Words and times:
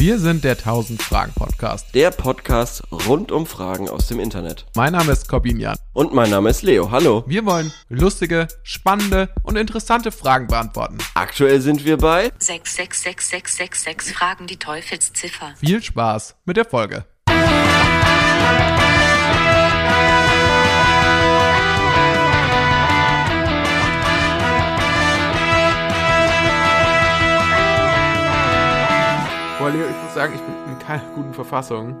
Wir 0.00 0.20
sind 0.20 0.44
der 0.44 0.52
1000 0.52 1.02
Fragen 1.02 1.32
Podcast. 1.32 1.92
Der 1.92 2.12
Podcast 2.12 2.84
rund 2.92 3.32
um 3.32 3.46
Fragen 3.46 3.88
aus 3.88 4.06
dem 4.06 4.20
Internet. 4.20 4.64
Mein 4.76 4.92
Name 4.92 5.10
ist 5.10 5.28
Corbin 5.28 5.58
Jan. 5.58 5.76
Und 5.92 6.14
mein 6.14 6.30
Name 6.30 6.50
ist 6.50 6.62
Leo. 6.62 6.92
Hallo. 6.92 7.24
Wir 7.26 7.44
wollen 7.44 7.72
lustige, 7.88 8.46
spannende 8.62 9.28
und 9.42 9.56
interessante 9.56 10.12
Fragen 10.12 10.46
beantworten. 10.46 10.98
Aktuell 11.14 11.60
sind 11.60 11.84
wir 11.84 11.96
bei 11.96 12.30
666666 12.38 14.14
Fragen 14.14 14.46
die 14.46 14.58
Teufelsziffer. 14.58 15.54
Viel 15.58 15.82
Spaß 15.82 16.36
mit 16.44 16.56
der 16.56 16.64
Folge. 16.64 17.04
Boah, 29.58 29.70
Leo, 29.70 29.86
ich 29.88 30.02
muss 30.04 30.14
sagen, 30.14 30.34
ich 30.34 30.40
bin 30.40 30.54
in 30.72 30.78
keiner 30.78 31.02
guten 31.14 31.34
Verfassung. 31.34 31.96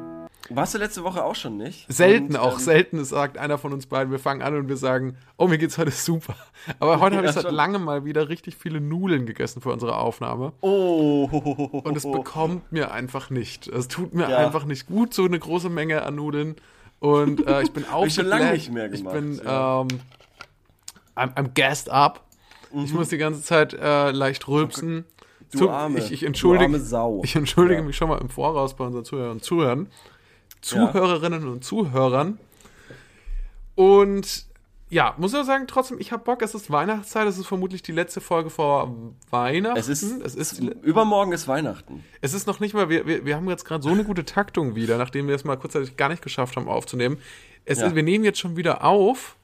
Warst 0.50 0.74
du 0.74 0.78
letzte 0.78 1.04
Woche 1.04 1.22
auch 1.24 1.34
schon 1.34 1.56
nicht? 1.58 1.84
Selten 1.92 2.28
Und, 2.34 2.36
auch, 2.36 2.54
ähm, 2.54 2.58
selten 2.60 3.04
sagt 3.04 3.36
einer 3.36 3.58
von 3.58 3.72
uns 3.72 3.86
beiden, 3.86 4.10
wir 4.12 4.18
fangen 4.18 4.40
an 4.42 4.56
und 4.56 4.68
wir 4.68 4.76
sagen, 4.78 5.16
oh, 5.36 5.46
mir 5.48 5.58
geht's 5.58 5.76
heute 5.76 5.90
super. 5.90 6.36
Aber 6.78 7.00
heute 7.00 7.16
habe 7.16 7.24
Ja, 7.26 7.30
ich 7.30 7.34
seit 7.34 7.44
schon. 7.44 7.54
langem 7.54 7.84
mal 7.84 8.04
wieder 8.04 8.28
richtig 8.28 8.56
viele 8.56 8.80
Nudeln 8.80 9.26
gegessen 9.26 9.60
für 9.60 9.70
unsere 9.72 9.96
Aufnahme. 9.98 10.52
Oh. 10.60 11.24
Und 11.84 11.96
es 11.96 12.04
bekommt 12.10 12.70
mir 12.72 12.92
einfach 12.92 13.28
nicht. 13.28 13.66
Es 13.66 13.88
tut 13.88 14.14
mir 14.14 14.30
Ja. 14.30 14.38
einfach 14.38 14.64
nicht 14.64 14.86
gut, 14.86 15.12
so 15.12 15.24
eine 15.24 15.38
große 15.38 15.68
Menge 15.68 16.02
an 16.04 16.14
Nudeln. 16.14 16.56
Und 17.00 17.46
äh, 17.46 17.62
ich 17.62 17.72
bin 17.72 17.84
Hab 17.92 18.06
ich 18.06 18.14
schon 18.14 18.26
lange 18.26 18.44
aufgebläht. 18.44 18.60
nicht 18.60 18.72
mehr 18.72 18.86
Ich 18.92 18.98
gemacht, 19.00 19.14
bin, 19.14 19.40
ja. 19.44 19.80
ähm, 19.82 19.88
I'm, 21.16 21.34
I'm 21.34 21.48
gassed 21.54 21.90
up. 21.90 22.24
Ich 22.72 22.92
muss 22.94 23.08
die 23.08 23.18
ganze 23.18 23.42
Zeit 23.42 23.74
äh, 23.74 24.10
leicht 24.12 24.46
rülpsen. 24.48 24.94
Mhm. 24.94 25.04
Du 25.52 25.58
Zu- 25.58 25.70
arme, 25.70 25.98
ich, 25.98 26.12
ich 26.12 26.22
entschuldige, 26.24 26.64
arme 26.64 26.80
Sau. 26.80 27.20
Ich 27.24 27.34
entschuldige 27.36 27.80
Ja. 27.80 27.86
mich 27.86 27.96
schon 27.96 28.08
mal 28.08 28.18
im 28.20 28.28
Voraus 28.28 28.74
bei 28.76 28.84
unseren 28.84 29.04
Zuhörern 29.04 29.30
und 29.32 29.44
Zuhörern. 29.44 29.86
Zuhörerinnen 30.60 31.48
und 31.48 31.64
Zuhörern. 31.64 32.38
Und 33.74 34.46
ja, 34.90 35.14
muss 35.18 35.34
ich 35.34 35.44
sagen, 35.44 35.66
trotzdem, 35.66 35.98
ich 36.00 36.12
habe 36.12 36.24
Bock. 36.24 36.40
Es 36.42 36.54
ist 36.54 36.70
Weihnachtszeit. 36.70 37.26
Es 37.28 37.36
ist 37.38 37.46
vermutlich 37.46 37.82
die 37.82 37.92
letzte 37.92 38.20
Folge 38.20 38.48
vor 38.50 38.94
Weihnachten. 39.30 39.78
Es 39.78 39.88
ist, 39.88 40.02
es 40.02 40.34
ist, 40.34 40.58
übermorgen 40.60 41.32
ist 41.32 41.46
Weihnachten. 41.46 42.02
es 42.22 42.32
ist 42.32 42.46
noch 42.46 42.58
nicht 42.60 42.74
mal, 42.74 42.88
wir, 42.88 43.06
wir, 43.06 43.24
wir 43.26 43.36
haben 43.36 43.48
jetzt 43.50 43.64
gerade 43.66 43.82
so 43.82 43.90
eine 43.90 44.04
gute 44.04 44.24
Taktung 44.24 44.74
wieder, 44.74 44.96
nachdem 44.96 45.28
wir 45.28 45.34
es 45.34 45.44
mal 45.44 45.56
kurzzeitig 45.56 45.96
gar 45.96 46.08
nicht 46.08 46.22
geschafft 46.22 46.56
haben 46.56 46.68
aufzunehmen. 46.68 47.18
Es 47.66 47.80
Ja. 47.80 47.86
ist, 47.88 47.94
wir 47.94 48.02
nehmen 48.02 48.24
jetzt 48.24 48.38
schon 48.38 48.56
wieder 48.56 48.82
auf. 48.82 49.36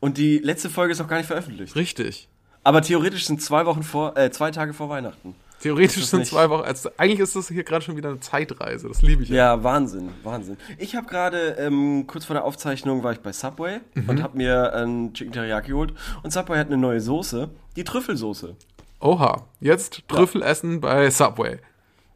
Und 0.00 0.16
die 0.16 0.38
letzte 0.38 0.70
Folge 0.70 0.92
ist 0.92 1.00
noch 1.00 1.08
gar 1.08 1.18
nicht 1.18 1.26
veröffentlicht. 1.26 1.76
Richtig. 1.76 2.28
Aber 2.64 2.82
theoretisch 2.82 3.26
sind 3.26 3.40
zwei 3.42 3.64
Wochen 3.66 3.82
vor, 3.82 4.16
äh, 4.16 4.30
zwei 4.30 4.50
Tage 4.50 4.72
vor 4.74 4.88
Weihnachten. 4.88 5.34
Theoretisch 5.60 6.04
sind 6.06 6.20
nicht- 6.20 6.30
zwei 6.30 6.48
Wochen. 6.50 6.62
Also 6.62 6.90
eigentlich 6.96 7.18
ist 7.18 7.34
das 7.34 7.48
hier 7.48 7.64
gerade 7.64 7.84
schon 7.84 7.96
wieder 7.96 8.10
eine 8.10 8.20
Zeitreise. 8.20 8.86
Das 8.88 9.02
liebe 9.02 9.24
ich. 9.24 9.28
Ja, 9.28 9.64
Wahnsinn, 9.64 10.10
Wahnsinn. 10.22 10.56
Ich 10.78 10.94
habe 10.94 11.06
gerade, 11.08 11.56
ähm, 11.58 12.06
kurz 12.06 12.24
vor 12.26 12.34
der 12.34 12.44
Aufzeichnung 12.44 13.02
war 13.02 13.10
ich 13.12 13.20
bei 13.20 13.32
Subway 13.32 13.80
Mhm. 13.94 14.08
und 14.08 14.22
habe 14.22 14.36
mir 14.36 14.72
einen 14.74 15.12
Chicken 15.14 15.32
Teriyaki 15.32 15.70
geholt. 15.70 15.94
Und 16.22 16.32
Subway 16.32 16.58
hat 16.58 16.68
eine 16.68 16.76
neue 16.76 17.00
Soße, 17.00 17.50
die 17.74 17.82
Trüffelsoße. 17.82 18.54
Oha. 19.00 19.46
Jetzt 19.60 20.02
Trüffel 20.08 20.42
essen 20.42 20.80
bei 20.80 21.10
Subway. 21.10 21.58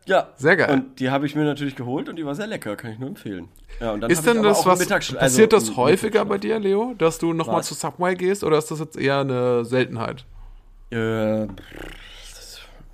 Ja. 0.07 0.29
Sehr 0.37 0.57
geil. 0.57 0.71
Und 0.73 0.99
die 0.99 1.11
habe 1.11 1.27
ich 1.27 1.35
mir 1.37 1.45
natürlich 1.45 1.77
geholt 1.77 2.09
und 2.09 2.17
die 2.17 2.27
war 2.27 2.35
sehr 2.35 2.47
lecker, 2.49 2.75
kann 2.77 2.91
ich 2.93 2.99
nur 2.99 3.09
empfehlen. 3.09 3.49
Ja, 3.81 3.93
und 3.93 4.01
dann 4.01 4.11
Ist 4.11 4.27
denn 4.27 4.43
das 4.43 4.67
was, 4.67 4.81
Mittagsschla- 4.81 5.17
passiert 5.19 5.55
also 5.55 5.67
das 5.69 5.77
häufiger 5.77 6.25
bei 6.25 6.39
dir, 6.39 6.59
Leo, 6.59 6.95
dass 6.99 7.19
du 7.19 7.33
nochmal 7.33 7.63
zu 7.63 7.75
Subway 7.75 8.15
gehst 8.17 8.43
oder 8.45 8.59
ist 8.59 8.71
das 8.71 8.81
jetzt 8.81 8.97
eher 8.97 9.21
eine 9.21 9.65
Seltenheit? 9.65 10.25
Äh, 10.91 11.47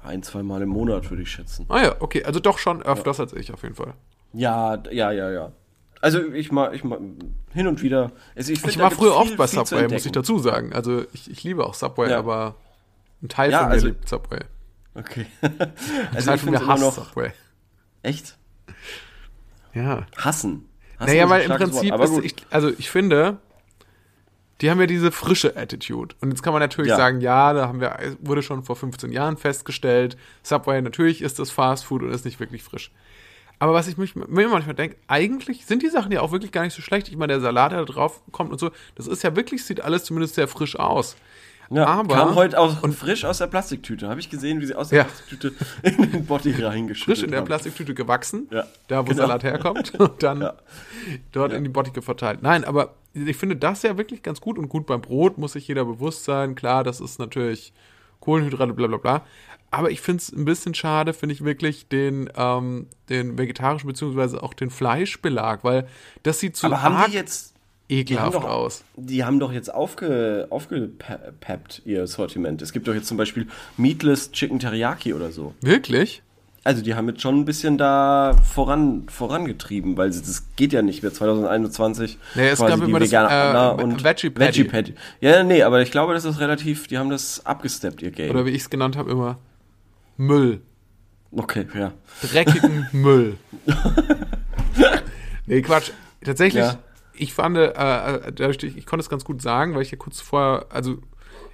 ein, 0.05 0.23
zwei 0.23 0.43
Mal 0.43 0.63
im 0.63 0.69
Monat 0.69 1.11
würde 1.11 1.23
ich 1.23 1.31
schätzen. 1.31 1.67
Ah 1.69 1.83
ja, 1.83 1.97
okay, 2.01 2.25
also 2.25 2.41
doch 2.41 2.59
schon 2.59 2.83
öfters 2.83 3.21
als 3.21 3.33
ich 3.33 3.53
auf 3.53 3.63
jeden 3.63 3.75
Fall. 3.75 3.95
Ja, 4.33 4.83
ja, 4.91 5.11
ja, 5.11 5.31
ja. 5.31 5.53
Also 6.01 6.21
ich 6.33 6.53
mal, 6.53 6.75
ich 6.75 6.85
mal 6.85 6.99
hin 7.53 7.67
und 7.67 7.83
wieder. 7.83 8.13
Also 8.37 8.53
ich, 8.53 8.61
find, 8.61 8.75
Ich 8.75 8.79
war 8.79 8.91
früher 8.91 9.13
viel- 9.13 9.33
oft 9.33 9.37
bei 9.37 9.47
Subway, 9.49 9.89
muss 9.89 10.07
ich 10.07 10.13
dazu 10.13 10.39
sagen. 10.39 10.73
Also 10.73 11.03
ich, 11.13 11.29
ich 11.31 11.43
liebe 11.43 11.65
auch 11.67 11.75
Subway, 11.75 12.11
Ja. 12.11 12.19
aber 12.19 12.55
ein 13.23 13.29
Teil 13.29 13.51
Ja, 13.51 13.59
von 13.61 13.69
mir 13.69 13.73
also- 13.75 13.87
liebt 13.89 14.09
Subway. 14.09 14.39
Okay. 14.99 15.27
Also 16.15 16.33
ich 16.33 16.41
finde 16.41 16.59
immer 16.59 16.79
noch 16.79 16.93
Subway. 16.95 17.31
echt 18.03 18.37
Ja. 19.75 20.07
hassen. 20.17 20.69
hassen 20.99 21.07
Naja, 21.07 21.29
weil 21.29 21.43
im 21.43 21.53
Prinzip 21.57 21.91
Wort, 21.93 22.03
ist, 22.05 22.25
ich, 22.25 22.35
also 22.51 22.71
ich 22.79 22.91
finde, 22.91 23.39
die 24.61 24.71
haben 24.71 24.81
ja 24.81 24.87
diese 24.87 25.13
frische 25.13 25.57
Attitude. 25.57 26.17
Und 26.21 26.31
jetzt 26.31 26.43
kann 26.43 26.53
man 26.53 26.61
natürlich 26.61 26.91
Ja. 26.91 26.97
sagen, 26.97 27.21
ja, 27.21 27.53
da 27.53 27.69
haben 27.69 27.81
wir, 27.81 27.97
wurde 28.21 28.43
schon 28.43 28.65
vor 28.65 28.77
15 28.77 29.13
Jahren 29.13 29.37
festgestellt, 29.37 30.17
Subway, 30.43 30.83
natürlich 30.83 31.23
ist 31.23 31.39
das 31.39 31.51
Fast 31.51 31.85
Food 31.85 32.03
und 32.03 32.11
ist 32.11 32.25
nicht 32.25 32.41
wirklich 32.41 32.63
frisch. 32.63 32.91
Aber 33.61 33.73
was 33.75 33.89
ich 33.89 33.99
mich, 33.99 34.15
mir 34.15 34.49
manchmal 34.49 34.75
denke, 34.75 34.97
eigentlich 35.09 35.67
sind 35.67 35.83
die 35.83 35.89
Sachen 35.89 36.13
ja 36.13 36.21
auch 36.21 36.31
wirklich 36.31 36.53
gar 36.53 36.63
nicht 36.63 36.75
so 36.75 36.83
schlecht. 36.83 37.09
Ich 37.09 37.17
meine, 37.17 37.33
der 37.35 37.41
Salat, 37.41 37.73
der 37.73 37.81
da 37.81 37.85
drauf 37.93 38.23
kommt 38.31 38.53
und 38.53 38.59
so, 38.59 38.71
das 38.95 39.07
ist 39.09 39.23
ja 39.25 39.35
wirklich, 39.35 39.65
sieht 39.65 39.81
alles 39.81 40.05
zumindest 40.05 40.37
sehr 40.37 40.47
frisch 40.47 40.77
aus. 40.79 41.17
Ja, 41.71 41.87
aber- 41.87 42.15
kam 42.15 42.35
heute 42.35 42.59
aus, 42.59 42.79
und- 42.81 42.95
frisch 42.95 43.25
aus 43.25 43.39
der 43.39 43.47
Plastiktüte. 43.47 44.09
Habe 44.09 44.21
ich 44.21 44.31
gesehen, 44.31 44.61
wie 44.61 44.67
sie 44.67 44.75
aus 44.75 44.89
der 44.89 44.99
Ja. 44.99 45.05
Plastiktüte 45.05 45.53
in 45.83 46.11
den 46.13 46.25
Botti 46.27 46.53
reingeschüttet 46.53 47.05
Frisch 47.17 47.25
in 47.25 47.31
der 47.31 47.41
haben. 47.41 47.47
Plastiktüte 47.47 47.95
gewachsen, 47.95 48.49
Ja, 48.51 48.65
da 48.89 49.01
wo 49.01 49.11
genau. 49.11 49.23
Salat 49.23 49.43
herkommt, 49.43 49.95
und 50.01 50.23
dann 50.23 50.41
Ja. 50.41 50.55
dort 51.33 51.53
in 51.53 51.65
die 51.65 51.71
Bottike 51.71 52.01
verteilt. 52.03 52.43
Nein, 52.43 52.65
aber 52.65 52.95
ich 53.15 53.37
finde 53.37 53.57
das 53.57 53.83
ja 53.83 53.99
wirklich 53.99 54.23
ganz 54.23 54.41
gut 54.41 54.59
und 54.59 54.69
gut 54.69 54.87
beim 54.87 55.01
Brot 55.01 55.39
muss 55.39 55.53
sich 55.53 55.69
jeder 55.69 55.85
bewusst 55.85 56.25
sein. 56.25 56.55
Klar, 56.55 56.85
das 56.85 57.01
ist 57.01 57.19
natürlich 57.19 57.73
Kohlenhydrate, 58.21 58.73
bla 58.73 58.87
bla 58.87 58.97
bla. 58.97 59.23
Aber 59.71 59.91
ich 59.91 60.01
finde 60.01 60.23
es 60.23 60.33
ein 60.33 60.47
bisschen 60.47 60.75
schade, 60.75 61.13
finde 61.13 61.35
ich 61.35 61.45
wirklich 61.45 61.89
den, 61.89 62.31
ähm, 62.37 62.87
den 63.11 63.37
vegetarischen 63.37 63.87
beziehungsweise 63.87 64.43
auch 64.43 64.55
den 64.55 64.71
Fleischbelag, 64.71 65.63
weil 65.63 65.87
das 66.23 66.41
sieht 66.41 66.57
so 66.57 66.69
Aber 66.69 66.83
haben 66.83 67.11
die 67.11 67.17
jetzt 67.17 67.55
die 67.91 68.01
ekelhaft 68.01 68.35
doch, 68.35 68.45
aus. 68.45 68.85
Die 68.97 69.25
haben 69.25 69.41
doch 69.41 69.53
jetzt 69.53 69.73
aufge, 69.73 70.47
aufgepeppt, 70.51 71.83
ihr 71.85 72.07
Sortiment. 72.07 72.61
Es 72.63 72.73
gibt 72.73 72.87
doch 72.89 72.95
jetzt 72.95 73.07
zum 73.07 73.17
Beispiel 73.17 73.47
Meatless 73.77 74.33
Chicken 74.33 74.59
Teriyaki 74.59 75.15
oder 75.15 75.31
so. 75.31 75.55
Wirklich? 75.61 76.23
Also 76.65 76.83
die 76.83 76.95
haben 76.95 77.09
jetzt 77.09 77.23
schon 77.23 77.39
ein 77.39 77.45
bisschen 77.47 77.79
da 77.79 78.37
voran, 78.45 79.07
vorangetrieben, 79.09 79.97
weil 79.97 80.11
das 80.11 80.49
geht 80.57 80.75
ja 80.75 80.83
nicht 80.83 81.03
mehr 81.03 81.15
2021. 81.15 82.19
Nee, 82.35 82.49
es 82.49 82.59
quasi 82.59 82.71
gab 82.71 82.81
die 82.81 82.91
immer 82.91 83.01
das, 83.01 83.11
äh, 83.11 83.83
und 83.83 84.05
Veggie 84.05 84.29
Patty. 84.29 84.65
Patty. 84.65 84.95
Ja, 85.21 85.43
nee, 85.45 85.63
aber 85.63 85.81
ich 85.81 85.91
glaube, 85.91 86.13
das 86.13 86.27
ist 86.27 86.41
relativ, 86.41 86.87
die 86.89 86.99
haben 86.99 87.09
das 87.09 87.47
abgesteppt, 87.47 88.03
ihr 88.03 88.11
Game. 88.11 88.31
Oder 88.31 88.45
wie 88.45 88.51
ich 88.51 88.63
es 88.63 88.71
genannt 88.71 88.99
habe, 88.99 89.11
immer 89.11 89.39
Müll. 90.19 90.61
okay, 91.31 91.67
ja. 91.75 91.93
dreckigen 92.21 92.87
Müll. 92.93 93.39
nee, 95.47 95.63
Quatsch. 95.63 95.93
Tatsächlich, 96.23 96.65
Ja. 96.65 96.79
Ich 97.19 97.35
fand, 97.35 97.57
äh, 97.57 97.67
äh, 97.67 98.33
dadurch, 98.33 98.63
ich, 98.63 98.77
ich 98.77 98.87
konnte 98.87 99.03
es 99.03 99.11
ganz 99.11 99.25
gut 99.25 99.43
sagen, 99.43 99.75
weil 99.75 99.83
ich 99.83 99.91
ja 99.91 99.99
kurz 99.99 100.21
vorher, 100.21 100.67
also 100.71 100.99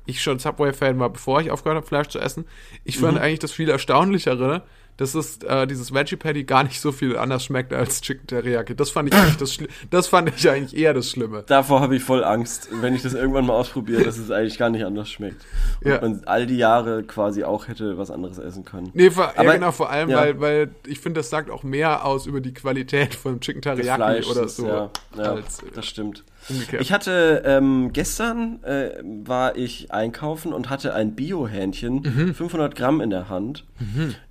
ich 0.07 0.23
schon 0.23 0.39
Subway-Fan 0.39 0.99
war, 0.99 1.11
bevor 1.11 1.41
ich 1.41 1.51
aufgehört 1.51 1.77
habe, 1.77 1.87
Fleisch 1.87 2.09
zu 2.09 2.19
essen. 2.19 2.45
Ich 2.85 2.99
fand 2.99 3.19
eigentlich 3.19 3.39
das 3.39 3.53
viel 3.53 3.71
erstaunlichere, 3.71 4.63
dass 4.97 5.15
es 5.15 5.39
äh, 5.43 5.67
dieses 5.67 5.93
Veggie 5.93 6.17
Patty 6.17 6.45
gar 6.45 6.63
nicht 6.65 6.81
so 6.81 6.93
viel 6.93 7.17
anders 7.17 7.45
schmeckt 7.45 7.73
als 7.73 8.01
Chicken 8.01 8.27
Teriyaki. 8.27 8.77
Das 8.77 8.91
fand 8.91 9.09
ich 9.13 9.15
eigentlich 9.19 9.37
das, 9.39 9.53
Schli- 9.53 9.69
das 9.91 10.07
fand 10.07 10.33
ich 10.37 10.49
eigentlich 10.49 10.77
eher 10.81 10.95
das 10.95 11.11
Schlimme. 11.11 11.43
Davor 11.47 11.81
habe 11.81 11.97
ich 11.97 12.03
voll 12.05 12.23
Angst, 12.23 12.69
wenn 12.81 12.95
ich 12.95 13.03
das 13.03 13.15
irgendwann 13.15 13.47
mal 13.47 13.55
ausprobiere, 13.55 14.05
dass 14.05 14.19
es 14.19 14.31
eigentlich 14.31 14.57
gar 14.59 14.71
nicht 14.71 14.85
anders 14.85 15.11
schmeckt. 15.11 15.45
Und 15.83 15.91
Ja. 15.91 16.01
man 16.01 16.23
all 16.27 16.47
die 16.47 16.57
Jahre 16.57 17.03
quasi 17.03 17.43
auch 17.45 17.67
hätte 17.69 17.99
was 17.99 18.11
anderes 18.11 18.39
essen 18.39 18.65
können. 18.65 18.91
Nee, 18.95 19.11
vor, 19.11 19.25
ja, 19.35 19.41
Aber- 19.41 19.55
genau, 19.55 19.73
vor 19.73 19.91
allem, 19.91 20.11
ja. 20.11 20.19
weil, 20.19 20.41
weil 20.41 20.71
ich 20.87 21.01
finde, 21.01 21.21
das 21.21 21.31
sagt 21.31 21.51
auch 21.51 21.63
mehr 21.65 22.05
aus 22.05 22.27
über 22.27 22.41
die 22.41 22.55
Qualität 22.55 23.15
von 23.15 23.41
Chicken 23.41 23.63
Teriyaki 23.63 24.25
oder 24.31 24.49
so, 24.49 24.67
Ja, 24.67 24.91
ja 25.17 25.23
als 25.33 25.61
äh, 25.61 25.67
das 25.75 25.87
stimmt. 25.87 26.23
Umgekehrt. 26.49 26.83
Ich 26.83 26.93
hatte 26.93 27.43
ähm, 27.45 27.93
gestern 27.93 28.63
äh, 28.65 28.91
war 29.03 29.57
ich 29.57 29.93
einkaufen 29.93 30.53
und 30.53 30.71
hatte 30.71 30.95
ein 30.95 31.15
Bio-Hähnchen, 31.15 32.03
Mhm. 32.03 32.35
500 32.35 32.75
Gramm 32.77 33.01
in 33.01 33.11
der 33.11 33.29
Hand, 33.29 33.65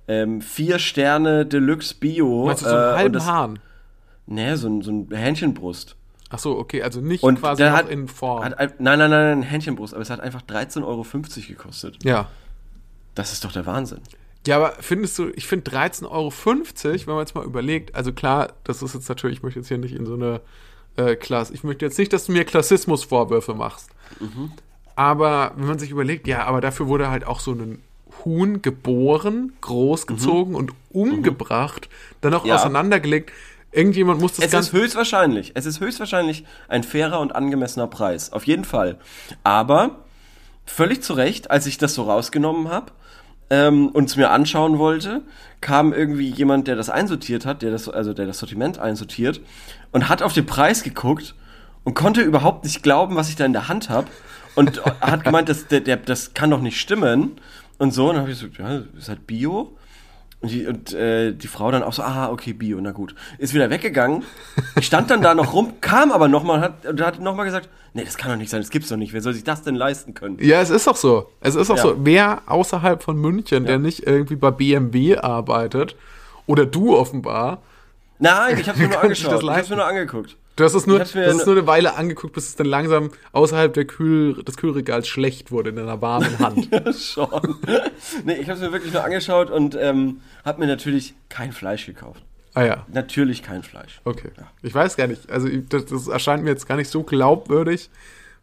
ähm, 0.08 0.40
vier 0.40 0.78
Sterne 0.78 1.46
Deluxe 1.46 1.94
Bio. 1.94 2.46
Meinst 2.46 2.62
du 2.62 2.68
so 2.68 2.74
einen 2.74 2.94
äh, 2.94 2.96
halben 2.96 3.12
das- 3.14 3.26
Hahn? 3.26 3.58
Nee, 4.26 4.54
so 4.54 4.68
ein, 4.68 4.80
so 4.82 4.90
ein 4.90 5.08
Hähnchenbrust. 5.12 5.96
Ach 6.30 6.38
so, 6.38 6.56
okay, 6.58 6.82
also 6.82 7.00
nicht 7.00 7.22
Und 7.22 7.38
quasi 7.40 7.62
noch 7.62 7.72
hat, 7.72 7.88
in 7.90 8.08
Form. 8.08 8.42
Hat, 8.44 8.58
ein- 8.58 8.72
nein, 8.78 8.98
nein, 8.98 9.10
nein, 9.10 9.38
ein 9.38 9.42
Hähnchenbrust, 9.42 9.92
aber 9.94 10.02
es 10.02 10.10
hat 10.10 10.20
einfach 10.20 10.42
13,50 10.42 10.82
Euro 10.84 11.04
gekostet. 11.48 12.02
ja. 12.04 12.28
Das 13.14 13.32
ist 13.32 13.44
doch 13.44 13.52
der 13.52 13.64
Wahnsinn. 13.64 14.00
Ja, 14.44 14.56
aber 14.56 14.72
findest 14.80 15.16
du, 15.20 15.28
ich 15.36 15.46
finde 15.46 15.70
13,50 15.70 16.10
Euro, 16.10 16.32
wenn 17.06 17.14
man 17.14 17.18
jetzt 17.22 17.34
mal 17.36 17.44
überlegt, 17.44 17.94
also 17.94 18.12
klar, 18.12 18.54
das 18.64 18.82
ist 18.82 18.92
jetzt 18.94 19.08
natürlich, 19.08 19.36
ich 19.38 19.42
möchte 19.44 19.60
jetzt 19.60 19.68
hier 19.68 19.78
nicht 19.78 19.94
in 19.94 20.04
so 20.04 20.14
eine 20.14 20.40
äh, 20.96 21.16
Klasse, 21.16 21.54
ich 21.54 21.64
möchte 21.64 21.84
jetzt 21.84 21.98
nicht, 21.98 22.12
dass 22.12 22.26
du 22.26 22.32
mir 22.32 22.44
Klassismusvorwürfe 22.44 23.54
machst. 23.54 23.90
Aber 24.96 25.52
wenn 25.56 25.66
man 25.66 25.78
sich 25.78 25.90
überlegt, 25.90 26.26
ja, 26.26 26.44
aber 26.44 26.60
dafür 26.60 26.86
wurde 26.86 27.10
halt 27.10 27.26
auch 27.26 27.40
so 27.40 27.52
ein 27.52 27.82
Huhn 28.24 28.62
geboren, 28.62 29.52
großgezogen 29.60 30.54
und 30.54 30.72
umgebracht, 30.90 31.88
dann 32.20 32.32
auch 32.34 32.44
Ja. 32.44 32.54
auseinandergelegt. 32.54 33.32
Irgendjemand 33.72 34.20
muss 34.20 34.34
das 34.36 34.44
Es 34.46 34.50
ganz 34.52 34.66
ist 34.68 34.72
höchstwahrscheinlich, 34.72 35.50
es 35.54 35.66
ist 35.66 35.80
höchstwahrscheinlich 35.80 36.44
ein 36.68 36.84
fairer 36.84 37.18
und 37.18 37.34
angemessener 37.34 37.88
Preis. 37.88 38.32
Auf 38.32 38.46
jeden 38.46 38.64
Fall. 38.64 38.98
Aber 39.42 40.04
völlig 40.64 41.02
zu 41.02 41.14
Recht, 41.14 41.50
als 41.50 41.66
ich 41.66 41.76
das 41.76 41.94
so 41.94 42.04
rausgenommen 42.04 42.68
habe, 42.68 42.92
ähm, 43.50 43.88
und 43.88 44.08
es 44.08 44.16
mir 44.16 44.30
anschauen 44.30 44.78
wollte, 44.78 45.22
kam 45.60 45.92
irgendwie 45.92 46.28
jemand, 46.28 46.68
der 46.68 46.76
das 46.76 46.90
einsortiert 46.90 47.46
hat, 47.46 47.62
der 47.62 47.70
das, 47.70 47.88
also 47.88 48.12
der 48.12 48.26
das 48.26 48.38
Sortiment 48.38 48.78
einsortiert, 48.78 49.40
und 49.92 50.08
hat 50.08 50.22
auf 50.22 50.32
den 50.32 50.46
Preis 50.46 50.82
geguckt 50.82 51.34
und 51.84 51.94
konnte 51.94 52.22
überhaupt 52.22 52.64
nicht 52.64 52.82
glauben, 52.82 53.16
was 53.16 53.28
ich 53.28 53.36
da 53.36 53.44
in 53.44 53.52
der 53.52 53.68
Hand 53.68 53.88
habe. 53.90 54.08
Und 54.54 54.84
hat 55.00 55.24
gemeint, 55.24 55.48
das, 55.48 55.66
der, 55.68 55.80
der, 55.80 55.96
das 55.96 56.34
kann 56.34 56.50
doch 56.50 56.60
nicht 56.60 56.80
stimmen. 56.80 57.32
Und 57.78 57.92
so, 57.92 58.08
und 58.08 58.14
dann 58.14 58.22
habe 58.22 58.32
ich 58.32 58.38
so, 58.38 58.46
ja, 58.58 58.82
ist 58.96 59.08
halt 59.08 59.26
Bio. 59.26 59.76
Und, 60.44 60.50
die, 60.50 60.66
und 60.66 60.92
äh, 60.92 61.32
die 61.32 61.46
Frau 61.48 61.70
dann 61.70 61.82
auch 61.82 61.92
so, 61.92 62.02
ah, 62.02 62.28
okay, 62.30 62.52
Bio, 62.52 62.78
na 62.80 62.92
gut. 62.92 63.14
Ist 63.38 63.54
wieder 63.54 63.70
weggegangen. 63.70 64.22
Ich 64.78 64.86
stand 64.86 65.10
dann 65.10 65.22
da 65.22 65.34
noch 65.34 65.52
rum, 65.54 65.74
kam 65.80 66.12
aber 66.12 66.28
nochmal 66.28 66.58
und 66.58 66.62
hat, 66.64 66.86
und 66.86 67.00
hat 67.00 67.20
nochmal 67.20 67.46
gesagt, 67.46 67.68
nee, 67.94 68.04
das 68.04 68.16
kann 68.16 68.30
doch 68.30 68.36
nicht 68.36 68.50
sein, 68.50 68.60
das 68.60 68.70
gibt's 68.70 68.88
doch 68.90 68.96
nicht. 68.96 69.12
Wer 69.14 69.20
soll 69.22 69.32
sich 69.32 69.44
das 69.44 69.62
denn 69.62 69.74
leisten 69.74 70.14
können? 70.14 70.36
Ja, 70.40 70.60
es 70.60 70.70
ist 70.70 70.86
doch 70.86 70.96
so. 70.96 71.30
Es 71.40 71.54
ist 71.54 71.70
doch 71.70 71.76
Ja. 71.76 71.82
so. 71.82 71.96
Wer 72.00 72.42
außerhalb 72.46 73.02
von 73.02 73.16
München, 73.16 73.64
der 73.64 73.78
nicht 73.78 74.06
irgendwie 74.06 74.36
bei 74.36 74.50
BMW 74.50 75.16
arbeitet, 75.16 75.96
oder 76.46 76.66
du 76.66 76.96
offenbar, 76.96 77.62
Nein, 78.18 78.58
ich 78.60 78.68
hab's 78.68 78.78
mir 78.78 78.88
nur 78.88 79.02
angeschaut. 79.02 79.42
Ich 79.42 79.48
hab's 79.50 79.70
mir 79.70 79.76
nur 79.76 79.86
angeguckt. 79.86 80.36
Du 80.56 80.64
hast 80.64 80.74
es 80.74 80.86
nur, 80.86 80.98
das 80.98 81.14
ist 81.14 81.46
nur 81.46 81.56
eine 81.56 81.66
Weile 81.66 81.94
angeguckt, 81.96 82.32
bis 82.34 82.48
es 82.48 82.56
dann 82.56 82.66
langsam 82.66 83.10
außerhalb 83.32 83.72
der 83.72 83.84
Kühl, 83.84 84.42
des 84.42 84.56
Kühlregals 84.56 85.08
schlecht 85.08 85.50
wurde 85.50 85.70
in 85.70 85.78
einer 85.78 86.00
warmen 86.00 86.38
Hand. 86.38 86.68
Schon. 86.98 87.56
nee, 88.24 88.34
ich 88.34 88.48
hab's 88.48 88.60
mir 88.60 88.72
wirklich 88.72 88.92
nur 88.92 89.04
angeschaut 89.04 89.50
und 89.50 89.76
ähm, 89.80 90.20
hab 90.44 90.58
mir 90.58 90.66
natürlich 90.66 91.14
kein 91.28 91.52
Fleisch 91.52 91.86
gekauft. 91.86 92.22
ah 92.54 92.62
ja, 92.64 92.86
Natürlich 92.92 93.42
kein 93.42 93.62
Fleisch. 93.62 94.00
okay. 94.04 94.30
Ich 94.62 94.74
weiß 94.74 94.96
gar 94.96 95.06
nicht. 95.06 95.30
Also 95.30 95.48
das, 95.68 95.86
das 95.86 96.08
erscheint 96.08 96.44
mir 96.44 96.50
jetzt 96.50 96.66
gar 96.68 96.76
nicht 96.76 96.90
so 96.90 97.02
glaubwürdig, 97.02 97.90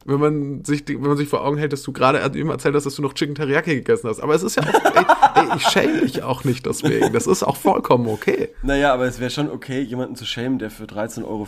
wenn 0.05 0.19
man 0.19 0.65
sich, 0.65 0.87
wenn 0.87 1.01
man 1.01 1.17
sich 1.17 1.29
vor 1.29 1.43
Augen 1.43 1.57
hält, 1.57 1.73
dass 1.73 1.83
du 1.83 1.91
gerade 1.91 2.19
eben 2.37 2.49
erzählt 2.49 2.75
hast, 2.75 2.85
dass 2.85 2.95
du 2.95 3.01
noch 3.01 3.13
Chicken 3.13 3.35
Teriyaki 3.35 3.75
gegessen 3.75 4.09
hast. 4.09 4.19
Aber 4.19 4.33
es 4.33 4.43
ist 4.43 4.55
ja 4.55 4.63
auch, 4.63 4.95
ey, 4.95 5.05
ey, 5.35 5.57
ich 5.57 5.63
schäme 5.67 6.01
dich 6.01 6.23
auch 6.23 6.43
nicht 6.43 6.65
deswegen. 6.65 7.13
Das 7.13 7.27
ist 7.27 7.43
auch 7.43 7.57
vollkommen 7.57 8.07
okay. 8.07 8.49
Naja, 8.63 8.93
aber 8.93 9.05
es 9.05 9.19
wäre 9.19 9.29
schon 9.29 9.49
okay, 9.49 9.81
jemanden 9.81 10.15
zu 10.15 10.25
schämen, 10.25 10.59
der 10.59 10.71
für 10.71 10.85
13,50 10.85 11.25
Euro 11.25 11.47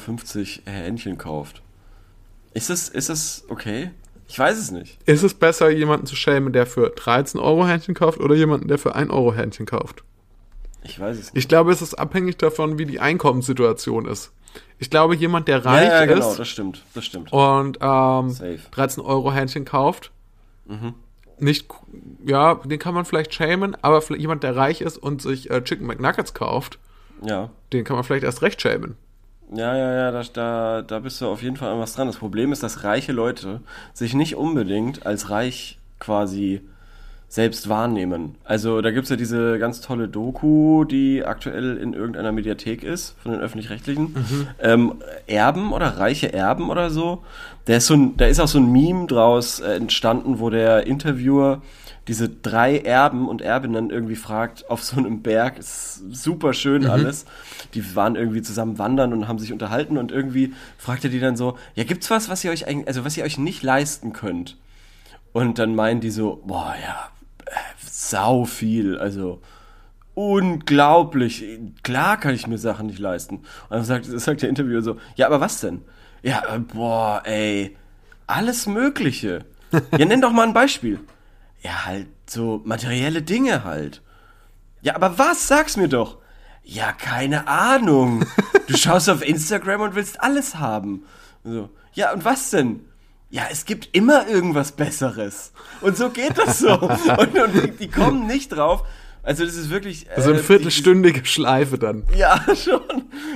Hähnchen 0.65 1.17
kauft. 1.17 1.61
Ist 2.53 2.69
es, 2.69 2.89
ist 2.89 3.09
es 3.09 3.45
okay? 3.49 3.91
Ich 4.27 4.39
weiß 4.39 4.57
es 4.57 4.71
nicht. 4.71 4.97
Ist 5.05 5.23
es 5.23 5.33
besser, 5.33 5.69
jemanden 5.69 6.05
zu 6.05 6.15
schämen, 6.15 6.53
der 6.53 6.65
für 6.65 6.89
13 6.89 7.39
Euro 7.39 7.67
Hähnchen 7.67 7.93
kauft 7.93 8.19
oder 8.19 8.35
jemanden, 8.35 8.67
der 8.67 8.77
für 8.77 8.95
1 8.95 9.09
Euro 9.09 9.33
Hähnchen 9.33 9.65
kauft? 9.65 10.03
Ich 10.83 10.99
weiß 10.99 11.17
es 11.17 11.33
nicht. 11.33 11.37
Ich 11.37 11.47
glaube, 11.47 11.71
es 11.71 11.81
ist 11.81 11.93
abhängig 11.95 12.37
davon, 12.37 12.77
wie 12.77 12.85
die 12.85 12.99
Einkommenssituation 12.99 14.05
ist. 14.05 14.31
Ich 14.79 14.89
glaube, 14.89 15.15
jemand, 15.15 15.47
der 15.47 15.63
reich 15.65 15.87
ja, 15.87 15.99
ja, 16.01 16.05
genau, 16.05 16.29
ist 16.29 16.39
das 16.39 16.47
stimmt. 16.47 16.83
Das 16.93 17.05
stimmt. 17.05 17.31
und 17.31 17.77
ähm, 17.81 18.29
Safe. 18.29 18.59
13 18.71 19.03
Euro 19.03 19.31
Hähnchen 19.31 19.65
kauft, 19.65 20.11
Mhm. 20.65 20.93
nicht, 21.39 21.67
ja, 22.25 22.55
den 22.55 22.79
kann 22.79 22.93
man 22.93 23.05
vielleicht 23.05 23.33
schämen, 23.33 23.75
aber 23.81 24.01
vielleicht 24.01 24.21
jemand, 24.21 24.43
der 24.43 24.55
reich 24.55 24.81
ist 24.81 24.97
und 24.97 25.21
sich 25.21 25.49
äh, 25.51 25.61
Chicken 25.63 25.85
McNuggets 25.87 26.33
kauft, 26.33 26.79
Ja. 27.21 27.49
den 27.73 27.83
kann 27.83 27.95
man 27.95 28.03
vielleicht 28.03 28.23
erst 28.23 28.41
recht 28.41 28.61
schämen. 28.61 28.95
Ja, 29.53 29.75
ja, 29.75 29.93
ja, 29.93 30.11
da, 30.11 30.23
da, 30.33 30.81
da 30.81 30.99
bist 30.99 31.19
du 31.21 31.27
auf 31.27 31.43
jeden 31.43 31.57
Fall 31.57 31.69
an 31.71 31.79
was 31.79 31.93
dran. 31.93 32.07
Das 32.07 32.17
Problem 32.17 32.51
ist, 32.51 32.63
dass 32.63 32.83
reiche 32.83 33.11
Leute 33.11 33.61
sich 33.93 34.13
nicht 34.15 34.35
unbedingt 34.35 35.05
als 35.05 35.29
reich 35.29 35.77
quasi 35.99 36.61
selbst 37.33 37.67
wahrnehmen. 37.67 38.35
Also 38.43 38.81
da 38.81 38.91
gibt's 38.91 39.09
ja 39.09 39.15
diese 39.15 39.57
ganz 39.57 39.81
tolle 39.81 40.07
Doku, 40.07 40.83
die 40.83 41.25
aktuell 41.25 41.77
in 41.77 41.93
irgendeiner 41.93 42.31
Mediathek 42.31 42.83
ist, 42.83 43.15
von 43.23 43.31
den 43.31 43.41
öffentlich-rechtlichen. 43.41 44.15
Ähm, 44.61 45.01
Erben 45.25 45.73
oder 45.73 45.97
reiche 45.97 46.31
Erben 46.31 46.69
oder 46.69 46.91
so. 46.91 47.23
Da 47.65 47.77
ist, 47.77 47.87
so 47.87 47.95
ein, 47.95 48.17
da 48.17 48.27
ist 48.27 48.39
auch 48.39 48.47
so 48.47 48.59
ein 48.59 48.71
Meme 48.71 49.07
draus 49.07 49.61
äh, 49.61 49.77
entstanden, 49.77 50.37
wo 50.37 50.51
der 50.51 50.85
Interviewer 50.85 51.63
diese 52.07 52.29
drei 52.29 52.77
Erben 52.77 53.27
und 53.27 53.41
Erbinnen 53.41 53.89
irgendwie 53.89 54.15
fragt 54.15 54.69
auf 54.69 54.83
so 54.83 54.97
einem 54.97 55.23
Berg. 55.23 55.57
Ist 55.57 56.03
super 56.11 56.53
schön 56.53 56.85
alles. 56.85 57.25
Die 57.73 57.95
waren 57.95 58.15
irgendwie 58.15 58.43
zusammen 58.43 58.77
wandern 58.77 59.11
und 59.11 59.27
haben 59.27 59.39
sich 59.39 59.51
unterhalten 59.51 59.97
und 59.97 60.11
irgendwie 60.11 60.53
fragt 60.77 61.03
er 61.03 61.09
die 61.09 61.19
dann 61.19 61.35
so, 61.35 61.57
ja, 61.73 61.83
gibt's 61.83 62.11
was, 62.11 62.29
was 62.29 62.43
ihr 62.43 62.51
euch 62.51 62.67
eigentlich, 62.67 62.87
also 62.87 63.03
was 63.03 63.17
ihr 63.17 63.23
euch 63.23 63.39
nicht 63.39 63.63
leisten 63.63 64.13
könnt? 64.13 64.55
Und 65.31 65.57
dann 65.57 65.73
meinen 65.73 65.99
die 65.99 66.11
so, 66.11 66.43
boah, 66.45 66.75
ja, 66.79 67.09
sau 67.79 68.45
viel, 68.45 68.97
also 68.97 69.41
unglaublich. 70.15 71.45
Klar 71.81 72.17
kann 72.19 72.35
ich 72.35 72.47
mir 72.47 72.57
Sachen 72.57 72.87
nicht 72.87 72.99
leisten. 72.99 73.37
Und 73.37 73.45
dann 73.69 73.83
sagt, 73.85 74.05
sagt 74.19 74.41
der 74.41 74.49
Interviewer 74.49 74.81
so, 74.81 74.97
ja, 75.15 75.25
aber 75.27 75.41
was 75.41 75.59
denn? 75.59 75.81
Ja, 76.21 76.43
äh, 76.55 76.59
boah, 76.59 77.21
ey, 77.25 77.75
alles 78.27 78.67
Mögliche. 78.67 79.45
Ja, 79.97 80.05
nenn 80.05 80.21
doch 80.21 80.31
mal 80.31 80.45
ein 80.45 80.53
Beispiel. 80.53 80.99
Ja, 81.63 81.85
halt 81.85 82.05
so 82.27 82.61
materielle 82.63 83.23
Dinge 83.23 83.63
halt. 83.63 84.03
Ja, 84.83 84.95
aber 84.95 85.17
was? 85.17 85.47
Sag's 85.47 85.77
mir 85.77 85.87
doch. 85.87 86.19
Ja, 86.63 86.91
keine 86.91 87.47
Ahnung. 87.47 88.25
Du 88.67 88.77
schaust 88.77 89.09
auf 89.09 89.27
Instagram 89.27 89.81
und 89.81 89.95
willst 89.95 90.21
alles 90.21 90.55
haben. 90.55 91.03
So. 91.43 91.69
Ja, 91.93 92.13
und 92.13 92.23
was 92.23 92.49
denn? 92.51 92.85
Ja, 93.33 93.47
es 93.49 93.65
gibt 93.65 93.89
immer 93.93 94.27
irgendwas 94.27 94.73
Besseres. 94.73 95.53
Und 95.81 95.97
so 95.97 96.11
geht 96.11 96.37
das 96.37 96.59
so. 96.59 96.79
Und, 96.79 97.35
und 97.35 97.53
die, 97.55 97.71
die 97.71 97.87
kommen 97.89 98.27
nicht 98.27 98.49
drauf. 98.49 98.83
Also 99.23 99.45
das 99.45 99.55
ist 99.55 99.69
wirklich... 99.69 100.05
Also 100.13 100.31
eine 100.31 100.39
äh, 100.39 100.43
viertelstündige 100.43 101.25
Schleife 101.25 101.77
dann. 101.77 102.03
ja, 102.17 102.43
schon. 102.55 102.81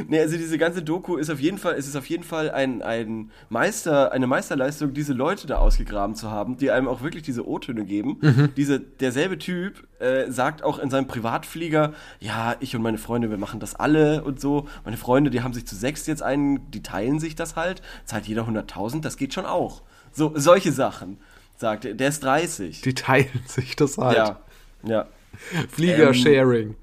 Nee, 0.09 0.19
also 0.19 0.35
diese 0.35 0.57
ganze 0.57 0.83
Doku 0.83 1.15
ist 1.15 1.29
auf 1.29 1.39
jeden 1.39 1.57
Fall, 1.57 1.75
es 1.75 1.87
ist 1.87 1.95
auf 1.95 2.07
jeden 2.07 2.23
Fall 2.23 2.51
ein, 2.51 2.81
ein 2.81 3.31
Meister, 3.47 4.11
eine 4.11 4.27
Meisterleistung, 4.27 4.93
diese 4.93 5.13
Leute 5.13 5.47
da 5.47 5.59
ausgegraben 5.59 6.15
zu 6.15 6.29
haben, 6.29 6.57
die 6.57 6.71
einem 6.71 6.89
auch 6.89 7.01
wirklich 7.01 7.23
diese 7.23 7.47
O-Töne 7.47 7.85
geben. 7.85 8.51
Diese, 8.57 8.81
derselbe 8.81 9.37
Typ 9.37 9.87
äh, 9.99 10.29
sagt 10.29 10.61
auch 10.61 10.77
in 10.77 10.89
seinem 10.89 11.07
Privatflieger, 11.07 11.93
ja, 12.19 12.55
ich 12.59 12.75
und 12.75 12.81
meine 12.81 12.97
Freunde, 12.97 13.29
wir 13.29 13.37
machen 13.37 13.61
das 13.61 13.73
alle 13.75 14.23
und 14.23 14.41
so. 14.41 14.67
Meine 14.83 14.97
Freunde, 14.97 15.29
die 15.29 15.41
haben 15.41 15.53
sich 15.53 15.65
zu 15.65 15.75
sechs 15.75 16.05
jetzt 16.05 16.21
einen, 16.21 16.69
die 16.71 16.83
teilen 16.83 17.19
sich 17.19 17.35
das 17.35 17.55
halt, 17.55 17.81
zahlt 18.03 18.27
jeder 18.27 18.43
100.000, 18.43 19.01
das 19.01 19.15
geht 19.15 19.33
schon 19.33 19.45
auch. 19.45 19.83
So, 20.11 20.33
solche 20.35 20.71
Sachen, 20.73 21.17
sagt 21.55 21.85
er. 21.85 21.93
Der 21.93 22.09
ist 22.09 22.23
30. 22.23 22.81
Die 22.81 22.93
teilen 22.93 23.43
sich 23.45 23.75
das 23.75 23.97
halt. 23.97 24.17
ja, 24.17 24.39
ja. 24.83 25.05
Flieger-Sharing. 25.69 26.75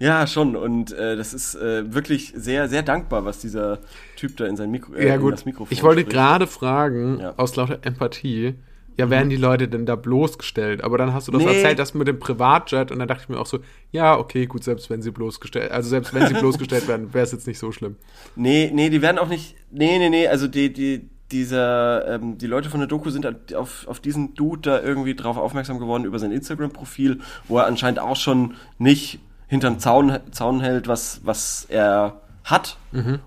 Ja, 0.00 0.26
schon. 0.28 0.54
Und 0.54 0.92
äh, 0.92 1.16
das 1.16 1.34
ist 1.34 1.54
äh, 1.56 1.92
wirklich 1.92 2.32
sehr, 2.36 2.68
sehr 2.68 2.82
dankbar, 2.82 3.24
was 3.24 3.40
dieser 3.40 3.80
Typ 4.16 4.36
da 4.36 4.46
in 4.46 4.56
sein 4.56 4.70
Mikro, 4.70 4.94
äh, 4.94 5.08
ja, 5.08 5.16
gut. 5.16 5.32
das 5.32 5.44
Mikrofon 5.44 5.72
Ich 5.72 5.82
wollte 5.82 6.04
gerade 6.04 6.46
fragen, 6.46 7.18
Ja. 7.20 7.34
aus 7.36 7.56
lauter 7.56 7.80
Empathie, 7.82 8.54
ja, 8.96 9.10
werden 9.10 9.28
die 9.28 9.36
Leute 9.36 9.68
denn 9.68 9.86
da 9.86 9.94
bloßgestellt? 9.96 10.82
Aber 10.82 10.98
dann 10.98 11.12
hast 11.14 11.28
du 11.28 11.32
das 11.32 11.42
Nee. 11.42 11.48
erzählt, 11.54 11.78
das 11.78 11.94
mit 11.94 12.06
dem 12.08 12.18
Privatjet, 12.20 12.90
und 12.92 12.98
dann 13.00 13.06
dachte 13.08 13.22
ich 13.24 13.28
mir 13.28 13.38
auch 13.40 13.46
so, 13.46 13.58
ja, 13.92 14.16
okay, 14.18 14.46
gut, 14.46 14.62
selbst 14.64 14.88
wenn 14.90 15.02
sie 15.02 15.10
bloßgestellt, 15.12 15.70
also 15.70 15.88
selbst 15.88 16.14
wenn 16.14 16.26
sie 16.28 16.34
bloßgestellt 16.40 16.86
werden, 16.88 17.12
wäre 17.14 17.24
es 17.24 17.32
jetzt 17.32 17.46
nicht 17.46 17.58
so 17.58 17.70
schlimm. 17.72 17.96
Nee, 18.36 18.70
nee, 18.72 18.90
die 18.90 19.02
werden 19.02 19.18
auch 19.18 19.28
nicht. 19.28 19.56
Nee, 19.70 19.98
nee, 19.98 20.10
nee, 20.10 20.26
also 20.28 20.46
die, 20.48 20.72
die, 20.72 21.08
dieser, 21.32 22.14
ähm, 22.14 22.38
die 22.38 22.46
Leute 22.46 22.70
von 22.70 22.80
der 22.80 22.86
Doku 22.86 23.10
sind 23.10 23.54
auf, 23.54 23.86
auf 23.86 24.00
diesen 24.00 24.34
Dude 24.34 24.62
da 24.62 24.80
irgendwie 24.80 25.14
drauf 25.14 25.36
aufmerksam 25.36 25.78
geworden 25.78 26.04
über 26.04 26.18
sein 26.18 26.32
Instagram-Profil, 26.32 27.20
wo 27.48 27.58
er 27.58 27.66
anscheinend 27.66 27.98
auch 28.00 28.16
schon 28.16 28.54
nicht 28.78 29.18
hinterm 29.46 29.78
Zaun, 29.78 30.18
Zaun 30.30 30.60
hält, 30.60 30.88
was, 30.88 31.20
was 31.24 31.66
er 31.68 32.20
hat. 32.44 32.78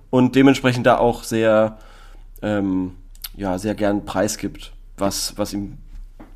Und 0.10 0.36
dementsprechend 0.36 0.88
da 0.88 0.98
auch 0.98 1.24
sehr, 1.24 1.77
ähm, 2.41 2.96
ja, 3.36 3.58
sehr 3.60 3.75
gern 3.75 4.03
preisgibt, 4.05 4.72
was, 4.98 5.38
was 5.38 5.53
ihm, 5.53 5.77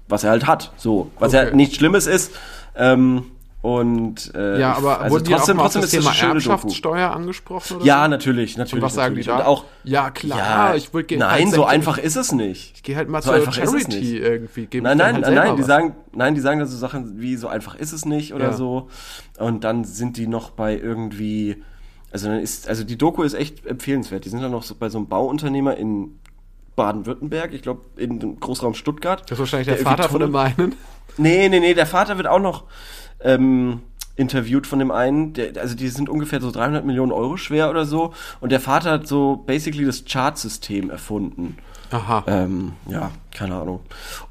was 0.07 0.23
er 0.23 0.29
halt 0.31 0.45
hat, 0.45 0.71
so, 0.77 1.09
was 1.17 1.33
Okay. 1.33 1.47
ja 1.49 1.55
nichts 1.55 1.77
Schlimmes 1.77 2.05
ist, 2.05 2.31
ähm, 2.75 3.23
und, 3.65 4.31
äh, 4.35 4.59
Ja, 4.59 4.73
aber 4.77 4.99
also 5.01 5.15
wurden 5.15 5.23
die 5.25 5.31
trotzdem, 5.31 5.55
auch 5.55 5.57
mal 5.57 5.65
auf 5.65 5.73
trotzdem 5.73 5.81
das 5.81 5.89
Thema 5.91 6.13
schöne 6.13 6.33
Doku. 6.35 6.49
Erbschaftssteuer 6.51 7.09
angesprochen 7.09 7.77
Ja, 7.81 8.03
so? 8.03 8.09
natürlich, 8.11 8.57
natürlich. 8.57 8.73
Und 8.75 8.81
was 8.83 8.93
sagen 8.93 9.15
die 9.15 9.23
da? 9.23 9.37
Und 9.37 9.45
auch, 9.45 9.63
ja, 9.83 10.11
klar, 10.11 10.75
ich 10.75 10.93
würde 10.93 11.17
Nein, 11.17 11.49
so 11.49 11.65
einfach 11.65 11.97
ist 11.97 12.15
es 12.15 12.31
nicht. 12.31 12.73
Ich 12.75 12.83
gehe 12.83 12.95
halt 12.95 13.09
mal 13.09 13.23
So 13.23 13.29
zur 13.31 13.35
einfach 13.39 13.57
ist 13.57 13.73
es 13.73 13.81
Charity 13.81 13.97
nicht. 13.99 14.13
irgendwie. 14.21 14.65
gebe 14.67 14.83
Nein, 14.83 14.99
dann 14.99 15.13
nein, 15.15 15.25
halt 15.25 15.35
nein, 15.35 15.55
die 15.55 15.61
was. 15.63 15.67
sagen, 15.67 15.95
nein, 16.13 16.35
die 16.35 16.41
sagen 16.41 16.59
da 16.59 16.67
so 16.67 16.77
Sachen 16.77 17.19
wie 17.19 17.35
so 17.37 17.47
einfach 17.47 17.73
ist 17.73 17.91
es 17.91 18.05
nicht 18.05 18.35
oder 18.35 18.45
Ja. 18.45 18.53
so. 18.53 18.87
Und 19.39 19.63
dann 19.63 19.83
sind 19.83 20.17
die 20.17 20.27
noch 20.27 20.51
bei 20.51 20.77
irgendwie, 20.77 21.63
also 22.11 22.27
dann 22.27 22.39
ist, 22.41 22.69
also 22.69 22.83
die 22.83 22.99
Doku 22.99 23.23
ist 23.23 23.33
echt 23.33 23.65
empfehlenswert. 23.65 24.25
Die 24.25 24.29
sind 24.29 24.43
dann 24.43 24.51
noch 24.51 24.61
so 24.61 24.75
bei 24.75 24.89
so 24.89 24.99
einem 24.99 25.07
Bauunternehmer 25.07 25.75
in 25.75 26.19
Baden-Württemberg, 26.75 27.51
ich 27.53 27.63
glaube 27.63 27.81
in 27.97 28.19
dem 28.19 28.39
Großraum 28.39 28.75
Stuttgart. 28.75 29.23
Das 29.23 29.31
ist 29.31 29.39
wahrscheinlich 29.39 29.67
der, 29.67 29.77
irgendwie 29.77 29.89
Vater 29.95 30.09
von 30.09 30.19
dem 30.19 30.35
einen. 30.35 30.75
Nee, 31.17 31.47
nee, 31.49 31.59
nee, 31.61 31.73
der 31.73 31.87
Vater 31.87 32.17
wird 32.17 32.27
auch 32.27 32.39
noch 32.39 32.65
ähm, 33.21 33.81
interviewt 34.15 34.67
von 34.67 34.79
dem 34.79 34.91
einen. 34.91 35.33
Der, 35.33 35.59
also 35.61 35.75
die 35.75 35.89
sind 35.89 36.09
ungefähr 36.09 36.41
so 36.41 36.51
300 36.51 36.85
Millionen 36.85 37.11
Euro 37.11 37.37
schwer 37.37 37.69
oder 37.69 37.85
so. 37.85 38.13
Und 38.39 38.51
der 38.51 38.59
Vater 38.59 38.91
hat 38.91 39.07
so 39.07 39.43
basically 39.45 39.85
das 39.85 40.05
Chartsystem 40.05 40.89
erfunden. 40.89 41.57
Aha. 41.91 42.23
Ähm, 42.27 42.73
ja, 42.87 43.11
keine 43.31 43.55
Ahnung. 43.55 43.81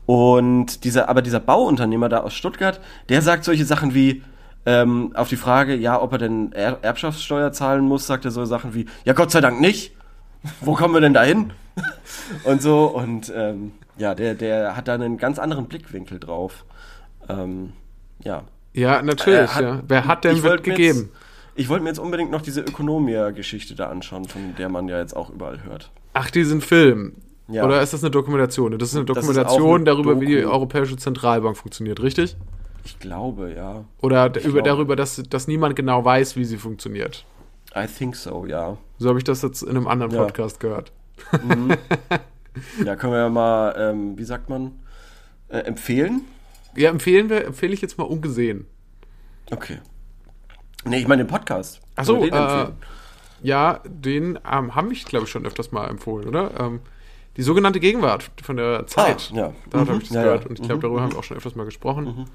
Und 0.06 0.84
dieser, 0.84 1.08
aber 1.08 1.22
dieser 1.22 1.40
Bauunternehmer 1.40 2.08
da 2.08 2.20
aus 2.20 2.34
Stuttgart, 2.34 2.80
der 3.08 3.22
sagt 3.22 3.44
solche 3.44 3.64
Sachen 3.64 3.94
wie, 3.94 4.22
ähm, 4.66 5.12
auf 5.14 5.28
die 5.28 5.36
Frage, 5.36 5.74
ja, 5.74 6.00
ob 6.00 6.12
er 6.12 6.18
denn 6.18 6.52
er 6.52 6.78
Erbschaftssteuer 6.82 7.52
zahlen 7.52 7.84
muss, 7.84 8.06
sagt 8.06 8.24
er 8.24 8.30
so 8.30 8.44
Sachen 8.44 8.74
wie, 8.74 8.86
ja, 9.04 9.12
Gott 9.12 9.30
sei 9.30 9.40
Dank 9.40 9.60
nicht. 9.60 9.92
Wo 10.60 10.74
kommen 10.74 10.94
wir 10.94 11.00
denn 11.00 11.14
da 11.14 11.22
hin? 11.22 11.52
und 12.44 12.62
so, 12.62 12.86
und 12.86 13.32
ähm, 13.34 13.72
ja, 13.96 14.14
der, 14.14 14.34
der 14.34 14.76
hat 14.76 14.88
da 14.88 14.94
einen 14.94 15.18
ganz 15.18 15.38
anderen 15.38 15.66
Blickwinkel 15.66 16.18
drauf. 16.18 16.64
Ähm, 17.28 17.72
ja. 18.22 18.44
Ja, 18.74 19.00
natürlich. 19.02 19.40
Äh, 19.40 19.46
hat- 19.54 19.62
ja. 19.62 19.82
Wer 19.88 20.04
hat 20.06 20.24
denn 20.24 20.42
wird 20.42 20.62
gegeben? 20.64 20.98
Jetzt, 20.98 21.10
ich 21.54 21.68
wollte 21.68 21.84
mir 21.84 21.90
jetzt 21.90 21.98
unbedingt 22.00 22.30
noch 22.30 22.42
diese 22.42 22.60
Ökonomia-Geschichte 22.60 23.74
da 23.74 23.88
anschauen, 23.88 24.26
von 24.26 24.54
der 24.58 24.68
man 24.68 24.88
ja 24.88 24.98
jetzt 24.98 25.14
auch 25.16 25.30
überall 25.30 25.62
hört. 25.64 25.90
Ach, 26.12 26.30
diesen 26.30 26.60
Film. 26.60 27.14
Ja. 27.48 27.64
Oder 27.64 27.80
ist 27.82 27.92
das 27.92 28.02
eine 28.02 28.10
Dokumentation? 28.10 28.76
Das 28.78 28.88
ist 28.90 28.94
eine 28.96 29.02
ist 29.04 29.08
Dokumentation 29.08 29.76
eine 29.76 29.84
darüber, 29.84 30.20
wie 30.20 30.26
die 30.26 30.40
Doku. 30.40 30.52
Europäische 30.54 30.96
Zentralbank 30.96 31.56
funktioniert, 31.56 32.02
richtig? 32.02 32.36
Ich 32.84 32.98
glaube, 32.98 33.52
ja. 33.54 33.84
Oder 34.00 34.26
über, 34.26 34.40
glaube. 34.40 34.62
darüber, 34.62 34.96
dass, 34.96 35.22
dass 35.28 35.46
niemand 35.48 35.76
genau 35.76 36.04
weiß, 36.04 36.36
wie 36.36 36.44
sie 36.44 36.56
funktioniert. 36.58 37.24
I 37.76 37.86
think 37.86 38.16
so, 38.16 38.46
ja. 38.46 38.76
So 38.98 39.08
habe 39.08 39.18
ich 39.18 39.24
das 39.24 39.42
jetzt 39.42 39.62
in 39.62 39.70
einem 39.70 39.86
anderen 39.86 40.12
Ja. 40.12 40.22
Podcast 40.24 40.60
gehört. 40.60 40.90
Ja, 42.84 42.94
können 42.96 43.12
wir 43.12 43.18
ja 43.20 43.28
mal, 43.28 43.74
ähm, 43.76 44.16
wie 44.16 44.24
sagt 44.24 44.48
man, 44.48 44.72
äh, 45.48 45.58
empfehlen? 45.58 46.22
Ja, 46.76 46.90
empfehlen 46.90 47.28
wir, 47.30 47.44
empfehle 47.44 47.72
ich 47.74 47.80
jetzt 47.80 47.98
mal 47.98 48.04
ungesehen. 48.04 48.66
Okay. 49.50 49.78
Nee, 50.84 50.98
ich 50.98 51.08
meine 51.08 51.24
den 51.24 51.30
Podcast. 51.30 51.80
Ach 51.96 52.04
so, 52.04 52.22
den 52.22 52.32
äh, 52.32 52.36
empfehlen? 52.36 52.76
ja, 53.42 53.80
den 53.84 54.38
ähm, 54.50 54.74
haben 54.74 54.90
ich, 54.90 55.04
glaube 55.04 55.24
ich, 55.26 55.30
schon 55.30 55.46
öfters 55.46 55.72
mal 55.72 55.88
empfohlen, 55.88 56.28
oder? 56.28 56.50
Ähm, 56.58 56.80
die 57.36 57.42
sogenannte 57.42 57.80
Gegenwart 57.80 58.30
von 58.42 58.56
der 58.56 58.86
Zeit. 58.86 59.30
Ah, 59.32 59.36
ja. 59.36 59.52
Da 59.70 59.78
Mhm. 59.84 59.88
habe 59.88 59.98
ich 60.02 60.08
das 60.08 60.14
Ja, 60.16 60.22
gehört 60.22 60.44
ja. 60.44 60.50
und 60.50 60.58
ich 60.60 60.64
glaube, 60.66 60.76
Mhm, 60.78 60.82
darüber 60.82 61.02
haben 61.02 61.12
wir 61.12 61.18
auch 61.18 61.24
schon 61.24 61.36
öfters 61.36 61.54
mal 61.56 61.64
gesprochen. 61.64 62.26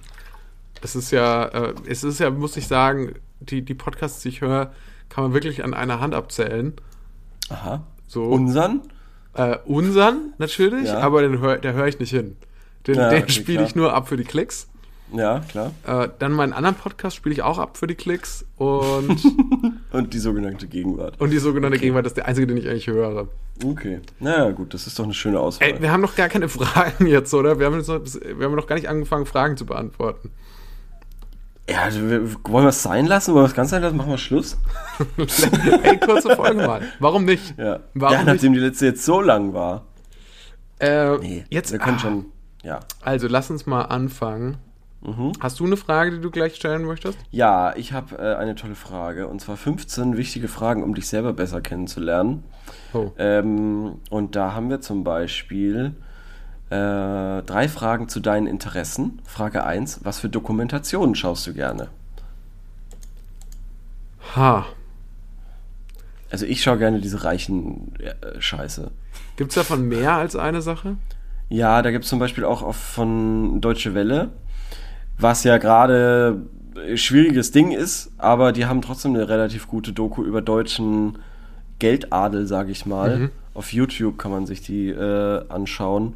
Es 0.82 0.96
ist 0.96 1.12
ja, 1.12 1.46
äh, 1.46 1.74
es 1.88 2.04
ist 2.04 2.20
ja, 2.20 2.30
muss 2.30 2.58
ich 2.58 2.68
sagen, 2.68 3.16
die, 3.40 3.62
die 3.64 3.74
Podcasts, 3.76 4.22
die 4.22 4.30
ich 4.30 4.42
höre, 4.42 4.72
kann 5.10 5.24
man 5.24 5.34
wirklich 5.34 5.64
an 5.64 5.74
einer 5.74 6.00
Hand 6.00 6.14
abzählen. 6.16 6.74
Aha. 7.50 7.84
So. 8.08 8.24
Unsern? 8.24 8.82
Äh, 9.34 9.58
unseren 9.66 10.34
natürlich, 10.38 10.88
Ja. 10.88 11.00
aber 11.00 11.22
den 11.22 11.40
hör, 11.40 11.58
der 11.58 11.74
höre 11.74 11.88
ich 11.88 12.00
nicht 12.00 12.10
hin. 12.12 12.36
Den, 12.88 12.96
Ja, 12.96 13.10
den 13.10 13.24
okay, 13.24 13.32
spiele 13.32 13.64
ich 13.64 13.76
nur 13.76 13.94
ab 13.94 14.08
für 14.08 14.18
die 14.18 14.24
Klicks. 14.24 14.68
Ja, 15.12 15.40
klar. 15.50 15.72
Äh, 15.88 16.10
dann 16.20 16.32
meinen 16.34 16.54
anderen 16.54 16.76
Podcast 16.76 17.16
spiele 17.16 17.34
ich 17.34 17.42
auch 17.42 17.58
ab 17.58 17.78
für 17.78 17.88
die 17.88 17.96
Klicks 17.96 18.46
und, 18.58 19.20
Und 19.92 20.14
die 20.14 20.20
sogenannte 20.20 20.68
Gegenwart. 20.68 21.20
und 21.20 21.32
die 21.32 21.40
sogenannte 21.40 21.80
Gegenwart 21.80 22.06
ist 22.06 22.16
der 22.16 22.28
einzige, 22.28 22.46
den 22.46 22.58
ich 22.58 22.70
eigentlich 22.70 22.88
höre. 22.88 23.28
Okay. 23.66 24.02
Naja, 24.20 24.52
gut, 24.52 24.74
das 24.74 24.86
ist 24.86 25.00
doch 25.00 25.04
eine 25.06 25.16
schöne 25.16 25.40
Auswahl. 25.40 25.68
Ey, 25.68 25.82
wir 25.82 25.92
haben 25.92 26.02
noch 26.02 26.16
gar 26.16 26.30
keine 26.30 26.48
Fragen 26.50 27.08
jetzt, 27.08 27.34
oder? 27.34 27.58
Wir 27.60 27.66
haben, 27.66 27.78
jetzt 27.78 27.88
noch, 27.88 28.02
wir 28.04 28.46
haben 28.46 28.56
noch 28.56 28.68
gar 28.68 28.76
nicht 28.76 28.88
angefangen, 28.88 29.26
Fragen 29.26 29.58
zu 29.58 29.66
beantworten. 29.66 30.30
ja, 31.68 31.82
also 31.82 32.08
wir, 32.08 32.32
wollen 32.44 32.66
wir 32.66 32.70
es 32.70 32.84
sein 32.84 33.08
lassen? 33.08 33.34
Wollen 33.34 33.46
wir 33.46 33.50
es 33.50 33.56
ganz 33.56 33.72
sein 33.72 33.82
lassen? 33.82 33.98
Machen 33.98 34.12
wir 34.12 34.18
Schluss? 34.20 34.58
Ey, 35.84 35.98
kurze 35.98 36.36
Folge 36.36 36.66
mal. 36.68 36.82
Warum 37.00 37.26
nicht? 37.26 37.56
Ja. 37.58 37.80
Warum 37.96 38.14
ja, 38.16 38.24
nachdem 38.24 38.54
die 38.54 38.60
letzte 38.60 38.86
jetzt 38.86 39.04
so 39.04 39.22
lang 39.22 39.54
war. 39.56 39.86
Äh, 40.80 41.18
Nee, 41.18 41.46
jetzt, 41.50 41.72
wir 41.72 41.80
können 41.80 41.98
ah, 41.98 42.00
schon. 42.00 42.26
Ja. 42.64 42.82
Also, 43.02 43.28
lass 43.28 43.50
uns 43.50 43.66
mal 43.66 43.84
anfangen. 43.84 44.58
Mhm. 45.02 45.32
Hast 45.40 45.60
du 45.60 45.66
eine 45.66 45.78
Frage, 45.78 46.12
die 46.12 46.22
du 46.22 46.30
gleich 46.30 46.56
stellen 46.56 46.84
möchtest? 46.84 47.18
Ja, 47.32 47.74
ich 47.76 47.94
habe 47.94 48.18
äh, 48.18 48.36
eine 48.36 48.56
tolle 48.56 48.76
Frage. 48.76 49.28
Und 49.28 49.40
zwar 49.40 49.56
15 49.56 50.18
wichtige 50.18 50.48
Fragen, 50.48 50.84
um 50.84 50.94
dich 50.94 51.08
selber 51.08 51.34
besser 51.34 51.62
kennenzulernen. 51.62 52.44
Oh. 52.94 53.12
Ähm, 53.18 54.00
und 54.10 54.36
da 54.36 54.54
haben 54.54 54.70
wir 54.70 54.82
zum 54.82 55.04
Beispiel 55.04 55.96
äh, 56.70 57.42
drei 57.44 57.70
Fragen 57.70 58.10
zu 58.10 58.20
deinen 58.20 58.48
Interessen. 58.48 59.22
Frage 59.26 59.64
1, 59.64 60.02
was 60.04 60.20
für 60.20 60.30
Dokumentationen 60.30 61.16
schaust 61.16 61.48
du 61.48 61.54
gerne? 61.54 61.88
Ha. 64.36 64.66
Also 66.30 66.46
ich 66.46 66.62
schaue 66.62 66.78
gerne 66.78 67.00
diese 67.00 67.24
reichen 67.24 67.94
äh, 68.00 68.40
Scheiße. 68.40 68.92
Gibt 69.38 69.52
es 69.52 69.56
davon 69.56 69.88
mehr 69.88 70.14
als 70.14 70.36
eine 70.36 70.62
Sache? 70.62 70.98
Ja, 71.50 71.82
da 71.82 71.92
gibt 71.92 72.06
es 72.06 72.10
zum 72.10 72.20
Beispiel 72.20 72.46
auch 72.46 72.62
auf, 72.62 72.76
von 72.76 73.60
Deutsche 73.60 73.94
Welle, 73.96 74.30
was 75.18 75.44
ja 75.44 75.58
gerade 75.58 76.42
schwieriges 76.96 77.52
Ding 77.52 77.72
ist, 77.72 78.12
aber 78.18 78.52
die 78.52 78.66
haben 78.66 78.82
trotzdem 78.82 79.16
eine 79.16 79.28
relativ 79.28 79.68
gute 79.68 79.92
Doku 79.92 80.24
über 80.24 80.42
deutschen 80.42 81.18
Geldadel, 81.80 82.48
sage 82.48 82.72
ich 82.72 82.86
mal. 82.86 83.18
Mhm. 83.18 83.30
Auf 83.54 83.74
YouTube 83.74 84.18
kann 84.18 84.32
man 84.32 84.46
sich 84.46 84.62
die 84.62 84.90
äh, 84.90 85.44
anschauen. 85.50 86.14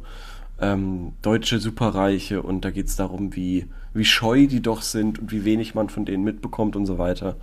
Ähm, 0.60 1.12
deutsche 1.22 1.58
Superreiche 1.58 2.40
und 2.42 2.64
da 2.64 2.70
geht 2.70 2.86
es 2.86 2.96
darum, 2.96 3.34
wie, 3.34 3.66
wie 3.92 4.04
scheu 4.04 4.46
die 4.46 4.62
doch 4.62 4.82
sind 4.82 5.18
und 5.18 5.32
wie 5.32 5.44
wenig 5.44 5.74
man 5.74 5.88
von 5.88 6.04
denen 6.04 6.22
mitbekommt 6.22 6.76
und 6.76 6.86
so 6.86 6.96
weiter. 6.96 7.36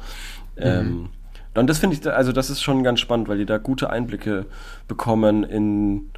Ähm, 0.55 1.09
und 1.53 1.67
das 1.69 1.79
finde 1.79 1.97
ich, 1.97 2.07
also 2.09 2.31
das 2.31 2.49
ist 2.49 2.61
schon 2.61 2.83
ganz 2.83 3.01
spannend, 3.01 3.27
weil 3.27 3.37
die 3.37 3.45
da 3.45 3.57
gute 3.57 3.89
Einblicke 3.89 4.45
bekommen 4.87 5.43
in, 5.43 6.10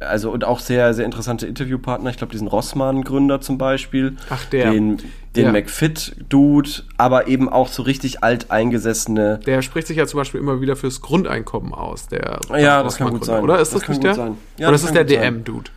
also 0.00 0.30
und 0.30 0.44
auch 0.44 0.58
sehr, 0.60 0.94
sehr 0.94 1.04
interessante 1.04 1.46
Interviewpartner. 1.46 2.10
Ich 2.10 2.16
glaube, 2.16 2.32
diesen 2.32 2.48
Rossmann-Gründer 2.48 3.40
zum 3.40 3.58
Beispiel. 3.58 4.16
Ach, 4.30 4.44
der. 4.46 4.72
Den, 4.72 4.98
den 5.36 5.46
Ja. 5.46 5.52
McFit-Dude, 5.52 6.70
aber 6.96 7.28
eben 7.28 7.48
auch 7.48 7.68
so 7.68 7.82
richtig 7.82 8.24
alteingesessene. 8.24 9.38
Der 9.46 9.62
spricht 9.62 9.86
sich 9.86 9.96
ja 9.96 10.06
zum 10.06 10.18
Beispiel 10.18 10.40
immer 10.40 10.60
wieder 10.60 10.74
fürs 10.76 11.00
Grundeinkommen 11.00 11.72
aus. 11.74 12.08
Der 12.08 12.40
Ja, 12.56 12.82
das 12.82 12.96
kann 12.96 13.10
gut 13.10 13.24
sein. 13.24 13.42
Oder 13.44 13.60
ist 13.60 13.72
Das 13.74 13.80
das, 13.80 13.88
nicht 13.88 13.98
gut 13.98 14.04
der? 14.06 14.14
sein. 14.14 14.36
Ja, 14.58 14.68
oder 14.68 14.72
das 14.72 14.84
ist 14.84 14.94
der. 14.94 15.04
DM-Dude? 15.04 15.70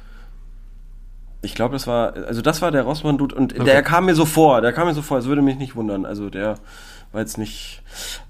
Ich 1.43 1.53
glaube, 1.55 1.73
das 1.73 1.85
war, 1.85 2.13
also 2.15 2.41
das 2.41 2.61
war 2.61 2.71
der 2.71 2.83
Rossmann-Dude 2.83 3.35
und 3.35 3.53
Okay. 3.53 3.63
der 3.65 3.83
kam 3.83 4.05
mir 4.05 4.15
so 4.15 4.25
vor, 4.25 4.61
der 4.61 4.73
kam 4.73 4.87
mir 4.87 4.93
so 4.95 5.01
vor, 5.01 5.17
es 5.19 5.25
würde 5.25 5.41
mich 5.41 5.57
nicht 5.57 5.75
wundern. 5.75 6.05
Also 6.05 6.29
der 6.29 6.55
war 7.11 7.21
jetzt 7.21 7.37
nicht. 7.37 7.83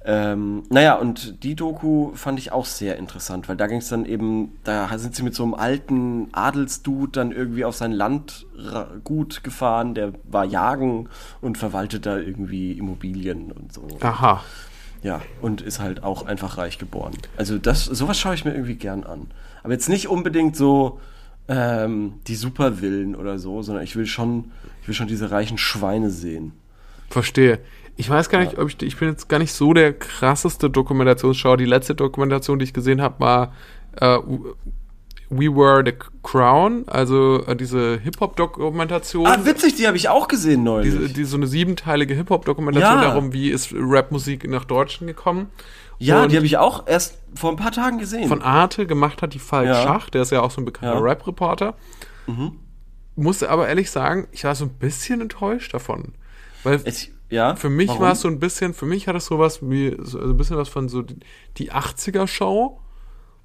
Ähm, 0.04 0.64
naja, 0.70 0.96
und 0.96 1.42
die 1.44 1.56
Doku 1.56 2.12
fand 2.16 2.38
ich 2.38 2.52
auch 2.52 2.66
sehr 2.66 2.98
interessant, 2.98 3.48
weil 3.48 3.56
da 3.56 3.68
ging 3.68 3.78
es 3.78 3.88
dann 3.88 4.04
eben, 4.06 4.58
da 4.66 4.90
sind 4.98 5.16
sie 5.16 5.24
mit 5.24 5.36
so 5.36 5.44
einem 5.44 5.54
alten 5.54 6.28
Adelsdude 6.34 7.12
dann 7.14 7.32
irgendwie 7.32 7.64
auf 7.64 7.76
sein 7.78 7.94
Landgut 7.94 9.44
gefahren, 9.44 9.94
der 9.94 10.14
war 10.26 10.46
jagen 10.46 11.08
und 11.40 11.58
verwaltet 11.58 12.06
da 12.06 12.18
irgendwie 12.18 12.74
Immobilien 12.74 13.52
und 13.52 13.74
so. 13.74 13.88
Aha. 14.02 14.44
Ja, 15.02 15.22
und 15.42 15.62
ist 15.62 15.80
halt 15.80 16.02
auch 16.04 16.26
einfach 16.26 16.58
reich 16.58 16.78
geboren. 16.78 17.14
Also 17.38 17.58
das, 17.58 17.86
sowas 17.86 18.18
schaue 18.20 18.36
ich 18.36 18.46
mir 18.46 18.52
irgendwie 18.54 18.76
gern 18.76 19.04
an. 19.04 19.28
Aber 19.62 19.74
jetzt 19.74 19.90
nicht 19.90 20.08
unbedingt 20.08 20.56
so 20.56 21.00
ähm, 21.48 22.14
die 22.28 22.36
Supervillen 22.36 23.16
oder 23.16 23.38
so, 23.40 23.62
sondern 23.62 23.84
ich 23.84 23.96
will 23.96 24.06
schon, 24.06 24.52
ich 24.82 24.88
will 24.88 24.96
schon 24.96 25.08
diese 25.08 25.32
reichen 25.32 25.58
Schweine 25.58 26.10
sehen. 26.10 26.54
Verstehe. 27.10 27.60
Ich 27.96 28.10
weiß 28.10 28.30
gar 28.30 28.40
nicht, 28.40 28.58
ob 28.58 28.70
ich, 28.70 28.82
ich 28.82 28.98
bin 28.98 29.10
jetzt 29.10 29.30
gar 29.30 29.38
nicht 29.40 29.54
so 29.54 29.74
der 29.74 29.94
krasseste 29.94 30.70
Dokumentationsschauer. 30.70 31.58
Die 31.58 31.66
letzte 31.66 31.94
Dokumentation, 31.94 32.58
die 32.58 32.64
ich 32.66 32.74
gesehen 32.74 33.02
habe, 33.02 33.20
war 33.20 33.54
äh, 34.00 34.18
We 35.30 35.46
Were 35.56 35.84
the 35.86 35.94
Crown, 36.24 36.86
also 36.88 37.44
äh, 37.46 37.56
diese 37.56 38.00
Hip-Hop-Dokumentation. 38.00 39.26
Ah, 39.28 39.46
witzig, 39.46 39.76
die 39.76 39.88
habe 39.88 39.98
ich 39.98 40.10
auch 40.10 40.28
gesehen 40.28 40.64
neulich. 40.64 40.92
diese, 40.92 41.10
die, 41.14 41.24
so 41.24 41.38
eine 41.38 41.48
siebenteilige 41.48 42.14
Hip-Hop-Dokumentation 42.16 42.96
Ja. 42.98 43.02
darum, 43.04 43.34
wie 43.34 43.50
ist 43.50 43.74
Rapmusik 43.76 44.48
nach 44.50 44.66
Deutschland 44.66 45.08
gekommen. 45.16 45.48
Ja, 46.00 46.24
Und 46.24 46.32
die 46.32 46.36
habe 46.38 46.46
ich 46.46 46.58
auch 46.58 46.88
erst 46.88 47.18
vor 47.36 47.50
ein 47.52 47.56
paar 47.56 47.72
Tagen 47.72 47.98
gesehen. 47.98 48.28
von 48.28 48.42
Arte 48.42 48.86
gemacht 48.88 49.22
hat 49.22 49.34
die 49.34 49.40
Falk 49.40 49.68
Ja. 49.68 49.82
Schach, 49.84 50.10
der 50.10 50.22
ist 50.24 50.32
ja 50.32 50.42
auch 50.42 50.52
so 50.52 50.62
ein 50.62 50.66
bekannter 50.66 50.96
Ja. 50.96 51.00
Mhm. 51.02 51.06
Rap-Reporter. 51.08 51.76
Musste 53.16 53.50
aber 53.52 53.68
ehrlich 53.68 53.92
sagen, 53.92 54.28
ich 54.32 54.44
war 54.44 54.56
so 54.56 54.66
ein 54.66 54.72
bisschen 54.72 55.22
enttäuscht 55.22 55.74
davon. 55.74 56.14
Weil 56.64 56.82
es, 56.84 57.10
ja, 57.30 57.56
für 57.56 57.70
mich 57.70 57.90
war 58.00 58.14
es 58.14 58.22
so 58.22 58.28
ein 58.28 58.40
bisschen, 58.40 58.74
für 58.74 58.86
mich 58.86 59.08
hat 59.08 59.16
es 59.16 59.26
sowas 59.28 59.60
wie, 59.62 59.96
so 60.02 60.20
ein 60.20 60.36
bisschen 60.38 60.58
was 60.58 60.70
von 60.70 60.90
so 60.90 61.04
die, 61.04 61.18
die 61.58 61.72
80er-Show. 61.72 62.80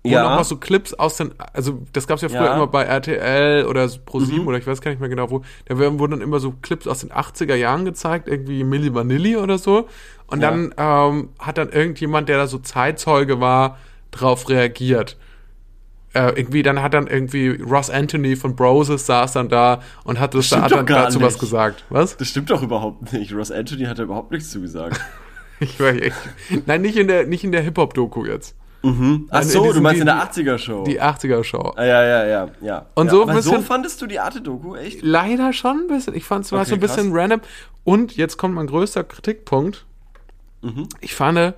Wo 0.05 0.09
Ja. 0.09 0.23
noch 0.23 0.31
mal 0.37 0.45
so 0.45 0.57
Clips 0.57 0.95
aus 0.95 1.17
den, 1.17 1.35
also 1.53 1.83
das 1.93 2.07
gab 2.07 2.17
es 2.17 2.23
ja 2.23 2.29
früher 2.29 2.45
Ja. 2.45 2.51
Mhm. 2.53 2.57
immer 2.59 2.67
bei 2.69 2.85
RTL 2.85 3.67
oder 3.67 3.89
so 3.89 3.99
Pro7 3.99 4.47
oder 4.47 4.57
ich 4.57 4.67
weiß 4.67 4.81
gar 4.81 4.93
nicht 4.93 5.01
mehr 5.01 5.09
genau 5.09 5.29
wo. 5.29 5.43
Da 5.67 5.77
wurden 5.77 6.13
dann 6.13 6.21
immer 6.21 6.39
so 6.39 6.55
Clips 6.63 6.87
aus 6.87 7.01
den 7.01 7.11
80er 7.11 7.57
Jahren 7.57 7.85
gezeigt, 7.85 8.29
irgendwie 8.29 8.63
Milli 8.63 8.95
Vanilli 8.95 9.37
oder 9.37 9.59
so. 9.59 9.89
Und 10.29 10.41
Ja. 10.43 10.51
dann 10.51 10.75
ähm, 10.77 11.29
hat 11.39 11.59
dann 11.59 11.71
irgendjemand, 11.71 12.29
der 12.29 12.39
da 12.39 12.47
so 12.47 12.59
Zeitzeuge 12.59 13.41
war, 13.41 13.79
drauf 14.11 14.49
reagiert. 14.49 15.17
Äh, 16.15 16.33
irgendwie, 16.39 16.63
dann 16.63 16.81
hat 16.81 16.95
dann 16.95 17.07
irgendwie 17.07 17.51
Ross 17.51 17.91
Anthony 17.91 18.35
von 18.37 18.57
Broses 18.57 19.05
saß 19.07 19.33
dann 19.35 19.49
da 19.51 19.83
und 20.05 20.19
hat, 20.19 20.33
das, 20.35 20.47
Stimmt 20.47 20.63
hat 20.63 20.71
doch 20.73 20.77
dann 20.79 20.87
dazu 20.87 21.21
was 21.21 21.35
nicht. 21.35 21.41
gesagt. 21.41 21.85
Was? 21.91 22.17
Das 22.17 22.29
stimmt 22.29 22.49
doch 22.51 22.63
überhaupt 22.63 23.13
nicht. 23.13 23.35
Ross 23.35 23.51
Anthony 23.51 23.85
hat 23.85 23.99
da 23.99 24.05
überhaupt 24.05 24.31
nichts 24.31 24.51
zugesagt. 24.51 25.01
Ich 25.61 25.81
weiß 25.81 26.01
echt. 26.01 26.17
Nein, 26.67 26.83
nicht 26.83 26.97
in 26.97 27.09
der, 27.09 27.27
nicht 27.27 27.43
in 27.43 27.51
der 27.51 27.63
Hip-Hop-Doku 27.63 28.25
jetzt. 28.27 28.55
Ach 28.85 28.87
in 29.43 29.49
so, 29.49 29.73
du 29.73 29.81
meinst 29.81 29.99
in 30.01 30.07
der 30.07 30.15
80er-Show. 30.23 30.85
Die 30.85 31.03
80er-Show. 31.03 31.73
ah, 31.75 31.85
ja, 31.85 32.05
ja, 32.05 32.25
ja, 32.27 32.49
ja. 32.61 32.87
Und 32.95 33.07
ja, 33.07 33.11
so 33.11 33.23
ein 33.27 33.43
so 33.43 33.51
bisschen- 33.51 33.65
fandest 33.65 34.01
du 34.01 34.07
die 34.07 34.21
Arte-Doku, 34.21 34.77
echt? 34.77 35.03
Leider 35.03 35.53
schon 35.53 35.81
ein 35.81 35.87
bisschen. 35.89 36.15
Ich 36.15 36.25
fand 36.25 36.45
es 36.45 36.53
Okay, 36.53 36.65
so 36.65 36.75
ein 36.75 36.81
bisschen 36.81 37.11
krass. 37.13 37.23
random. 37.23 37.41
Und 37.83 38.17
jetzt 38.17 38.37
kommt 38.37 38.55
mein 38.55 38.69
größter 38.69 39.03
Kritikpunkt. 39.03 39.85
Mhm. 40.63 40.89
Ich 41.01 41.15
fand, 41.15 41.55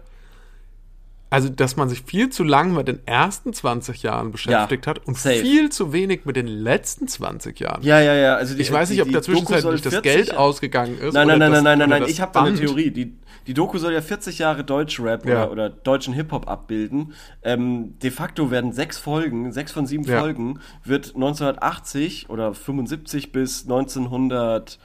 also, 1.32 1.48
dass 1.48 1.76
man 1.76 1.88
sich 1.88 2.02
viel 2.02 2.28
zu 2.30 2.42
lang 2.42 2.74
mit 2.74 2.88
den 2.88 3.06
ersten 3.06 3.52
20 3.52 4.02
Jahren 4.02 4.32
beschäftigt 4.32 4.86
hat 4.88 5.06
und 5.06 5.16
safe. 5.16 5.36
viel 5.36 5.70
zu 5.70 5.92
wenig 5.92 6.24
mit 6.24 6.34
den 6.34 6.48
letzten 6.48 7.06
20 7.06 7.60
Jahren. 7.60 7.82
Ja, 7.82 8.00
ja, 8.00 8.14
ja. 8.14 8.34
Also 8.34 8.54
die, 8.56 8.62
Ich 8.62 8.72
weiß 8.72 8.90
nicht, 8.90 8.98
die- 8.98 9.02
ob 9.02 9.08
die 9.24 9.32
Doku 9.32 9.56
soll 9.58 9.74
das 9.78 9.82
40 9.92 10.02
Geld 10.02 10.36
ausgegangen 10.36 10.98
ist. 10.98 11.14
Nein, 11.14 11.28
nein, 11.28 11.38
nein, 11.38 11.52
das- 11.52 11.62
nein, 11.62 11.78
nein, 11.78 11.88
nein, 11.88 12.02
das 12.02 12.10
ich 12.10 12.20
habe 12.20 12.32
da 12.34 12.42
eine. 12.42 12.56
Theorie. 12.56 12.90
Die, 12.90 13.14
die 13.46 13.54
Doku 13.54 13.78
soll 13.78 13.92
ja 13.92 14.02
40 14.02 14.38
Jahre 14.40 14.64
Deutschrap 14.64 15.24
Ja. 15.24 15.44
oder, 15.44 15.52
oder 15.52 15.70
deutschen 15.70 16.14
Hip-Hop 16.14 16.48
abbilden. 16.48 17.14
Ähm, 17.44 17.96
de 18.00 18.10
facto 18.10 18.50
werden 18.50 18.72
sechs 18.72 18.98
Folgen, 18.98 19.52
sechs 19.52 19.70
von 19.70 19.86
sieben 19.86 20.02
Ja. 20.04 20.18
Folgen, 20.20 20.58
wird 20.84 21.14
1980 21.14 22.28
oder 22.28 22.54
75 22.54 23.30
bis 23.30 23.62
1900 23.62 24.78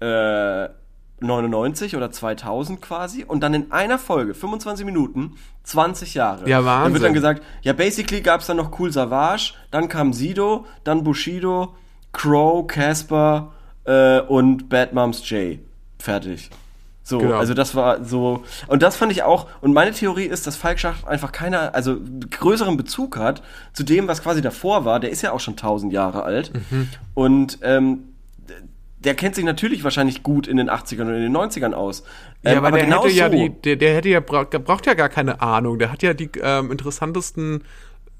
äh, 0.00 0.68
99 1.20 1.96
oder 1.96 2.10
2000 2.10 2.80
quasi 2.80 3.24
und 3.24 3.40
dann 3.40 3.54
in 3.54 3.72
einer 3.72 3.98
Folge, 3.98 4.34
25 4.34 4.84
Minuten, 4.86 5.36
20 5.64 6.14
Jahre. 6.14 6.48
Ja, 6.48 6.58
Dann 6.58 6.64
wird 6.64 6.66
Wahnsinn. 6.66 7.02
dann 7.02 7.14
gesagt, 7.14 7.42
ja, 7.62 7.72
basically 7.72 8.20
gab's 8.20 8.46
dann 8.46 8.56
noch 8.56 8.78
Cool 8.78 8.92
Savage, 8.92 9.52
dann 9.70 9.88
kam 9.88 10.12
Sido, 10.12 10.66
dann 10.84 11.04
Bushido, 11.04 11.74
Crow, 12.12 12.66
Casper 12.66 13.52
äh, 13.84 14.20
und 14.20 14.68
Bad 14.68 14.92
Moms 14.92 15.28
J. 15.30 15.58
Fertig. 15.98 16.50
So, 17.02 17.18
Genau. 17.18 17.36
also 17.38 17.54
das 17.54 17.74
war 17.74 18.04
so. 18.04 18.44
Und 18.68 18.82
das 18.82 18.96
fand 18.96 19.10
ich 19.10 19.22
auch. 19.24 19.48
Und 19.60 19.72
meine 19.72 19.90
Theorie 19.92 20.26
ist, 20.26 20.46
dass 20.46 20.54
Falk 20.56 20.78
Schacht 20.78 21.06
einfach 21.08 21.32
keiner, 21.32 21.74
also 21.74 21.96
größeren 22.30 22.76
Bezug 22.76 23.16
hat 23.16 23.42
zu 23.72 23.82
dem, 23.82 24.06
was 24.06 24.22
quasi 24.22 24.42
davor 24.42 24.84
war. 24.84 25.00
Der 25.00 25.10
ist 25.10 25.22
ja 25.22 25.32
auch 25.32 25.40
schon 25.40 25.54
1000 25.54 25.92
Jahre 25.92 26.22
alt. 26.22 26.52
Mhm. 26.70 26.88
Und 27.14 27.58
ähm, 27.62 28.04
der 29.04 29.14
kennt 29.14 29.34
sich 29.34 29.44
natürlich 29.44 29.82
wahrscheinlich 29.82 30.22
gut 30.22 30.46
in 30.46 30.56
den 30.56 30.68
80ern 30.68 31.02
und 31.02 31.14
in 31.14 31.22
den 31.22 31.36
90ern 31.36 31.72
aus. 31.72 32.04
Ja, 32.42 32.52
Ähm, 32.52 32.58
aber, 32.58 32.70
der 32.72 32.84
genau 32.84 33.04
hätte 33.04 33.14
ja 33.14 33.30
so. 33.30 33.36
die, 33.36 33.48
der, 33.48 33.76
der 33.76 33.94
hätte 33.94 34.08
ja 34.10 34.20
braucht, 34.20 34.52
der 34.52 34.58
braucht 34.58 34.86
ja 34.86 34.94
gar 34.94 35.08
keine 35.08 35.40
Ahnung. 35.40 35.78
Der 35.78 35.90
hat 35.90 36.02
ja 36.02 36.12
die 36.14 36.30
ähm, 36.42 36.70
interessantesten 36.70 37.64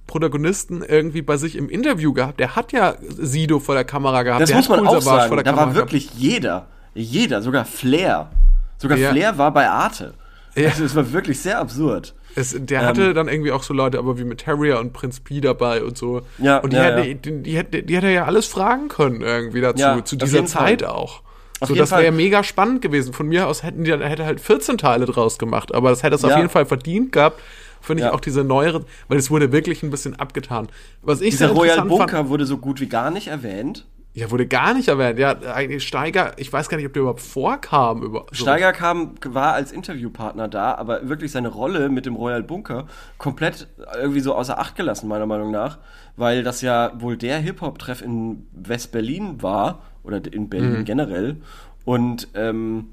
Protagonisten 0.07 0.83
irgendwie 0.83 1.23
bei 1.23 1.37
sich 1.37 1.57
im 1.57 1.69
Interview 1.69 2.13
gehabt. 2.13 2.41
Der 2.41 2.57
hat 2.57 2.73
ja 2.73 2.95
Sido 3.01 3.61
vor 3.61 3.75
der 3.75 3.85
Kamera 3.85 4.23
gehabt. 4.23 4.43
Das 4.43 4.49
der 4.49 4.57
muss 4.57 4.69
hat 4.69 4.77
man 4.83 4.89
auch 4.89 5.01
sagen. 5.01 5.45
Da 5.45 5.57
war 5.57 5.75
wirklich 5.75 6.11
jeder, 6.15 6.67
jeder, 6.95 7.43
sogar 7.43 7.65
Flair. 7.65 8.31
Sogar 8.79 8.99
Ja. 8.99 9.11
Flair 9.11 9.39
war 9.39 9.53
bei 9.53 9.69
Arte. 9.69 10.15
Ja. 10.57 10.71
Also 10.71 10.85
es 10.85 10.97
war 10.97 11.13
wirklich 11.13 11.39
sehr 11.41 11.59
absurd. 11.59 12.15
Es, 12.37 12.55
der 12.59 12.81
Ähm, 12.83 12.87
hatte 12.87 13.15
dann 13.15 13.29
irgendwie 13.29 13.53
auch 13.53 13.63
so 13.63 13.75
Leute, 13.75 13.99
aber 13.99 14.19
wie 14.19 14.25
mit 14.25 14.39
Terrier 14.39 14.79
und 14.79 14.93
Prinz 14.93 15.21
P 15.21 15.41
dabei 15.41 15.83
und 15.83 15.99
so. 15.99 16.23
Ja, 16.39 16.59
und 16.59 16.73
die, 16.73 16.77
ja, 16.77 16.85
hätte, 16.85 17.09
ja. 17.09 17.15
Die, 17.15 17.43
die, 17.43 17.57
hätte, 17.57 17.83
die 17.83 17.97
hätte 17.97 18.09
ja 18.09 18.25
alles 18.25 18.47
fragen 18.47 18.89
können 18.89 19.21
irgendwie 19.21 19.61
dazu, 19.61 19.81
Ja, 19.83 20.05
zu 20.05 20.17
dieser 20.17 20.47
Zeit 20.47 20.83
Fall. 20.83 20.91
auch. 20.91 21.23
Auf 21.61 21.69
so, 21.69 21.75
das 21.75 21.91
wäre 21.91 22.05
ja 22.05 22.11
mega 22.11 22.43
spannend 22.43 22.81
gewesen. 22.81 23.13
Von 23.13 23.27
mir 23.29 23.47
aus 23.47 23.63
hätten 23.63 23.85
die 23.85 23.91
dann, 23.91 24.01
hätte 24.01 24.25
halt 24.25 24.41
14 24.41 24.79
Teile 24.79 25.05
draus 25.07 25.39
gemacht, 25.39 25.75
aber 25.75 25.91
das 25.91 26.03
hätte 26.03 26.15
es 26.17 26.25
auf 26.25 26.35
jeden 26.37 26.49
Fall 26.49 26.65
verdient 26.67 27.13
gehabt. 27.13 27.41
Finde 27.83 28.05
ich 28.05 28.11
auch 28.11 28.21
diese 28.21 28.45
neuere, 28.45 28.85
weil 29.09 29.19
es 29.19 29.31
wurde 29.31 29.53
wirklich 29.53 29.83
ein 29.83 29.91
bisschen 29.91 30.15
abgetan. 30.19 30.69
Was 31.03 31.21
ich 31.21 31.31
Dieser 31.31 31.49
Royal 31.51 31.83
Bunker 31.83 32.09
fand, 32.19 32.29
wurde 32.29 32.45
so 32.47 32.59
gut 32.59 32.81
wie 32.81 32.89
gar 32.89 33.11
nicht 33.11 33.29
erwähnt. 33.29 33.87
Ja, 34.13 34.31
wurde 34.31 34.47
gar 34.47 34.75
nicht 34.75 34.89
erwähnt. 34.89 35.19
Ja, 35.19 35.39
eigentlich 35.55 35.87
Steiger, 35.87 36.33
ich 36.37 36.53
weiß 36.53 36.69
gar 36.69 36.77
nicht, 36.77 36.87
ob 36.87 36.93
der 36.93 37.03
überhaupt 37.03 37.21
vorkam. 37.21 38.03
Über, 38.03 38.27
so. 38.33 38.43
Steiger 38.43 38.73
kam, 38.73 39.15
war 39.25 39.53
als 39.53 39.71
Interviewpartner 39.71 40.49
da, 40.49 40.75
aber 40.75 41.09
wirklich 41.09 41.31
seine 41.31 41.49
Rolle 41.49 41.89
mit 41.89 42.07
dem 42.07 42.17
Royal 42.17 42.43
Bunker 42.43 42.87
komplett 43.19 43.69
irgendwie 43.95 44.21
so 44.21 44.35
außer 44.35 44.59
Acht 44.59 44.75
gelassen, 44.75 45.09
meiner 45.09 45.27
Meinung 45.27 45.51
nach. 45.51 45.79
Weil 46.17 46.43
das 46.43 46.61
ja 46.61 46.93
wohl 47.01 47.17
der 47.17 47.39
Hip-Hop-Treff 47.39 48.03
in 48.03 48.47
West-Berlin 48.53 49.43
war, 49.43 49.83
oder 50.03 50.21
in 50.33 50.49
Berlin 50.49 50.85
generell. 50.85 51.37
Und 51.85 52.29
ähm, 52.35 52.89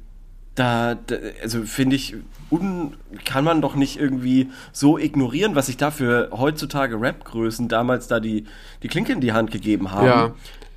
da, 0.55 0.95
da 0.95 1.15
also 1.41 1.63
finde 1.63 1.95
ich, 1.95 2.15
un, 2.49 2.95
kann 3.25 3.43
man 3.43 3.61
doch 3.61 3.75
nicht 3.75 3.99
irgendwie 3.99 4.49
so 4.71 4.97
ignorieren, 4.97 5.55
was 5.55 5.67
sich 5.67 5.77
da 5.77 5.91
für 5.91 6.29
heutzutage 6.31 6.99
Rap-Größen 6.99 7.67
damals 7.67 8.07
da 8.07 8.19
die, 8.19 8.45
die 8.83 8.87
Klinke 8.87 9.13
in 9.13 9.21
die 9.21 9.33
Hand 9.33 9.51
gegeben 9.51 9.91
haben. 9.91 10.07
Ja. 10.07 10.33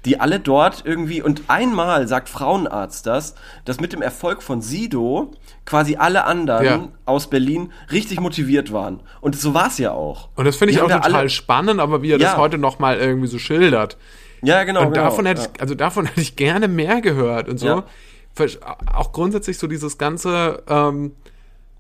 Die 0.07 0.19
alle 0.19 0.40
dort 0.40 0.83
irgendwie, 0.87 1.21
und 1.23 1.42
einmal 1.49 2.09
sagt 2.09 2.28
Frauenarzt 2.30 3.07
das, 3.07 3.35
dass 3.66 3.80
mit 3.80 3.92
dem 3.92 4.00
Erfolg 4.00 4.42
von 4.42 4.62
Sido 4.62 5.33
quasi 5.66 5.97
alle 5.97 6.25
anderen 6.25 6.64
Ja. 6.64 6.88
aus 7.04 7.28
Berlin 7.28 7.71
richtig 7.92 8.19
motiviert 8.19 8.73
waren. 8.73 9.00
Und 9.21 9.37
so 9.37 9.52
war 9.52 9.66
es 9.66 9.76
ja 9.78 9.92
auch. 9.92 10.30
Und 10.37 10.47
das 10.47 10.57
finde 10.57 10.73
ich 10.73 10.78
Die 10.78 10.83
auch 10.83 10.88
total 10.90 11.14
alle- 11.14 11.28
spannend, 11.28 11.80
aber 11.80 12.00
wie 12.02 12.12
er 12.12 12.19
das 12.19 12.33
Ja. 12.33 12.38
heute 12.38 12.57
nochmal 12.57 12.97
irgendwie 12.99 13.26
so 13.28 13.38
schildert. 13.38 13.99
Ja, 14.42 14.64
genau. 14.64 14.87
Und 14.87 14.92
genau, 14.95 15.04
davon 15.04 15.26
hätte 15.26 15.42
ja. 15.42 15.49
ich, 15.54 15.61
also 15.61 15.75
davon 15.75 16.07
hätte 16.07 16.21
ich 16.23 16.35
gerne 16.35 16.66
mehr 16.66 17.02
gehört 17.02 17.49
und 17.50 17.59
so. 17.59 17.83
Auch 18.95 19.12
grundsätzlich 19.12 19.59
so 19.59 19.66
dieses 19.66 19.99
ganze, 19.99 20.62
ähm, 20.66 21.12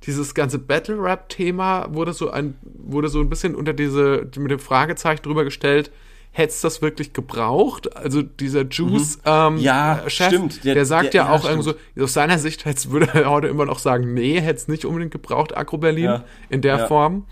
dieses 0.04 0.34
ganze 0.34 0.58
Battle-Rap-Thema 0.58 1.86
wurde 1.94 2.12
so 2.12 2.30
ein, 2.30 2.54
wurde 2.62 3.08
so 3.08 3.20
ein 3.20 3.30
bisschen 3.30 3.54
unter 3.54 3.72
diese, 3.72 4.26
mit 4.36 4.50
dem 4.50 4.58
Fragezeichen 4.58 5.22
drüber 5.22 5.44
gestellt, 5.44 5.90
hättest 6.32 6.62
das 6.64 6.80
wirklich 6.82 7.12
gebraucht? 7.12 7.96
Also 7.96 8.22
dieser 8.22 8.62
Juice, 8.62 9.18
ähm, 9.24 9.54
Mhm. 9.54 9.60
Ja, 9.60 9.98
äh, 10.04 10.10
Chef, 10.10 10.28
stimmt. 10.28 10.64
Der, 10.64 10.74
Der- 10.74 10.86
sagt 10.86 11.14
der- 11.14 11.22
ja 11.22 11.28
ja, 11.28 11.34
auch 11.34 11.44
irgendwie 11.44 11.74
so, 11.96 12.02
aus 12.04 12.12
seiner 12.12 12.38
Sicht 12.38 12.64
hätt's, 12.64 12.90
würde 12.90 13.08
er 13.14 13.28
heute 13.30 13.48
immer 13.48 13.66
noch 13.66 13.78
sagen, 13.78 14.14
nee, 14.14 14.40
hätte 14.40 14.56
es 14.60 14.68
nicht 14.68 14.84
unbedingt 14.84 15.12
gebraucht, 15.12 15.56
Agro 15.56 15.78
Berlin, 15.78 16.04
Ja. 16.04 16.24
in 16.48 16.62
der 16.62 16.78
Ja. 16.78 16.86
Form. 16.86 17.26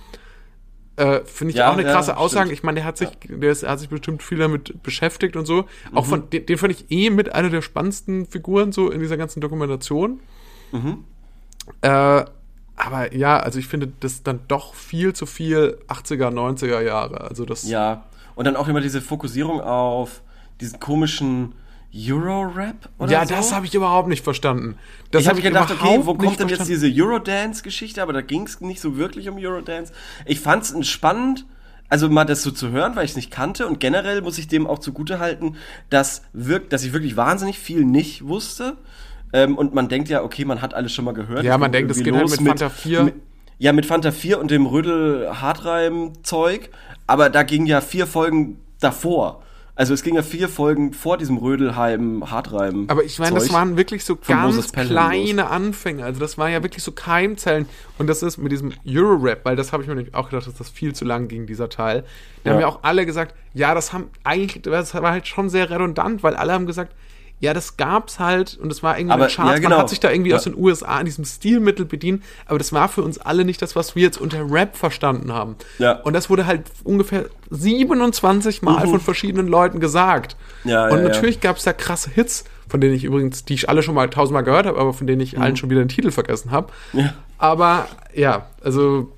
Äh, 0.97 1.21
Finde 1.27 1.55
ich 1.55 1.63
auch 1.63 1.75
eine 1.75 1.85
krasse 1.85 2.17
Aussage. 2.17 2.53
Ich 2.53 2.65
meine, 2.65 2.77
der 2.81 2.85
hat 2.85 2.99
sich, 2.99 3.09
der 3.29 3.53
ist, 3.53 3.65
hat 3.65 3.79
sich 3.79 3.89
bestimmt 3.89 4.21
viel 4.21 4.39
damit 4.39 4.83
beschäftigt 4.83 5.37
und 5.37 5.47
so. 5.47 5.67
Auch 5.95 6.05
Mhm. 6.07 6.09
von, 6.09 6.31
den, 6.31 6.45
den 6.47 6.59
fand 6.59 6.73
ich 6.73 6.91
eh 6.91 7.11
mit 7.11 7.33
einer 7.33 7.51
der 7.51 7.63
spannendsten 7.63 8.27
Figuren 8.27 8.73
so 8.73 8.91
in 8.91 8.99
dieser 8.99 9.17
ganzen 9.17 9.41
Dokumentation. 9.41 10.19
Mhm. 10.73 11.05
Äh, 11.83 12.25
aber 12.75 13.15
ja, 13.15 13.39
also 13.39 13.61
ich 13.61 13.69
finde 13.69 13.93
das 14.01 14.25
dann 14.25 14.41
doch 14.49 14.75
viel 14.75 15.13
zu 15.13 15.25
viel 15.27 15.79
80er, 15.87 16.31
90er 16.33 16.81
Jahre. 16.81 17.21
Also 17.23 17.45
das, 17.45 17.69
Ja. 17.69 18.05
Und 18.39 18.45
dann 18.45 18.55
auch 18.55 18.69
immer 18.69 18.81
diese 18.81 19.01
Fokussierung 19.01 19.61
auf 19.61 20.23
diesen 20.61 20.79
komischen 20.79 21.55
Euro-Rap 21.93 22.89
oder 23.01 23.11
ja 23.11 23.27
so. 23.27 23.35
das 23.35 23.53
habe 23.53 23.67
ich 23.67 23.75
überhaupt 23.75 24.09
nicht 24.09 24.23
verstanden. 24.23 24.77
Das 25.11 25.23
ich 25.23 25.29
habe 25.29 25.43
gedacht, 25.43 25.73
okay, 25.73 25.99
wo 26.05 26.15
kommt 26.15 26.39
denn 26.39 26.49
jetzt 26.49 26.69
diese 26.69 26.87
Eurodance-Geschichte? 26.87 28.01
Aber 28.01 28.13
da 28.13 28.21
ging 28.21 28.45
es 28.45 28.61
nicht 28.61 28.81
so 28.81 28.97
wirklich 28.97 29.29
um 29.29 29.39
Eurodance. 29.39 29.93
Ich 30.25 30.39
fand 30.39 30.63
es 30.63 30.87
spannend, 30.87 31.47
also 31.89 32.09
mal 32.09 32.27
das 32.27 32.45
so 32.45 32.53
zu 32.53 32.71
hören, 32.71 32.95
weil 32.95 33.07
ich 33.07 33.11
es 33.11 33.17
nicht 33.17 33.33
kannte. 33.33 33.67
Und 33.67 33.81
generell 33.81 34.23
muss 34.23 34.39
ich 34.39 34.47
dem 34.47 34.69
auch 34.69 34.79
zugute 34.79 35.19
halten, 35.19 35.57
dass, 35.91 36.23
wirk 36.33 36.71
dass 36.71 36.85
ich 36.85 36.93
wirklich 36.93 37.17
wahnsinnig 37.17 37.59
viel 37.59 37.85
nicht 37.85 38.29
wusste. 38.29 38.77
Ähm, 39.33 39.59
und 39.59 39.75
man 39.75 39.89
denkt 39.89 40.11
ja, 40.11 40.23
okay, 40.23 40.45
man 40.45 40.63
hat 40.63 40.75
alles 40.75 40.93
schon 40.93 41.05
mal 41.05 41.15
gehört. 41.15 41.43
Ja, 41.43 41.59
man 41.59 41.73
denkt, 41.73 41.91
es 41.91 42.05
geht 42.05 42.15
halt 42.15 42.31
mit 42.31 42.41
Fanta 42.41 42.71
4. 42.71 43.03
Mit, 43.03 43.15
ja, 43.59 43.73
mit 43.73 43.87
Fanta 43.87 44.13
4 44.13 44.39
und 44.39 44.53
dem 44.53 44.67
Rödel-Hartreim-Zeug. 44.67 46.71
Aber 47.09 47.29
da 47.31 47.43
ging 47.43 47.67
ja 47.67 47.81
vier 47.81 48.07
Folgen 48.07 48.61
davor. 48.79 49.43
Also 49.75 49.95
es 49.95 50.03
ging 50.03 50.17
ja 50.17 50.23
vier 50.23 50.49
Folgen 50.49 50.93
vor 50.93 51.19
diesem 51.19 51.37
Rödelheim-Hartreim. 51.39 52.87
Aber 52.89 53.05
ich 53.05 53.19
meine, 53.21 53.37
das 53.37 53.53
waren 53.53 53.77
wirklich 53.77 54.05
so 54.05 54.17
ganz 54.17 54.73
kleine 54.73 55.51
Anfänge. 55.51 56.05
Also 56.05 56.19
das 56.21 56.37
war 56.37 56.49
ja 56.49 56.63
wirklich 56.65 56.83
so 56.83 56.91
Keimzellen. 56.93 57.67
Und 57.97 58.09
das 58.09 58.23
ist 58.23 58.39
mit 58.39 58.51
diesem 58.53 58.73
Euro-Rap, 58.87 59.45
weil 59.45 59.55
das 59.57 59.73
habe 59.73 59.83
ich 59.85 59.89
mir 59.89 60.05
auch 60.13 60.31
gedacht, 60.31 60.47
dass 60.49 60.55
das 60.55 60.69
viel 60.69 60.95
zu 60.95 61.05
lang 61.05 61.29
ging, 61.29 61.47
dieser 61.47 61.69
Teil. 61.69 62.05
Da 62.43 62.51
Ja. 62.51 62.55
haben 62.55 62.61
ja 62.61 62.67
auch 62.67 62.81
alle 62.83 63.07
gesagt, 63.07 63.35
ja, 63.55 63.75
das 63.75 63.93
haben 63.93 64.11
eigentlich, 64.25 64.63
das 64.63 64.95
war 64.95 65.13
halt 65.13 65.27
schon 65.29 65.49
sehr 65.49 65.71
redundant, 65.71 66.23
weil 66.23 66.35
alle 66.35 66.53
haben 66.53 66.67
gesagt, 66.67 66.93
ja, 67.41 67.55
das 67.55 67.77
gab's 67.77 68.19
halt 68.19 68.59
und 68.61 68.73
es 68.73 68.83
war 68.83 68.99
irgendwie 68.99 69.13
Aber, 69.15 69.25
eine 69.27 69.33
Charts. 69.33 69.51
ja, 69.53 69.57
genau. 69.59 69.69
Man 69.71 69.79
hat 69.79 69.89
sich 69.91 70.01
da 70.01 70.11
irgendwie 70.11 70.31
Ja. 70.31 70.37
aus 70.37 70.45
den 70.45 70.57
USA 70.57 70.97
an 70.99 71.05
diesem 71.05 71.25
Stilmittel 71.25 71.85
bedient, 71.85 72.23
aber 72.47 72.59
das 72.59 72.73
war 72.73 72.89
für 72.89 73.03
uns 73.03 73.19
alle 73.19 73.45
nicht 73.45 73.63
das, 73.63 73.77
was 73.77 73.95
wir 73.95 74.03
jetzt 74.03 74.21
unter 74.21 74.51
Rap 74.51 74.77
verstanden 74.77 75.33
haben. 75.33 75.57
Ja. 75.79 75.93
Und 76.01 76.15
das 76.15 76.29
wurde 76.31 76.47
halt 76.47 76.63
ungefähr 76.85 77.27
27 77.51 78.63
Mal 78.63 78.87
von 78.89 79.01
verschiedenen 79.01 79.47
Leuten 79.49 79.81
gesagt. 79.81 80.37
Mhm. 80.65 80.71
Ja, 80.71 80.89
und 80.89 80.99
ja, 80.99 81.05
natürlich 81.05 81.41
gab 81.41 81.57
es 81.57 81.65
da 81.65 81.73
krasse 81.73 82.11
Hits, 82.11 82.45
von 82.69 82.81
denen 82.81 82.95
ich 82.95 83.05
übrigens, 83.05 83.45
die 83.45 83.55
ich 83.55 83.69
alle 83.69 83.83
schon 83.83 83.95
mal 83.95 84.11
tausendmal 84.11 84.43
gehört 84.45 84.67
habe, 84.67 84.79
aber 84.79 84.93
von 84.93 85.07
denen 85.07 85.19
Mhm. 85.19 85.25
ich 85.25 85.39
allen 85.39 85.57
schon 85.57 85.71
wieder 85.71 85.81
den 85.85 85.89
Titel 85.89 86.11
vergessen 86.11 86.51
habe. 86.51 86.73
Ja. 86.93 87.15
Aber 87.39 87.87
ja, 88.15 88.47
also 88.63 89.13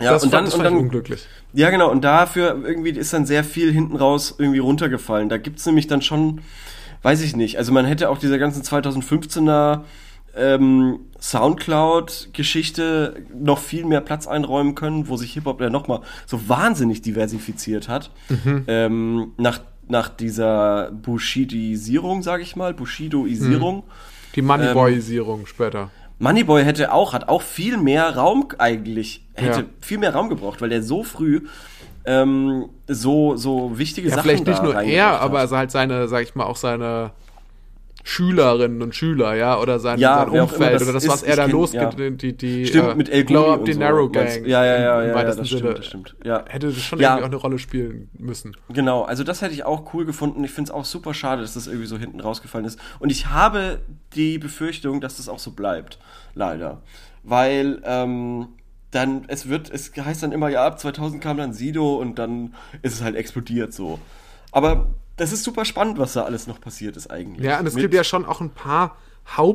Ja, 0.00 0.12
das, 0.12 0.24
und 0.24 0.30
fand, 0.30 0.34
dann- 0.34 0.44
das 0.46 0.54
und 0.54 0.60
fand 0.62 0.70
ich 0.70 0.76
dann- 0.76 0.82
unglücklich. 0.86 1.26
Ja, 1.52 1.70
genau. 1.70 1.90
Und 1.90 2.02
dafür 2.04 2.56
irgendwie 2.64 2.90
ist 2.90 3.12
dann 3.12 3.24
sehr 3.24 3.44
viel 3.44 3.72
hinten 3.72 3.96
raus 3.96 4.34
irgendwie 4.38 4.58
runtergefallen. 4.58 5.28
Da 5.28 5.38
gibt's 5.38 5.64
nämlich 5.64 5.86
dann 5.86 6.02
schon, 6.02 6.40
weiß 7.06 7.22
ich 7.22 7.36
nicht. 7.36 7.56
Also 7.56 7.70
man 7.72 7.86
hätte 7.86 8.10
auch 8.10 8.18
dieser 8.18 8.36
ganzen 8.36 8.62
2015er 8.64 9.82
ähm, 10.36 10.98
Soundcloud-Geschichte 11.20 13.22
noch 13.38 13.58
viel 13.60 13.84
mehr 13.84 14.00
Platz 14.00 14.26
einräumen 14.26 14.74
können, 14.74 15.06
wo 15.08 15.16
sich 15.16 15.32
Hip-Hop 15.34 15.60
ja 15.60 15.70
nochmal 15.70 16.00
so 16.26 16.48
wahnsinnig 16.48 17.02
diversifiziert 17.02 17.88
hat. 17.88 18.10
Ähm, 18.66 19.32
nach, 19.36 19.60
nach 19.88 20.08
dieser 20.08 20.90
Bushidisierung, 20.90 22.22
sage 22.22 22.42
ich 22.42 22.56
mal, 22.56 22.74
Bushidoisierung. 22.74 23.84
Die 24.34 24.40
Ähm, 24.40 24.46
Moneyboyisierung 24.46 25.46
später. 25.46 25.90
Moneyboy 26.18 26.64
hätte 26.64 26.92
auch, 26.92 27.12
hat 27.12 27.28
auch 27.28 27.42
viel 27.42 27.76
mehr 27.76 28.16
Raum 28.16 28.48
eigentlich, 28.58 29.22
hätte 29.34 29.60
Ja. 29.60 29.66
viel 29.80 29.98
mehr 29.98 30.14
Raum 30.14 30.28
gebraucht, 30.30 30.60
weil 30.62 30.70
der 30.70 30.82
so 30.82 31.04
früh 31.04 31.42
ähm, 32.06 32.68
so, 32.86 33.36
so 33.36 33.78
wichtige 33.78 34.08
Ja, 34.08 34.14
Sachen 34.16 34.28
vielleicht 34.28 34.46
nicht 34.46 34.62
nur 34.62 34.80
er, 34.80 35.20
aber 35.20 35.40
also 35.40 35.56
halt 35.56 35.70
seine, 35.70 36.08
sag 36.08 36.22
ich 36.22 36.34
mal, 36.34 36.44
auch 36.44 36.56
seine 36.56 37.10
Schülerinnen 38.08 38.82
und 38.82 38.94
Schüler, 38.94 39.34
ja, 39.34 39.58
oder 39.58 39.80
sein, 39.80 39.98
Ja, 39.98 40.18
sein 40.18 40.40
Umfeld 40.40 40.74
das 40.74 40.82
oder 40.84 40.92
das, 40.92 41.02
ist, 41.02 41.10
was 41.10 41.22
er 41.24 41.34
da 41.34 41.46
losgeht, 41.46 41.98
ja. 41.98 42.10
die, 42.10 42.36
die, 42.36 42.66
Stimmt, 42.66 42.92
äh, 42.92 42.94
mit 42.94 43.08
El 43.08 43.24
Glow 43.24 43.52
Up 43.52 43.62
the 43.66 43.72
so. 43.72 43.80
Narrow 43.80 44.12
Gang. 44.12 44.46
ja, 44.46 44.64
ja, 44.64 44.78
ja, 44.78 45.02
im 45.02 45.08
ja, 45.08 45.16
ja, 45.16 45.24
das 45.24 45.34
Sinne. 45.34 45.46
stimmt, 45.48 45.78
das 45.78 45.86
stimmt. 45.86 46.16
Ja. 46.22 46.44
Hätte 46.46 46.68
das 46.68 46.80
schon 46.80 47.00
irgendwie 47.00 47.22
auch 47.22 47.26
eine 47.26 47.34
Rolle 47.36 47.58
spielen 47.58 48.08
müssen. 48.16 48.56
Genau, 48.68 49.02
also 49.02 49.24
das 49.24 49.42
hätte 49.42 49.54
ich 49.54 49.64
auch 49.64 49.92
cool 49.92 50.04
gefunden. 50.04 50.44
Ich 50.44 50.52
finde 50.52 50.70
es 50.70 50.74
auch 50.74 50.84
super 50.84 51.14
schade, 51.14 51.42
dass 51.42 51.54
das 51.54 51.66
irgendwie 51.66 51.88
so 51.88 51.98
hinten 51.98 52.20
rausgefallen 52.20 52.64
ist. 52.64 52.78
Und 53.00 53.10
ich 53.10 53.26
habe 53.26 53.80
die 54.14 54.38
Befürchtung, 54.38 55.00
dass 55.00 55.16
das 55.16 55.28
auch 55.28 55.40
so 55.40 55.50
bleibt. 55.50 55.98
Leider. 56.34 56.82
Weil, 57.24 57.82
ähm, 57.84 58.46
dann, 58.96 59.24
es 59.28 59.48
wird, 59.48 59.70
es 59.70 59.92
heißt 59.96 60.24
dann 60.24 60.32
immer, 60.32 60.48
ja, 60.48 60.66
ab 60.66 60.80
2000 60.80 61.22
kam 61.22 61.36
dann 61.36 61.52
Sido 61.52 61.96
und 61.96 62.18
dann 62.18 62.54
ist 62.82 62.94
es 62.94 63.02
halt 63.02 63.14
explodiert 63.14 63.72
so. 63.72 64.00
Aber 64.50 64.88
das 65.16 65.32
ist 65.32 65.44
super 65.44 65.64
spannend, 65.64 65.98
was 65.98 66.14
da 66.14 66.22
alles 66.24 66.46
noch 66.48 66.60
passiert 66.60 66.96
ist 66.96 67.10
eigentlich. 67.10 67.46
Ja, 67.46 67.60
und 67.60 67.66
es 67.66 67.74
Mit- 67.74 67.82
gibt 67.82 67.94
ja 67.94 68.02
schon 68.04 68.24
auch 68.24 68.40
ein 68.40 68.50
paar 68.50 68.96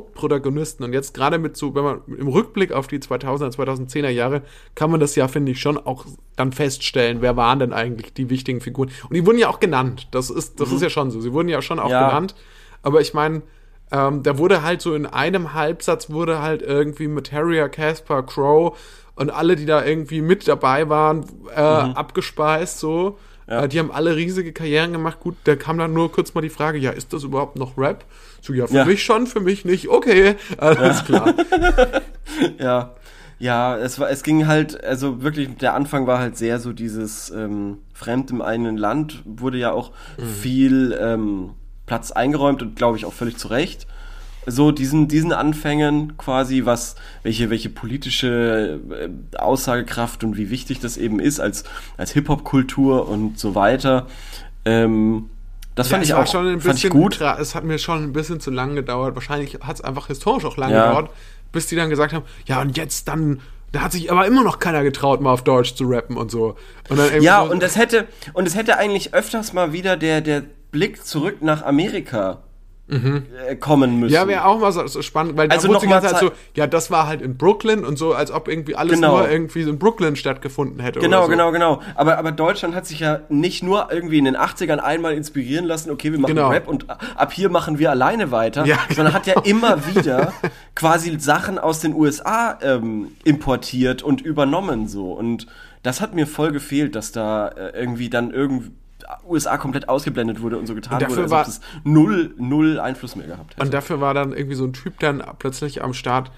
Hauptprotagonisten. 0.01 0.83
Und 0.85 0.93
jetzt 0.93 1.13
gerade 1.13 1.37
mit 1.37 1.55
so, 1.57 1.75
wenn 1.75 1.83
man 1.83 2.01
im 2.07 2.27
Rückblick 2.27 2.71
auf 2.71 2.87
die 2.87 2.99
2000er, 2.99 3.51
2010er 3.55 4.09
Jahre, 4.09 4.41
kann 4.75 4.91
man 4.91 4.99
das 4.99 5.15
ja, 5.15 5.27
finde 5.27 5.51
ich, 5.51 5.61
schon 5.61 5.77
auch 5.77 6.05
dann 6.35 6.51
feststellen, 6.51 7.21
wer 7.21 7.37
waren 7.37 7.59
denn 7.59 7.73
eigentlich 7.73 8.13
die 8.13 8.29
wichtigen 8.29 8.61
Figuren. 8.61 8.89
Und 9.09 9.13
die 9.15 9.25
wurden 9.25 9.37
ja 9.37 9.49
auch 9.49 9.59
genannt. 9.59 10.07
Das 10.11 10.29
ist, 10.29 10.59
das 10.59 10.71
ist 10.71 10.81
ja 10.81 10.89
schon 10.89 11.11
so. 11.11 11.21
Sie 11.21 11.33
wurden 11.33 11.49
ja 11.49 11.61
schon 11.61 11.79
auch 11.79 11.89
Ja. 11.89 12.07
genannt. 12.09 12.35
Aber 12.83 13.01
ich 13.01 13.13
meine, 13.13 13.43
ähm, 13.91 14.23
da 14.23 14.37
wurde 14.37 14.63
halt 14.63 14.81
so 14.81 14.95
in 14.95 15.05
einem 15.05 15.53
Halbsatz 15.53 16.09
wurde 16.09 16.41
halt 16.41 16.61
irgendwie 16.61 17.07
mit 17.07 17.31
Harrier, 17.31 17.69
Casper, 17.69 18.23
Crow 18.23 18.77
und 19.21 19.29
alle, 19.29 19.55
die 19.55 19.65
da 19.65 19.83
irgendwie 19.85 20.21
mit 20.21 20.47
dabei 20.47 20.89
waren, 20.89 21.25
äh, 21.55 21.59
abgespeist 21.59 22.79
so. 22.79 23.17
Ja. 23.47 23.63
Äh, 23.63 23.67
die 23.69 23.79
haben 23.79 23.91
alle 23.91 24.15
riesige 24.15 24.51
Karrieren 24.53 24.91
gemacht. 24.93 25.19
Gut, 25.19 25.35
da 25.45 25.55
kam 25.55 25.77
dann 25.77 25.93
nur 25.93 26.11
kurz 26.11 26.33
mal 26.33 26.41
die 26.41 26.49
Frage, 26.49 26.77
ja, 26.77 26.91
ist 26.91 27.13
das 27.13 27.23
überhaupt 27.23 27.57
noch 27.57 27.77
Rap? 27.77 28.05
So, 28.41 28.53
ja, 28.53 28.67
für 28.67 28.75
Ja. 28.75 28.85
mich 28.85 29.03
schon, 29.03 29.27
für 29.27 29.39
mich 29.39 29.65
nicht. 29.65 29.89
Okay, 29.89 30.35
alles 30.57 31.03
klar. 31.05 31.33
Ja, 32.59 32.95
ja, 33.39 33.75
es 33.77 33.99
war, 33.99 34.09
es 34.09 34.23
ging 34.23 34.47
halt, 34.47 34.83
also 34.83 35.21
wirklich, 35.21 35.49
der 35.57 35.73
Anfang 35.73 36.07
war 36.07 36.19
halt 36.19 36.37
sehr 36.37 36.59
so 36.59 36.71
dieses 36.73 37.29
ähm, 37.31 37.79
Fremd 37.93 38.31
im 38.31 38.41
eigenen 38.41 38.77
Land, 38.77 39.21
wurde 39.25 39.57
ja 39.57 39.71
auch 39.71 39.91
viel 40.39 40.97
ähm, 41.01 41.51
Platz 41.87 42.11
eingeräumt 42.11 42.61
und 42.61 42.75
glaube 42.75 42.97
ich 42.97 43.05
auch 43.05 43.13
völlig 43.13 43.37
zu 43.37 43.49
Recht. 43.49 43.85
So 44.47 44.71
diesen, 44.71 45.07
diesen 45.07 45.33
Anfängen 45.33 46.17
quasi, 46.17 46.65
was, 46.65 46.95
welche, 47.21 47.49
welche 47.51 47.69
politische 47.69 48.79
äh, 48.89 49.37
Aussagekraft 49.37 50.23
und 50.23 50.35
wie 50.35 50.49
wichtig 50.49 50.79
das 50.79 50.97
eben 50.97 51.19
ist 51.19 51.39
als, 51.39 51.63
als 51.97 52.11
Hip-Hop-Kultur 52.13 53.07
und 53.07 53.37
so 53.37 53.53
weiter. 53.53 54.07
Ähm, 54.65 55.29
das 55.75 55.89
fand 55.89 56.01
Ja, 56.01 56.03
ich 56.03 56.09
es 56.09 56.15
war 56.15 56.23
auch 56.23 56.27
schon 56.31 56.47
ein 56.47 56.61
fand 56.61 56.75
ich 56.77 56.83
bisschen 56.83 56.99
gut. 56.99 57.21
Es 57.21 57.53
hat 57.55 57.63
mir 57.63 57.77
schon 57.77 58.03
ein 58.03 58.13
bisschen 58.13 58.39
zu 58.39 58.49
lang 58.51 58.75
gedauert. 58.75 59.15
Wahrscheinlich 59.15 59.59
hat 59.61 59.75
es 59.75 59.81
einfach 59.81 60.07
historisch 60.07 60.45
auch 60.45 60.57
lange 60.57 60.73
Ja. 60.73 60.87
gedauert, 60.87 61.11
bis 61.51 61.67
die 61.67 61.75
dann 61.75 61.89
gesagt 61.89 62.11
haben, 62.13 62.25
ja, 62.45 62.61
und 62.61 62.75
jetzt 62.77 63.07
dann, 63.07 63.41
da 63.71 63.81
hat 63.81 63.91
sich 63.91 64.11
aber 64.11 64.25
immer 64.25 64.43
noch 64.43 64.57
keiner 64.59 64.83
getraut, 64.83 65.21
mal 65.21 65.31
auf 65.31 65.43
Deutsch 65.43 65.75
zu 65.75 65.85
rappen 65.85 66.17
und 66.17 66.31
so. 66.31 66.55
Und 66.89 66.99
Ja, 67.21 67.45
so, 67.45 67.51
und 67.51 67.61
es 67.63 67.77
hätte, 67.77 68.07
und 68.33 68.47
es 68.47 68.55
hätte 68.55 68.77
eigentlich 68.77 69.13
öfters 69.13 69.53
mal 69.53 69.71
wieder 69.71 69.97
der, 69.97 70.21
der 70.21 70.43
Blick 70.71 71.05
zurück 71.05 71.41
nach 71.41 71.63
Amerika 71.63 72.39
äh, 72.91 73.55
kommen 73.55 73.99
müssen. 73.99 74.11
Mhm. 74.11 74.15
Ja, 74.15 74.27
wäre 74.27 74.45
auch 74.45 74.59
mal 74.59 74.71
so, 74.71 74.85
so 74.87 75.01
spannend, 75.01 75.37
weil 75.37 75.49
Also 75.49 75.67
da 75.67 75.73
wurde 75.75 75.85
die 75.85 75.91
ganze 75.91 76.09
Zeit 76.09 76.19
so, 76.19 76.31
ja, 76.55 76.67
das 76.67 76.91
war 76.91 77.07
halt 77.07 77.21
in 77.21 77.37
Brooklyn 77.37 77.85
und 77.85 77.97
so, 77.97 78.13
als 78.13 78.31
ob 78.31 78.47
irgendwie 78.49 78.75
alles 78.75 78.95
Genau. 78.95 79.19
nur 79.19 79.29
irgendwie 79.29 79.61
in 79.61 79.79
Brooklyn 79.79 80.15
stattgefunden 80.15 80.79
hätte. 80.81 80.99
Genau, 80.99 81.19
oder 81.19 81.25
so. 81.25 81.31
genau, 81.31 81.51
genau. 81.51 81.81
Aber, 81.95 82.17
aber 82.17 82.31
Deutschland 82.31 82.75
hat 82.75 82.85
sich 82.85 82.99
ja 82.99 83.21
nicht 83.29 83.63
nur 83.63 83.87
irgendwie 83.91 84.17
in 84.17 84.25
den 84.25 84.35
80ern 84.35 84.79
einmal 84.79 85.13
inspirieren 85.13 85.65
lassen, 85.65 85.89
okay, 85.89 86.11
wir 86.11 86.19
machen 86.19 86.35
Genau. 86.35 86.49
Rap 86.49 86.67
und 86.67 86.85
ab 86.89 87.31
hier 87.31 87.49
machen 87.49 87.79
wir 87.79 87.91
alleine 87.91 88.31
weiter, 88.31 88.65
Ja, 88.65 88.77
sondern 88.93 89.13
hat 89.13 89.25
ja 89.27 89.39
immer 89.43 89.87
wieder 89.87 90.33
quasi 90.75 91.17
Sachen 91.19 91.57
aus 91.59 91.79
den 91.79 91.93
USA 91.95 92.57
ähm, 92.61 93.07
importiert 93.23 94.03
und 94.03 94.21
übernommen 94.21 94.87
so. 94.87 95.11
Und 95.13 95.47
das 95.83 96.01
hat 96.01 96.13
mir 96.13 96.27
voll 96.27 96.51
gefehlt, 96.51 96.95
dass 96.95 97.11
da 97.11 97.47
äh, 97.47 97.79
irgendwie 97.79 98.09
dann 98.09 98.31
irgendwie 98.31 98.71
USA 99.27 99.57
komplett 99.57 99.89
ausgeblendet 99.89 100.41
wurde 100.41 100.57
und 100.57 100.67
so 100.67 100.75
getan 100.75 100.95
Und 100.95 101.01
dafür 101.03 101.29
wurde, 101.29 101.35
als 101.35 101.47
ob 101.47 101.53
das 101.53 101.61
null, 101.83 102.33
null 102.37 102.79
Einfluss 102.79 103.15
mehr 103.15 103.27
gehabt 103.27 103.53
hätte. 103.53 103.61
Und 103.61 103.73
dafür 103.73 104.01
war 104.01 104.13
dann 104.13 104.33
irgendwie 104.33 104.55
so 104.55 104.65
ein 104.65 104.73
Typ 104.73 104.99
dann 104.99 105.23
plötzlich 105.39 105.83
am 105.83 105.93
Start, 105.93 106.31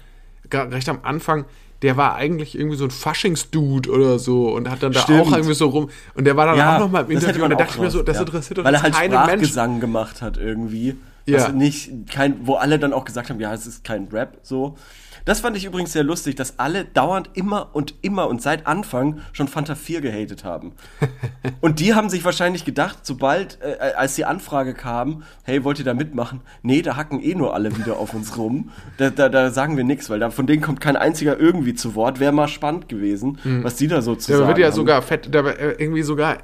recht 0.52 0.88
am 0.88 1.00
Anfang, 1.02 1.44
der 1.82 1.96
war 1.96 2.14
eigentlich 2.14 2.58
irgendwie 2.58 2.76
so 2.76 2.84
ein 2.84 2.90
Faschingsdude 2.90 3.90
oder 3.90 4.18
so 4.18 4.48
und 4.48 4.70
hat 4.70 4.82
dann 4.82 4.92
da 4.92 5.00
Stimmt. 5.00 5.20
auch 5.20 5.32
irgendwie 5.32 5.54
so 5.54 5.68
rum. 5.68 5.90
Und 6.14 6.24
der 6.24 6.36
war 6.36 6.46
dann 6.46 6.60
auch 6.60 6.78
nochmal 6.78 7.04
im 7.04 7.10
Interview 7.10 7.44
und 7.44 7.50
da 7.50 7.56
dachte 7.56 7.74
ich 7.74 7.80
mir 7.80 7.90
so, 7.90 8.02
das 8.02 8.16
ja. 8.16 8.22
interessiert 8.22 8.58
doch 8.58 8.64
Weil 8.64 8.74
er 8.74 8.82
halt 8.82 8.94
Mensch. 8.98 9.14
Sprachgesang 9.14 9.80
gemacht 9.80 10.22
hat 10.22 10.38
irgendwie. 10.38 10.96
Ja. 11.26 11.38
Also 11.38 11.52
nicht, 11.52 11.90
kein, 12.10 12.46
wo 12.46 12.54
alle 12.54 12.78
dann 12.78 12.92
auch 12.92 13.04
gesagt 13.04 13.30
haben, 13.30 13.40
ja, 13.40 13.52
es 13.52 13.66
ist 13.66 13.84
kein 13.84 14.08
Rap, 14.08 14.38
so. 14.42 14.76
Das 15.24 15.40
fand 15.40 15.56
ich 15.56 15.64
übrigens 15.64 15.92
sehr 15.92 16.02
lustig, 16.02 16.34
dass 16.34 16.58
alle 16.58 16.84
dauernd 16.84 17.30
immer 17.32 17.70
und 17.72 17.94
immer 18.02 18.28
und 18.28 18.42
seit 18.42 18.66
Anfang 18.66 19.20
schon 19.32 19.48
Fanta 19.48 19.74
4 19.74 20.02
gehatet 20.02 20.44
haben. 20.44 20.72
und 21.62 21.80
die 21.80 21.94
haben 21.94 22.10
sich 22.10 22.24
wahrscheinlich 22.24 22.64
gedacht, 22.66 22.98
sobald, 23.02 23.58
äh, 23.62 23.92
als 23.96 24.16
die 24.16 24.26
Anfrage 24.26 24.74
kam, 24.74 25.22
hey, 25.44 25.64
wollt 25.64 25.78
ihr 25.78 25.84
da 25.84 25.94
mitmachen? 25.94 26.40
Nee, 26.62 26.82
da 26.82 26.96
hacken 26.96 27.22
eh 27.22 27.34
nur 27.34 27.54
alle 27.54 27.76
wieder 27.78 27.96
auf 27.98 28.12
uns 28.12 28.36
rum. 28.36 28.70
Da, 28.98 29.08
da, 29.10 29.28
da 29.30 29.50
sagen 29.50 29.76
wir 29.78 29.84
nichts, 29.84 30.10
weil 30.10 30.18
da, 30.20 30.30
von 30.30 30.46
denen 30.46 30.62
kommt 30.62 30.80
kein 30.82 30.96
einziger 30.96 31.38
irgendwie 31.40 31.74
zu 31.74 31.94
Wort. 31.94 32.20
Wäre 32.20 32.32
mal 32.32 32.48
spannend 32.48 32.88
gewesen, 32.90 33.38
was 33.62 33.76
die 33.76 33.88
da 33.88 34.02
so 34.02 34.14
zu 34.16 34.30
Da 34.30 34.38
sagen 34.38 34.48
wird 34.48 34.58
ja 34.58 34.66
haben. 34.66 34.74
sogar 34.74 35.00
fett, 35.00 35.28
da, 35.34 35.40
äh, 35.48 35.74
irgendwie 35.78 36.02
sogar, 36.02 36.34
äh, 36.34 36.38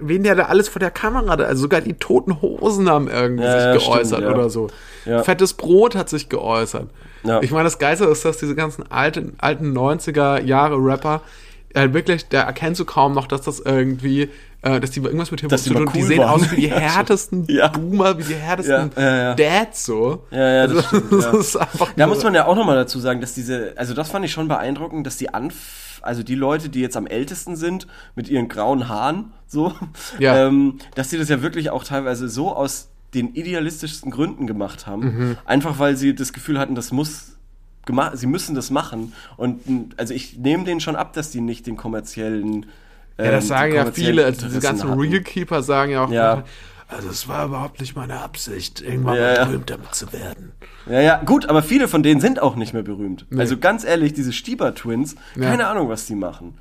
wen 0.00 0.24
der 0.24 0.34
da 0.34 0.44
alles 0.46 0.68
vor 0.68 0.80
der 0.80 0.90
Kamera, 0.90 1.36
da, 1.36 1.44
also 1.44 1.62
sogar 1.62 1.80
die 1.82 1.94
toten 1.94 2.42
Hosen 2.42 2.88
haben 2.90 3.06
irgendwie 3.08 3.44
Ja, 3.44 3.74
sich 3.74 3.84
ja, 3.84 3.92
geäußert 3.92 4.18
stimmt, 4.18 4.22
ja. 4.22 4.34
oder 4.34 4.50
so. 4.50 4.68
Ja. 5.04 5.22
Fettes 5.22 5.54
Brot 5.54 5.94
hat 5.94 6.08
sich 6.08 6.28
geäußert. 6.28 6.88
Ja. 7.22 7.40
Ich 7.42 7.50
meine, 7.50 7.64
das 7.64 7.78
Geilste 7.78 8.04
ist, 8.06 8.24
dass 8.24 8.38
diese 8.38 8.54
ganzen 8.54 8.90
alten, 8.90 9.34
alten 9.38 9.76
90er 9.76 10.42
Jahre 10.42 10.76
Rapper, 10.76 11.22
äh, 11.74 11.92
wirklich, 11.92 12.28
da 12.28 12.42
erkennst 12.42 12.80
du 12.80 12.84
kaum 12.84 13.14
noch, 13.14 13.26
dass 13.26 13.42
das 13.42 13.60
irgendwie, 13.60 14.28
äh, 14.62 14.80
dass 14.80 14.90
die 14.90 15.00
irgendwas 15.00 15.30
mit 15.30 15.40
Hip-Hop 15.40 15.58
zu 15.58 15.72
tun 15.72 15.84
mal 15.84 15.92
Die 15.92 15.98
cool 16.00 16.06
sehen 16.06 16.18
waren. 16.18 16.28
aus 16.30 16.50
wie 16.50 16.56
die 16.56 16.66
Ja, 16.68 16.76
härtesten 16.78 17.44
Ja. 17.48 17.68
Boomer, 17.68 18.18
wie 18.18 18.24
die 18.24 18.34
härtesten 18.34 18.90
Ja. 18.96 19.34
Dads 19.34 19.84
so. 19.86 20.26
Ja, 20.30 20.38
ja, 20.50 20.66
das 20.66 20.76
also, 20.76 20.88
stimmt, 20.88 21.12
das 21.24 21.34
ist 21.34 21.56
einfach 21.56 21.88
Da 21.96 22.06
muss 22.06 22.22
man 22.24 22.34
ja 22.34 22.46
auch 22.46 22.56
nochmal 22.56 22.76
dazu 22.76 22.98
sagen, 22.98 23.20
dass 23.20 23.34
diese, 23.34 23.74
also 23.76 23.94
das 23.94 24.10
fand 24.10 24.24
ich 24.24 24.32
schon 24.32 24.48
beeindruckend, 24.48 25.06
dass 25.06 25.16
die 25.16 25.32
Anf 25.32 26.00
also 26.02 26.22
die 26.22 26.34
Leute, 26.34 26.70
die 26.70 26.80
jetzt 26.80 26.96
am 26.96 27.06
ältesten 27.06 27.56
sind, 27.56 27.86
mit 28.14 28.28
ihren 28.28 28.48
grauen 28.48 28.88
Haaren, 28.88 29.32
so, 29.46 29.74
ähm, 30.20 30.78
dass 30.94 31.08
die 31.10 31.18
das 31.18 31.28
ja 31.28 31.42
wirklich 31.42 31.70
auch 31.70 31.84
teilweise 31.84 32.28
so 32.28 32.54
aus 32.54 32.89
den 33.14 33.34
idealistischsten 33.34 34.10
Gründen 34.10 34.46
gemacht 34.46 34.86
haben. 34.86 35.02
Mhm. 35.02 35.36
Einfach 35.44 35.78
weil 35.78 35.96
sie 35.96 36.14
das 36.14 36.32
Gefühl 36.32 36.58
hatten, 36.58 36.74
das 36.74 36.92
muss 36.92 37.36
gemacht, 37.86 38.16
sie 38.18 38.26
müssen 38.26 38.54
das 38.54 38.70
machen. 38.70 39.12
Und 39.36 39.60
also 39.96 40.14
ich 40.14 40.38
nehme 40.38 40.64
denen 40.64 40.80
schon 40.80 40.96
ab, 40.96 41.12
dass 41.14 41.30
die 41.30 41.40
nicht 41.40 41.66
den 41.66 41.76
kommerziellen 41.76 42.66
Ja, 43.18 43.24
ähm, 43.24 43.30
das 43.32 43.44
die 43.44 43.48
sagen 43.48 43.74
ja 43.74 43.90
viele, 43.90 44.24
also 44.24 44.46
diese 44.46 44.60
ganzen 44.60 44.90
hatten. 44.90 45.00
Real 45.00 45.20
Keeper 45.20 45.62
sagen 45.62 45.92
ja 45.92 46.04
auch, 46.04 46.10
Ja. 46.10 46.44
also 46.88 47.08
es 47.08 47.26
war 47.26 47.46
überhaupt 47.46 47.80
nicht 47.80 47.96
meine 47.96 48.20
Absicht, 48.20 48.80
irgendwann 48.80 49.16
Ja, 49.16 49.22
mal 49.22 49.34
ja. 49.36 49.44
berühmt 49.46 49.70
damit 49.70 49.94
zu 49.94 50.12
werden. 50.12 50.52
Ja, 50.88 51.00
ja, 51.00 51.22
gut, 51.24 51.46
aber 51.46 51.62
viele 51.62 51.88
von 51.88 52.02
denen 52.02 52.20
sind 52.20 52.40
auch 52.40 52.56
nicht 52.56 52.72
mehr 52.74 52.82
berühmt. 52.82 53.26
Also 53.36 53.56
ganz 53.58 53.84
ehrlich, 53.84 54.12
diese 54.12 54.32
Stieber-Twins, 54.32 55.16
keine 55.34 55.66
Ahnung, 55.66 55.88
was 55.88 56.06
die 56.06 56.14
machen. 56.14 56.54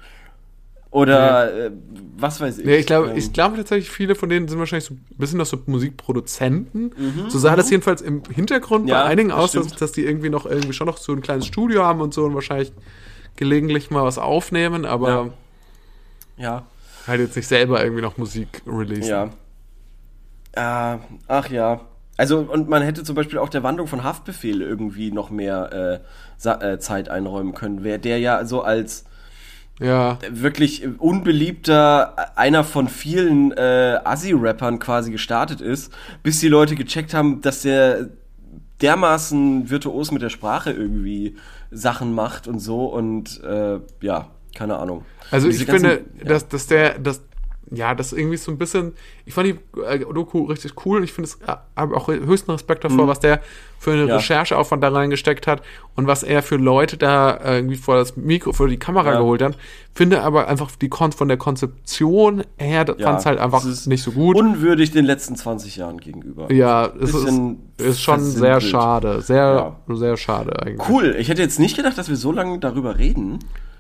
Oder 0.91 1.67
äh, 1.67 1.71
was 2.17 2.41
weiß 2.41 2.57
ich. 2.59 2.65
Nee, 2.65 2.77
ich 2.77 2.87
glaube, 2.87 3.11
Ähm, 3.11 3.17
ich 3.17 3.31
glaube 3.31 3.57
tatsächlich, 3.57 3.89
viele 3.91 4.15
von 4.15 4.27
denen 4.29 4.47
sind 4.47 4.57
wahrscheinlich 4.57 4.85
so 4.85 4.95
ein 4.95 5.05
bisschen 5.17 5.37
noch 5.37 5.45
so 5.45 5.61
Musikproduzenten. 5.67 6.93
Mhm, 6.97 7.29
so 7.29 7.37
sah 7.37 7.55
das 7.55 7.69
jedenfalls 7.69 8.01
im 8.01 8.23
Hintergrund 8.23 8.89
Ja, 8.89 9.03
bei 9.03 9.09
einigen 9.09 9.31
aus, 9.31 9.51
dass, 9.51 9.67
dass 9.67 9.91
die 9.91 10.03
irgendwie 10.05 10.29
noch 10.29 10.45
irgendwie 10.47 10.73
schon 10.73 10.87
noch 10.87 10.97
so 10.97 11.11
ein 11.13 11.21
kleines 11.21 11.45
Studio 11.45 11.83
haben 11.83 12.01
und 12.01 12.13
so 12.13 12.25
und 12.25 12.33
wahrscheinlich 12.33 12.71
gelegentlich 13.35 13.91
mal 13.91 14.03
was 14.03 14.17
aufnehmen, 14.17 14.85
aber 14.85 15.31
ja, 16.37 16.65
halt 17.07 17.21
jetzt 17.21 17.35
nicht 17.35 17.47
selber 17.47 17.83
irgendwie 17.83 18.01
noch 18.01 18.17
Musik 18.17 18.61
releasen. 18.67 19.09
ja. 19.09 19.29
Äh, 20.53 20.97
ach 21.27 21.49
ja. 21.49 21.81
Also, 22.17 22.39
und 22.39 22.67
man 22.67 22.81
hätte 22.81 23.03
zum 23.03 23.15
Beispiel 23.15 23.37
auch 23.37 23.49
der 23.49 23.63
Wandlung 23.63 23.87
von 23.87 24.03
Haftbefehl 24.03 24.61
irgendwie 24.61 25.11
noch 25.11 25.29
mehr 25.29 26.01
äh, 26.43 26.49
äh, 26.49 26.79
Zeit 26.79 27.07
einräumen 27.07 27.53
können. 27.53 27.83
Wer 27.83 27.97
der 27.97 28.19
ja 28.19 28.43
so 28.45 28.61
als 28.61 29.05
Ja. 29.79 30.17
wirklich 30.29 30.87
unbeliebter, 30.99 32.37
einer 32.37 32.63
von 32.63 32.87
vielen 32.89 33.51
äh, 33.53 33.99
Assi-Rappern 34.03 34.79
quasi 34.79 35.11
gestartet 35.11 35.61
ist, 35.61 35.93
bis 36.21 36.39
die 36.39 36.49
Leute 36.49 36.75
gecheckt 36.75 37.13
haben, 37.13 37.41
dass 37.41 37.61
der 37.61 38.09
dermaßen 38.81 39.69
virtuos 39.69 40.11
mit 40.11 40.21
der 40.21 40.29
Sprache 40.29 40.71
irgendwie 40.71 41.35
Sachen 41.71 42.13
macht 42.13 42.47
und 42.47 42.59
so 42.59 42.85
und 42.85 43.41
äh, 43.43 43.79
ja, 44.01 44.27
keine 44.55 44.77
Ahnung. 44.77 45.05
Also 45.31 45.47
ich 45.49 45.65
finde, 45.65 45.97
ganzen- 46.03 46.27
dass, 46.27 46.47
dass 46.47 46.67
der, 46.67 46.97
dass, 46.99 47.21
ja, 47.71 47.93
das 47.95 48.13
irgendwie 48.13 48.37
so 48.37 48.51
ein 48.51 48.57
bisschen, 48.57 48.93
ich 49.25 49.33
fand 49.33 49.47
die 49.47 49.79
äh, 49.81 49.99
Doku 49.99 50.43
richtig 50.45 50.73
cool 50.85 50.97
und 50.97 51.03
ich 51.03 51.13
finde 51.13 51.29
es, 51.29 51.35
äh, 51.47 51.55
habe 51.75 51.95
auch 51.95 52.07
höchsten 52.07 52.51
Respekt 52.51 52.83
davor, 52.83 53.07
was 53.07 53.19
der 53.19 53.41
für 53.79 53.91
eine 53.93 54.03
Mhm. 54.03 54.09
Ja. 54.09 54.15
Rechercheaufwand 54.17 54.83
da 54.83 54.89
reingesteckt 54.89 55.47
hat 55.47 55.61
und 55.95 56.05
was 56.07 56.23
er 56.23 56.43
für 56.43 56.57
Leute 56.57 56.97
da 56.97 57.31
äh, 57.35 57.57
irgendwie 57.57 57.77
vor 57.77 57.95
das 57.95 58.17
Mikro, 58.17 58.51
vor 58.53 58.67
die 58.67 58.77
Kamera 58.77 59.13
Ja. 59.13 59.19
geholt 59.19 59.41
hat. 59.41 59.57
Finde 59.93 60.21
aber 60.21 60.47
einfach 60.47 60.71
die 60.75 60.89
Kon 60.89 61.11
von 61.11 61.27
der 61.27 61.37
Konzeption 61.37 62.43
her, 62.57 62.85
Ja, 62.97 63.05
fand 63.07 63.19
es 63.19 63.25
halt 63.25 63.39
einfach 63.39 63.63
nicht 63.63 64.03
so 64.03 64.11
gut. 64.11 64.35
unwürdig 64.35 64.91
den 64.91 65.05
letzten 65.05 65.35
20 65.35 65.75
Jahren 65.77 65.97
gegenüber. 65.99 66.51
ja, 66.51 66.89
es 66.99 67.13
ist, 67.13 67.29
ist 67.77 68.01
schon 68.01 68.19
sehr 68.21 68.59
schade, 68.61 69.21
sehr, 69.21 69.77
sehr 69.87 70.17
schade 70.17 70.61
eigentlich. 70.61 70.89
Cool, 70.89 71.15
ich 71.19 71.29
hätte 71.29 71.41
jetzt 71.41 71.59
nicht 71.59 71.75
gedacht, 71.77 71.97
dass 71.97 72.09
wir 72.09 72.15
so 72.17 72.31
lange 72.31 72.59
darüber 72.59 72.97
reden. 72.97 73.39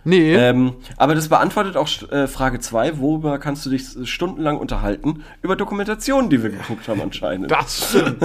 Nee, 0.09 0.33
Ähm, 0.35 0.73
aber 0.97 1.15
das 1.15 1.29
beantwortet 1.29 1.77
auch 1.77 1.87
äh, 2.11 2.27
Frage 2.27 2.59
2, 2.59 2.99
worüber 2.99 3.37
kannst 3.39 3.65
du 3.65 3.69
dich 3.69 3.85
stundenlang 4.03 4.57
unterhalten? 4.57 5.23
Über 5.41 5.55
Dokumentationen, 5.55 6.29
die 6.29 6.41
wir 6.41 6.49
geguckt 6.49 6.87
haben 6.87 7.01
anscheinend. 7.01 7.51
das 7.51 7.89
stimmt. 7.89 8.23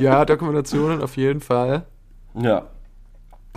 ja, 0.00 0.24
Dokumentationen 0.24 1.02
auf 1.02 1.16
jeden 1.16 1.40
Fall. 1.40 1.86
Ja. 2.34 2.66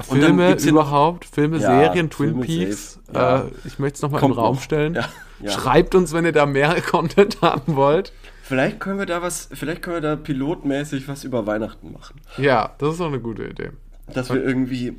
Filme 0.01 0.56
überhaupt, 0.62 1.25
Filme, 1.25 1.58
Ja, 1.58 1.67
Serien, 1.86 2.10
Twin 2.10 2.30
Filme 2.30 2.45
Peaks. 2.45 2.99
ja. 3.13 3.39
Äh, 3.39 3.43
ich 3.65 3.80
möchte 3.80 3.95
es 3.97 4.01
nochmal 4.03 4.23
im 4.23 4.32
Raum 4.32 4.56
noch. 4.56 4.62
stellen. 4.62 4.93
Ja. 5.41 5.51
Schreibt 5.51 5.95
uns, 5.95 6.13
wenn 6.13 6.25
ihr 6.25 6.32
da 6.32 6.45
mehr 6.45 6.80
Content 6.89 7.41
haben 7.41 7.75
wollt. 7.75 8.13
Vielleicht 8.43 8.80
können 8.80 8.99
wir 8.99 9.06
da 9.08 9.21
was, 9.21 9.49
vielleicht 9.51 9.82
können 9.82 9.95
wir 9.97 10.01
da 10.01 10.15
pilotmäßig 10.15 11.08
was 11.08 11.23
über 11.23 11.45
Weihnachten 11.47 11.91
machen. 11.91 12.21
Ja, 12.38 12.75
das 12.77 12.93
ist 12.93 12.99
doch 12.99 13.08
eine 13.08 13.19
gute 13.19 13.43
Idee. 13.45 13.71
Dass 14.13 14.30
wir 14.30 14.41
irgendwie 14.43 14.95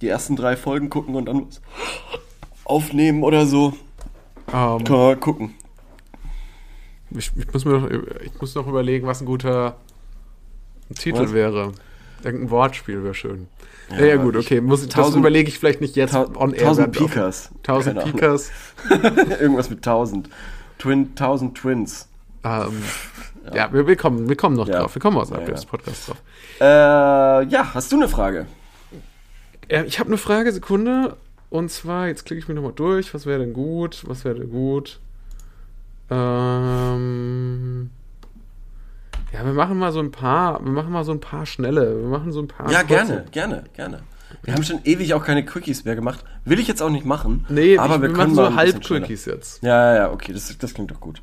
die 0.00 0.08
ersten 0.08 0.36
drei 0.36 0.56
Folgen 0.56 0.90
gucken 0.90 1.14
und 1.14 1.26
dann 1.26 1.46
was 1.46 1.60
aufnehmen 2.64 3.22
oder 3.22 3.46
so. 3.46 3.74
Ähm, 4.52 4.84
Können 4.84 4.88
wir 4.88 4.96
mal 4.98 5.16
gucken. 5.16 5.54
ich, 7.10 7.30
ich, 7.36 7.52
muss 7.52 7.64
mir 7.64 7.78
noch, 7.78 7.90
ich 7.90 8.40
muss 8.40 8.54
noch 8.54 8.66
überlegen, 8.66 9.06
was 9.06 9.20
ein 9.20 9.26
guter 9.26 9.76
Titel 10.94 11.24
Was? 11.24 11.32
wäre. 11.32 11.72
Irgendein 12.22 12.50
Wortspiel 12.50 13.02
wäre 13.04 13.14
schön. 13.14 13.48
Ja, 13.90 14.04
ja, 14.04 14.16
gut, 14.16 14.36
okay. 14.36 14.60
Muss 14.60 14.82
ich, 14.82 14.88
das 14.88 14.96
tausend- 14.96 15.18
überlege 15.20 15.48
ich 15.48 15.58
vielleicht 15.58 15.80
nicht 15.80 15.94
jetzt 15.96 16.12
Tau- 16.12 16.28
on 16.36 16.52
air. 16.54 16.64
tausend 16.64 16.92
Pikas. 16.92 17.50
Tausend 17.62 17.98
Keine. 17.98 18.10
Pikas. 18.12 18.50
Irgendwas 19.40 19.70
mit 19.70 19.78
1000. 19.78 20.28
Twin, 20.78 21.10
1000 21.10 21.56
Twins. 21.56 22.08
Ähm, 22.42 22.82
ja, 23.54 23.72
wir, 23.72 23.86
wir, 23.86 23.96
kommen, 23.96 24.28
wir 24.28 24.36
kommen 24.36 24.56
noch 24.56 24.66
Ja. 24.68 24.80
drauf. 24.80 24.94
Wir 24.94 25.00
kommen 25.00 25.16
außerhalb 25.18 25.48
Ja, 25.48 25.54
ja. 25.54 25.60
Podcasts 25.64 26.06
drauf. 26.06 26.22
Äh, 26.60 26.64
ja, 26.64 27.74
hast 27.74 27.92
du 27.92 27.96
eine 27.96 28.08
Frage? 28.08 28.46
Äh, 29.68 29.84
ich 29.84 29.98
habe 29.98 30.08
eine 30.08 30.18
Frage, 30.18 30.52
Sekunde. 30.52 31.16
Und 31.50 31.70
zwar, 31.70 32.08
jetzt 32.08 32.24
klicke 32.26 32.40
ich 32.40 32.48
mich 32.48 32.54
nochmal 32.56 32.72
durch. 32.74 33.14
Was 33.14 33.24
wäre 33.26 33.38
denn 33.38 33.52
gut? 33.52 34.02
Was 34.06 34.24
wäre 34.24 34.34
denn 34.36 34.50
gut? 34.50 34.98
Ähm, 36.10 37.90
ja, 39.32 39.44
wir 39.44 39.52
machen 39.52 39.78
mal 39.78 39.92
so 39.92 40.00
ein 40.00 40.10
paar, 40.10 40.64
wir 40.64 40.72
machen 40.72 40.92
mal 40.92 41.04
so 41.04 41.12
ein 41.12 41.20
paar 41.20 41.46
schnelle. 41.46 42.02
Wir 42.02 42.08
machen 42.08 42.32
so 42.32 42.40
ein 42.40 42.48
paar. 42.48 42.70
Ja, 42.70 42.80
kurze. 42.82 42.94
gerne, 43.06 43.24
gerne, 43.30 43.64
gerne. 43.74 44.00
Wir 44.42 44.54
haben 44.54 44.62
schon 44.64 44.80
ewig 44.84 45.14
auch 45.14 45.24
keine 45.24 45.44
Quickies 45.44 45.84
mehr 45.84 45.94
gemacht. 45.94 46.24
Will 46.44 46.58
ich 46.58 46.66
jetzt 46.68 46.82
auch 46.82 46.90
nicht 46.90 47.04
machen. 47.06 47.46
Nee, 47.48 47.78
aber 47.78 47.96
ich, 47.96 48.02
wir, 48.02 48.08
wir 48.08 48.14
können 48.16 48.34
machen 48.34 48.50
so 48.52 48.56
Halb-Quickies 48.56 49.24
jetzt. 49.24 49.62
Ja, 49.62 49.92
ja, 49.92 49.96
ja, 50.02 50.10
okay, 50.12 50.32
das, 50.32 50.56
das 50.58 50.74
klingt 50.74 50.90
doch 50.90 51.00
gut. 51.00 51.22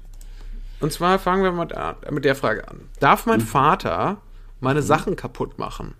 Und 0.79 0.91
zwar 0.91 1.19
fangen 1.19 1.43
wir 1.43 1.51
mal 1.51 1.65
da, 1.65 1.95
mit 2.11 2.25
der 2.25 2.35
Frage 2.35 2.67
an. 2.67 2.81
Darf 2.99 3.25
Mhm. 3.25 3.31
mein 3.33 3.41
Vater 3.41 4.17
meine 4.61 4.81
Sachen 4.81 5.15
kaputt 5.15 5.59
machen? 5.59 5.93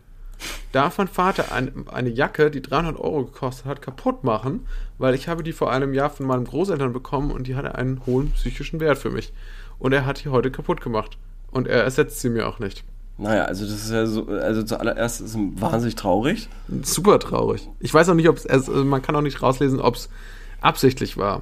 Darf 0.72 0.98
mein 0.98 1.08
Vater 1.08 1.52
ein, 1.52 1.86
eine 1.92 2.10
Jacke, 2.10 2.50
die 2.50 2.62
300 2.62 3.00
Euro 3.00 3.26
gekostet 3.26 3.66
hat, 3.66 3.82
kaputt 3.82 4.24
machen? 4.24 4.66
Weil 4.98 5.14
ich 5.14 5.28
habe 5.28 5.44
die 5.44 5.54
vor 5.54 5.72
einem 5.72 5.94
Jahr 5.94 6.10
von 6.10 6.26
meinen 6.26 6.46
Großeltern 6.46 6.94
bekommen 6.94 7.32
und 7.32 7.48
die 7.48 7.56
hatte 7.56 7.76
einen 7.76 8.06
hohen 8.06 8.32
psychischen 8.32 8.80
Wert 8.80 8.98
für 8.98 9.12
mich. 9.12 9.34
Und 9.80 9.94
er 9.94 10.06
hat 10.06 10.24
die 10.24 10.30
heute 10.30 10.52
kaputt 10.52 10.82
gemacht. 10.82 11.18
Und 11.52 11.68
er 11.68 11.84
ersetzt 11.84 12.20
sie 12.22 12.30
mir 12.30 12.48
auch 12.48 12.60
nicht. 12.60 12.84
Naja, 13.18 13.44
also 13.44 13.66
das 13.66 13.76
ist 13.76 13.92
ja 13.92 14.06
so, 14.08 14.26
also 14.28 14.64
zuallererst 14.64 15.22
ist 15.22 15.36
es 15.36 15.38
wahnsinnig 15.62 15.96
traurig. 15.96 16.50
Super 16.82 17.20
traurig. 17.20 17.70
Ich 17.80 17.94
weiß 17.94 18.10
auch 18.10 18.16
nicht, 18.16 18.28
ob 18.28 18.38
es, 18.38 18.48
also 18.48 18.84
man 18.84 19.02
kann 19.04 19.16
auch 19.16 19.22
nicht 19.22 19.42
rauslesen, 19.42 19.80
ob 19.80 19.96
es 19.96 20.10
absichtlich 20.62 21.18
war. 21.18 21.42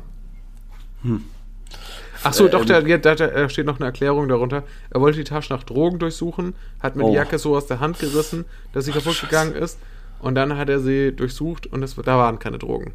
Ach 2.24 2.34
so, 2.34 2.48
Äh, 2.48 2.50
doch, 2.50 2.62
ähm, 2.70 3.02
da, 3.02 3.16
da, 3.16 3.28
da 3.28 3.50
steht 3.50 3.66
noch 3.66 3.78
eine 3.78 3.86
Erklärung 3.86 4.28
darunter. 4.28 4.64
Er 4.90 5.02
wollte 5.02 5.18
die 5.18 5.24
Tasche 5.24 5.52
nach 5.54 5.64
Drogen 5.64 6.00
durchsuchen, 6.00 6.54
hat 6.80 6.96
mir 6.96 7.04
Oh. 7.06 7.10
die 7.10 7.16
Jacke 7.16 7.40
so 7.40 7.56
aus 7.56 7.68
der 7.68 7.80
Hand 7.80 8.00
gerissen, 8.00 8.46
dass 8.74 8.86
sie 8.86 8.92
kaputt 8.92 9.20
gegangen 9.22 9.54
ist. 9.56 9.80
Und 10.20 10.36
dann 10.36 10.56
hat 10.58 10.70
er 10.70 10.80
sie 10.80 11.12
durchsucht 11.12 11.66
und 11.68 11.82
es, 11.84 11.96
da 11.96 12.18
waren 12.18 12.38
keine 12.38 12.60
Drogen. 12.60 12.94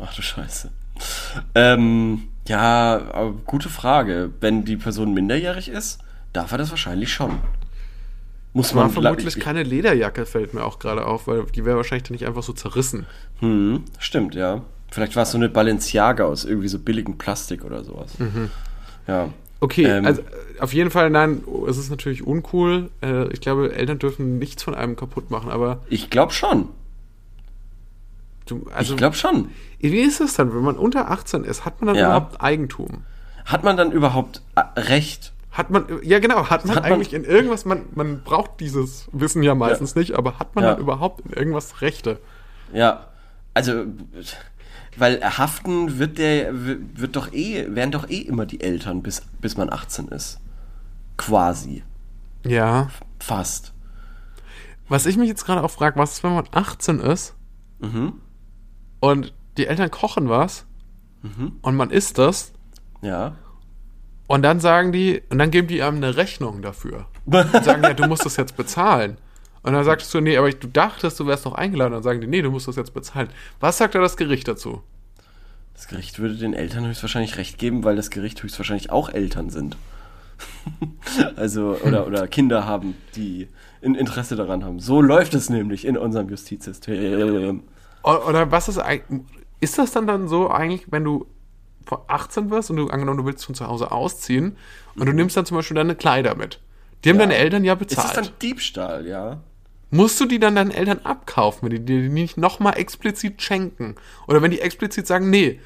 Ach 0.00 0.14
du 0.14 0.22
Scheiße. 0.22 0.70
Ähm, 1.54 2.22
ja, 2.48 3.00
aber 3.12 3.32
gute 3.44 3.68
Frage. 3.68 4.30
Wenn 4.40 4.64
die 4.64 4.76
Person 4.76 5.12
minderjährig 5.12 5.68
ist, 5.68 6.00
darf 6.32 6.52
er 6.52 6.58
das 6.58 6.70
wahrscheinlich 6.70 7.12
schon. 7.12 7.38
Muss 8.54 8.74
War 8.74 8.84
man 8.84 8.92
vermutlich 8.92 9.36
ich- 9.36 9.42
keine 9.42 9.62
Lederjacke, 9.62 10.26
fällt 10.26 10.54
mir 10.54 10.64
auch 10.64 10.78
gerade 10.78 11.06
auf, 11.06 11.26
weil 11.26 11.44
die 11.46 11.64
wäre 11.64 11.76
wahrscheinlich 11.76 12.04
dann 12.04 12.12
nicht 12.14 12.26
einfach 12.26 12.42
so 12.42 12.52
zerrissen. 12.52 13.06
Hm, 13.40 13.84
stimmt, 13.98 14.34
ja. 14.34 14.62
Vielleicht 14.92 15.16
war 15.16 15.24
es 15.24 15.32
so 15.32 15.38
eine 15.38 15.48
Balenciaga 15.48 16.24
aus 16.24 16.44
irgendwie 16.44 16.68
so 16.68 16.78
billigem 16.78 17.18
Plastik 17.18 17.64
oder 17.64 17.82
sowas. 17.82 18.12
Ja. 19.08 19.30
Okay, 19.60 19.84
Ähm. 19.84 20.04
also 20.06 20.22
äh, 20.22 20.60
auf 20.60 20.72
jeden 20.74 20.90
Fall, 20.90 21.08
nein, 21.10 21.42
es 21.68 21.78
ist 21.78 21.90
natürlich 21.90 22.26
uncool. 22.26 22.90
Äh, 23.02 23.28
ich 23.32 23.40
glaube, 23.40 23.74
Eltern 23.74 23.98
dürfen 23.98 24.38
nichts 24.38 24.62
von 24.62 24.74
einem 24.74 24.94
kaputt 24.96 25.30
machen, 25.30 25.50
aber 25.50 25.80
Ich 25.88 26.10
glaube 26.10 26.32
schon. 26.32 26.68
du, 28.46 28.66
also 28.74 28.92
ich 28.94 28.98
glaube 28.98 29.16
schon. 29.16 29.50
Wie 29.80 30.00
ist 30.00 30.20
das 30.20 30.34
dann, 30.34 30.54
wenn 30.54 30.62
man 30.62 30.76
unter 30.76 31.10
18 31.10 31.44
ist? 31.44 31.64
Hat 31.64 31.80
man 31.80 31.88
dann 31.88 31.96
Ja. 31.96 32.06
überhaupt 32.06 32.40
Eigentum? 32.40 33.02
Hat 33.44 33.64
man 33.64 33.76
dann 33.76 33.92
überhaupt 33.92 34.42
äh, 34.56 34.60
Recht? 34.80 35.32
Hat 35.50 35.70
man, 35.70 35.84
ja 36.02 36.18
genau, 36.18 36.48
hat 36.50 36.64
man 36.64 36.76
Hat 36.76 36.82
man- 36.84 36.92
eigentlich 36.94 37.12
in 37.12 37.24
irgendwas, 37.24 37.64
man, 37.64 37.82
man 37.94 38.22
braucht 38.22 38.60
dieses 38.60 39.08
Wissen 39.12 39.42
ja 39.42 39.54
meistens 39.54 39.94
nicht, 39.94 40.14
aber 40.16 40.38
hat 40.38 40.54
man 40.54 40.64
Ja. 40.64 40.72
dann 40.72 40.80
überhaupt 40.80 41.20
in 41.26 41.32
irgendwas 41.32 41.80
Rechte? 41.82 42.18
Ja. 42.72 43.06
Also, 43.54 43.84
weil 44.96 45.20
haften 45.22 45.98
wird 45.98 46.18
der, 46.18 46.50
wird 46.54 47.16
doch 47.16 47.32
eh, 47.32 47.74
werden 47.74 47.90
doch 47.92 48.08
eh 48.10 48.18
immer 48.20 48.46
die 48.46 48.60
Eltern, 48.60 49.02
bis, 49.02 49.22
bis 49.40 49.56
man 49.56 49.72
18 49.72 50.08
ist. 50.08 50.38
Quasi. 51.16 51.82
Ja. 52.44 52.88
Fast. 53.18 53.72
Was 54.88 55.06
ich 55.06 55.16
mich 55.16 55.28
jetzt 55.28 55.44
gerade 55.46 55.62
auch 55.62 55.70
frage, 55.70 55.98
was 55.98 56.12
ist, 56.14 56.24
wenn 56.24 56.34
man 56.34 56.46
18 56.52 57.00
ist 57.00 57.34
Mhm. 57.80 58.14
und 59.00 59.32
die 59.56 59.66
Eltern 59.66 59.90
kochen 59.90 60.28
was 60.28 60.66
Mhm. 61.22 61.52
und 61.62 61.76
man 61.76 61.90
isst 61.90 62.18
das 62.18 62.52
Ja. 63.00 63.36
und 64.26 64.42
dann 64.42 64.60
sagen 64.60 64.92
die, 64.92 65.22
und 65.30 65.38
dann 65.38 65.50
geben 65.50 65.68
die 65.68 65.82
einem 65.82 65.96
eine 65.98 66.16
Rechnung 66.16 66.62
dafür. 66.62 67.06
Und 67.26 67.64
sagen, 67.64 67.82
ja, 67.84 67.94
du 67.94 68.08
musst 68.08 68.26
das 68.26 68.36
jetzt 68.36 68.56
bezahlen. 68.56 69.16
Und 69.62 69.72
dann 69.74 69.84
sagst 69.84 70.12
du, 70.12 70.20
nee, 70.20 70.36
aber 70.36 70.48
ich, 70.48 70.58
du 70.58 70.66
dachtest, 70.66 71.20
du 71.20 71.26
wärst 71.26 71.44
noch 71.44 71.54
eingeladen. 71.54 71.92
Und 71.92 71.98
dann 71.98 72.02
sagen 72.02 72.20
die, 72.20 72.26
nee, 72.26 72.42
du 72.42 72.50
musst 72.50 72.66
das 72.68 72.76
jetzt 72.76 72.94
bezahlen. 72.94 73.28
Was 73.60 73.78
sagt 73.78 73.94
da 73.94 74.00
das 74.00 74.16
Gericht 74.16 74.48
dazu? 74.48 74.82
Das 75.74 75.86
Gericht 75.88 76.18
würde 76.18 76.34
den 76.34 76.52
Eltern 76.54 76.86
höchstwahrscheinlich 76.86 77.36
recht 77.38 77.58
geben, 77.58 77.84
weil 77.84 77.96
das 77.96 78.10
Gericht 78.10 78.42
höchstwahrscheinlich 78.42 78.90
auch 78.90 79.08
Eltern 79.08 79.50
sind. 79.50 79.76
also, 81.36 81.76
oder, 81.84 82.06
oder 82.06 82.26
Kinder 82.28 82.66
haben, 82.66 82.94
die 83.14 83.48
ein 83.84 83.94
Interesse 83.94 84.36
daran 84.36 84.64
haben. 84.64 84.80
So 84.80 85.00
läuft 85.00 85.34
es 85.34 85.48
nämlich 85.50 85.84
in 85.84 85.96
unserem 85.96 86.28
Justizsystem. 86.28 87.62
Oder 88.02 88.50
was 88.50 88.68
ist 88.68 88.78
eigentlich, 88.78 89.26
ist 89.60 89.78
das 89.78 89.92
dann 89.92 90.06
dann 90.06 90.26
so 90.28 90.50
eigentlich, 90.50 90.90
wenn 90.90 91.04
du 91.04 91.26
vor 91.84 92.04
18 92.08 92.50
wirst 92.50 92.70
und 92.70 92.76
du 92.76 92.88
angenommen, 92.88 93.18
du 93.18 93.24
willst 93.26 93.44
von 93.44 93.54
zu 93.54 93.66
Hause 93.66 93.92
ausziehen 93.92 94.56
und 94.96 95.06
du 95.06 95.12
nimmst 95.12 95.36
dann 95.36 95.46
zum 95.46 95.56
Beispiel 95.56 95.74
deine 95.76 95.94
Kleider 95.94 96.34
mit. 96.36 96.60
Die 97.04 97.08
haben 97.10 97.16
Ja. 97.16 97.22
deine 97.26 97.36
Eltern 97.36 97.64
ja 97.64 97.74
Ist 97.74 97.80
das 97.96 98.04
bezahlt. 98.06 98.16
dann 98.16 98.28
Diebstahl, 98.40 99.06
ja? 99.06 99.40
Musst 99.94 100.18
du 100.18 100.24
die 100.24 100.38
dann 100.40 100.56
deinen 100.56 100.70
Eltern 100.70 101.00
abkaufen, 101.04 101.62
wenn 101.68 101.76
die 101.76 101.84
dir 101.84 102.00
die 102.00 102.08
nicht 102.08 102.38
nochmal 102.38 102.78
explizit 102.78 103.42
schenken? 103.42 103.94
Oder 104.26 104.40
wenn 104.40 104.50
die 104.50 104.60
explizit 104.62 105.06
sagen, 105.06 105.28
nee, 105.28 105.60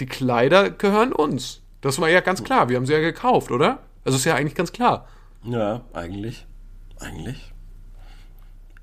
die 0.00 0.06
Kleider 0.06 0.68
gehören 0.68 1.14
uns. 1.14 1.62
Das 1.80 1.98
war 1.98 2.10
ja 2.10 2.20
ganz 2.20 2.44
klar, 2.44 2.68
wir 2.68 2.76
haben 2.76 2.84
sie 2.84 2.92
ja 2.92 3.00
gekauft, 3.00 3.50
oder? 3.50 3.78
Also 4.04 4.18
ist 4.18 4.26
ja 4.26 4.34
eigentlich 4.34 4.54
ganz 4.54 4.72
klar. 4.72 5.08
Ja, 5.44 5.80
eigentlich. 5.94 6.46
Eigentlich. 7.00 7.52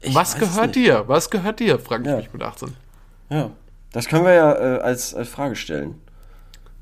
Ich 0.01 0.15
Was 0.15 0.35
gehört 0.39 0.75
dir? 0.75 1.03
Was 1.07 1.29
gehört 1.29 1.59
dir? 1.59 1.77
frage 1.77 2.01
ich 2.03 2.09
Ja. 2.09 2.17
mich 2.17 2.33
mit 2.33 2.41
18. 2.41 2.73
Ja. 3.29 3.51
Das 3.91 4.07
können 4.07 4.25
wir 4.25 4.33
ja 4.33 4.53
äh, 4.53 4.79
als, 4.79 5.13
als 5.13 5.29
Frage 5.29 5.55
stellen. 5.55 6.01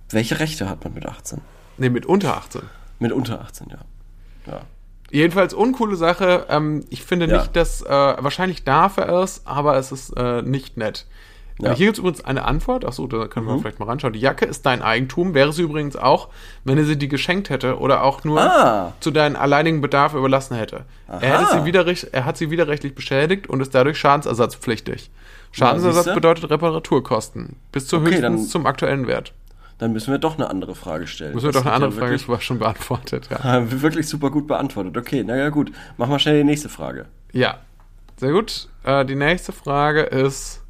Welche 0.09 0.39
Rechte 0.39 0.69
hat 0.69 0.83
man 0.85 0.93
mit 0.93 1.05
18? 1.05 1.41
Nee, 1.77 1.89
mit 1.89 2.05
unter 2.05 2.37
18. 2.37 2.61
Mit 2.99 3.11
unter 3.11 3.41
18, 3.41 3.67
ja. 3.69 3.79
Ja. 4.47 4.61
Jedenfalls 5.15 5.53
uncoole 5.53 5.95
Sache. 5.95 6.45
Ähm, 6.49 6.83
ich 6.89 7.03
finde 7.03 7.27
Ja. 7.27 7.37
nicht, 7.37 7.55
dass, 7.55 7.81
äh, 7.81 7.89
wahrscheinlich 7.89 8.63
darf 8.63 8.97
er 8.97 9.09
es, 9.23 9.41
aber 9.45 9.77
es 9.77 9.91
ist 9.91 10.11
äh, 10.17 10.41
nicht 10.41 10.77
nett. 10.77 11.05
Ja. 11.57 11.71
Hier 11.71 11.85
gibt 11.85 11.95
es 11.97 11.99
übrigens 11.99 12.25
eine 12.25 12.43
Antwort. 12.43 12.83
Achso, 12.83 13.07
da 13.07 13.27
können 13.27 13.45
Mhm. 13.45 13.51
wir 13.51 13.59
vielleicht 13.59 13.79
mal 13.79 13.85
reinschauen. 13.85 14.11
Die 14.11 14.19
Jacke 14.19 14.43
ist 14.43 14.65
dein 14.65 14.81
Eigentum. 14.81 15.33
Wäre 15.33 15.53
sie 15.53 15.61
übrigens 15.61 15.95
auch, 15.95 16.27
wenn 16.65 16.77
er 16.77 16.83
sie 16.83 16.97
dir 16.97 17.07
geschenkt 17.07 17.49
hätte 17.49 17.79
oder 17.79 18.03
auch 18.03 18.25
nur 18.25 18.41
Ah. 18.41 18.91
zu 18.99 19.09
deinem 19.09 19.37
alleinigen 19.37 19.79
Bedarf 19.79 20.13
überlassen 20.15 20.57
hätte. 20.57 20.81
Er, 21.07 21.39
hätte 21.39 21.53
sie 21.53 21.63
widerrecht, 21.65 22.09
er 22.11 22.25
hat 22.25 22.35
sie 22.35 22.51
widerrechtlich 22.51 22.93
beschädigt 22.93 23.47
und 23.47 23.61
ist 23.61 23.73
dadurch 23.73 23.97
schadensersatzpflichtig. 23.97 25.11
Schadensersatz 25.53 26.03
siehste. 26.03 26.15
bedeutet 26.15 26.49
Reparaturkosten. 26.49 27.55
Bis 27.71 27.87
zu 27.87 27.97
Okay, 27.97 28.07
höchstens 28.11 28.49
zum 28.49 28.65
aktuellen 28.65 29.07
Wert. 29.07 29.31
Dann 29.77 29.91
müssen 29.91 30.11
wir 30.11 30.19
doch 30.19 30.35
eine 30.35 30.49
andere 30.49 30.73
Frage 30.73 31.05
stellen. 31.05 31.33
Müssen 31.33 31.47
wir 31.47 31.51
Das 31.51 31.63
doch 31.63 31.65
eine 31.67 31.75
andere 31.75 31.91
ja 31.91 31.97
Frage, 31.97 32.11
wirklich- 32.11 32.29
war 32.29 32.39
schon 32.41 32.59
beantwortet. 32.59 33.29
Ja. 33.29 33.69
Wir 33.69 33.81
wirklich 33.81 34.07
super 34.07 34.31
gut 34.31 34.47
beantwortet. 34.47 34.95
Okay, 34.97 35.23
na 35.25 35.35
ja 35.35 35.49
gut. 35.49 35.71
Mach 35.97 36.07
mal 36.07 36.19
schnell 36.19 36.37
die 36.37 36.43
nächste 36.45 36.69
Frage. 36.69 37.07
Ja, 37.33 37.59
sehr 38.17 38.31
gut. 38.31 38.69
Äh, 38.83 39.03
die 39.05 39.15
nächste 39.15 39.51
Frage 39.51 40.01
ist. 40.01 40.61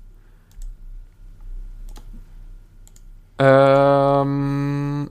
Ähm, 3.37 5.09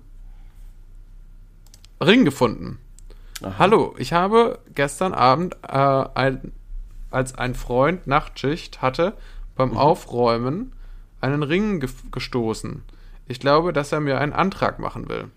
Ring 2.02 2.24
gefunden. 2.24 2.78
Aha. 3.42 3.54
Hallo, 3.58 3.94
ich 3.98 4.12
habe 4.12 4.58
gestern 4.74 5.12
Abend, 5.12 5.56
äh, 5.62 5.68
ein, 6.14 6.52
als 7.10 7.34
ein 7.36 7.54
Freund 7.54 8.06
Nachtschicht 8.06 8.82
hatte, 8.82 9.14
beim 9.56 9.76
Aufräumen 9.76 10.72
einen 11.20 11.42
Ring 11.42 11.80
ge 11.80 11.88
gestoßen. 12.10 12.82
Ich 13.26 13.40
glaube, 13.40 13.72
dass 13.72 13.92
er 13.92 14.00
mir 14.00 14.20
einen 14.20 14.32
Antrag 14.32 14.78
machen 14.78 15.08
will. 15.08 15.30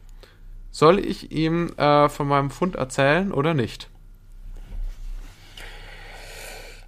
Soll 0.72 1.00
ich 1.00 1.32
ihm 1.32 1.74
äh, 1.78 2.10
von 2.10 2.28
meinem 2.28 2.52
Fund 2.52 2.76
erzählen 2.76 3.32
oder 3.32 3.54
nicht? 3.54 3.90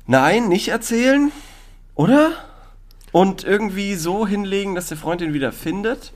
Nein, 0.05 0.47
nicht 0.47 0.69
erzählen, 0.69 1.31
oder? 1.95 2.31
Und 3.11 3.43
irgendwie 3.43 3.95
so 3.95 4.27
hinlegen, 4.27 4.75
dass 4.75 4.87
der 4.87 4.97
Freund 4.97 5.21
ihn 5.21 5.33
wieder 5.33 5.51
findet? 5.51 6.13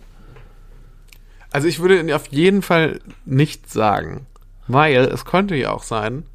Also 1.51 1.67
ich 1.67 1.79
würde 1.79 2.15
auf 2.15 2.27
jeden 2.27 2.61
Fall 2.61 2.99
nicht 3.25 3.69
sagen. 3.69 4.25
Weil 4.67 5.05
es 5.05 5.25
könnte 5.25 5.55
ja 5.55 5.71
auch 5.71 5.83
sein, 5.83 6.25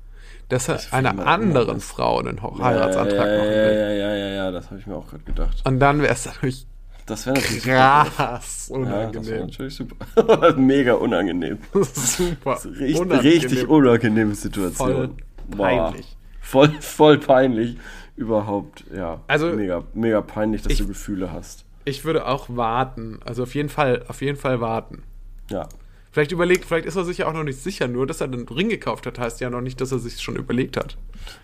dass 0.49 0.69
er 0.69 0.81
einer 0.93 1.27
anderen. 1.27 1.81
Frau 1.81 2.19
einen 2.19 2.43
Heiratsantrag 2.43 3.27
ja, 3.27 3.27
ja, 3.27 3.39
machen 3.39 3.51
ja, 3.51 3.57
will. 3.57 3.79
ja, 3.79 3.91
ja, 3.91 4.15
ja, 4.15 4.29
ja, 4.29 4.51
das 4.51 4.67
habe 4.71 4.81
ich 4.81 4.87
mir 4.87 4.97
auch 4.97 5.09
gerade 5.09 5.25
gedacht. 5.25 5.63
Und 5.65 5.81
dann 5.81 6.01
wäre 6.03 6.13
es 6.13 6.27
natürlich 6.27 6.67
Das 7.09 7.27
wäre 7.27 7.37
natürlich 7.37 7.63
super. 7.63 8.07
krass 8.15 8.69
Ja, 8.69 8.77
das 8.77 8.87
wäre 8.89 9.09
unangenehm. 9.11 9.41
natürlich 9.47 9.75
super. 9.75 10.57
Mega 10.57 10.95
unangenehm. 10.95 11.59
Super. 11.83 12.59
Richtig, 12.65 13.01
unangenehm. 13.01 13.21
richtig 13.41 13.69
unangenehme 13.69 14.35
Situation. 14.35 14.89
Voll 14.91 15.11
Boah. 15.49 15.67
peinlich. 15.89 16.17
Voll, 16.41 16.71
voll 16.81 17.19
peinlich. 17.19 17.77
Überhaupt, 18.17 18.85
ja. 18.95 19.21
Also- 19.27 19.49
mega, 19.53 19.85
mega 19.95 20.21
peinlich, 20.21 20.63
dass 20.63 20.73
Ich- 20.73 20.79
du 20.79 20.87
Gefühle 20.89 21.33
hast. 21.33 21.65
Ich 21.85 22.05
würde 22.05 22.27
auch 22.27 22.47
warten. 22.51 23.19
Also 23.25 23.45
auf 23.45 23.55
jeden 23.55 23.69
Fall, 23.71 24.05
auf 24.09 24.21
jeden 24.21 24.37
Fall 24.37 24.61
warten. 24.61 25.03
Ja. 25.51 25.69
Vielleicht 26.11 26.33
überlegt, 26.33 26.65
vielleicht 26.67 26.85
ist 26.87 26.97
er 26.97 27.05
sich 27.05 27.19
ja 27.19 27.29
auch 27.29 27.33
noch 27.33 27.45
nicht 27.45 27.63
sicher. 27.63 27.89
Nur, 27.89 28.07
dass 28.07 28.21
er 28.21 28.29
den 28.29 28.47
Ring 28.49 28.69
gekauft 28.69 29.07
hat, 29.07 29.19
heißt 29.19 29.41
ja 29.41 29.49
noch 29.51 29.61
nicht, 29.63 29.81
dass 29.81 29.93
er 29.93 29.99
sich 29.99 30.21
schon 30.21 30.37
überlegt 30.37 30.77
hat. 30.77 30.97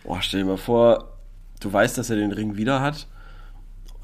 Boah, 0.03 0.21
stell 0.21 0.41
dir 0.41 0.47
mal 0.47 0.57
vor, 0.59 1.13
du 1.61 1.73
weißt, 1.73 1.97
dass 1.97 2.11
er 2.11 2.17
den 2.17 2.33
Ring 2.33 2.57
wieder 2.57 2.81
hat 2.81 3.07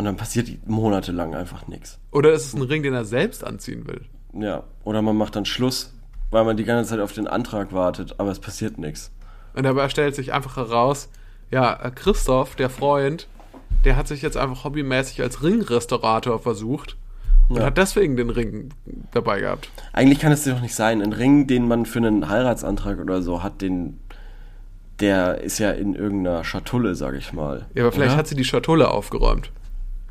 und 0.00 0.06
dann 0.06 0.16
passiert 0.16 0.48
monatelang 0.66 1.34
einfach 1.34 1.68
nichts. 1.68 1.98
Oder 2.10 2.32
ist 2.32 2.46
es 2.46 2.54
ein 2.54 2.62
Ring, 2.62 2.82
den 2.82 2.94
er 2.94 3.04
selbst 3.04 3.44
anziehen 3.44 3.86
will? 3.86 4.00
Ja. 4.32 4.62
Oder 4.82 5.02
man 5.02 5.14
macht 5.14 5.36
dann 5.36 5.44
Schluss, 5.44 5.92
weil 6.30 6.44
man 6.44 6.56
die 6.56 6.64
ganze 6.64 6.88
Zeit 6.88 7.00
auf 7.00 7.12
den 7.12 7.26
Antrag 7.26 7.74
wartet, 7.74 8.14
aber 8.16 8.30
es 8.30 8.38
passiert 8.38 8.78
nichts. 8.78 9.10
Und 9.52 9.64
dabei 9.64 9.90
stellt 9.90 10.14
sich 10.14 10.32
einfach 10.32 10.56
heraus, 10.56 11.10
ja, 11.50 11.74
äh, 11.82 11.90
Christoph, 11.90 12.56
der 12.56 12.70
Freund, 12.70 13.28
der 13.84 13.96
hat 13.96 14.08
sich 14.08 14.22
jetzt 14.22 14.38
einfach 14.38 14.64
hobbymäßig 14.64 15.20
als 15.20 15.42
Ringrestaurator 15.42 16.38
versucht 16.38 16.96
und 17.50 17.56
Ja. 17.58 17.64
hat 17.64 17.76
deswegen 17.76 18.16
den 18.16 18.30
Ring 18.30 18.70
dabei 19.12 19.40
gehabt. 19.40 19.68
Eigentlich 19.92 20.18
kann 20.18 20.32
es 20.32 20.44
doch 20.44 20.62
nicht 20.62 20.74
sein. 20.74 21.02
Ein 21.02 21.12
Ring, 21.12 21.46
den 21.46 21.68
man 21.68 21.84
für 21.84 21.98
einen 21.98 22.30
Heiratsantrag 22.30 23.00
oder 23.00 23.20
so 23.20 23.42
hat, 23.42 23.60
den, 23.60 23.98
der 25.00 25.42
ist 25.42 25.58
ja 25.58 25.72
in 25.72 25.94
irgendeiner 25.94 26.42
Schatulle, 26.44 26.94
sag 26.94 27.14
ich 27.16 27.34
mal. 27.34 27.66
Ja, 27.74 27.82
aber 27.82 27.92
vielleicht 27.92 28.12
Oder? 28.12 28.18
hat 28.18 28.28
sie 28.28 28.34
die 28.36 28.44
Schatulle 28.46 28.90
aufgeräumt. 28.90 29.52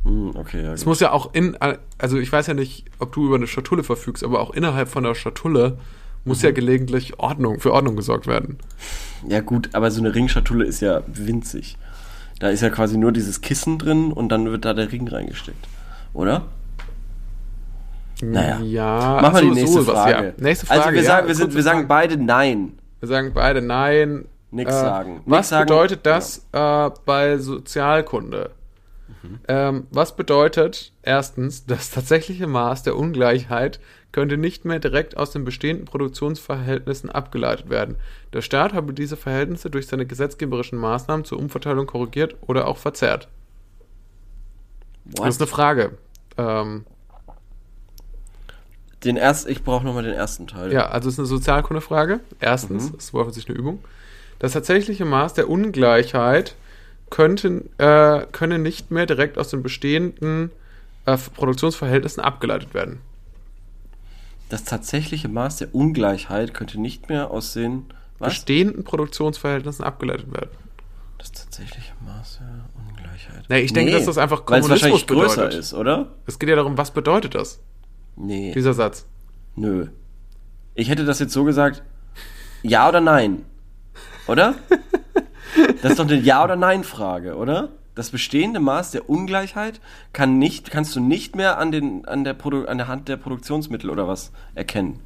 Hm, 0.04 0.32
okay, 0.36 0.64
ja. 0.64 0.74
Es 0.74 0.86
muss 0.86 1.00
ja 1.00 1.12
auch 1.12 1.34
in, 1.34 1.58
also 1.98 2.18
ich 2.18 2.32
weiß 2.32 2.48
ja 2.48 2.54
nicht, 2.54 2.86
ob 3.00 3.12
du 3.14 3.26
über 3.26 3.36
eine 3.36 3.48
Schatulle 3.48 3.84
verfügst, 3.84 4.24
aber 4.24 4.40
auch 4.40 4.52
innerhalb 4.52 4.90
von 4.90 5.04
der 5.04 5.16
Schatulle 5.16 5.78
muss 6.26 6.40
Mhm. 6.40 6.46
ja 6.46 6.52
gelegentlich 6.52 7.20
Ordnung, 7.20 7.60
für 7.60 7.74
Ordnung 7.74 7.96
gesorgt 7.96 8.28
werden. 8.28 8.58
Ja, 9.28 9.42
gut, 9.42 9.70
aber 9.74 9.92
so 9.92 10.02
eine 10.02 10.14
Ringschatulle 10.16 10.66
ist 10.66 10.80
ja 10.82 11.02
winzig. 11.08 11.78
Da 12.40 12.50
ist 12.50 12.62
ja 12.62 12.70
quasi 12.70 12.98
nur 12.98 13.12
dieses 13.12 13.42
Kissen 13.42 13.78
drin 13.78 14.12
und 14.14 14.30
dann 14.30 14.50
wird 14.50 14.64
da 14.66 14.74
der 14.74 14.92
Ring 14.92 15.08
reingesteckt. 15.08 15.68
Oder? 16.14 16.44
Naja. 18.22 18.60
Ja, 18.62 19.20
Mach 19.22 19.32
mal 19.34 19.38
ach 19.38 19.40
so, 19.40 19.42
die 19.54 19.60
nächste 19.62 19.82
so 19.84 19.92
Frage. 19.92 20.34
ja. 20.38 20.44
Nächste 20.44 20.66
Frage. 20.66 20.82
Also 20.82 20.94
wir 20.94 21.02
ja, 21.02 21.08
sagen, 21.08 21.28
wir, 21.28 21.36
sind, 21.36 21.56
wir 21.56 21.64
sagen 21.64 21.88
beide 21.88 22.18
nein. 22.18 22.74
Wir 23.00 23.08
sagen 23.08 23.32
beide 23.34 23.62
nein. 23.62 24.26
Nix 24.52 24.72
sagen. 24.72 25.14
Nix 25.14 25.24
Was 25.26 25.50
sagen. 25.50 25.68
bedeutet 25.68 26.06
das 26.06 26.46
äh, 26.52 26.90
bei 27.06 27.38
Sozialkunde? 27.38 28.52
Mhm. 29.24 29.40
Ähm, 29.48 29.88
was 29.92 30.16
bedeutet 30.16 30.92
erstens, 31.02 31.66
das 31.66 31.90
tatsächliche 31.92 32.48
Maß 32.48 32.84
der 32.84 32.96
Ungleichheit 32.96 33.80
könnte 34.12 34.38
nicht 34.38 34.66
mehr 34.66 34.80
direkt 34.80 35.18
aus 35.18 35.32
den 35.32 35.46
bestehenden 35.46 35.86
Produktionsverhältnissen 35.86 37.10
abgeleitet 37.10 37.70
werden. 37.70 37.98
Der 38.34 38.42
Staat 38.42 38.74
habe 38.74 38.94
diese 38.94 39.18
Verhältnisse 39.18 39.70
durch 39.70 39.88
seine 39.88 40.06
gesetzgeberischen 40.06 40.80
Maßnahmen 40.80 41.26
zur 41.26 41.40
Umverteilung 41.40 41.86
korrigiert 41.86 42.36
oder 42.42 42.68
auch 42.68 42.78
verzerrt. 42.78 43.28
What? 45.06 45.28
Das 45.28 45.36
ist 45.36 45.42
eine 45.42 45.48
Frage. 45.48 45.98
Ähm, 46.38 46.86
Den 49.04 49.16
erst, 49.16 49.48
ich 49.48 49.64
brauche 49.64 49.86
nochmal 49.86 50.04
den 50.04 50.14
ersten 50.14 50.48
Teil. 50.48 50.72
Ja, 50.74 50.88
also 50.88 51.08
es 51.08 51.16
ist 51.16 51.20
eine 51.20 51.28
Sozialkundefrage. 51.28 52.20
Erstens, 52.40 52.92
es 52.98 53.14
war 53.14 53.32
sich 53.32 53.48
eine 53.48 53.58
Übung. 53.58 53.80
Das 54.40 54.54
tatsächliche 54.54 55.06
Maß 55.06 55.34
der 55.34 55.50
Ungleichheit 55.50 56.56
könnten, 57.10 57.70
äh, 57.78 58.26
könne 58.32 58.60
nicht 58.60 58.92
mehr 58.92 59.06
direkt 59.06 59.38
aus 59.38 59.50
den 59.50 59.64
bestehenden 59.64 60.52
äh, 61.06 61.18
Produktionsverhältnissen 61.18 62.22
abgeleitet 62.24 62.74
werden. 62.74 63.00
Das 64.50 64.64
tatsächliche 64.64 65.28
Maß 65.28 65.58
der 65.58 65.76
Ungleichheit 65.76 66.54
könnte 66.54 66.80
nicht 66.80 67.10
mehr 67.10 67.30
aus 67.32 67.54
den 67.54 67.86
was? 68.18 68.34
Bestehenden 68.34 68.84
Produktionsverhältnissen 68.84 69.84
abgeleitet 69.86 70.32
werden. 70.34 70.50
Das 71.18 71.32
tatsächliche 71.32 71.94
Maß 72.06 72.40
der 72.40 72.66
Ungleichheit. 72.88 73.46
Nee, 73.50 73.60
ich 73.60 73.74
denke, 73.74 73.92
dass 73.92 74.06
das 74.06 74.18
einfach 74.18 74.46
Kommunismus 74.46 74.72
wahrscheinlich 74.72 75.08
größer 75.08 75.36
bedeutet. 75.36 75.60
ist, 75.60 75.74
oder? 75.74 76.08
Es 76.26 76.40
geht 76.40 76.50
ja 76.50 76.56
darum, 76.56 76.78
was 76.78 76.92
bedeutet 76.92 77.36
das, 77.36 77.60
Nee. 78.16 78.52
dieser 78.54 78.74
Satz? 78.74 79.06
Nö. 79.56 79.88
Ich 80.76 80.90
hätte 80.90 81.06
das 81.06 81.20
jetzt 81.20 81.34
so 81.34 81.44
gesagt, 81.44 81.84
ja 82.64 82.88
oder 82.90 83.02
nein. 83.02 83.44
Oder? 84.28 84.56
Das 85.82 85.92
ist 85.92 86.00
doch 86.00 86.06
eine 86.08 86.16
Ja- 86.20 86.44
oder 86.44 86.56
Nein-Frage, 86.56 87.36
oder? 87.36 87.70
Das 87.96 88.12
bestehende 88.12 88.60
Maß 88.60 88.92
der 88.92 89.10
Ungleichheit 89.10 89.82
kann 90.14 90.38
nicht, 90.38 90.72
kannst 90.72 90.96
du 90.96 91.00
nicht 91.02 91.36
mehr 91.36 91.58
an, 91.58 91.72
den, 91.72 92.06
an, 92.06 92.24
der 92.24 92.34
Produ 92.34 92.66
an 92.66 92.78
der 92.78 92.88
Hand 92.88 93.10
der 93.10 93.18
Produktionsmittel 93.18 93.90
oder 93.90 94.08
was 94.08 94.32
erkennen. 94.56 95.00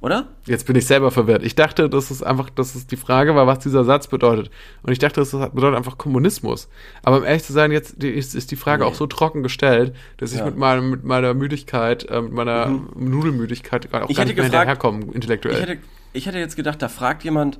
Oder? 0.00 0.26
Jetzt 0.44 0.66
bin 0.66 0.76
ich 0.76 0.86
selber 0.86 1.10
verwirrt. 1.10 1.42
Ich 1.42 1.54
dachte, 1.54 1.88
das 1.88 2.10
ist 2.10 2.22
einfach, 2.22 2.50
dass 2.50 2.74
es 2.74 2.86
die 2.86 2.96
Frage 2.96 3.34
war, 3.34 3.46
was 3.46 3.60
dieser 3.60 3.82
Satz 3.82 4.08
bedeutet. 4.08 4.50
Und 4.82 4.92
ich 4.92 4.98
dachte, 4.98 5.20
das 5.20 5.30
bedeutet 5.30 5.76
einfach 5.76 5.96
Kommunismus. 5.96 6.68
Aber 7.02 7.18
um 7.18 7.24
ehrlich 7.24 7.44
zu 7.44 7.52
sein, 7.54 7.72
jetzt 7.72 8.02
ist, 8.04 8.50
die 8.50 8.56
Frage 8.56 8.82
Nee. 8.84 8.90
auch 8.90 8.94
so 8.94 9.06
trocken 9.06 9.42
gestellt, 9.42 9.94
dass 10.18 10.32
ich 10.32 10.38
Ja. 10.40 10.44
mit, 10.44 10.56
meinem, 10.58 10.90
mit 10.90 11.04
meiner 11.04 11.32
Müdigkeit, 11.34 12.04
äh, 12.10 12.20
mit 12.20 12.32
meiner 12.32 12.68
Nudelmüdigkeit 12.94 13.90
gerade 13.90 14.04
auch 14.04 14.10
Ich 14.10 14.16
gar 14.16 14.24
nicht 14.26 14.36
mehr 14.36 14.44
gefragt- 14.44 14.68
hinterherkommen, 14.68 15.12
intellektuell. 15.12 15.54
Ich 15.56 15.62
hätte, 15.62 15.78
ich 16.12 16.26
hätte 16.26 16.38
jetzt 16.38 16.56
gedacht, 16.56 16.82
da 16.82 16.88
fragt 16.88 17.24
jemand, 17.24 17.58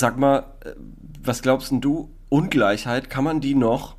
sag 0.00 0.18
mal, 0.18 0.40
äh, 0.64 0.70
was 1.22 1.42
glaubst 1.42 1.70
denn 1.70 1.80
du, 1.80 2.10
Ungleichheit, 2.28 3.10
kann 3.10 3.24
man 3.24 3.40
die 3.40 3.54
noch 3.54 3.96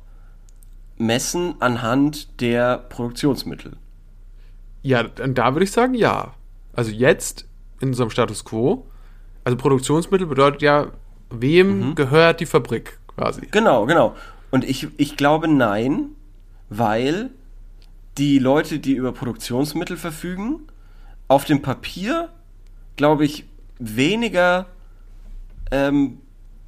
messen 0.98 1.54
anhand 1.60 2.40
der 2.40 2.78
Produktionsmittel? 2.78 3.76
ja, 4.84 5.04
da 5.04 5.54
würde 5.54 5.62
ich 5.64 5.70
sagen, 5.70 5.94
ja. 5.94 6.34
Also 6.72 6.90
jetzt 6.90 7.46
in 7.80 7.88
unserem 7.88 8.10
Status 8.10 8.44
quo, 8.44 8.84
also 9.44 9.56
Produktionsmittel 9.56 10.26
bedeutet 10.26 10.60
ja, 10.62 10.88
wem 11.30 11.90
Mhm. 11.90 11.94
gehört 11.94 12.40
die 12.40 12.46
Fabrik 12.46 12.98
quasi? 13.06 13.42
Genau, 13.52 13.86
genau. 13.86 14.16
Und 14.50 14.64
ich, 14.64 14.88
ich 14.96 15.16
glaube 15.16 15.46
nein, 15.46 16.06
weil 16.68 17.30
die 18.18 18.38
Leute, 18.40 18.80
die 18.80 18.94
über 18.94 19.12
Produktionsmittel 19.12 19.96
verfügen, 19.96 20.62
auf 21.28 21.44
dem 21.44 21.62
Papier, 21.62 22.30
glaube 22.96 23.24
ich, 23.24 23.44
weniger 23.78 24.66
ähm, 25.72 26.18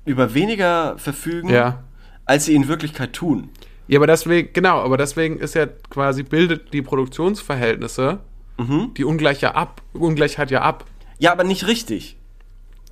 über 0.05 0.35
weniger 0.35 0.99
verfügen, 0.99 1.49
Ja. 1.51 1.85
als 2.25 2.47
sie 2.47 2.55
in 2.55 2.67
Wirklichkeit 2.69 3.13
tun. 3.13 3.51
Ja, 3.87 3.99
aber 3.99 4.07
deswegen, 4.07 4.49
genau, 4.53 4.81
aber 4.81 4.97
deswegen 4.97 5.39
ist 5.39 5.55
ja 5.55 5.67
quasi, 5.91 6.23
bildet 6.25 6.73
die 6.73 6.83
Produktionsverhältnisse 6.83 8.19
Mhm. 8.57 8.93
die 8.97 9.05
Ungleiche 9.05 9.55
ab, 9.55 9.83
Ungleichheit 9.93 10.51
ja 10.51 10.63
ab. 10.63 10.85
Ja, 11.19 11.33
aber 11.33 11.45
nicht 11.45 11.67
richtig. 11.67 12.17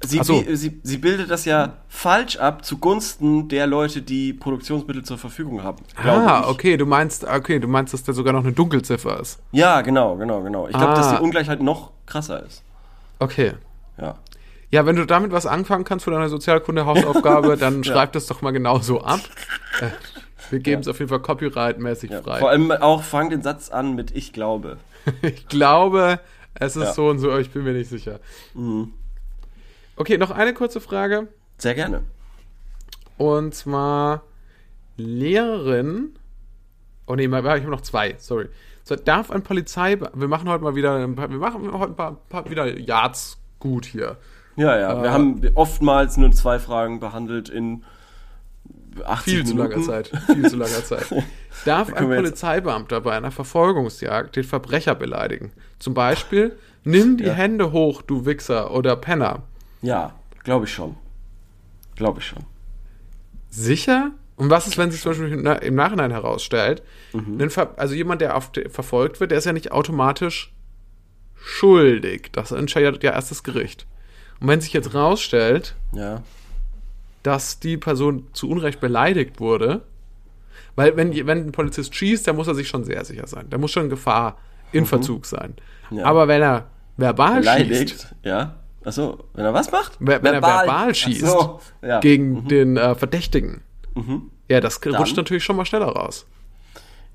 Sie, 0.04 0.18
so. 0.24 0.42
sie, 0.52 0.80
sie 0.82 0.98
bildet 0.98 1.30
das 1.30 1.44
ja 1.44 1.74
falsch 1.88 2.36
ab 2.36 2.64
zugunsten 2.64 3.46
der 3.48 3.68
Leute, 3.68 4.02
die 4.02 4.32
Produktionsmittel 4.32 5.04
zur 5.04 5.16
Verfügung 5.16 5.62
haben. 5.62 5.84
Ah, 5.94 6.40
ich. 6.42 6.48
okay, 6.50 6.76
du 6.76 6.86
meinst, 6.86 7.22
okay, 7.24 7.60
du 7.60 7.68
meinst, 7.68 7.94
dass 7.94 8.02
da 8.02 8.12
sogar 8.12 8.32
noch 8.32 8.42
eine 8.42 8.52
Dunkelziffer 8.52 9.20
ist. 9.20 9.38
Ja, 9.52 9.80
genau, 9.82 10.16
genau, 10.16 10.42
genau. 10.42 10.66
Ich 10.66 10.76
glaube, 10.76 10.94
dass 10.94 11.06
Ah. 11.06 11.16
die 11.18 11.22
Ungleichheit 11.22 11.62
noch 11.62 11.92
krasser 12.06 12.44
ist. 12.44 12.64
Okay. 13.20 13.52
Ja. 13.96 14.16
Ja, 14.72 14.86
wenn 14.86 14.96
du 14.96 15.04
damit 15.04 15.32
was 15.32 15.44
anfangen 15.44 15.84
kannst 15.84 16.04
für 16.06 16.10
deine 16.10 16.30
Sozialkunde-Hausaufgabe, 16.30 17.56
dann 17.60 17.82
Ja. 17.82 17.92
schreib 17.92 18.12
das 18.12 18.26
doch 18.26 18.42
mal 18.42 18.50
genauso 18.50 19.00
ab. 19.02 19.20
Äh, 19.80 19.88
Wir 20.50 20.58
geben 20.58 20.82
es 20.82 20.88
auf 20.88 20.98
jeden 20.98 21.08
Fall 21.08 21.20
copyright-mäßig 21.20 22.10
ja. 22.10 22.20
frei. 22.20 22.38
Vor 22.38 22.50
allem 22.50 22.70
auch 22.72 23.02
fang 23.02 23.30
den 23.30 23.40
Satz 23.42 23.70
an 23.70 23.94
mit 23.94 24.10
Ich 24.14 24.32
glaube. 24.32 24.76
Ich 25.22 25.48
glaube, 25.48 26.20
es 26.54 26.76
ist 26.76 26.82
Ja. 26.84 26.92
so 26.92 27.08
und 27.08 27.18
so, 27.20 27.30
aber 27.30 27.40
ich 27.40 27.50
bin 27.50 27.64
mir 27.64 27.72
nicht 27.72 27.88
sicher. 27.88 28.20
Mhm. 28.54 28.92
Okay, 29.96 30.18
noch 30.18 30.30
eine 30.30 30.52
kurze 30.52 30.80
Frage. 30.80 31.28
Sehr 31.58 31.74
gerne. 31.74 32.02
Und 33.16 33.54
zwar 33.54 34.24
Lehrerin. 34.96 36.16
Oh 37.06 37.14
nee, 37.14 37.24
ich 37.26 37.32
habe 37.32 37.70
noch 37.70 37.80
zwei, 37.80 38.14
sorry. 38.18 38.48
So, 38.84 38.96
darf 38.96 39.30
ein 39.30 39.42
Polizei. 39.42 39.98
Wir 39.98 40.28
machen 40.28 40.48
heute 40.48 40.64
mal 40.64 40.74
wieder 40.74 40.96
ein 40.96 41.14
paar, 41.14 41.30
wir 41.30 41.38
machen 41.38 41.72
heute 41.72 41.92
ein 41.92 41.96
paar, 41.96 42.16
paar 42.28 42.48
wieder 42.50 42.78
Yards 42.78 43.38
gut 43.58 43.86
hier. 43.86 44.16
Ja, 44.56 44.78
ja. 44.78 45.02
Wir 45.02 45.08
Äh. 45.08 45.12
haben 45.12 45.40
oftmals 45.54 46.16
nur 46.16 46.32
zwei 46.32 46.58
Fragen 46.58 47.00
behandelt 47.00 47.48
in 47.48 47.84
80 49.04 49.32
Viel 49.34 49.44
zu 49.46 49.54
Minuten. 49.54 49.72
langer 49.72 49.86
Zeit. 49.86 50.10
Viel 50.26 50.48
zu 50.48 50.56
langer 50.56 50.84
Zeit. 50.84 51.06
Darf 51.64 51.92
ein 51.94 52.10
wir 52.10 52.16
Polizeibeamter 52.16 53.00
bei 53.00 53.16
einer 53.16 53.30
Verfolgungsjagd 53.30 54.36
den 54.36 54.44
Verbrecher 54.44 54.94
beleidigen? 54.94 55.52
Zum 55.78 55.94
Beispiel, 55.94 56.56
nimm 56.84 57.16
die 57.16 57.24
Ja. 57.24 57.32
Hände 57.32 57.72
hoch, 57.72 58.02
du 58.02 58.26
Wichser 58.26 58.72
oder 58.72 58.96
Penner. 58.96 59.44
Ja, 59.80 60.12
glaube 60.44 60.66
ich 60.66 60.72
schon. 60.74 60.96
Glaube 61.96 62.20
ich 62.20 62.26
schon. 62.26 62.44
Sicher? 63.48 64.10
Und 64.36 64.50
was 64.50 64.66
ist, 64.66 64.76
wenn 64.78 64.90
sich 64.90 65.00
zum 65.02 65.12
Beispiel 65.12 65.32
im 65.62 65.74
Nachhinein 65.74 66.10
herausstellt, 66.10 66.82
Mhm. 67.12 67.38
also 67.76 67.94
jemand, 67.94 68.20
der 68.20 68.36
auf 68.36 68.50
verfolgt 68.70 69.20
wird, 69.20 69.30
der 69.30 69.38
ist 69.38 69.44
ja 69.44 69.52
nicht 69.52 69.72
automatisch 69.72 70.52
schuldig. 71.36 72.30
Das 72.32 72.50
entscheidet 72.52 73.02
ja 73.02 73.12
erst 73.12 73.30
das 73.30 73.42
Gericht. 73.42 73.86
Und 74.42 74.48
wenn 74.48 74.60
sich 74.60 74.72
jetzt 74.72 74.92
rausstellt, 74.94 75.74
Ja. 75.92 76.22
dass 77.22 77.60
die 77.60 77.76
Person 77.76 78.26
zu 78.32 78.50
Unrecht 78.50 78.80
beleidigt 78.80 79.38
wurde, 79.40 79.82
weil 80.74 80.96
wenn, 80.96 81.14
wenn 81.26 81.38
ein 81.46 81.52
Polizist 81.52 81.94
schießt, 81.94 82.26
dann 82.26 82.36
muss 82.36 82.48
er 82.48 82.54
sich 82.54 82.68
schon 82.68 82.84
sehr 82.84 83.04
sicher 83.04 83.26
sein. 83.26 83.46
Da 83.50 83.58
muss 83.58 83.70
schon 83.70 83.88
Gefahr 83.88 84.36
in 84.72 84.86
Verzug 84.86 85.26
sein. 85.26 85.54
Mhm. 85.90 85.98
Ja. 85.98 86.04
Aber 86.06 86.28
wenn 86.28 86.42
er 86.42 86.66
verbal 86.96 87.40
Beleidigt. 87.40 87.90
schießt, 87.90 88.14
Ja. 88.24 88.56
Achso, 88.84 89.22
wenn 89.34 89.44
er 89.44 89.54
was 89.54 89.70
macht? 89.70 89.92
wenn 90.00 90.24
wenn 90.24 90.34
er 90.34 90.42
verbal 90.42 90.92
schießt 90.92 91.24
so, 91.24 91.60
ja. 91.82 92.00
gegen 92.00 92.48
den 92.48 92.76
äh, 92.76 92.94
Verdächtigen, 92.96 93.62
Mhm. 93.94 94.30
ja, 94.48 94.60
das 94.60 94.80
rutscht 94.84 95.16
natürlich 95.16 95.44
schon 95.44 95.54
mal 95.56 95.66
schneller 95.66 95.86
raus. 95.86 96.26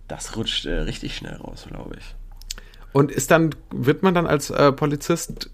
Das 0.07 0.37
rutscht 0.37 0.65
äh, 0.65 0.71
richtig 0.81 1.17
schnell 1.17 1.35
raus, 1.35 1.65
glaube 1.67 1.95
ich. 1.99 2.15
Und 2.93 3.11
ist 3.11 3.31
dann, 3.31 3.53
wird 3.71 4.01
man 4.03 4.13
dann 4.13 4.27
als 4.27 4.49
äh, 4.51 4.71
Polizist, 4.71 5.49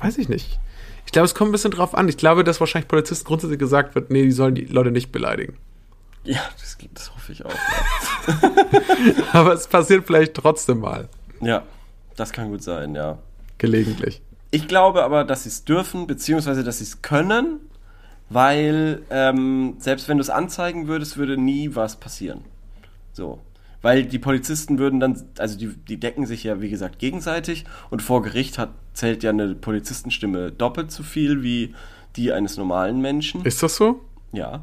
weiß 0.00 0.18
ich 0.18 0.28
nicht. 0.28 0.58
Ich 1.06 1.12
glaube, 1.12 1.26
es 1.26 1.34
kommt 1.34 1.50
ein 1.50 1.52
bisschen 1.52 1.70
drauf 1.70 1.94
an. 1.94 2.08
Ich 2.08 2.16
glaube, 2.16 2.44
dass 2.44 2.60
wahrscheinlich 2.60 2.88
Polizisten 2.88 3.26
grundsätzlich 3.26 3.58
gesagt 3.58 3.94
wird, 3.94 4.10
nee, 4.10 4.24
die 4.24 4.32
sollen 4.32 4.54
die 4.54 4.64
Leute 4.64 4.90
nicht 4.90 5.12
beleidigen. 5.12 5.56
Ja, 6.24 6.40
das, 6.60 6.76
das 6.92 7.14
hoffe 7.14 7.32
ich 7.32 7.44
auch. 7.44 7.52
Aber 9.32 9.52
es 9.54 9.68
passiert 9.68 10.04
vielleicht 10.06 10.34
trotzdem 10.34 10.80
mal. 10.80 11.08
ja, 11.40 11.62
das 12.16 12.32
kann 12.32 12.50
gut 12.50 12.62
sein, 12.62 12.94
ja. 12.94 13.18
Gelegentlich. 13.58 14.20
Ich 14.50 14.68
glaube 14.68 15.04
aber, 15.04 15.24
dass 15.24 15.42
sie 15.42 15.48
es 15.48 15.64
dürfen, 15.64 16.06
beziehungsweise 16.06 16.62
dass 16.62 16.78
sie 16.78 16.84
es 16.84 17.02
können, 17.02 17.60
weil 18.28 19.02
ähm, 19.10 19.74
selbst 19.78 20.08
wenn 20.08 20.18
du 20.18 20.22
es 20.22 20.30
anzeigen 20.30 20.88
würdest, 20.88 21.16
würde 21.16 21.36
nie 21.36 21.74
was 21.74 21.96
passieren. 21.96 22.44
So. 23.12 23.40
Weil 23.82 24.04
die 24.04 24.18
Polizisten 24.18 24.78
würden 24.78 25.00
dann, 25.00 25.22
also 25.38 25.58
die, 25.58 25.68
die 25.68 25.98
decken 25.98 26.26
sich 26.26 26.44
ja, 26.44 26.60
wie 26.60 26.70
gesagt, 26.70 26.98
gegenseitig 26.98 27.64
und 27.90 28.02
vor 28.02 28.22
Gericht 28.22 28.58
hat, 28.58 28.70
zählt 28.96 29.22
ja 29.22 29.30
eine 29.30 29.54
Polizistenstimme 29.54 30.50
doppelt 30.52 30.90
so 30.90 31.02
viel 31.02 31.42
wie 31.42 31.74
die 32.16 32.32
eines 32.32 32.56
normalen 32.56 33.00
Menschen. 33.00 33.44
Ist 33.44 33.62
das 33.62 33.76
so? 33.76 34.00
Ja, 34.32 34.62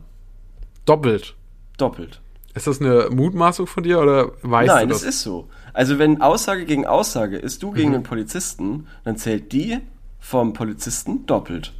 Doppelt. 0.85 1.35
doppelt. 1.77 2.19
Ist 2.55 2.67
das 2.67 2.81
eine 2.81 3.07
Mutmaßung 3.09 3.65
von 3.67 3.83
dir 3.83 3.99
oder 3.99 4.31
weißt 4.43 4.67
Nein, 4.67 4.87
du 4.87 4.93
das 4.93 5.01
das? 5.03 5.09
ist 5.15 5.21
so. 5.21 5.47
Also 5.73 5.97
wenn 5.97 6.21
Aussage 6.21 6.65
gegen 6.65 6.85
Aussage 6.85 7.37
ist, 7.37 7.63
du 7.63 7.71
gegen 7.71 7.89
Mhm. 7.89 7.93
den 7.93 8.03
Polizisten, 8.03 8.87
dann 9.03 9.17
zählt 9.17 9.51
die 9.53 9.79
vom 10.19 10.53
Polizisten 10.53 11.25
doppelt. 11.25 11.73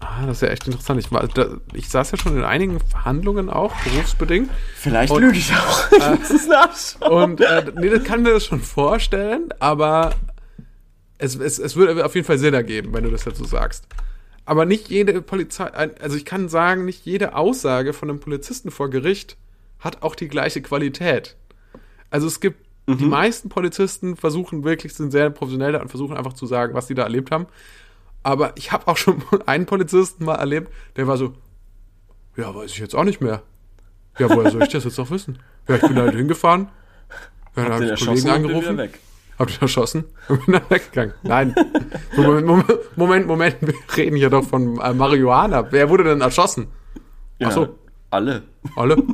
Ah, 0.00 0.26
das 0.26 0.38
ist 0.38 0.42
ja 0.42 0.48
echt 0.48 0.66
interessant. 0.66 1.00
Ich, 1.00 1.10
war, 1.12 1.26
da, 1.28 1.46
ich 1.72 1.88
saß 1.88 2.10
ja 2.12 2.18
schon 2.18 2.36
in 2.36 2.44
einigen 2.44 2.80
Verhandlungen 2.80 3.48
auch, 3.50 3.74
berufsbedingt. 3.84 4.50
Vielleicht 4.76 5.12
Und- 5.12 5.22
lüge 5.22 5.36
ich 5.38 5.52
auch. 5.54 5.90
Ich 5.92 6.20
muss 6.20 6.30
es 6.30 6.46
nachschauen. 6.46 7.32
Und 7.32 7.40
äh, 7.40 7.64
nee, 7.76 7.88
das 7.90 8.04
kann 8.04 8.22
mir 8.22 8.32
das 8.34 8.44
schon 8.46 8.60
vorstellen, 8.60 9.48
aber 9.60 10.14
es, 11.18 11.36
es, 11.36 11.58
es 11.58 11.76
würde 11.76 12.04
auf 12.04 12.14
jeden 12.14 12.26
Fall 12.26 12.38
Sinn 12.38 12.54
ergeben, 12.54 12.92
wenn 12.92 13.04
du 13.04 13.10
das 13.10 13.22
so 13.22 13.44
sagst. 13.44 13.86
Aber 14.44 14.66
nicht 14.66 14.88
jede 14.88 15.22
Polizei, 15.22 15.66
also 15.66 16.16
ich 16.16 16.24
kann 16.24 16.48
sagen, 16.48 16.84
nicht 16.84 17.06
jede 17.06 17.34
Aussage 17.34 17.92
von 17.92 18.10
einem 18.10 18.20
Polizisten 18.20 18.70
vor 18.70 18.90
Gericht 18.90 19.36
hat 19.80 20.02
auch 20.02 20.14
die 20.14 20.28
gleiche 20.28 20.60
Qualität. 20.60 21.36
Also 22.10 22.26
es 22.26 22.40
gibt, 22.40 22.58
die 22.86 23.06
meisten 23.06 23.48
Polizisten 23.48 24.16
versuchen 24.16 24.62
wirklich, 24.62 24.94
sind 24.94 25.10
sehr 25.10 25.30
professionell 25.30 25.72
da 25.72 25.80
und 25.80 25.88
versuchen 25.88 26.16
einfach 26.16 26.34
zu 26.34 26.46
sagen, 26.46 26.74
was 26.74 26.86
sie 26.86 26.94
da 26.94 27.04
erlebt 27.04 27.30
haben. 27.30 27.46
Aber 28.22 28.56
ich 28.56 28.72
habe 28.72 28.88
auch 28.88 28.98
schon 28.98 29.22
einen 29.46 29.66
Polizisten 29.66 30.24
mal 30.24 30.36
erlebt, 30.36 30.70
der 30.96 31.06
war 31.06 31.16
so, 31.16 31.32
ja, 32.36 32.54
weiß 32.54 32.70
ich 32.70 32.78
jetzt 32.78 32.94
auch 32.94 33.04
nicht 33.04 33.20
mehr. 33.20 33.42
Ja, 34.18 34.28
woher 34.28 34.50
soll 34.50 34.62
ich 34.62 34.68
das 34.68 34.84
jetzt 34.84 34.98
noch 34.98 35.10
wissen? 35.10 35.38
Ja, 35.68 35.76
ich 35.76 35.82
bin 35.82 35.96
halt 35.96 36.14
hingefahren. 36.14 36.68
Ja, 37.56 37.64
dann 37.64 37.64
Hab 37.64 37.72
habe 37.72 37.84
ich 37.84 38.04
Kollegen 38.04 38.10
und 38.10 38.22
bin 38.22 38.30
angerufen. 38.30 38.90
Habt 39.38 39.52
ihr 39.52 39.62
erschossen? 39.62 40.04
Und 40.28 40.44
bin 40.46 40.54
dann 40.54 40.62
weggegangen. 40.68 41.14
Nein. 41.22 41.54
Moment, 42.16 42.46
Moment, 42.46 42.96
Moment, 42.96 43.26
Moment, 43.26 43.56
wir 43.60 43.74
reden 43.96 44.16
hier 44.16 44.30
doch 44.30 44.44
von 44.44 44.80
äh, 44.80 44.92
Marihuana. 44.92 45.70
Wer 45.70 45.90
wurde 45.90 46.04
denn 46.04 46.20
erschossen? 46.20 46.68
Ja, 47.38 47.48
Ach 47.48 47.52
so. 47.52 47.78
Alle. 48.10 48.42
Alle? 48.76 48.96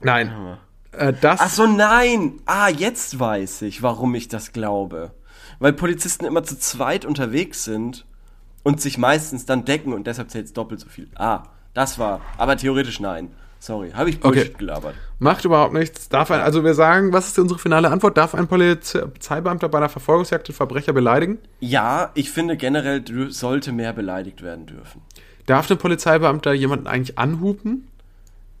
Nein. 0.00 0.58
Äh, 0.92 1.12
das. 1.18 1.40
Ach 1.40 1.48
so, 1.48 1.66
nein. 1.66 2.40
Ah, 2.44 2.68
jetzt 2.68 3.18
weiß 3.18 3.62
ich, 3.62 3.82
warum 3.82 4.14
ich 4.14 4.28
das 4.28 4.52
glaube. 4.52 5.12
Weil 5.58 5.72
Polizisten 5.72 6.24
immer 6.26 6.42
zu 6.42 6.58
zweit 6.58 7.04
unterwegs 7.04 7.64
sind 7.64 8.04
und 8.62 8.80
sich 8.80 8.98
meistens 8.98 9.46
dann 9.46 9.64
decken 9.64 9.92
und 9.92 10.06
deshalb 10.06 10.30
zählt 10.30 10.46
es 10.46 10.52
doppelt 10.52 10.80
so 10.80 10.88
viel. 10.88 11.08
Ah, 11.14 11.44
das 11.74 11.98
war. 11.98 12.20
Aber 12.36 12.56
theoretisch 12.56 13.00
nein. 13.00 13.32
Sorry, 13.62 13.92
habe 13.92 14.10
ich 14.10 14.18
Bullshit 14.18 14.46
Okay. 14.48 14.54
gelabert. 14.58 14.96
Macht 15.20 15.44
überhaupt 15.44 15.72
nichts. 15.72 16.08
Darf 16.08 16.32
ein, 16.32 16.40
also 16.40 16.64
wir 16.64 16.74
sagen, 16.74 17.12
was 17.12 17.28
ist 17.28 17.38
unsere 17.38 17.60
finale 17.60 17.92
Antwort? 17.92 18.16
Darf 18.16 18.34
ein 18.34 18.48
Polizeibeamter 18.48 19.68
bei 19.68 19.78
einer 19.78 19.88
Verfolgungsjagd 19.88 20.48
den 20.48 20.54
Verbrecher 20.56 20.92
beleidigen? 20.92 21.38
Ja, 21.60 22.10
ich 22.14 22.32
finde 22.32 22.56
generell 22.56 23.04
sollte 23.28 23.70
mehr 23.70 23.92
beleidigt 23.92 24.42
werden 24.42 24.66
dürfen. 24.66 25.02
Darf 25.46 25.70
ein 25.70 25.78
Polizeibeamter 25.78 26.52
jemanden 26.52 26.88
eigentlich 26.88 27.20
anhupen? 27.20 27.86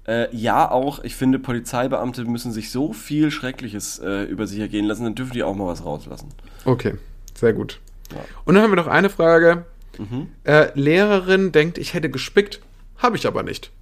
Äh, 0.06 0.32
ja, 0.36 0.70
auch. 0.70 1.02
Ich 1.02 1.16
finde, 1.16 1.40
Polizeibeamte 1.40 2.24
müssen 2.24 2.52
sich 2.52 2.70
so 2.70 2.92
viel 2.92 3.32
Schreckliches 3.32 3.98
äh, 3.98 4.22
über 4.26 4.46
sich 4.46 4.60
ergehen 4.60 4.84
lassen, 4.84 5.02
dann 5.02 5.16
dürfen 5.16 5.32
die 5.32 5.42
auch 5.42 5.56
mal 5.56 5.66
was 5.66 5.84
rauslassen. 5.84 6.28
Okay, 6.64 6.94
sehr 7.34 7.54
gut. 7.54 7.80
Ja. 8.12 8.18
Und 8.44 8.54
dann 8.54 8.62
haben 8.62 8.70
wir 8.70 8.76
noch 8.76 8.86
eine 8.86 9.10
Frage. 9.10 9.64
Mhm. 9.98 10.28
Äh, 10.44 10.68
Lehrerin 10.78 11.50
denkt, 11.50 11.76
ich 11.78 11.92
hätte 11.92 12.08
gespickt, 12.08 12.60
habe 12.98 13.16
ich 13.16 13.26
aber 13.26 13.42
nicht. 13.42 13.72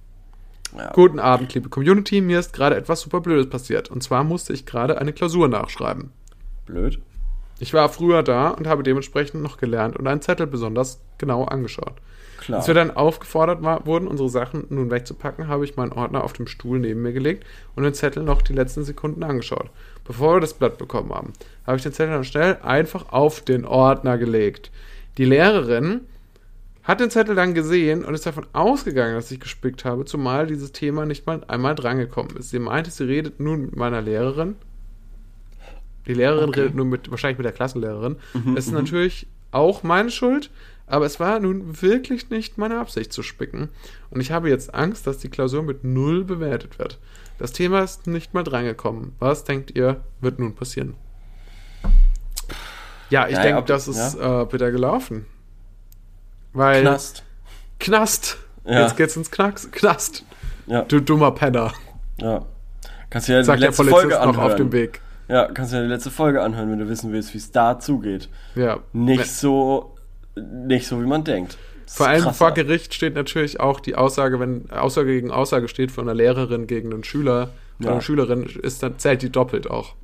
Ja. 0.77 0.91
Guten 0.93 1.19
Abend, 1.19 1.53
liebe 1.53 1.69
Community. 1.69 2.21
Mir 2.21 2.39
ist 2.39 2.53
gerade 2.53 2.75
etwas 2.75 3.01
super 3.01 3.21
Blödes 3.21 3.49
passiert. 3.49 3.89
Und 3.89 4.01
zwar 4.03 4.23
musste 4.23 4.53
ich 4.53 4.65
gerade 4.65 4.99
eine 4.99 5.13
Klausur 5.13 5.47
nachschreiben. 5.47 6.11
Blöd. 6.65 6.99
Ich 7.59 7.73
war 7.73 7.89
früher 7.89 8.23
da 8.23 8.49
und 8.49 8.67
habe 8.67 8.81
dementsprechend 8.81 9.43
noch 9.43 9.57
gelernt 9.57 9.97
und 9.97 10.07
einen 10.07 10.21
Zettel 10.21 10.47
besonders 10.47 10.99
genau 11.17 11.43
angeschaut. 11.43 11.93
Klar. 12.39 12.57
Als 12.57 12.67
wir 12.67 12.73
dann 12.73 12.89
aufgefordert 12.89 13.61
war, 13.61 13.85
wurden, 13.85 14.07
unsere 14.07 14.29
Sachen 14.29 14.65
nun 14.69 14.89
wegzupacken, 14.89 15.47
habe 15.47 15.63
ich 15.63 15.75
meinen 15.75 15.91
Ordner 15.91 16.23
auf 16.23 16.33
dem 16.33 16.47
Stuhl 16.47 16.79
neben 16.79 17.03
mir 17.03 17.13
gelegt 17.13 17.45
und 17.75 17.83
den 17.83 17.93
Zettel 17.93 18.23
noch 18.23 18.41
die 18.41 18.53
letzten 18.53 18.83
Sekunden 18.83 19.21
angeschaut. 19.21 19.69
Bevor 20.05 20.37
wir 20.37 20.39
das 20.39 20.55
Blatt 20.55 20.79
bekommen 20.79 21.13
haben, 21.13 21.33
habe 21.67 21.77
ich 21.77 21.83
den 21.83 21.93
Zettel 21.93 22.13
dann 22.13 22.23
schnell 22.23 22.57
einfach 22.63 23.11
auf 23.11 23.41
den 23.41 23.63
Ordner 23.65 24.17
gelegt. 24.17 24.71
Die 25.19 25.25
Lehrerin 25.25 26.01
hat 26.83 26.99
den 26.99 27.09
Zettel 27.11 27.35
dann 27.35 27.53
gesehen 27.53 28.03
und 28.03 28.13
ist 28.13 28.25
davon 28.25 28.45
ausgegangen, 28.53 29.13
dass 29.15 29.31
ich 29.31 29.39
gespickt 29.39 29.85
habe, 29.85 30.05
zumal 30.05 30.47
dieses 30.47 30.71
Thema 30.71 31.05
nicht 31.05 31.25
mal 31.27 31.43
einmal 31.47 31.75
drangekommen 31.75 32.35
ist. 32.37 32.49
Sie 32.49 32.59
meinte, 32.59 32.89
sie 32.91 33.03
redet 33.03 33.39
nun 33.39 33.61
mit 33.65 33.75
meiner 33.75 34.01
Lehrerin. 34.01 34.55
Die 36.07 36.13
Lehrerin 36.15 36.49
Okay. 36.49 36.61
redet 36.61 36.75
nun 36.75 36.89
mit, 36.89 37.11
wahrscheinlich 37.11 37.37
mit 37.37 37.45
der 37.45 37.51
Klassenlehrerin. 37.51 38.15
Es 38.55 38.65
ist 38.67 38.73
natürlich 38.73 39.27
auch 39.51 39.83
meine 39.83 40.09
Schuld, 40.09 40.49
aber 40.87 41.05
es 41.05 41.19
war 41.19 41.39
nun 41.39 41.81
wirklich 41.81 42.29
nicht 42.31 42.57
meine 42.57 42.79
Absicht 42.79 43.13
zu 43.13 43.21
spicken. 43.21 43.69
Und 44.09 44.19
ich 44.19 44.31
habe 44.31 44.49
jetzt 44.49 44.73
Angst, 44.73 45.05
dass 45.05 45.19
die 45.19 45.29
Klausur 45.29 45.61
mit 45.61 45.83
null 45.83 46.23
bewertet 46.23 46.79
wird. 46.79 46.97
Das 47.37 47.51
Thema 47.53 47.81
ist 47.83 48.07
nicht 48.07 48.33
mal 48.33 48.43
drangekommen. 48.43 49.13
Was 49.19 49.43
denkt 49.43 49.75
ihr, 49.75 50.01
wird 50.19 50.39
nun 50.39 50.55
passieren? 50.55 50.95
Ja, 53.09 53.27
ich 53.27 53.35
Ja, 53.35 53.41
denke, 53.43 53.63
das 53.63 53.87
ist 53.87 54.15
äh, 54.15 54.45
bitter 54.49 54.71
gelaufen. 54.71 55.25
Weil 56.53 56.81
Knast. 56.81 57.23
Knast. 57.79 58.37
Ja. 58.65 58.81
Jetzt 58.81 58.97
geht's 58.97 59.15
ins 59.15 59.31
Knacks. 59.31 59.69
Knast. 59.71 60.23
Ja, 60.67 60.83
Du 60.83 60.99
dummer 60.99 61.31
Penner. 61.31 61.73
ja. 62.19 62.45
Kannst 63.09 63.27
du 63.27 63.33
ja 63.33 63.43
Sagt 63.43 63.57
die 63.57 63.61
der 63.61 63.69
letzte 63.71 63.83
Polizist 63.83 64.01
Folge 64.01 64.15
noch 64.15 64.21
anhören. 64.35 64.51
auf 64.51 64.55
dem 64.55 64.71
Weg. 64.71 65.01
Ja, 65.27 65.45
kannst 65.51 65.73
du 65.73 65.77
ja 65.77 65.83
die 65.83 65.89
letzte 65.89 66.11
Folge 66.11 66.41
anhören, 66.41 66.71
wenn 66.71 66.79
du 66.79 66.87
wissen 66.87 67.11
willst, 67.11 67.33
wie 67.33 67.39
es 67.39 67.51
da 67.51 67.77
zugeht. 67.77 68.29
Ja. 68.55 68.79
Nicht 68.93 69.27
so, 69.27 69.95
nicht 70.35 70.87
so, 70.87 71.01
wie 71.01 71.05
man 71.07 71.23
denkt. 71.25 71.57
Das 71.85 71.95
Vor 71.97 72.07
allem 72.07 72.21
krasser. 72.23 72.33
vor 72.37 72.51
Gericht 72.53 72.93
steht 72.93 73.15
natürlich 73.15 73.59
auch 73.59 73.81
die 73.81 73.95
Aussage, 73.95 74.39
wenn 74.39 74.69
Aussage 74.71 75.11
gegen 75.11 75.29
Aussage 75.29 75.67
steht 75.67 75.91
von 75.91 76.05
einer 76.05 76.13
Lehrerin 76.15 76.67
gegen 76.67 76.93
einen 76.93 77.03
Schüler 77.03 77.49
oder 77.79 77.87
Ja. 77.87 77.91
eine 77.93 78.01
Schülerin, 78.01 78.43
ist 78.43 78.81
dann 78.81 78.97
zählt 78.97 79.21
die 79.23 79.29
doppelt 79.29 79.69
auch. 79.69 79.95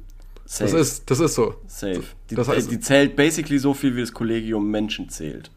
Das 0.43 0.57
Safe. 0.57 0.77
ist, 0.77 1.09
das 1.09 1.19
ist 1.21 1.35
so. 1.35 1.55
Safe. 1.67 2.03
Die, 2.29 2.35
Das 2.35 2.49
heißt- 2.49 2.69
die 2.69 2.79
zählt 2.81 3.15
basically 3.15 3.57
so 3.59 3.73
viel, 3.73 3.95
wie 3.95 4.01
das 4.01 4.11
Kollegium 4.13 4.69
Menschen 4.69 5.07
zählt. 5.09 5.49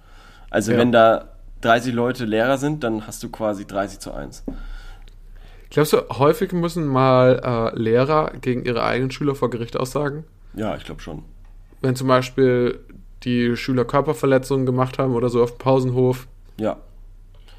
Also 0.50 0.72
Ja. 0.72 0.78
wenn 0.78 0.92
da 0.92 1.28
30 1.62 1.94
Leute 1.94 2.24
Lehrer 2.24 2.58
sind, 2.58 2.82
dann 2.84 3.06
hast 3.06 3.22
du 3.22 3.28
quasi 3.30 3.66
30 3.66 3.98
zu 4.00 4.12
1. 4.12 4.44
Glaubst 5.70 5.92
du, 5.92 5.98
häufig 6.18 6.52
müssen 6.52 6.86
mal 6.88 7.72
äh, 7.74 7.78
Lehrer 7.78 8.32
gegen 8.40 8.64
ihre 8.64 8.82
eigenen 8.82 9.10
Schüler 9.10 9.34
vor 9.36 9.50
Gericht 9.50 9.76
aussagen? 9.76 10.24
Ja, 10.54 10.74
ich 10.76 10.84
glaube 10.84 11.00
schon. 11.00 11.22
Wenn 11.80 11.94
zum 11.94 12.08
Beispiel 12.08 12.80
die 13.22 13.56
Schüler 13.56 13.84
Körperverletzungen 13.84 14.66
gemacht 14.66 14.98
haben 14.98 15.14
oder 15.14 15.28
so 15.28 15.42
auf 15.42 15.52
dem 15.52 15.58
Pausenhof. 15.58 16.26
Ja. 16.56 16.76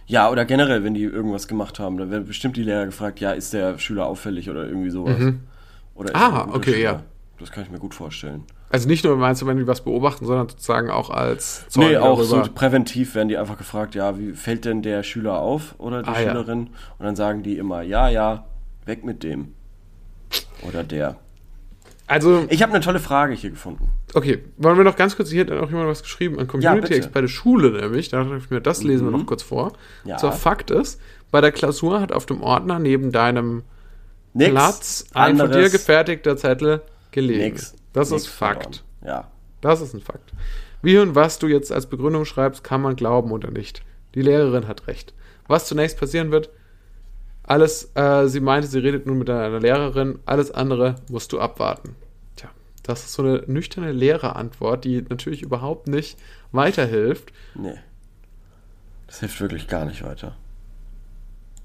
Ja, 0.08 0.30
oder 0.30 0.44
generell, 0.44 0.84
wenn 0.84 0.94
die 0.94 1.04
irgendwas 1.04 1.48
gemacht 1.48 1.80
haben, 1.80 1.98
dann 1.98 2.12
werden 2.12 2.26
bestimmt 2.26 2.58
die 2.58 2.64
Lehrer 2.64 2.86
gefragt, 2.86 3.22
ja, 3.22 3.32
ist 3.32 3.54
der 3.54 3.78
Schüler 3.78 4.08
auffällig 4.08 4.50
oder 4.50 4.66
irgendwie 4.68 4.90
sowas. 4.90 5.18
Oder 5.96 6.10
ist 6.10 6.16
Ah, 6.16 6.50
okay, 6.52 6.74
Schüler? 6.74 6.84
ja. 6.84 7.04
Das 7.42 7.52
kann 7.52 7.64
ich 7.64 7.70
mir 7.72 7.80
gut 7.80 7.94
vorstellen. 7.96 8.44
Also 8.70 8.88
nicht 8.88 9.04
nur 9.04 9.18
meinst 9.18 9.42
du, 9.42 9.48
wenn 9.48 9.58
die 9.58 9.68
was 9.68 9.82
beobachten, 9.82 10.26
sondern 10.26 10.48
sozusagen 10.48 10.90
auch 10.90 11.10
als 11.10 11.68
Zeugen 11.68 11.90
nee, 11.90 11.98
auch 11.98 12.20
darüber. 12.20 12.46
so 12.46 12.52
präventiv 12.54 13.16
werden 13.16 13.28
die 13.28 13.38
einfach 13.38 13.58
gefragt, 13.58 13.96
ja, 13.96 14.18
wie 14.18 14.32
fällt 14.34 14.64
denn 14.64 14.82
der 14.82 15.04
Schüler 15.04 15.40
auf 15.40 15.76
oder 15.78 16.04
die 16.04 16.10
Ah, 16.10 16.22
ja. 16.22 16.30
Schülerin? 16.30 16.68
Und 16.98 17.06
dann 17.06 17.16
sagen 17.16 17.44
die 17.44 17.58
immer, 17.58 17.82
ja, 17.82 18.08
ja, 18.08 18.46
weg 18.86 19.04
mit 19.04 19.24
dem. 19.24 19.54
Oder 20.68 20.84
der. 20.84 21.18
Also, 22.08 22.46
Ich 22.50 22.62
habe 22.62 22.74
eine 22.74 22.82
tolle 22.84 23.00
Frage 23.00 23.34
hier 23.34 23.50
gefunden. 23.50 23.90
okay, 24.14 24.44
wollen 24.58 24.78
wir 24.78 24.84
noch 24.84 24.96
ganz 24.98 25.16
kurz, 25.16 25.30
hier 25.32 25.42
hat 25.46 25.52
auch 25.52 25.70
jemand 25.70 25.88
was 25.90 26.04
geschrieben 26.04 26.40
an 26.40 26.48
Community 26.48 26.82
bitte. 26.82 26.96
Experte 26.96 27.28
Schule 27.30 27.72
nämlich, 27.72 28.10
da 28.10 28.24
dachte 28.24 28.38
ich 28.38 28.50
mir, 28.50 28.62
das 28.62 28.84
lesen 28.84 29.08
wir 29.10 29.18
noch 29.18 29.26
kurz 29.26 29.44
vor. 29.44 29.74
Ja. 30.04 30.20
So, 30.20 30.30
Fakt 30.32 30.72
ist, 30.72 31.00
bei 31.32 31.40
der 31.42 31.52
Klausur 31.52 32.00
hat 32.02 32.12
auf 32.12 32.26
dem 32.26 32.42
Ordner 32.42 32.80
neben 32.80 33.12
deinem 33.12 33.64
Nix 34.34 34.52
Platz 34.52 35.06
ein 35.14 35.38
von 35.38 35.52
dir 35.52 35.70
gefertigter 35.70 36.36
Zettel 36.38 36.82
gelegen. 37.12 37.44
nix, 37.44 37.76
das 37.94 38.12
nix 38.12 38.24
ist 38.24 38.30
Fakt. 38.30 38.84
Ja. 39.06 39.32
Das 39.62 39.82
ist 39.82 39.94
ein 39.94 40.02
Fakt. 40.02 40.32
Wie 40.82 40.98
und 40.98 41.16
was 41.16 41.40
du 41.40 41.48
jetzt 41.48 41.72
als 41.72 41.86
Begründung 41.86 42.26
schreibst, 42.26 42.64
kann 42.64 42.82
man 42.82 42.96
glauben 42.96 43.32
oder 43.32 43.52
nicht. 43.52 43.84
Die 44.16 44.22
Lehrerin 44.22 44.68
hat 44.68 44.88
recht. 44.88 45.14
Was 45.48 45.68
zunächst 45.68 46.00
passieren 46.00 46.32
wird, 46.32 46.50
alles, 47.44 47.92
äh, 47.96 48.28
sie 48.28 48.40
meinte, 48.40 48.68
sie 48.68 48.80
redet 48.80 49.06
nun 49.06 49.18
mit 49.18 49.30
einer 49.30 49.60
Lehrerin, 49.60 50.20
alles 50.26 50.52
andere 50.52 50.96
musst 51.10 51.32
du 51.34 51.40
abwarten. 51.40 51.96
Tja, 52.36 52.50
das 52.84 53.04
ist 53.04 53.14
so 53.14 53.24
eine 53.24 53.44
nüchterne 53.48 53.92
Lehrerantwort, 53.92 54.86
die 54.86 55.02
natürlich 55.02 55.42
überhaupt 55.42 55.88
nicht 55.88 56.18
weiterhilft. 56.52 57.34
Nee. 57.56 57.76
Das 59.08 59.20
hilft 59.20 59.42
wirklich 59.42 59.68
gar 59.68 59.86
nicht 59.86 60.04
weiter. 60.04 60.36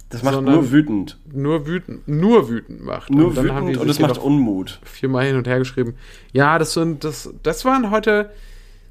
Das 0.09 0.23
macht 0.23 0.41
nur 0.41 0.71
wütend. 0.71 1.19
Nur 1.33 1.67
wütend, 1.67 2.07
nur 2.07 2.49
wütend 2.49 2.85
macht. 2.85 3.11
Nur 3.11 3.35
dann 3.35 3.53
haben 3.53 3.67
die 3.67 3.73
wütend 3.73 3.83
und 3.83 3.89
es 3.91 3.99
macht 3.99 4.19
Unmut. 4.19 4.79
viermal 4.85 5.27
hin 5.27 5.37
und 5.37 5.49
her 5.49 5.59
geschrieben. 5.59 5.97
Ja, 6.33 6.59
das 6.59 6.75
sind, 6.75 7.03
das, 7.03 7.31
das 7.43 7.65
waren 7.65 7.91
heute 7.91 8.31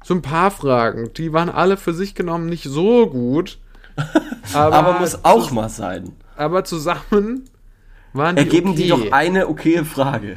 so 0.04 0.12
ein 0.14 0.22
paar 0.22 0.50
Fragen. 0.50 1.10
Die 1.14 1.32
waren 1.32 1.48
alle 1.48 1.76
für 1.78 1.94
sich 1.94 2.14
genommen 2.14 2.46
nicht 2.46 2.64
so 2.64 3.06
gut. 3.08 3.58
Aber, 4.52 4.74
Aber 4.76 5.00
muss 5.00 5.24
auch 5.24 5.50
mal 5.50 5.70
sein. 5.70 6.12
aber 6.36 6.64
zusammen 6.64 7.48
waren 8.12 8.36
die 8.36 8.42
Ergeben 8.42 8.70
okay. 8.70 8.82
die 8.82 8.88
doch 8.88 9.10
eine 9.12 9.48
okaye 9.48 9.84
Frage. 9.86 10.36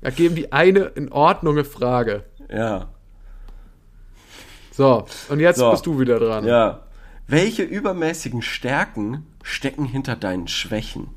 Ergeben 0.00 0.34
die 0.34 0.52
eine 0.52 0.80
in 0.96 1.10
Ordnung 1.12 1.64
Frage. 1.64 2.24
Ja. 2.50 2.88
So, 4.72 5.06
und 5.28 5.40
jetzt 5.40 5.58
So. 5.58 5.70
bist 5.70 5.86
du 5.86 5.98
wieder 5.98 6.18
dran. 6.18 6.44
Ja. 6.44 6.80
Welche 7.28 7.62
übermäßigen 7.62 8.40
Stärken 8.42 9.26
stecken 9.42 9.84
hinter 9.84 10.16
deinen 10.16 10.48
Schwächen? 10.48 11.08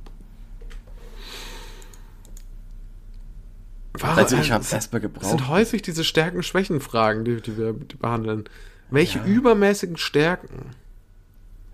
Warum- 3.93 4.17
Also 4.17 4.37
ich 4.37 4.51
habe 4.51 4.63
es 4.63 4.71
erstmal 4.71 5.01
gebraucht. 5.01 5.25
sind 5.25 5.47
häufig 5.47 5.81
diese 5.81 6.03
Stärken-Schwächen-Fragen, 6.03 7.25
die, 7.25 7.41
die 7.41 7.57
wir 7.57 7.73
die 7.73 7.95
behandeln. 7.95 8.45
Welche 8.89 9.19
übermäßigen 9.19 9.97
Stärken? 9.97 10.71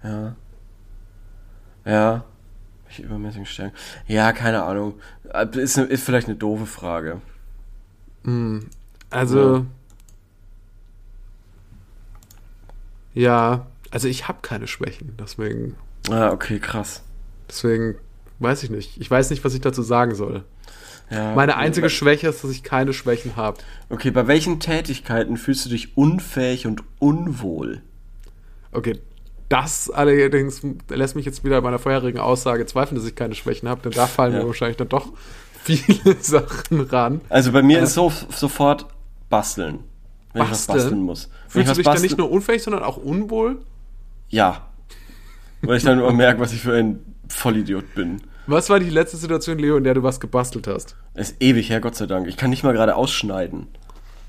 Ja. 0.03 0.35
Ja. 1.85 2.23
Welche 2.85 3.03
übermäßigen 3.03 3.45
Stärken? 3.45 3.75
Ja, 4.07 4.31
keine 4.33 4.63
Ahnung. 4.63 4.99
Äh, 5.33 5.47
Ist, 5.57 5.77
ist 5.77 6.03
vielleicht 6.03 6.27
eine 6.27 6.37
doofe 6.37 6.65
Frage. 6.65 7.21
Also. 9.09 9.65
Ja, 13.13 13.65
also 13.91 14.07
ich 14.07 14.27
habe 14.27 14.39
keine 14.41 14.67
Schwächen, 14.67 15.15
deswegen, 15.19 15.75
Ah, 16.09 16.31
okay, 16.31 16.59
krass. 16.59 17.03
deswegen 17.49 17.95
weiß 18.39 18.63
ich 18.63 18.69
nicht. 18.69 18.99
Ich 18.99 19.09
weiß 19.09 19.29
nicht, 19.29 19.43
was 19.43 19.53
ich 19.53 19.61
dazu 19.61 19.81
sagen 19.81 20.15
soll. 20.15 20.43
Ja, 21.09 21.33
Meine 21.35 21.55
einzige 21.55 21.89
Schwäche 21.89 22.27
ist, 22.27 22.43
dass 22.43 22.51
ich 22.51 22.63
keine 22.63 22.91
Schwächen 22.93 23.35
habe. 23.37 23.57
Okay, 23.89 24.11
bei 24.11 24.27
welchen 24.27 24.59
Tätigkeiten 24.59 25.37
fühlst 25.37 25.65
du 25.65 25.69
dich 25.69 25.95
unfähig 25.97 26.67
und 26.67 26.83
unwohl? 26.99 27.81
Okay, 28.73 28.99
das 29.49 29.89
allerdings 29.89 30.61
lässt 30.89 31.15
mich 31.15 31.25
jetzt 31.25 31.45
wieder 31.45 31.61
bei 31.61 31.67
meiner 31.69 31.79
vorherigen 31.79 32.19
Aussage 32.19 32.65
zweifeln, 32.65 32.97
dass 32.99 33.07
ich 33.07 33.15
keine 33.15 33.35
Schwächen 33.35 33.69
habe, 33.69 33.81
denn 33.81 33.93
da 33.93 34.05
fallen 34.05 34.33
Ja. 34.33 34.39
mir 34.41 34.47
wahrscheinlich 34.47 34.75
dann 34.77 34.89
doch 34.89 35.07
viele 35.63 36.15
Sachen 36.19 36.81
ran. 36.81 37.21
Also 37.29 37.53
bei 37.53 37.61
mir 37.63 37.79
ist 37.81 37.93
so 37.93 38.11
sofort 38.35 38.85
basteln. 39.29 39.79
Wenn 40.33 40.43
ich 40.43 40.51
was 40.51 40.67
Basteln? 40.67 40.83
basteln 40.83 41.01
muss. 41.03 41.29
Fühlst 41.47 41.71
du 41.71 41.75
dich 41.75 41.85
dann 41.85 41.93
basteln- 41.95 42.01
nicht 42.01 42.17
nur 42.17 42.29
unfähig, 42.29 42.61
sondern 42.63 42.83
auch 42.83 42.97
unwohl? 42.97 43.59
Ja. 44.29 44.67
Weil 45.61 45.77
ich 45.77 45.83
dann 45.83 45.99
immer 45.99 46.13
merke, 46.13 46.39
was 46.39 46.53
ich 46.53 46.61
für 46.61 46.75
ein 46.77 46.99
Vollidiot 47.29 47.93
bin. 47.95 48.21
Was 48.45 48.69
war 48.69 48.79
die 48.79 48.89
letzte 48.89 49.17
Situation, 49.17 49.59
Leo, 49.59 49.75
in 49.77 49.83
der 49.83 49.93
du 49.93 50.03
was 50.03 50.19
gebastelt 50.19 50.67
hast? 50.67 50.95
Ist 51.15 51.35
ewig 51.41 51.69
her, 51.69 51.81
Gott 51.81 51.95
sei 51.95 52.05
Dank. 52.05 52.27
Ich 52.27 52.37
kann 52.37 52.49
nicht 52.49 52.63
mal 52.63 52.73
gerade 52.73 52.95
ausschneiden. 52.95 53.67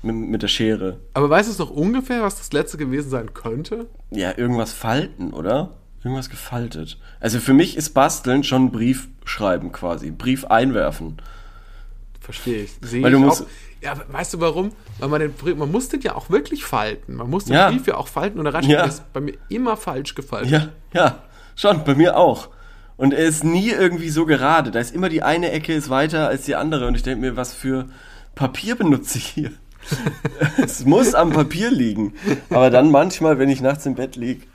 Mit, 0.01 0.15
mit 0.15 0.41
der 0.41 0.47
Schere. 0.47 0.99
Aber 1.13 1.29
weißt 1.29 1.57
du 1.59 1.61
noch 1.63 1.71
ungefähr, 1.71 2.23
was 2.23 2.37
das 2.37 2.53
letzte 2.53 2.77
gewesen 2.77 3.09
sein 3.09 3.33
könnte? 3.33 3.87
Ja, 4.11 4.37
irgendwas 4.37 4.71
falten, 4.71 5.33
oder? 5.33 5.71
Irgendwas 6.03 6.29
gefaltet. 6.29 6.97
Also 7.19 7.39
für 7.39 7.53
mich 7.53 7.75
ist 7.75 7.89
Basteln 7.93 8.43
schon 8.45 8.71
Brief 8.71 9.09
schreiben 9.25 9.73
quasi. 9.73 10.11
Brief 10.11 10.45
einwerfen. 10.45 11.17
Verstehe 12.21 12.63
ich. 12.63 12.71
Sehe 12.81 13.03
Weil 13.03 13.11
ich 13.11 13.19
du 13.19 13.25
musst- 13.25 13.41
auch. 13.43 13.47
Ja, 13.81 13.93
weißt 14.11 14.33
du 14.33 14.41
warum? 14.41 14.71
Weil 14.99 15.09
man 15.09 15.21
den 15.21 15.57
man 15.57 15.71
muss 15.71 15.89
den 15.89 16.01
ja 16.01 16.15
auch 16.15 16.29
wirklich 16.29 16.65
falten. 16.65 17.15
Man 17.15 17.29
muss 17.29 17.45
den 17.45 17.53
Ja. 17.53 17.69
Brief 17.69 17.87
ja 17.87 17.95
auch 17.95 18.07
falten 18.07 18.39
und 18.39 18.45
da 18.45 18.51
reinschreiben. 18.51 18.81
Ja. 18.81 18.85
Ist 18.85 19.13
bei 19.13 19.21
mir 19.21 19.35
immer 19.47 19.77
falsch 19.77 20.15
gefaltet. 20.15 20.51
Ja, 20.51 20.69
ja, 20.93 21.23
schon, 21.55 21.83
bei 21.83 21.95
mir 21.95 22.17
auch. 22.17 22.49
Und 22.97 23.13
er 23.13 23.25
ist 23.25 23.45
nie 23.45 23.69
irgendwie 23.69 24.09
so 24.09 24.25
gerade. 24.25 24.71
Da 24.71 24.79
ist 24.79 24.93
immer 24.93 25.07
die 25.07 25.23
eine 25.23 25.51
Ecke 25.51 25.73
ist 25.73 25.89
weiter 25.89 26.27
als 26.27 26.43
die 26.43 26.55
andere. 26.55 26.87
Und 26.87 26.95
ich 26.95 27.03
denke 27.03 27.21
mir, 27.21 27.37
was 27.37 27.53
für 27.53 27.85
Papier 28.35 28.75
benutze 28.75 29.17
ich 29.17 29.25
hier? 29.25 29.51
es 30.57 30.85
muss 30.85 31.15
am 31.15 31.31
Papier 31.31 31.71
liegen. 31.71 32.13
Aber 32.49 32.69
dann 32.69 32.91
manchmal, 32.91 33.39
wenn 33.39 33.47
ich 33.47 33.61
nachts 33.61 33.85
im 33.85 33.95
Bett 33.95 34.17
liege, 34.17 34.45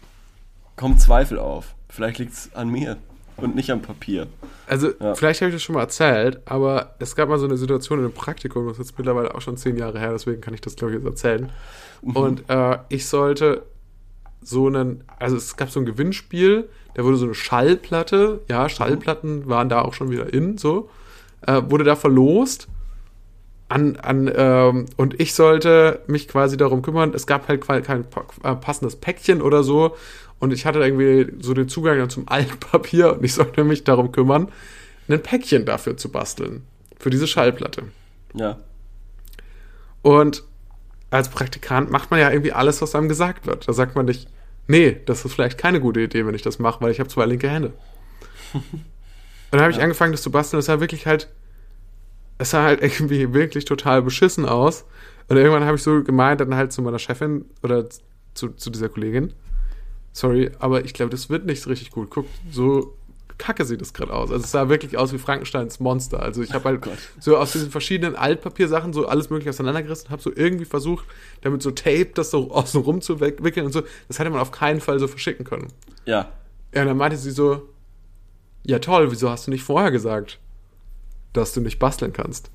kommt 0.77 1.01
Zweifel 1.01 1.39
auf. 1.39 1.75
Vielleicht 1.89 2.18
liegt 2.18 2.35
es 2.35 2.55
an 2.55 2.68
mir 2.68 2.99
und 3.37 3.55
nicht 3.55 3.70
am 3.70 3.82
Papier. 3.82 4.26
Also, 4.66 4.91
Ja. 5.01 5.14
vielleicht 5.14 5.41
habe 5.41 5.51
ich 5.51 5.57
das 5.57 5.62
schon 5.62 5.74
mal 5.74 5.82
erzählt, 5.82 6.41
aber 6.47 6.95
es 6.99 7.14
gab 7.16 7.28
mal 7.28 7.39
so 7.39 7.47
eine 7.47 7.57
Situation 7.57 7.99
in 7.99 8.05
einem 8.07 8.14
Praktikum, 8.14 8.66
das 8.66 8.78
ist 8.78 8.87
jetzt 8.91 8.99
mittlerweile 8.99 9.35
auch 9.35 9.41
schon 9.41 9.57
zehn 9.57 9.76
Jahre 9.76 9.99
her, 9.99 10.12
deswegen 10.12 10.41
kann 10.41 10.55
ich 10.55 10.61
das, 10.61 10.76
glaube 10.76 10.93
ich, 10.93 10.99
jetzt 10.99 11.07
erzählen. 11.07 11.51
Mhm. 12.03 12.16
Und 12.16 12.45
äh, 12.49 12.78
ich 12.89 13.07
sollte 13.07 13.62
so 14.43 14.66
einen, 14.66 15.05
also 15.18 15.37
es 15.37 15.57
gab 15.57 15.70
so 15.70 15.80
ein 15.80 15.87
Gewinnspiel, 15.87 16.68
da 16.95 17.05
wurde 17.05 17.16
so 17.16 17.24
eine 17.24 17.35
Schallplatte, 17.35 18.41
ja, 18.49 18.68
Schallplatten 18.68 19.49
waren 19.49 19.68
da 19.68 19.82
auch 19.82 19.95
schon 19.95 20.11
wieder 20.11 20.32
in, 20.32 20.59
so, 20.59 20.91
äh, 21.47 21.62
wurde 21.66 21.85
da 21.85 21.97
verlost. 21.97 22.68
An, 23.68 23.97
an, 23.97 24.30
ähm, 24.35 24.87
und 24.99 25.18
ich 25.18 25.32
sollte 25.35 26.03
mich 26.07 26.28
quasi 26.28 26.57
darum 26.57 26.82
kümmern, 26.82 27.12
es 27.14 27.26
gab 27.26 27.49
halt 27.49 27.62
kein 27.62 28.05
pa 28.05 28.24
äh, 28.45 28.55
passendes 28.55 28.97
Päckchen 28.97 29.41
oder 29.41 29.64
so. 29.64 29.97
Und 30.39 30.53
ich 30.53 30.66
hatte 30.66 30.80
irgendwie 30.80 31.32
so 31.41 31.55
den 31.55 31.68
Zugang 31.68 31.99
dann 31.99 32.11
zum 32.11 32.28
Altpapier 32.28 33.12
und 33.16 33.24
ich 33.24 33.35
sollte 33.35 33.64
mich 33.64 33.85
darum 33.85 34.12
kümmern, 34.12 34.49
ein 35.09 35.22
Päckchen 35.22 35.64
dafür 35.64 35.97
zu 35.97 36.11
basteln. 36.11 36.62
Für 36.99 37.11
diese 37.11 37.26
Schallplatte. 37.26 37.85
Ja. 38.35 38.59
Und 40.03 40.45
als 41.11 41.28
Praktikant 41.28 41.91
macht 41.91 42.11
man 42.11 42.20
ja 42.20 42.30
irgendwie 42.30 42.53
alles, 42.53 42.82
was 42.82 42.95
einem 42.95 43.09
gesagt 43.09 43.47
wird. 43.47 43.68
Da 43.68 43.72
sagt 43.72 43.95
man 43.95 44.07
nicht, 44.07 44.28
nee, 44.66 45.01
das 45.07 45.24
ist 45.24 45.32
vielleicht 45.32 45.59
keine 45.59 45.80
gute 45.80 46.01
Idee, 46.01 46.26
wenn 46.26 46.35
ich 46.35 46.43
das 46.43 46.59
mache, 46.59 46.80
weil 46.80 46.91
ich 46.91 47.01
habe 47.01 47.09
zwei 47.09 47.26
linke 47.26 47.49
Hände. 47.49 47.72
Und 48.53 49.61
dann 49.61 49.62
habe 49.62 49.72
ich 49.72 49.80
angefangen, 49.80 50.12
das 50.12 50.22
zu 50.22 50.32
basteln. 50.32 50.59
Es 50.59 50.66
sah 50.66 50.80
wirklich 50.80 51.07
halt, 51.07 51.28
es 52.39 52.51
sah 52.51 52.64
halt 52.64 52.82
irgendwie 52.82 53.32
wirklich 53.32 53.64
total 53.64 54.03
beschissen 54.03 54.47
aus. 54.47 54.85
Und 55.28 55.37
irgendwann 55.37 55.64
habe 55.64 55.76
ich 55.76 55.82
so 55.82 56.03
gemeint, 56.03 56.41
dann 56.41 56.55
halt 56.55 56.72
zu 56.72 56.82
meiner 56.82 56.99
Chefin 56.99 57.45
oder 57.62 57.89
zu, 58.35 58.49
zu 58.49 58.70
dieser 58.70 58.89
Kollegin, 58.89 59.32
sorry, 60.15 60.51
aber 60.59 60.87
ich 60.87 60.95
glaube, 60.95 61.11
das 61.11 61.29
wird 61.29 61.45
nicht 61.45 61.67
richtig 61.67 61.91
gut. 61.91 62.09
Guck, 62.09 62.25
so 62.51 62.95
kacke 63.37 63.65
sieht 63.65 63.81
das 63.81 63.93
gerade 63.93 64.12
aus. 64.12 64.31
Also 64.31 64.45
es 64.45 64.53
sah 64.53 64.69
wirklich 64.69 64.97
aus 64.97 65.12
wie 65.12 65.19
Frankensteins 65.19 65.81
Monster. 65.81 66.23
Also 66.23 66.41
ich 66.41 66.55
habe 66.55 66.65
halt 66.67 66.83
Gott. 66.83 66.97
so 67.19 67.37
aus 67.37 67.51
diesen 67.53 67.71
verschiedenen 67.71 68.15
Altpapiersachen 68.15 68.93
so 68.93 69.07
alles 69.09 69.29
mögliche 69.29 69.51
auseinandergerissen 69.51 70.07
und 70.07 70.12
habe 70.12 70.23
so 70.23 70.31
irgendwie 70.35 70.65
versucht, 70.65 71.05
damit 71.43 71.61
so 71.61 71.73
Tape 71.73 72.11
das 72.15 72.31
so 72.31 72.53
außen 72.53 72.81
rum 72.81 73.01
zu 73.01 73.21
wickeln 73.21 73.67
und 73.67 73.73
so. 73.73 73.83
Das 74.09 74.21
hätte 74.21 74.31
man 74.31 74.39
auf 74.41 74.53
keinen 74.53 74.81
Fall 74.81 74.99
so 75.01 75.09
verschicken 75.09 75.45
können. 75.45 75.67
Ja. 76.07 76.31
Ja, 76.73 76.83
und 76.83 76.89
dann 76.89 76.97
meinte 76.97 77.17
sie 77.17 77.33
so, 77.33 77.69
ja 78.65 78.79
toll, 78.79 79.11
wieso 79.11 79.29
hast 79.29 79.49
du 79.49 79.51
nicht 79.51 79.65
vorher 79.65 79.91
gesagt, 79.91 80.39
dass 81.33 81.53
du 81.53 81.61
nicht 81.61 81.79
basteln 81.81 82.12
kannst? 82.12 82.51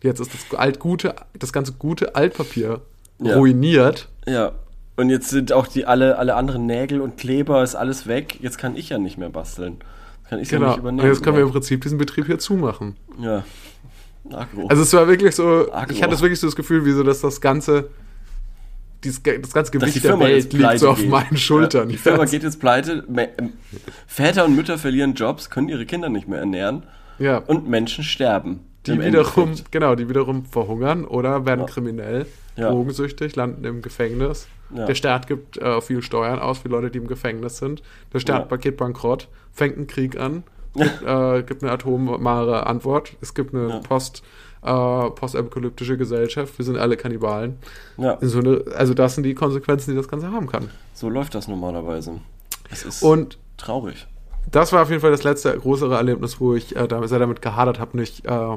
Jetzt 0.00 0.20
ist 0.20 0.32
das 0.32 0.58
altgute, 0.58 1.16
das 1.38 1.52
ganze 1.52 1.72
gute 1.72 2.14
Altpapier 2.14 2.82
Ja. 3.20 3.36
ruiniert. 3.36 4.08
Ja. 4.26 4.52
Und 4.96 5.10
jetzt 5.10 5.28
sind 5.28 5.52
auch 5.52 5.66
die 5.66 5.86
alle, 5.86 6.18
alle 6.18 6.34
anderen 6.36 6.66
Nägel 6.66 7.00
und 7.00 7.16
Kleber 7.16 7.62
ist 7.62 7.74
alles 7.74 8.06
weg. 8.06 8.38
Jetzt 8.40 8.58
kann 8.58 8.76
ich 8.76 8.88
ja 8.90 8.98
nicht 8.98 9.18
mehr 9.18 9.30
basteln. 9.30 9.78
Kann 10.28 10.38
ich 10.38 10.50
ja 10.50 10.58
Genau. 10.58 10.68
nicht 10.70 10.76
Und 10.78 10.82
übernehmen. 10.82 11.08
jetzt 11.08 11.22
können 11.22 11.36
wir 11.36 11.42
im 11.42 11.48
ja. 11.48 11.52
Prinzip 11.52 11.82
diesen 11.82 11.98
Betrieb 11.98 12.26
hier 12.26 12.38
zumachen. 12.38 12.96
ja. 13.20 13.44
Agro. 14.32 14.68
Also 14.68 14.82
es 14.84 14.92
war 14.94 15.06
wirklich 15.06 15.34
so, 15.34 15.70
Agro. 15.70 15.92
ich 15.92 16.02
hatte 16.02 16.18
wirklich 16.20 16.40
so 16.40 16.46
das 16.46 16.56
Gefühl, 16.56 16.86
wie 16.86 16.92
so, 16.92 17.02
dass 17.02 17.20
das 17.20 17.42
ganze, 17.42 17.90
das 19.02 19.22
ganze 19.52 19.70
Gewicht 19.70 20.02
der 20.02 20.18
Welt 20.18 20.50
liegt 20.54 20.78
so 20.78 20.88
auf 20.88 20.98
geht. 20.98 21.10
meinen 21.10 21.36
Schultern. 21.36 21.88
Ja, 21.90 21.92
die 21.92 21.98
Firma 21.98 22.24
geht 22.24 22.42
jetzt 22.42 22.58
pleite. 22.58 23.04
Ähm, 23.14 23.52
Väter 24.06 24.46
und 24.46 24.56
Mütter 24.56 24.78
verlieren 24.78 25.12
Jobs, 25.12 25.50
können 25.50 25.68
ihre 25.68 25.84
Kinder 25.84 26.08
nicht 26.08 26.26
mehr 26.26 26.38
ernähren 26.38 26.84
ja. 27.18 27.36
und 27.36 27.68
Menschen 27.68 28.02
sterben. 28.02 28.60
Die 28.86 28.92
wiederum, 28.92 29.04
Endeffekt. 29.48 29.72
genau, 29.72 29.94
die 29.94 30.08
wiederum 30.08 30.46
verhungern 30.46 31.04
oder 31.04 31.44
werden 31.44 31.60
Ja. 31.60 31.66
kriminell, 31.66 32.26
Ja. 32.56 32.70
drogensüchtig, 32.70 33.36
landen 33.36 33.62
im 33.64 33.82
Gefängnis. 33.82 34.46
Ja. 34.74 34.86
Der 34.86 34.94
Staat 34.94 35.26
gibt 35.28 35.56
äh, 35.58 35.80
viel 35.80 36.02
Steuern 36.02 36.38
aus 36.40 36.58
für 36.58 36.68
Leute, 36.68 36.90
die 36.90 36.98
im 36.98 37.06
Gefängnis 37.06 37.58
sind. 37.58 37.82
Der 38.12 38.18
Staat 38.18 38.50
Ja. 38.50 38.56
geht 38.56 38.76
bankrott, 38.76 39.28
fängt 39.52 39.76
einen 39.76 39.86
Krieg 39.86 40.18
an, 40.18 40.42
gibt, 40.74 41.02
äh, 41.02 41.42
gibt 41.44 41.62
eine 41.62 41.72
atomare 41.72 42.66
Antwort. 42.66 43.12
Es 43.20 43.34
gibt 43.34 43.54
eine 43.54 43.68
Ja. 43.68 43.80
äh, 45.06 45.10
postapokalyptische 45.10 45.96
Gesellschaft, 45.96 46.56
wir 46.58 46.64
sind 46.64 46.78
alle 46.78 46.96
Kannibalen. 46.96 47.58
Ja, 47.98 48.18
so 48.20 48.38
eine, 48.40 48.64
also 48.76 48.94
das 48.94 49.14
sind 49.14 49.24
die 49.24 49.34
Konsequenzen, 49.34 49.90
die 49.90 49.96
das 49.96 50.08
Ganze 50.08 50.30
haben 50.32 50.46
kann. 50.48 50.70
so 50.94 51.08
läuft 51.08 51.34
das 51.34 51.48
normalerweise. 51.48 52.20
Es 52.70 52.84
ist 52.84 53.02
Und 53.02 53.38
traurig. 53.58 54.06
das 54.50 54.72
war 54.72 54.82
auf 54.82 54.88
jeden 54.90 55.00
Fall 55.02 55.10
das 55.10 55.22
letzte 55.22 55.56
größere 55.58 55.94
Erlebnis, 55.96 56.40
wo 56.40 56.54
ich 56.54 56.74
äh, 56.76 56.88
damit, 56.88 57.08
sehr 57.10 57.18
damit 57.18 57.42
gehadert 57.42 57.78
habe, 57.78 57.96
nicht, 57.96 58.24
äh, 58.26 58.56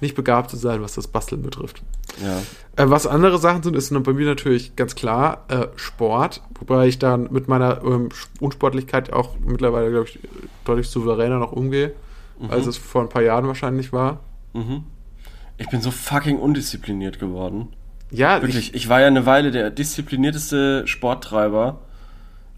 nicht 0.00 0.14
begabt 0.14 0.50
zu 0.50 0.56
sein, 0.56 0.82
was 0.82 0.94
das 0.94 1.08
Basteln 1.08 1.42
betrifft. 1.42 1.82
Ja. 2.22 2.38
Äh, 2.82 2.90
was 2.90 3.06
andere 3.06 3.38
Sachen 3.38 3.62
sind, 3.62 3.76
ist 3.76 3.90
bei 4.02 4.12
mir 4.12 4.26
natürlich 4.26 4.76
ganz 4.76 4.94
klar 4.94 5.44
äh, 5.48 5.66
Sport, 5.76 6.42
wobei 6.58 6.86
ich 6.88 6.98
dann 6.98 7.32
mit 7.32 7.48
meiner 7.48 7.82
ähm, 7.84 8.08
Unsportlichkeit 8.40 9.12
auch 9.12 9.36
mittlerweile, 9.44 9.90
glaube 9.90 10.08
ich, 10.08 10.18
deutlich 10.64 10.88
souveräner 10.88 11.38
noch 11.38 11.52
umgehe, 11.52 11.94
als 12.48 12.66
es 12.66 12.76
vor 12.76 13.02
ein 13.02 13.08
paar 13.08 13.22
Jahren 13.22 13.46
wahrscheinlich 13.46 13.92
war. 13.92 14.20
Mhm. 14.52 14.84
Ich 15.56 15.68
bin 15.68 15.80
so 15.80 15.90
fucking 15.90 16.38
undiszipliniert 16.38 17.18
geworden. 17.18 17.68
Ja, 18.10 18.42
Wirklich, 18.42 18.74
ich 18.74 18.88
war 18.88 19.00
ja 19.00 19.06
eine 19.06 19.26
Weile 19.26 19.50
der 19.50 19.70
disziplinierteste 19.70 20.86
Sporttreiber. 20.86 21.80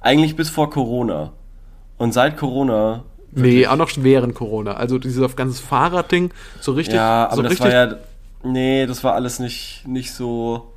Eigentlich 0.01 0.37
bis 0.37 0.51
vor 0.51 0.71
Corona. 0.71 1.33
Und 1.99 2.13
seit 2.13 2.37
Corona. 2.37 3.05
Nee, 3.37 3.67
auch 3.67 3.77
noch 3.77 3.91
während 3.97 4.35
Corona. 4.35 4.75
Also 4.75 4.99
dieses 4.99 5.37
ganzes 5.37 5.61
Fahrradding, 5.61 6.31
so 6.61 6.73
richtig. 6.73 6.97
Ja, 6.97 7.27
aber 7.27 7.37
so 7.37 7.43
das 7.43 7.53
richtig, 7.53 7.67
war 7.67 7.73
ja. 7.73 7.97
Nee, 8.43 8.87
das 8.87 9.03
war 9.05 9.15
alles 9.15 9.39
nicht, 9.39 9.85
nicht 9.87 10.13
so. 10.13 10.73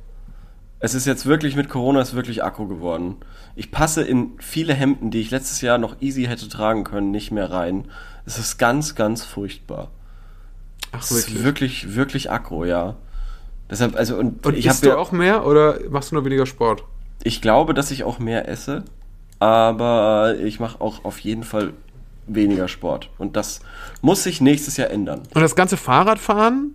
Es 0.78 0.94
ist 0.94 1.06
jetzt 1.06 1.26
wirklich 1.26 1.56
mit 1.56 1.68
Corona 1.68 2.00
ist 2.00 2.14
wirklich 2.14 2.42
Akku 2.42 2.66
geworden. 2.66 3.16
Ich 3.54 3.70
passe 3.70 4.02
in 4.02 4.32
viele 4.38 4.72
Hemden, 4.72 5.10
die 5.10 5.20
ich 5.20 5.30
letztes 5.30 5.60
Jahr 5.60 5.76
noch 5.76 5.96
easy 6.00 6.24
hätte 6.24 6.48
tragen 6.48 6.84
können, 6.84 7.10
nicht 7.10 7.30
mehr 7.30 7.50
rein. 7.50 7.84
Es 8.24 8.38
ist 8.38 8.58
ganz, 8.58 8.94
ganz 8.94 9.24
furchtbar. 9.24 9.88
Ach, 10.92 11.02
Es 11.02 11.10
ist 11.10 11.44
wirklich. 11.44 11.94
wirklich, 11.94 12.30
Akku, 12.30 12.64
ja. 12.64 12.96
Deshalb, 13.68 13.94
also, 13.94 14.16
und, 14.16 14.44
Und 14.46 14.56
ich 14.56 14.66
isst 14.66 14.84
du 14.84 14.88
ja, 14.88 14.96
auch 14.96 15.12
mehr 15.12 15.46
oder 15.46 15.78
machst 15.90 16.10
du 16.10 16.14
nur 16.14 16.24
weniger 16.24 16.46
Sport? 16.46 16.84
ich 17.22 17.42
glaube, 17.42 17.74
dass 17.74 17.90
ich 17.90 18.04
auch 18.04 18.18
mehr 18.18 18.48
esse, 18.48 18.84
aber 19.38 20.36
ich 20.42 20.60
mache 20.60 20.80
auch 20.80 21.04
auf 21.04 21.18
jeden 21.18 21.44
Fall 21.44 21.72
weniger 22.34 22.68
Sport. 22.68 23.10
Und 23.18 23.36
das 23.36 23.60
muss 24.00 24.22
sich 24.22 24.40
nächstes 24.40 24.76
Jahr 24.76 24.90
ändern. 24.90 25.22
Und 25.34 25.40
das 25.40 25.56
ganze 25.56 25.76
Fahrradfahren? 25.76 26.74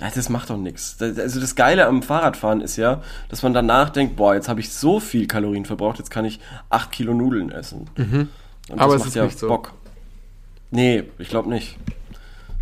Ja, 0.00 0.10
das 0.14 0.28
macht 0.28 0.50
doch 0.50 0.58
nichts. 0.58 0.96
Also 1.00 1.40
das 1.40 1.54
Geile 1.54 1.86
am 1.86 2.02
Fahrradfahren 2.02 2.60
ist 2.60 2.76
ja, 2.76 3.02
dass 3.28 3.42
man 3.42 3.54
danach 3.54 3.90
denkt, 3.90 4.16
boah, 4.16 4.34
jetzt 4.34 4.48
habe 4.48 4.60
ich 4.60 4.70
so 4.70 5.00
viel 5.00 5.26
Kalorien 5.26 5.64
verbraucht, 5.64 5.98
jetzt 5.98 6.10
kann 6.10 6.24
ich 6.24 6.38
8 6.68 6.92
Kilo 6.92 7.14
Nudeln 7.14 7.50
essen. 7.50 7.88
Und 7.96 8.12
Mhm. 8.12 8.28
Aber 8.76 8.94
es 8.94 9.00
macht 9.00 9.16
ist 9.16 9.22
nicht 9.22 9.38
so. 9.38 9.48
Bock. 9.48 9.72
Nee, 10.70 11.04
ich 11.18 11.28
glaube 11.28 11.48
nicht. 11.48 11.78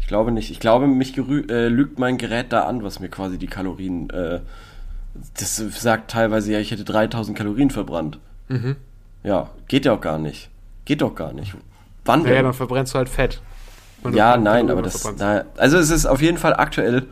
Ich 0.01 0.07
glaube 0.07 0.31
nicht. 0.31 0.51
Ich 0.51 0.61
glaube, 0.61 0.87
mich 0.87 1.17
äh, 1.17 1.69
lügt 1.69 1.99
mein 1.99 2.19
Gerät 2.19 2.53
da 2.53 2.65
an, 2.65 2.85
was 2.85 3.01
mir 3.01 3.09
quasi 3.09 3.39
die 3.39 3.47
Kalorien, 3.47 4.11
äh, 4.11 4.41
das 5.39 5.57
sagt 5.57 6.11
teilweise, 6.11 6.53
ja, 6.53 6.59
ich 6.61 6.71
hätte 6.71 6.85
3000 6.85 7.37
Kalorien 7.37 7.71
verbrannt. 7.71 8.19
Mhm. 8.49 8.77
Ja, 9.23 9.51
geht 9.67 9.87
ja 9.87 9.95
auch 9.95 10.01
gar 10.01 10.19
nicht. 10.19 10.51
Geht 10.85 11.01
doch 11.01 11.15
gar 11.15 11.33
nicht. 11.33 11.55
Wann 12.05 12.25
denn? 12.25 12.45
dann 12.45 12.55
verbrennst 12.55 12.95
du 12.95 12.99
halt 12.99 13.09
Fett. 13.09 13.41
Ja, 14.13 14.37
nein, 14.37 14.71
aber 14.71 14.83
das. 14.83 15.03
Na, 15.19 15.45
also 15.57 15.79
es 15.79 15.91
ist 15.91 16.07
auf 16.07 16.21
jeden 16.21 16.37
Fall 16.37 16.55
aktuell 16.55 17.07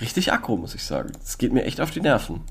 richtig 0.00 0.32
aggro, 0.32 0.56
muss 0.56 0.74
ich 0.74 0.84
sagen. 0.84 1.12
Es 1.22 1.38
geht 1.38 1.52
mir 1.52 1.64
echt 1.64 1.80
auf 1.80 1.90
die 1.90 2.00
Nerven. 2.00 2.42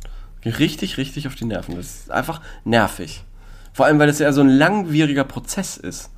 Richtig, 0.45 0.97
richtig 0.97 1.27
auf 1.27 1.35
die 1.35 1.45
Nerven. 1.45 1.75
Das 1.75 1.85
ist 1.85 2.11
einfach 2.11 2.41
nervig. 2.65 3.23
Vor 3.71 3.85
allem, 3.85 3.99
weil 3.99 4.09
es 4.09 4.19
ja 4.19 4.31
so 4.31 4.41
ein 4.41 4.49
langwieriger 4.49 5.23
Prozess 5.23 5.77
ist. 5.77 6.09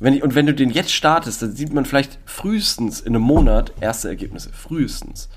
Wenn 0.00 0.14
ich, 0.14 0.22
und 0.22 0.34
wenn 0.34 0.46
du 0.46 0.54
den 0.54 0.70
jetzt 0.70 0.92
startest, 0.92 1.42
dann 1.42 1.54
sieht 1.54 1.72
man 1.72 1.84
vielleicht 1.84 2.18
frühestens 2.24 3.00
in 3.00 3.14
einem 3.14 3.24
Monat 3.24 3.72
erste 3.80 4.08
Ergebnisse. 4.08 4.52
Frühestens. 4.52 5.28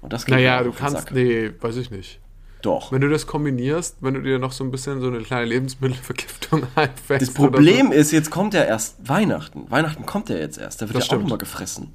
Und 0.00 0.12
das 0.12 0.24
geht 0.24 0.36
Naja, 0.36 0.62
du 0.62 0.72
kannst, 0.72 1.10
nee, 1.12 1.50
weiß 1.60 1.76
ich 1.76 1.90
nicht. 1.90 2.20
Doch. 2.62 2.90
Wenn 2.92 3.00
du 3.00 3.08
das 3.08 3.26
kombinierst, 3.26 3.98
wenn 4.00 4.14
du 4.14 4.22
dir 4.22 4.38
noch 4.38 4.52
so 4.52 4.64
ein 4.64 4.70
bisschen 4.70 5.00
so 5.00 5.06
eine 5.08 5.20
kleine 5.20 5.44
Lebensmittelvergiftung 5.46 6.66
einfängst. 6.74 7.28
Das 7.28 7.34
Problem 7.34 7.92
ist, 7.92 8.10
jetzt 8.10 8.30
kommt 8.30 8.54
ja 8.54 8.62
erst 8.64 8.96
Weihnachten. 9.08 9.70
Weihnachten 9.70 10.04
kommt 10.06 10.28
ja 10.28 10.36
jetzt 10.36 10.58
erst. 10.58 10.82
Da 10.82 10.86
wird 10.88 10.96
Das 10.96 11.04
ja 11.04 11.06
auch 11.06 11.06
stimmt. 11.06 11.22
nochmal 11.24 11.38
gefressen. 11.38 11.94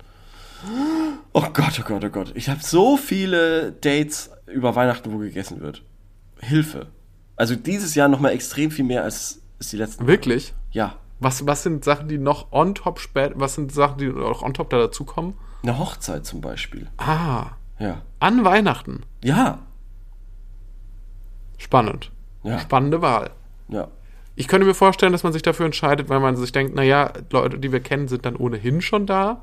Oh 1.34 1.42
Gott, 1.54 1.80
oh 1.82 1.84
Gott, 1.86 2.04
oh 2.06 2.10
Gott. 2.10 2.32
Ich 2.36 2.48
habe 2.50 2.62
so 2.64 2.96
viele 2.96 3.72
Dates 3.74 4.32
über 4.48 4.76
Weihnachten, 4.76 5.12
wo 5.12 5.18
gegessen 5.18 5.60
wird. 5.62 5.84
Hilfe. 6.40 6.88
Also 7.36 7.56
dieses 7.56 7.96
Jahr 7.96 8.08
nochmal 8.08 8.32
extrem 8.32 8.72
viel 8.72 8.86
mehr 8.86 9.04
als, 9.04 9.42
als 9.60 9.70
die 9.72 9.78
letzten. 9.78 10.08
Wirklich? 10.08 10.54
Ja. 10.72 10.96
Was, 11.20 11.46
was 11.46 11.64
sind 11.64 11.84
Sachen, 11.84 12.08
die 12.08 12.18
noch 12.18 12.52
on 12.52 12.76
top 12.76 13.00
spät, 13.00 13.34
was 13.36 13.56
sind 13.56 13.72
Sachen, 13.74 13.98
die 13.98 14.08
noch 14.08 14.42
on 14.42 14.54
top 14.54 14.70
da 14.70 14.78
dazukommen? 14.78 15.34
Eine 15.64 15.78
Hochzeit 15.80 16.26
zum 16.26 16.42
Beispiel. 16.42 16.88
Ah, 16.98 17.52
Ja. 17.80 18.02
an 18.20 18.44
Weihnachten. 18.46 19.04
Ja. 19.24 19.60
Spannend. 21.58 22.12
Ja. 22.44 22.60
Spannende 22.60 23.02
Wahl. 23.02 23.32
Ja. 23.70 23.88
Ich 24.36 24.48
könnte 24.48 24.66
mir 24.66 24.74
vorstellen, 24.74 25.12
dass 25.12 25.24
man 25.24 25.32
sich 25.34 25.42
dafür 25.44 25.66
entscheidet, 25.66 26.10
weil 26.10 26.20
man 26.20 26.36
sich 26.36 26.52
denkt, 26.52 26.76
naja, 26.76 27.14
Leute, 27.32 27.60
die 27.60 27.72
wir 27.72 27.80
kennen, 27.80 28.08
sind 28.08 28.26
dann 28.26 28.36
ohnehin 28.36 28.82
schon 28.82 29.06
da. 29.06 29.42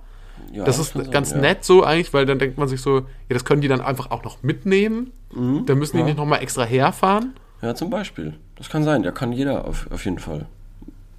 ja 0.52 0.64
das 0.64 0.78
ist 0.78 0.92
kann 0.94 1.02
sein, 1.04 1.12
ganz 1.12 1.30
ja. 1.30 1.38
nett 1.38 1.64
so 1.64 1.84
eigentlich, 1.84 2.12
weil 2.12 2.26
dann 2.26 2.38
denkt 2.38 2.58
man 2.58 2.66
sich 2.68 2.80
so, 2.80 2.98
ja, 2.98 3.04
das 3.28 3.44
können 3.44 3.60
die 3.62 3.68
dann 3.68 3.80
einfach 3.80 4.10
auch 4.10 4.24
noch 4.24 4.42
mitnehmen. 4.42 5.12
dann 5.32 5.78
müssen 5.78 5.96
die 5.96 5.98
Mhm. 5.98 5.98
ja. 6.00 6.04
nicht 6.06 6.16
nochmal 6.18 6.42
extra 6.42 6.64
herfahren. 6.64 7.34
Ja, 7.62 7.74
zum 7.74 7.88
Beispiel. 7.90 8.34
Das 8.56 8.68
kann 8.68 8.82
sein. 8.84 9.04
Ja, 9.04 9.12
kann 9.12 9.32
jeder 9.32 9.64
auf, 9.66 9.86
auf 9.92 10.04
jeden 10.04 10.18
Fall. 10.18 10.46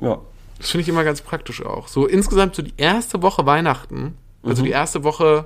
Ja. 0.01 0.17
Das 0.57 0.69
finde 0.69 0.81
ich 0.81 0.89
immer 0.89 1.03
ganz 1.03 1.21
praktisch 1.21 1.63
auch. 1.65 1.87
So 1.87 2.05
insgesamt 2.07 2.55
so 2.55 2.61
die 2.61 2.73
erste 2.77 3.21
Woche 3.21 3.45
Weihnachten, 3.45 4.15
Mhm. 4.43 4.49
also 4.49 4.63
die 4.63 4.71
erste 4.71 5.03
Woche, 5.03 5.45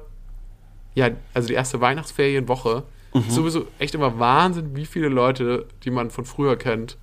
ja, 0.95 1.09
also 1.33 1.47
die 1.47 1.53
erste 1.53 1.79
Weihnachtsferienwoche, 1.81 2.83
Mhm. 3.16 3.28
ist 3.30 3.36
sowieso 3.36 3.68
echt 3.80 3.95
immer 3.95 4.20
Wahnsinn, 4.20 4.76
wie 4.76 4.86
viele 4.86 5.07
Leute, 5.07 5.66
die 5.84 5.91
man 5.91 6.11
von 6.11 6.26
früher 6.26 6.57
kennt, 6.57 6.97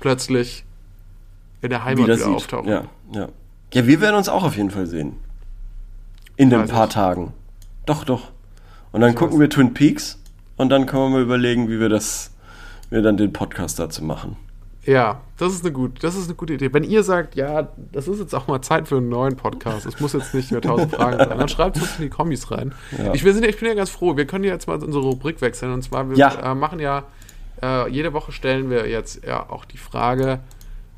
plötzlich 0.00 0.64
in 1.62 1.70
der 1.70 1.84
Heimat 1.84 2.04
wieder, 2.04 2.16
wieder 2.16 2.28
auftauchen. 2.28 2.68
Ja, 2.68 2.84
ja. 3.12 3.28
Ja, 3.72 3.86
wir 3.86 4.00
werden 4.02 4.16
uns 4.16 4.28
auch 4.28 4.44
auf 4.44 4.56
jeden 4.56 4.70
Fall 4.70 4.86
sehen. 4.86 5.16
In 6.36 6.50
den 6.50 6.60
Weiß 6.60 6.70
paar 6.70 6.88
ich. 6.88 6.92
Tagen. 6.92 7.32
Doch, 7.86 8.04
doch. 8.04 8.30
Und 8.92 9.00
dann 9.00 9.10
Ich 9.10 9.16
gucken 9.16 9.40
wir 9.40 9.48
Twin 9.48 9.72
Peaks 9.72 10.18
und 10.56 10.68
dann 10.68 10.84
können 10.84 11.04
wir 11.04 11.08
mal 11.10 11.22
überlegen, 11.22 11.68
wie 11.68 11.80
wir 11.80 11.88
das, 11.88 12.32
wie 12.90 12.96
wir 12.96 13.02
dann 13.02 13.16
den 13.16 13.32
Podcast 13.32 13.78
dazu 13.78 14.04
machen. 14.04 14.36
Ja, 14.84 15.20
das 15.38 15.52
ist 15.52 15.64
eine 15.64 15.72
gute, 15.72 16.00
das 16.00 16.16
ist 16.16 16.26
eine 16.26 16.34
gute 16.34 16.54
Idee. 16.54 16.72
Wenn 16.72 16.82
ihr 16.82 17.04
sagt, 17.04 17.36
ja, 17.36 17.68
das 17.92 18.08
ist 18.08 18.18
jetzt 18.18 18.34
auch 18.34 18.48
mal 18.48 18.60
Zeit 18.62 18.88
für 18.88 18.96
einen 18.96 19.08
neuen 19.08 19.36
Podcast, 19.36 19.86
es 19.86 20.00
muss 20.00 20.12
jetzt 20.12 20.34
nicht 20.34 20.50
mehr 20.50 20.60
tausend 20.60 20.92
Fragen 20.94 21.18
sein, 21.18 21.38
dann 21.38 21.48
schreibt 21.48 21.76
es 21.76 21.82
uns 21.82 21.96
in 21.98 22.02
die 22.04 22.10
Kommis 22.10 22.50
rein. 22.50 22.74
Ja. 22.98 23.14
Ich, 23.14 23.24
wir 23.24 23.32
sind, 23.32 23.44
ich 23.46 23.58
bin 23.58 23.68
ja 23.68 23.74
ganz 23.74 23.90
froh, 23.90 24.16
wir 24.16 24.26
können 24.26 24.42
jetzt 24.44 24.66
mal 24.66 24.82
unsere 24.82 25.04
Rubrik 25.04 25.40
wechseln 25.40 25.72
und 25.72 25.82
zwar, 25.82 26.10
wir 26.10 26.16
Ja. 26.16 26.50
äh, 26.50 26.54
machen 26.56 26.80
ja, 26.80 27.04
äh, 27.62 27.88
jede 27.90 28.12
Woche 28.12 28.32
stellen 28.32 28.70
wir 28.70 28.88
jetzt 28.88 29.24
ja 29.24 29.48
auch 29.48 29.64
die 29.64 29.78
Frage 29.78 30.40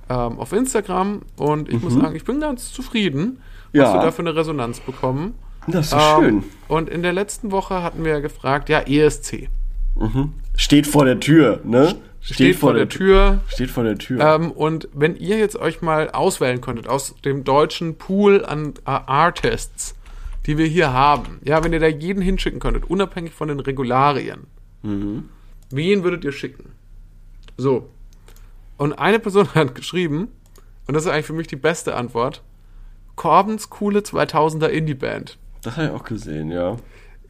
ähm, 0.09 0.39
auf 0.39 0.53
Instagram 0.55 1.21
und 1.37 1.69
ich 1.69 1.83
muss 1.83 1.93
sagen, 1.95 2.15
ich 2.17 2.25
bin 2.25 2.41
ganz 2.41 2.73
zufrieden, 2.73 3.39
was 3.73 3.73
Mhm. 3.73 3.81
Ja. 3.81 3.95
wir 3.95 4.01
da 4.03 4.11
für 4.13 4.23
eine 4.23 4.35
Resonanz 4.37 4.81
bekommen. 4.81 5.35
Das 5.67 5.87
ist 5.89 5.93
Ähm, 5.95 5.99
schön. 6.21 6.45
Und 6.69 6.89
in 6.89 7.03
der 7.03 7.13
letzten 7.13 7.51
Woche 7.51 7.83
hatten 7.83 8.05
wir 8.05 8.21
gefragt, 8.21 8.69
ja, 8.69 8.81
ESC. 8.81 9.49
Steht 10.57 10.87
vor 10.87 11.05
der 11.05 11.21
Tür, 11.21 11.61
ne? 11.65 11.97
Steht, 12.21 12.57
vor 12.57 12.73
der 12.73 12.89
Tür. 12.89 13.41
Steht 13.49 13.71
vor 13.71 13.85
der 13.85 13.99
Tür. 13.99 14.21
Ähm, 14.21 14.51
und 14.51 14.89
wenn 14.95 15.15
ihr 15.17 15.39
jetzt 15.39 15.57
euch 15.57 15.83
mal 15.83 16.11
auswählen 16.11 16.61
könntet 16.61 16.89
aus 16.89 17.15
dem 17.25 17.45
deutschen 17.45 17.97
Pool 17.97 18.45
an 18.45 18.75
äh, 18.87 18.91
Artists, 18.91 19.95
die 20.47 20.57
wir 20.57 20.67
hier 20.67 20.93
haben, 20.93 21.39
ja, 21.45 21.63
wenn 21.63 21.73
ihr 21.75 21.81
da 21.81 21.87
jeden 21.87 22.23
hinschicken 22.23 22.61
könntet, 22.61 22.85
unabhängig 22.85 23.33
von 23.35 23.49
den 23.49 23.61
Regularien, 23.61 24.47
wen 25.71 26.05
würdet 26.05 26.25
ihr 26.25 26.33
schicken? 26.33 26.73
So. 27.57 27.89
Und 28.77 28.95
eine 28.95 29.19
Person 29.19 29.49
hat 29.55 29.75
geschrieben, 29.75 30.29
und 30.87 30.95
das 30.95 31.05
ist 31.05 31.11
eigentlich 31.11 31.27
für 31.27 31.33
mich 31.35 31.47
die 31.47 31.57
beste 31.57 31.95
Antwort, 31.95 32.43
Corbens 33.17 33.71
coole 33.71 34.01
2000er 34.01 34.67
Indie-Band. 34.67 35.39
das 35.63 35.77
habe 35.77 35.87
ich 35.87 35.93
auch 35.93 36.05
gesehen, 36.05 36.51
ja. 36.51 36.77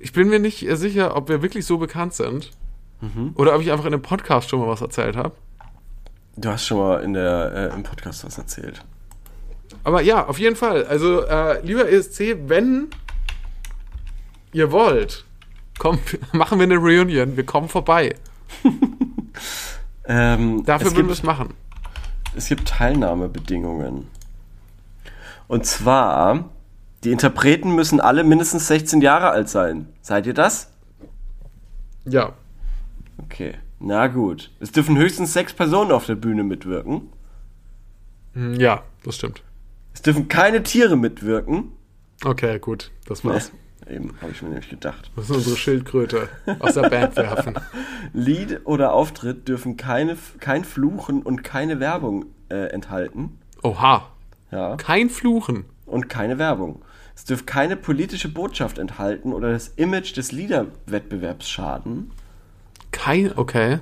Ich 0.04 0.12
bin 0.12 0.28
mir 0.28 0.38
nicht 0.38 0.62
äh, 0.68 0.76
sicher, 0.76 1.16
ob 1.16 1.30
wir 1.30 1.40
wirklich 1.40 1.64
so 1.64 1.78
bekannt 1.78 2.12
sind. 2.12 2.50
Oder 3.34 3.54
ob 3.54 3.60
ich 3.60 3.70
einfach 3.70 3.84
in 3.84 3.92
einem 3.92 4.02
Podcast 4.02 4.48
schon 4.48 4.60
mal 4.60 4.68
was 4.68 4.80
erzählt 4.80 5.14
habe. 5.14 5.34
Du 6.36 6.48
hast 6.48 6.64
schon 6.66 6.78
mal 6.78 7.02
in 7.02 7.12
der, 7.12 7.70
äh, 7.70 7.74
im 7.74 7.82
Podcast 7.82 8.24
was 8.24 8.38
erzählt. 8.38 8.82
Aber 9.82 10.00
ja, 10.00 10.26
auf 10.26 10.38
jeden 10.38 10.56
Fall. 10.56 10.86
Also, 10.86 11.22
äh, 11.22 11.60
lieber 11.66 11.86
ESC, 11.90 12.36
wenn 12.46 12.88
ihr 14.52 14.72
wollt, 14.72 15.24
kommt, 15.78 16.00
machen 16.32 16.58
wir 16.58 16.64
eine 16.64 16.76
Reunion. 16.76 17.36
Wir 17.36 17.44
kommen 17.44 17.68
vorbei. 17.68 18.14
Ähm, 20.06 20.64
Dafür 20.66 20.94
würden 20.94 21.06
wir 21.06 21.14
es 21.14 21.22
machen. 21.22 21.54
es 22.36 22.48
gibt 22.48 22.68
Teilnahmebedingungen. 22.68 24.06
Und 25.48 25.64
zwar, 25.64 26.50
die 27.04 27.12
Interpreten 27.12 27.74
müssen 27.74 28.00
alle 28.00 28.24
mindestens 28.24 28.66
16 28.68 29.00
Jahre 29.00 29.30
alt 29.30 29.48
sein. 29.48 29.88
Seid 30.00 30.26
ihr 30.26 30.34
das? 30.34 30.70
Ja. 32.06 32.32
Okay. 33.18 33.54
Na 33.80 34.06
gut. 34.06 34.50
Es 34.60 34.72
dürfen 34.72 34.96
höchstens 34.96 35.32
sechs 35.32 35.52
Personen 35.52 35.92
auf 35.92 36.06
der 36.06 36.14
Bühne 36.14 36.42
mitwirken. 36.44 37.08
Hm, 38.32 38.54
Ja, 38.54 38.82
das 39.04 39.16
stimmt. 39.16 39.42
Es 39.92 40.02
dürfen 40.02 40.28
keine 40.28 40.62
Tiere 40.62 40.96
mitwirken. 40.96 41.72
Okay, 42.24 42.58
gut. 42.58 42.90
Das 43.06 43.24
war's. 43.24 43.52
Eben, 43.88 44.14
habe 44.22 44.32
ich 44.32 44.40
mir 44.40 44.48
nämlich 44.48 44.70
gedacht. 44.70 45.10
Wir 45.14 45.20
müssen 45.20 45.36
unsere 45.36 45.56
Schildkröte 45.56 46.28
aus 46.58 46.72
der 46.74 46.88
Band 46.88 47.16
werfen. 47.16 47.54
Lied 48.14 48.62
oder 48.64 48.94
Auftritt 48.94 49.46
dürfen 49.46 49.76
keine, 49.76 50.16
kein 50.40 50.64
Fluchen 50.64 51.22
und 51.22 51.44
keine 51.44 51.80
Werbung 51.80 52.24
äh, 52.48 52.68
enthalten. 52.70 53.38
Oha. 53.62 54.06
Ja. 54.50 54.76
Kein 54.76 55.10
Fluchen. 55.10 55.66
Und 55.84 56.08
keine 56.08 56.38
Werbung. 56.38 56.82
Es 57.16 57.24
dürfen 57.24 57.46
keine 57.46 57.76
politische 57.76 58.28
Botschaft 58.28 58.78
enthalten 58.78 59.32
oder 59.32 59.52
das 59.52 59.68
Image 59.76 60.16
des 60.16 60.32
Liederwettbewerbs 60.32 61.48
schaden. 61.48 62.10
Kein, 62.90 63.36
okay. 63.36 63.78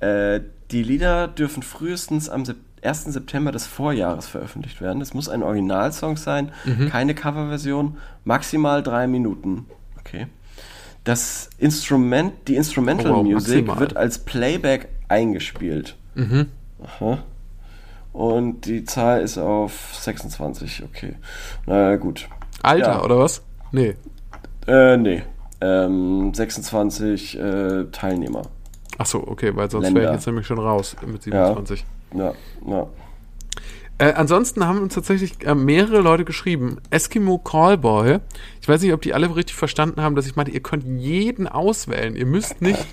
Äh, 0.00 0.40
die 0.70 0.82
Lieder 0.82 1.28
dürfen 1.28 1.62
frühestens 1.62 2.28
am 2.28 2.44
Sep 2.44 2.56
1. 2.82 3.04
September 3.04 3.50
des 3.50 3.66
Vorjahres 3.66 4.28
veröffentlicht 4.28 4.80
werden. 4.80 5.00
Es 5.00 5.12
muss 5.14 5.28
ein 5.28 5.42
Originalsong 5.42 6.16
sein, 6.16 6.52
keine 6.90 7.14
Coverversion, 7.14 7.96
maximal 8.24 8.82
drei 8.82 9.06
Minuten. 9.08 9.66
Okay. 9.98 10.26
Das 11.02 11.50
Instrument, 11.58 12.32
die 12.46 12.54
Instrumental 12.54 13.10
Oh, 13.10 13.16
wow, 13.16 13.24
Music 13.24 13.66
wird 13.78 13.96
als 13.96 14.18
Playback 14.18 14.88
eingespielt. 15.08 15.96
Aha. 16.84 17.18
Und 18.16 18.62
die 18.62 18.82
Zahl 18.84 19.20
ist 19.20 19.36
auf 19.36 19.94
26, 20.00 20.84
okay. 20.84 21.16
Na 21.66 21.96
gut. 21.96 22.30
Alter, 22.62 22.92
Ja. 22.92 23.04
oder 23.04 23.18
was? 23.18 23.42
Nee. 23.72 23.94
Äh, 24.66 24.96
nee. 24.96 25.22
Ähm, 25.60 26.32
26 26.32 27.38
äh, 27.38 27.84
Teilnehmer. 27.92 28.40
Ach 28.96 29.04
so, 29.04 29.18
okay, 29.26 29.54
weil 29.54 29.70
sonst 29.70 29.94
wäre 29.94 30.06
ich 30.06 30.12
jetzt 30.12 30.26
nämlich 30.26 30.46
schon 30.46 30.58
raus 30.58 30.96
mit 31.06 31.24
27. 31.24 31.84
Ja, 32.14 32.32
ja. 32.66 32.86
Äh, 33.98 34.14
ansonsten 34.14 34.66
haben 34.66 34.80
uns 34.80 34.94
tatsächlich 34.94 35.46
äh, 35.46 35.54
mehrere 35.54 36.00
Leute 36.00 36.24
geschrieben. 36.24 36.78
Eskimo 36.88 37.36
Callboy. 37.36 38.20
Ich 38.62 38.68
weiß 38.68 38.80
nicht, 38.80 38.94
ob 38.94 39.02
die 39.02 39.12
alle 39.12 39.36
richtig 39.36 39.56
verstanden 39.56 40.00
haben, 40.00 40.16
dass 40.16 40.26
ich 40.26 40.36
meinte, 40.36 40.52
ihr 40.52 40.60
könnt 40.60 40.84
jeden 40.86 41.46
auswählen. 41.46 42.16
Ihr 42.16 42.24
müsst 42.26 42.62
nicht, 42.62 42.86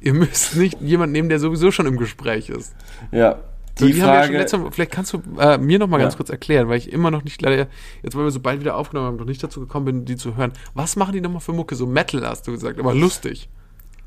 ihr 0.00 0.14
müsst 0.14 0.54
nicht 0.54 0.80
jemanden 0.80 1.14
nehmen, 1.14 1.28
der 1.30 1.40
sowieso 1.40 1.72
schon 1.72 1.86
im 1.86 1.96
Gespräch 1.96 2.48
ist. 2.48 2.76
Ja. 3.10 3.40
So, 3.78 3.86
Die, 3.86 3.92
die 3.92 4.02
haben 4.02 4.08
wir 4.08 4.14
ja 4.14 4.20
schon 4.22 4.26
Frage. 4.28 4.38
letztes 4.38 4.60
Mal, 4.60 4.70
vielleicht 4.72 4.90
kannst 4.92 5.12
du 5.12 5.22
äh, 5.38 5.58
mir 5.58 5.78
noch 5.78 5.86
mal 5.86 5.98
ganz 5.98 6.14
Ja. 6.14 6.16
kurz 6.16 6.30
erklären, 6.30 6.68
weil 6.68 6.78
ich 6.78 6.90
immer 6.92 7.10
noch 7.10 7.24
nicht 7.24 7.42
leider, 7.42 7.66
jetzt 8.02 8.16
weil 8.16 8.24
wir 8.24 8.30
so 8.30 8.40
bald 8.40 8.60
wieder 8.60 8.74
aufgenommen 8.76 9.06
haben, 9.08 9.16
noch 9.16 9.26
nicht 9.26 9.42
dazu 9.42 9.60
gekommen 9.60 9.84
bin, 9.84 10.04
die 10.06 10.16
zu 10.16 10.36
hören. 10.36 10.52
Was 10.74 10.96
machen 10.96 11.12
die 11.12 11.20
nochmal 11.20 11.40
für 11.42 11.52
Mucke? 11.52 11.74
So 11.76 11.86
Metal 11.86 12.26
hast 12.26 12.46
du 12.46 12.52
gesagt, 12.52 12.78
aber 12.80 12.94
lustig. 12.94 13.48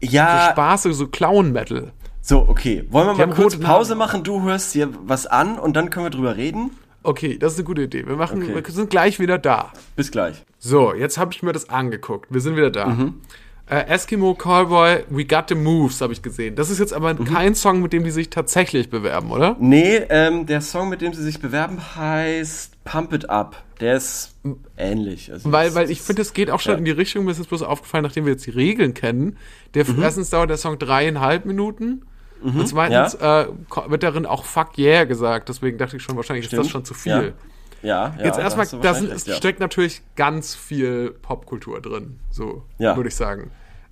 So 0.02 0.10
ja, 0.10 0.50
Spaß, 0.52 0.84
so 0.84 1.08
Clown-Metal. 1.08 1.92
so, 2.22 2.48
okay. 2.48 2.86
Wollen 2.90 3.08
wir 3.08 3.14
Die 3.14 3.30
mal 3.30 3.36
kurz 3.36 3.58
Pause 3.58 3.92
Namen. 3.92 4.00
machen? 4.00 4.24
Du 4.24 4.42
hörst 4.44 4.74
dir 4.74 4.90
was 5.06 5.28
an 5.28 5.60
und 5.60 5.76
dann 5.76 5.90
können 5.92 6.06
wir 6.08 6.10
drüber 6.12 6.36
reden. 6.36 6.72
Okay, 7.04 7.38
das 7.38 7.54
ist 7.54 7.60
eine 7.60 7.66
gute 7.66 7.84
Idee. 7.84 8.08
Wir 8.08 8.16
machen, 8.16 8.42
Okay. 8.44 8.56
wir 8.66 8.74
sind 8.74 8.90
gleich 8.90 9.20
wieder 9.20 9.38
da. 9.38 9.72
Bis 9.96 10.10
gleich. 10.12 10.44
So, 10.58 10.94
jetzt 10.94 11.18
habe 11.18 11.32
ich 11.34 11.44
mir 11.44 11.54
das 11.54 11.70
angeguckt. 11.70 12.34
Wir 12.34 12.42
sind 12.42 12.56
wieder 12.56 12.72
da. 12.72 12.88
Mhm. 12.88 13.16
Äh, 13.70 13.86
Eskimo 13.88 14.34
Callboy, 14.34 15.04
We 15.10 15.26
Got 15.26 15.50
the 15.50 15.56
Moves 15.56 16.02
habe 16.02 16.12
ich 16.12 16.22
gesehen. 16.24 16.56
Das 16.56 16.72
ist 16.72 16.80
jetzt 16.80 16.92
aber 16.92 17.14
Mhm. 17.14 17.26
kein 17.26 17.54
Song, 17.56 17.82
mit 17.84 17.94
dem 17.94 18.04
die 18.04 18.10
sich 18.10 18.32
tatsächlich 18.32 18.90
bewerben, 18.90 19.30
oder? 19.32 19.56
Nee, 19.60 19.98
ähm, 20.10 20.48
der 20.48 20.62
Song, 20.62 20.90
mit 20.90 21.02
dem 21.02 21.14
sie 21.14 21.22
sich 21.24 21.40
bewerben, 21.40 21.78
heißt 21.96 22.84
Pump 22.84 23.14
It 23.14 23.30
Up. 23.30 23.64
Der 23.80 23.96
ist 23.98 24.36
ähnlich. 24.76 25.32
Also 25.32 25.52
Weil, 25.52 25.76
weil 25.76 25.92
ich 25.92 26.02
finde, 26.02 26.24
es 26.24 26.34
geht 26.34 26.50
auch 26.50 26.60
schon 26.60 26.74
Ja. 26.74 26.78
in 26.80 26.86
die 26.86 26.92
Richtung, 26.92 27.26
mir 27.26 27.32
ist 27.32 27.38
jetzt 27.38 27.48
bloß 27.50 27.62
aufgefallen, 27.62 28.04
nachdem 28.04 28.26
wir 28.26 28.32
jetzt 28.34 28.46
die 28.48 28.50
Regeln 28.52 28.94
kennen. 28.96 29.38
Der, 29.76 29.86
Mhm. 29.88 30.02
Erstens 30.02 30.32
dauert 30.32 30.50
der 30.50 30.58
Song 30.58 30.80
dreieinhalb 30.80 31.46
Minuten. 31.46 32.02
und 32.42 32.68
zweitens 32.68 33.16
äh, 33.16 33.48
ko- 33.68 33.90
wird 33.92 34.02
darin 34.02 34.26
auch 34.26 34.46
Fuck 34.46 34.78
yeah 34.78 35.04
gesagt. 35.04 35.50
Deswegen 35.50 35.78
dachte 35.78 35.98
ich 35.98 36.04
schon, 36.04 36.16
wahrscheinlich 36.16 36.46
ist 36.46 36.54
das 36.54 36.60
Stimmt. 36.62 36.72
schon 36.72 36.86
zu 36.86 36.94
viel. 36.94 37.34
Ja, 37.84 38.14
ja. 38.18 38.24
Jetzt 38.26 38.40
erstmal, 38.40 38.66
da 38.82 38.98
ja. 38.98 39.36
steckt 39.36 39.60
natürlich 39.60 40.02
ganz 40.16 40.56
viel 40.56 41.12
Popkultur 41.22 41.82
drin, 41.82 42.18
so 42.32 42.64
Ja. 42.78 42.94
Mhm. 42.94 42.98
würde 42.98 43.10
ich 43.10 43.16
sagen. 43.16 43.52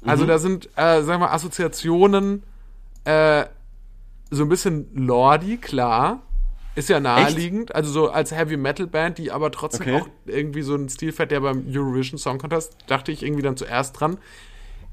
Also 0.10 0.26
da 0.26 0.38
sind, 0.39 0.70
äh, 0.76 1.01
sagen 1.03 1.22
wir, 1.22 1.32
Assoziationen, 1.32 2.43
äh, 3.05 3.45
so 4.30 4.43
ein 4.43 4.49
bisschen 4.49 4.88
Lordi, 4.93 5.58
klar. 5.58 6.22
Ist 6.76 6.89
ja 6.89 6.99
naheliegend, 6.99 7.74
also 7.74 7.89
so 7.91 8.10
als 8.12 8.32
Heavy 8.32 8.55
Metal 8.55 8.86
Band, 8.86 9.18
die 9.18 9.32
aber 9.32 9.49
trotzdem 9.51 9.88
Okay. 9.88 10.01
auch 10.01 10.08
irgendwie 10.28 10.62
so 10.62 10.76
einen 10.76 10.89
Stil 10.89 11.12
fährt, 11.12 11.32
der 11.32 11.39
beim 11.39 11.66
Eurovision 11.68 12.20
Song 12.20 12.38
Contest, 12.38 12.76
dachte 12.86 13.12
ich 13.12 13.24
irgendwie 13.24 13.41
dann 13.41 13.58
zuerst 13.58 13.99
dran. 13.99 14.12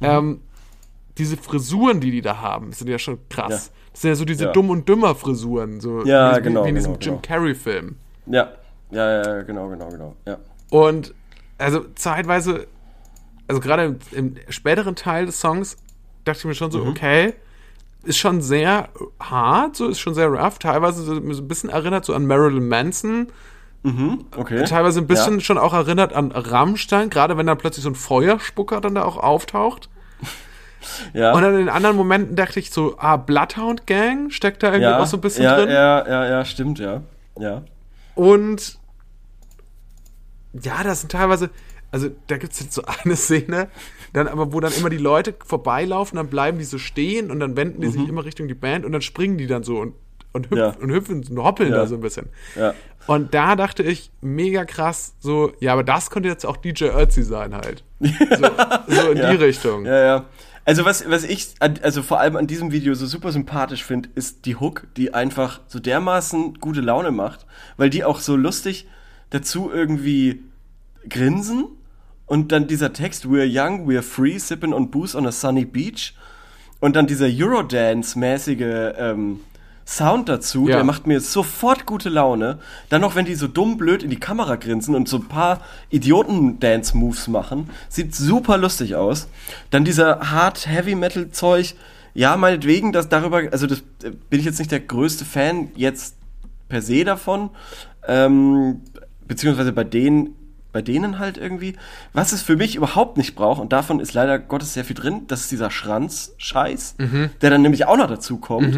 Mhm. 0.00 0.06
Ähm, 0.06 0.40
diese 1.18 1.36
Frisuren, 1.36 2.00
die 2.00 2.10
die 2.10 2.22
da 2.22 2.40
haben, 2.40 2.72
sind 2.72 2.88
ja 2.88 2.98
schon 2.98 3.18
krass. 3.28 3.66
Ja. 3.66 3.72
Das 3.92 4.00
sind 4.00 4.08
ja 4.08 4.14
so 4.16 4.24
diese 4.24 4.44
Ja. 4.46 4.52
dumm 4.52 4.70
und 4.70 4.88
dümmer 4.88 5.14
Frisuren, 5.14 5.80
so 5.80 6.04
Ja, 6.06 6.36
wie, 6.38 6.42
genau, 6.42 6.64
wie 6.64 6.70
in 6.70 6.74
diesem 6.74 6.94
genau, 6.94 7.00
Jim 7.04 7.22
genau. 7.22 7.36
Carrey 7.36 7.54
Film. 7.54 7.96
Ja, 8.26 8.52
ja, 8.90 9.22
ja, 9.22 9.42
genau, 9.42 9.68
genau, 9.68 9.88
genau. 9.90 10.16
Ja. 10.26 10.38
Und 10.70 11.14
also 11.58 11.84
zeitweise, 11.94 12.66
also 13.48 13.60
gerade 13.60 13.84
im, 13.84 13.98
im 14.12 14.36
späteren 14.48 14.96
Teil 14.96 15.26
des 15.26 15.40
Songs, 15.40 15.76
dachte 16.24 16.38
ich 16.40 16.44
mir 16.46 16.54
schon 16.54 16.70
so, 16.70 16.78
Mhm. 16.84 16.88
okay, 16.90 17.34
ist 18.04 18.18
schon 18.18 18.40
sehr 18.42 18.88
hart, 19.20 19.76
so 19.76 19.88
ist 19.88 19.98
schon 20.00 20.14
sehr 20.14 20.28
rough, 20.28 20.58
teilweise 20.58 21.02
so, 21.02 21.12
ein 21.14 21.48
bisschen 21.48 21.70
erinnert 21.70 22.04
so 22.04 22.14
an 22.14 22.26
Marilyn 22.26 22.68
Manson, 22.68 23.28
Okay. 24.36 24.64
teilweise 24.64 25.00
ein 25.00 25.06
bisschen 25.06 25.34
Ja. 25.34 25.40
schon 25.40 25.58
auch 25.58 25.74
erinnert 25.74 26.14
an 26.14 26.32
Rammstein, 26.32 27.10
gerade 27.10 27.36
wenn 27.36 27.46
dann 27.46 27.58
plötzlich 27.58 27.82
so 27.82 27.90
ein 27.90 27.94
Feuerspucker 27.94 28.80
dann 28.80 28.94
da 28.94 29.04
auch 29.04 29.16
auftaucht. 29.18 29.88
Ja. 31.14 31.32
Und 31.32 31.40
dann 31.40 31.58
in 31.58 31.70
anderen 31.70 31.96
Momenten 31.96 32.36
dachte 32.36 32.60
ich 32.60 32.70
so, 32.70 32.96
ah, 32.98 33.16
Bloodhound 33.16 33.86
Gang 33.86 34.30
steckt 34.30 34.62
da 34.62 34.66
irgendwie 34.66 34.82
ja, 34.82 34.98
auch 34.98 35.06
so 35.06 35.16
ein 35.16 35.22
bisschen 35.22 35.44
ja, 35.44 35.56
drin. 35.56 35.70
Ja, 35.70 36.06
ja, 36.06 36.26
ja, 36.28 36.44
stimmt, 36.44 36.78
ja. 36.78 37.00
Ja. 37.38 37.62
Und 38.14 38.78
ja, 40.52 40.82
das 40.84 41.00
sind 41.00 41.10
teilweise, 41.12 41.48
also 41.94 42.10
da 42.26 42.38
gibt 42.38 42.52
es 42.54 42.58
jetzt 42.60 42.72
so 42.74 42.82
eine 43.04 43.14
Szene, 43.14 43.68
dann 44.12 44.26
aber, 44.26 44.52
wo 44.52 44.58
dann 44.58 44.72
immer 44.72 44.90
die 44.90 44.96
Leute 44.98 45.32
vorbeilaufen, 45.46 46.16
dann 46.16 46.26
bleiben 46.26 46.58
die 46.58 46.64
so 46.64 46.76
stehen 46.78 47.30
und 47.30 47.38
dann 47.38 47.56
wenden 47.56 47.80
die 47.80 47.88
sich 47.88 48.08
immer 48.08 48.24
Richtung 48.24 48.48
die 48.48 48.54
Band 48.54 48.84
und 48.84 48.90
dann 48.90 49.00
springen 49.00 49.38
die 49.38 49.46
dann 49.46 49.62
so 49.62 49.78
und, 49.78 49.94
und, 50.32 50.46
hüpf, 50.50 50.52
Mhm. 50.52 50.58
Ja. 50.58 50.68
und 50.80 50.90
hüpfen 50.90 51.24
und 51.30 51.38
hoppeln 51.38 51.70
Ja. 51.70 51.76
da 51.78 51.86
so 51.86 51.94
ein 51.94 52.00
bisschen. 52.00 52.26
Ja. 52.56 52.74
Und 53.06 53.32
da 53.32 53.54
dachte 53.54 53.84
ich, 53.84 54.10
mega 54.22 54.64
krass, 54.64 55.14
so, 55.20 55.52
ja, 55.60 55.72
aber 55.72 55.84
das 55.84 56.10
könnte 56.10 56.28
jetzt 56.28 56.44
auch 56.44 56.56
DJ 56.56 56.86
Ötzi 56.86 57.22
sein 57.22 57.54
halt. 57.54 57.84
So, 58.00 58.48
so 59.02 59.10
in 59.12 59.18
die 59.18 59.36
Richtung. 59.36 59.84
Ja, 59.86 60.04
ja. 60.04 60.24
Also 60.64 60.84
was, 60.84 61.08
was 61.08 61.22
ich, 61.24 61.54
also 61.60 62.02
vor 62.02 62.18
allem 62.18 62.34
an 62.36 62.46
diesem 62.48 62.72
Video 62.72 62.94
so 62.94 63.06
super 63.06 63.30
sympathisch 63.30 63.84
finde, 63.84 64.08
ist 64.16 64.46
die 64.46 64.56
Hook, 64.56 64.86
die 64.96 65.14
einfach 65.14 65.60
so 65.68 65.78
dermaßen 65.78 66.54
gute 66.58 66.80
Laune 66.80 67.12
macht, 67.12 67.46
weil 67.76 67.88
die 67.90 68.02
auch 68.02 68.18
so 68.18 68.34
lustig 68.34 68.88
dazu 69.30 69.70
irgendwie 69.72 70.42
grinsen 71.08 71.66
und 72.26 72.52
dann 72.52 72.66
dieser 72.66 72.92
Text, 72.92 73.24
we're 73.26 73.46
young, 73.46 73.86
we're 73.88 74.02
free, 74.02 74.38
sipping 74.38 74.72
on 74.72 74.90
booze 74.90 75.16
on 75.16 75.26
a 75.26 75.32
sunny 75.32 75.64
beach 75.64 76.14
und 76.80 76.96
dann 76.96 77.06
dieser 77.06 77.26
Eurodance-mäßige 77.26 78.94
ähm, 78.98 79.40
Sound 79.86 80.30
dazu, 80.30 80.66
Ja. 80.66 80.76
der 80.76 80.84
macht 80.84 81.06
mir 81.06 81.20
sofort 81.20 81.84
gute 81.84 82.08
Laune. 82.08 82.58
Dann 82.88 83.02
noch, 83.02 83.16
wenn 83.16 83.26
die 83.26 83.34
so 83.34 83.46
dumm 83.48 83.76
blöd 83.76 84.02
in 84.02 84.08
die 84.08 84.18
Kamera 84.18 84.56
grinsen 84.56 84.94
und 84.94 85.08
so 85.10 85.18
ein 85.18 85.28
paar 85.28 85.60
Idioten-Dance-Moves 85.90 87.28
machen, 87.28 87.68
sieht 87.90 88.14
super 88.14 88.56
lustig 88.56 88.94
aus. 88.96 89.28
Dann 89.70 89.84
dieser 89.84 90.30
Hard-Heavy-Metal-Zeug, 90.30 91.74
ja, 92.14 92.36
meinetwegen, 92.38 92.92
dass 92.92 93.08
darüber, 93.10 93.42
also 93.50 93.66
das 93.66 93.80
äh, 94.02 94.10
bin 94.30 94.40
ich 94.40 94.46
jetzt 94.46 94.58
nicht 94.58 94.70
der 94.70 94.80
größte 94.80 95.24
Fan 95.26 95.68
jetzt 95.76 96.16
per 96.68 96.80
se 96.80 97.04
davon, 97.04 97.50
ähm, 98.08 98.80
beziehungsweise 99.28 99.72
bei 99.72 99.84
denen, 99.84 100.34
bei 100.74 100.82
denen 100.82 101.18
halt 101.18 101.38
irgendwie. 101.38 101.76
Was 102.12 102.32
es 102.32 102.42
für 102.42 102.56
mich 102.56 102.76
überhaupt 102.76 103.16
nicht 103.16 103.34
braucht, 103.34 103.60
und 103.62 103.72
davon 103.72 104.00
ist 104.00 104.12
leider 104.12 104.38
Gottes 104.38 104.74
sehr 104.74 104.84
viel 104.84 104.96
drin, 104.96 105.22
das 105.28 105.40
ist 105.40 105.50
dieser 105.52 105.70
Schranz-Scheiß, 105.70 106.96
der 107.40 107.50
dann 107.50 107.62
nämlich 107.62 107.86
auch 107.86 107.96
noch 107.96 108.08
dazu 108.08 108.36
kommt. 108.38 108.74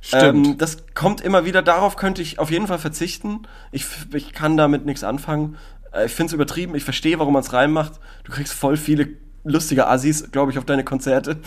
Stimmt. 0.00 0.46
Ähm, 0.46 0.58
das 0.58 0.78
kommt 0.94 1.20
immer 1.20 1.44
wieder, 1.44 1.62
darauf 1.62 1.96
könnte 1.96 2.22
ich 2.22 2.38
auf 2.38 2.50
jeden 2.50 2.68
Fall 2.68 2.78
verzichten. 2.78 3.40
Ich, 3.72 3.84
ich 4.14 4.32
kann 4.32 4.56
damit 4.56 4.86
nichts 4.86 5.02
anfangen. 5.02 5.56
Äh, 5.92 6.06
Ich 6.06 6.12
finde 6.12 6.30
es 6.30 6.32
übertrieben, 6.34 6.76
ich 6.76 6.84
verstehe, 6.84 7.18
warum 7.18 7.32
man 7.32 7.42
es 7.42 7.52
reinmacht. 7.52 7.94
Du 8.22 8.30
kriegst 8.32 8.52
voll 8.52 8.76
viele 8.76 9.08
lustige 9.42 9.88
Assis, 9.88 10.30
glaube 10.30 10.52
ich, 10.52 10.58
auf 10.58 10.64
deine 10.64 10.84
Konzerte. 10.84 11.38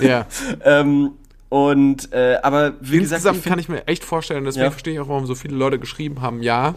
Ja. 0.00 0.26
ähm, 0.64 1.10
und, 1.48 2.12
äh, 2.12 2.38
aber 2.42 2.74
wie 2.80 2.98
gesagt, 2.98 3.24
Insgesamt 3.24 3.38
ich 3.38 3.44
kann 3.44 3.52
find, 3.54 3.60
ich 3.62 3.68
mir 3.68 3.86
echt 3.88 4.04
vorstellen, 4.04 4.44
deswegen 4.44 4.64
Ja. 4.66 4.70
verstehe 4.70 4.94
ich 4.94 5.00
auch, 5.00 5.08
warum 5.08 5.26
so 5.26 5.34
viele 5.34 5.56
Leute 5.56 5.78
geschrieben 5.80 6.20
haben, 6.22 6.40
ja, 6.42 6.74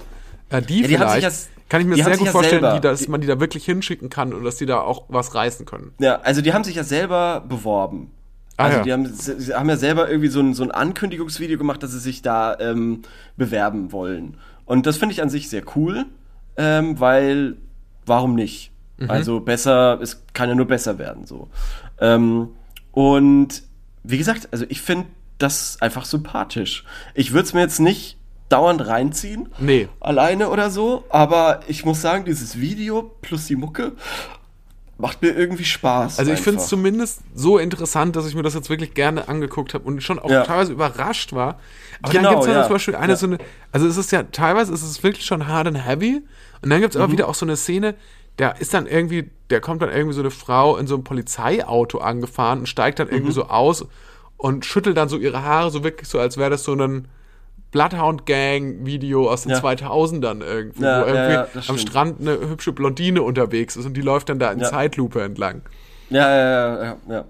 äh, 0.49 0.62
die, 0.62 0.82
Ja, 0.82 0.88
die 0.88 0.99
haben 0.99 1.10
sich 1.10 1.20
vielleicht, 1.20 1.22
ja 1.24 1.28
s- 1.30 1.49
kann 1.70 1.82
ich 1.82 1.88
mir 1.88 1.95
die 1.95 2.03
sehr 2.03 2.18
gut 2.18 2.26
ja 2.28 2.32
vorstellen, 2.32 2.61
selber- 2.61 2.76
die, 2.76 2.82
dass 2.82 2.99
die- 3.01 3.09
man 3.09 3.22
die 3.22 3.28
da 3.28 3.39
wirklich 3.39 3.65
hinschicken 3.65 4.09
kann 4.09 4.34
und 4.34 4.43
dass 4.43 4.55
die 4.57 4.65
da 4.65 4.80
auch 4.82 5.05
was 5.09 5.36
reißen 5.36 5.65
können. 5.65 5.93
ja, 5.99 6.20
also 6.22 6.41
die 6.41 6.53
haben 6.53 6.63
sich 6.63 6.76
ja 6.76 6.84
selber 6.84 7.41
beworben. 7.47 8.11
Ah, 8.57 8.63
Also 8.65 8.78
ja. 8.78 8.84
die 8.84 8.93
haben, 8.93 9.05
sie 9.13 9.53
haben 9.53 9.70
ja 9.70 9.78
selber 9.78 10.09
irgendwie 10.09 10.30
so 10.30 10.39
ein, 10.39 10.53
so 10.55 10.63
ein 10.63 10.72
Ankündigungsvideo 10.72 11.57
gemacht, 11.57 11.84
dass 11.84 11.91
sie 11.91 11.99
sich 11.99 12.22
da 12.24 12.57
ähm, 12.59 13.03
bewerben 13.36 13.91
wollen. 13.91 14.38
Und 14.65 14.86
das 14.88 14.97
finde 14.97 15.13
ich 15.13 15.22
an 15.22 15.30
sich 15.30 15.49
sehr 15.49 15.61
cool, 15.76 16.05
ähm, 16.57 16.99
weil 16.99 17.57
warum 18.05 18.34
nicht? 18.34 18.72
Mhm. 18.97 19.11
Also 19.11 19.39
besser, 19.41 19.99
es 20.01 20.24
kann 20.34 20.49
ja 20.49 20.55
nur 20.55 20.65
besser 20.65 20.97
werden 20.97 21.26
so. 21.28 21.49
Ähm, 21.99 22.49
und 22.91 23.61
wie 24.03 24.18
gesagt, 24.18 24.47
also 24.51 24.65
ich 24.70 24.82
finde 24.82 25.05
das 25.38 25.78
einfach 25.82 26.05
sympathisch. 26.05 26.84
Ich 27.13 27.32
würde 27.34 27.43
es 27.45 27.53
mir 27.53 27.61
jetzt 27.61 27.80
nicht 27.80 28.18
dauernd 28.50 28.86
reinziehen. 28.86 29.50
Nee. 29.60 29.89
Alleine 30.00 30.50
oder 30.50 30.70
so. 30.70 31.04
Aber 31.10 31.62
ich 31.68 31.84
muss 31.86 32.02
sagen, 32.02 32.26
dieses 32.26 32.60
Video 32.60 33.12
plus 33.22 33.45
die 33.48 33.56
Mucke 33.56 33.93
macht 35.00 35.22
mir 35.22 35.30
irgendwie 35.30 35.64
Spaß. 35.66 36.18
Also 36.18 36.32
ich 36.32 36.39
finde 36.39 36.60
es 36.62 36.68
zumindest 36.68 37.20
so 37.36 37.60
interessant, 37.60 38.16
dass 38.16 38.26
ich 38.28 38.34
mir 38.34 38.41
das 38.41 38.56
jetzt 38.56 38.70
wirklich 38.70 38.95
gerne 38.95 39.28
angeguckt 39.28 39.74
habe 39.76 39.84
und 39.84 40.02
schon 40.02 40.18
auch 40.18 40.30
Ja. 40.30 40.43
teilweise 40.43 40.72
überrascht 40.74 41.34
war. 41.34 41.60
Aber 42.02 42.12
Genau, 42.12 42.24
dann 42.24 42.32
gibt 42.34 42.41
es 42.43 42.48
ja, 42.48 42.54
ja. 42.62 42.64
zum 42.64 42.74
Beispiel 42.74 42.95
eine 42.95 43.14
Ja. 43.14 43.18
so 43.18 43.28
eine, 43.28 43.38
also 43.72 43.86
es 43.88 43.98
ist 43.98 44.12
ja, 44.12 44.24
teilweise 44.24 44.74
ist 44.74 44.82
es 44.82 45.04
wirklich 45.04 45.26
schon 45.26 45.48
hard 45.48 45.68
and 45.68 45.86
heavy 45.86 46.24
und 46.64 46.70
dann 46.72 46.82
gibt 46.82 46.93
es 46.93 46.98
Mhm. 46.98 47.04
aber 47.04 47.12
wieder 47.12 47.28
auch 47.28 47.36
so 47.36 47.45
eine 47.45 47.58
Szene, 47.58 47.93
da 48.38 48.50
ist 48.50 48.74
dann 48.74 48.88
irgendwie, 48.88 49.30
da 49.50 49.60
kommt 49.60 49.82
dann 49.84 49.91
irgendwie 49.91 50.14
so 50.16 50.22
eine 50.22 50.32
Frau 50.32 50.78
in 50.78 50.88
so 50.88 50.95
einem 50.95 51.04
Polizeiauto 51.04 52.00
angefahren 52.00 52.60
und 52.60 52.66
steigt 52.68 52.98
dann 53.00 53.08
Mhm. 53.08 53.14
irgendwie 53.14 53.34
so 53.34 53.45
aus 53.45 53.86
und 54.38 54.66
schüttelt 54.66 54.98
dann 54.98 55.10
so 55.10 55.18
ihre 55.18 55.43
Haare 55.43 55.70
so 55.70 55.84
wirklich 55.84 56.08
so, 56.10 56.18
als 56.20 56.38
wäre 56.38 56.50
das 56.50 56.64
so 56.64 56.74
ein 56.74 57.08
Bloodhound 57.72 58.26
Gang 58.26 58.86
Video 58.86 59.30
aus 59.30 59.43
den 59.43 59.51
Ja. 59.51 59.59
2000ern 59.59 60.41
irgendwie, 60.43 60.84
Ja, 60.84 61.01
wo 61.01 61.05
irgendwie 61.07 61.34
ja, 61.34 61.47
am 61.53 61.61
stimmt. 61.61 61.80
Strand 61.82 62.22
eine 62.22 62.39
hübsche 62.49 62.72
Blondine 62.72 63.22
unterwegs 63.22 63.76
ist 63.76 63.86
und 63.86 63.95
die 63.95 64.01
läuft 64.01 64.30
dann 64.30 64.39
da 64.39 64.51
in. 64.51 64.63
Zeitlupe 64.63 65.22
entlang. 65.22 65.61
Ja, 66.09 66.30
ja, 66.30 66.49
ja, 66.49 66.84
ja, 66.84 66.97
ja. 67.09 67.26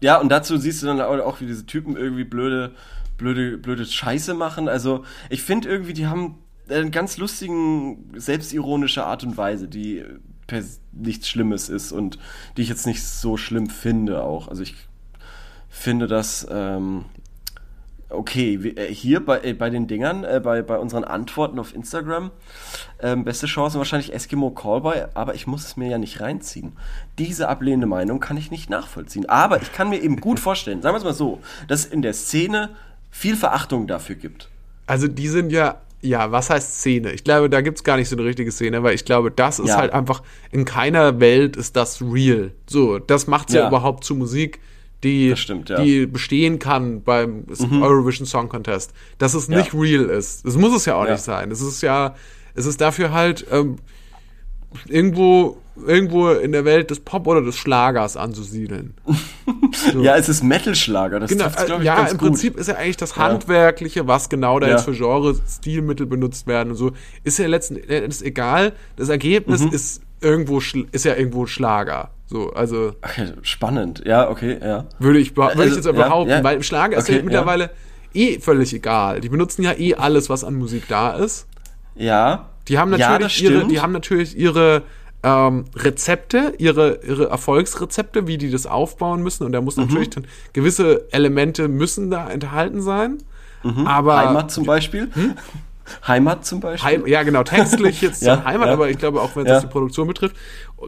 Ja, 0.00 0.20
und 0.20 0.28
dazu 0.30 0.56
siehst 0.56 0.82
du 0.82 0.86
dann 0.86 1.00
auch, 1.00 1.18
auch 1.24 1.40
wie 1.40 1.46
diese 1.46 1.66
Typen 1.66 1.96
irgendwie 1.96 2.24
blöde, 2.24 2.72
blöde, 3.16 3.56
blöde 3.58 3.84
Scheiße 3.86 4.34
machen. 4.34 4.68
Also, 4.68 5.04
ich 5.30 5.42
finde 5.42 5.68
irgendwie, 5.68 5.92
die 5.94 6.06
haben 6.06 6.38
eine 6.68 6.90
ganz 6.90 7.16
lustigen, 7.18 8.10
selbstironische 8.16 9.04
Art 9.04 9.22
und 9.24 9.36
Weise, 9.36 9.68
die 9.68 10.02
per 10.46 10.62
nichts 10.92 11.28
Schlimmes 11.28 11.68
ist 11.68 11.92
und 11.92 12.18
die 12.56 12.62
ich 12.62 12.68
jetzt 12.68 12.86
nicht 12.86 13.02
so 13.02 13.36
schlimm 13.36 13.68
finde 13.68 14.22
auch. 14.22 14.48
Also 14.48 14.62
ich 14.62 14.74
finde 15.70 16.06
das 16.06 16.46
ähm, 16.50 17.06
okay. 18.16 18.54
äh, 18.76 18.92
Hier 18.92 19.24
bei, 19.24 19.40
äh, 19.42 19.52
bei 19.54 19.70
den 19.70 19.86
Dingern, 19.86 20.24
äh, 20.24 20.40
bei, 20.42 20.62
bei 20.62 20.78
unseren 20.78 21.04
Antworten 21.04 21.58
auf 21.58 21.74
Instagram, 21.74 22.30
ähm, 23.00 23.24
beste 23.24 23.46
Chance 23.46 23.78
wahrscheinlich 23.78 24.12
Eskimo 24.12 24.50
Callboy, 24.50 25.04
aber 25.14 25.34
ich 25.34 25.46
muss 25.46 25.64
es 25.64 25.76
mir 25.76 25.88
ja 25.88 25.98
nicht 25.98 26.20
reinziehen. 26.20 26.72
Diese 27.18 27.48
ablehnende 27.48 27.86
Meinung 27.86 28.20
kann 28.20 28.36
ich 28.36 28.50
nicht 28.50 28.70
nachvollziehen. 28.70 29.28
Aber 29.28 29.60
ich 29.62 29.72
kann 29.72 29.88
mir 29.90 30.00
eben 30.00 30.20
gut 30.20 30.40
vorstellen, 30.40 30.82
sagen 30.82 30.94
wir 30.94 30.98
es 30.98 31.04
mal 31.04 31.14
so, 31.14 31.40
dass 31.68 31.80
es 31.80 31.86
in 31.86 32.02
der 32.02 32.12
Szene 32.14 32.70
viel 33.10 33.36
Verachtung 33.36 33.86
dafür 33.86 34.16
gibt. 34.16 34.48
Also 34.86 35.08
die 35.08 35.28
sind 35.28 35.50
ja, 35.52 35.80
ja, 36.02 36.30
was 36.32 36.50
heißt 36.50 36.80
Szene? 36.80 37.12
Ich 37.12 37.24
glaube, 37.24 37.48
da 37.48 37.60
gibt's 37.62 37.84
gar 37.84 37.96
nicht 37.96 38.08
so 38.08 38.16
eine 38.16 38.24
richtige 38.26 38.52
Szene, 38.52 38.82
weil 38.82 38.94
ich 38.94 39.04
glaube, 39.04 39.30
das 39.30 39.58
ist 39.58 39.68
Ja. 39.68 39.76
halt 39.78 39.92
einfach, 39.92 40.22
in 40.50 40.64
keiner 40.64 41.20
Welt 41.20 41.56
ist 41.56 41.76
das 41.76 42.02
real. 42.02 42.50
So, 42.66 42.98
das 42.98 43.26
macht's 43.26 43.54
ja, 43.54 43.62
Ja. 43.62 43.68
überhaupt 43.68 44.04
zu 44.04 44.14
Musik, 44.14 44.60
die, 45.04 45.36
stimmt, 45.36 45.68
ja. 45.68 45.80
die 45.80 46.06
bestehen 46.06 46.58
kann 46.58 47.02
beim 47.02 47.44
Eurovision 47.80 48.26
Song 48.26 48.48
Contest. 48.48 48.92
Dass 49.18 49.34
es 49.34 49.48
nicht 49.48 49.72
real 49.74 50.06
ist. 50.06 50.44
Das 50.44 50.56
muss 50.56 50.74
es 50.74 50.86
ja 50.86 50.94
auch 50.96 51.04
Ja. 51.04 51.12
nicht 51.12 51.22
sein. 51.22 51.50
Es 51.52 51.60
ist 51.60 51.82
ja, 51.82 52.14
es 52.54 52.66
ist 52.66 52.80
dafür 52.80 53.12
halt 53.12 53.46
ähm, 53.52 53.76
irgendwo, 54.88 55.58
irgendwo 55.86 56.30
in 56.30 56.52
der 56.52 56.64
Welt 56.64 56.90
des 56.90 57.00
Pop 57.00 57.26
oder 57.26 57.42
des 57.42 57.56
Schlagers 57.56 58.16
anzusiedeln. 58.16 58.94
Ja, 60.00 60.16
es 60.16 60.28
ist 60.28 60.42
Metal-Schlager, 60.42 61.20
das 61.20 61.30
Genau, 61.30 61.46
glaub 61.50 61.78
äh, 61.78 61.82
ich, 61.82 61.84
ja, 61.84 62.04
im 62.04 62.10
gut. 62.16 62.28
Prinzip 62.28 62.56
ist 62.56 62.68
ja 62.68 62.76
eigentlich 62.76 62.96
das 62.96 63.16
Handwerkliche, 63.16 64.06
was 64.06 64.28
genau 64.28 64.58
da 64.60 64.68
Ja. 64.68 64.74
jetzt 64.74 64.84
für 64.84 64.92
Genre, 64.92 65.34
Stilmittel 65.48 66.06
benutzt 66.06 66.46
werden 66.46 66.70
und 66.70 66.76
so, 66.76 66.92
ist 67.24 67.38
ja 67.38 67.46
letzten 67.46 67.76
Endes 67.76 68.22
egal. 68.22 68.72
Das 68.96 69.08
Ergebnis 69.10 69.62
Mhm. 69.62 69.72
ist 69.72 70.00
irgendwo 70.20 70.60
ist 70.92 71.04
ja 71.04 71.14
irgendwo 71.14 71.46
Schlager. 71.46 72.10
So, 72.26 72.52
also 72.52 72.94
Okay, 73.02 73.32
spannend. 73.42 74.02
Ja, 74.06 74.30
okay, 74.30 74.58
ja. 74.62 74.86
würde 74.98 75.18
ich, 75.18 75.36
würde 75.36 75.52
ich 75.54 75.60
Also, 75.60 75.74
jetzt 75.76 75.86
ja, 75.86 75.92
behaupten, 75.92 76.30
ja. 76.30 76.44
weil 76.44 76.56
im 76.56 76.62
Schlager 76.62 76.96
ist 76.96 77.04
Okay, 77.04 77.12
ja 77.12 77.18
ja. 77.18 77.24
mittlerweile 77.24 77.70
eh 78.14 78.38
völlig 78.40 78.72
egal. 78.72 79.20
Die 79.20 79.28
benutzen 79.28 79.62
ja 79.62 79.72
eh 79.72 79.94
alles, 79.94 80.30
was 80.30 80.44
an 80.44 80.54
Musik 80.54 80.84
da 80.88 81.12
ist. 81.12 81.46
Ja. 81.96 82.46
Die 82.68 82.78
haben 82.78 82.90
ja, 82.94 83.10
natürlich 83.10 83.42
ihre, 83.42 83.66
die 83.66 83.80
haben 83.80 83.92
natürlich 83.92 84.36
ihre 84.38 84.82
ähm, 85.22 85.64
Rezepte, 85.76 86.54
ihre, 86.58 87.00
ihre 87.06 87.28
Erfolgsrezepte, 87.28 88.26
wie 88.26 88.38
die 88.38 88.50
das 88.50 88.66
aufbauen 88.66 89.22
müssen. 89.22 89.44
Und 89.44 89.52
da 89.52 89.60
Mhm. 89.60 89.64
muss 89.66 89.76
natürlich 89.76 90.10
dann 90.10 90.26
gewisse 90.52 91.06
Elemente 91.12 91.68
müssen 91.68 92.10
da 92.10 92.30
enthalten 92.30 92.80
sein. 92.82 93.18
Aber 93.86 94.16
Mhm. 94.16 94.28
Heimat 94.28 94.50
zum 94.50 94.64
Beispiel. 94.66 95.08
Heimat 96.06 96.44
zum 96.44 96.60
Beispiel. 96.60 96.90
Heim, 96.90 97.06
ja, 97.06 97.22
genau, 97.22 97.42
textlich 97.42 98.00
jetzt 98.00 98.22
Ja, 98.26 98.44
Heimat, 98.44 98.68
ja. 98.68 98.72
aber 98.72 98.88
ich 98.90 98.98
glaube 98.98 99.20
auch, 99.20 99.34
wenn 99.36 99.44
es 99.46 99.52
Ja. 99.52 99.60
die 99.60 99.66
Produktion 99.66 100.08
betrifft, 100.08 100.36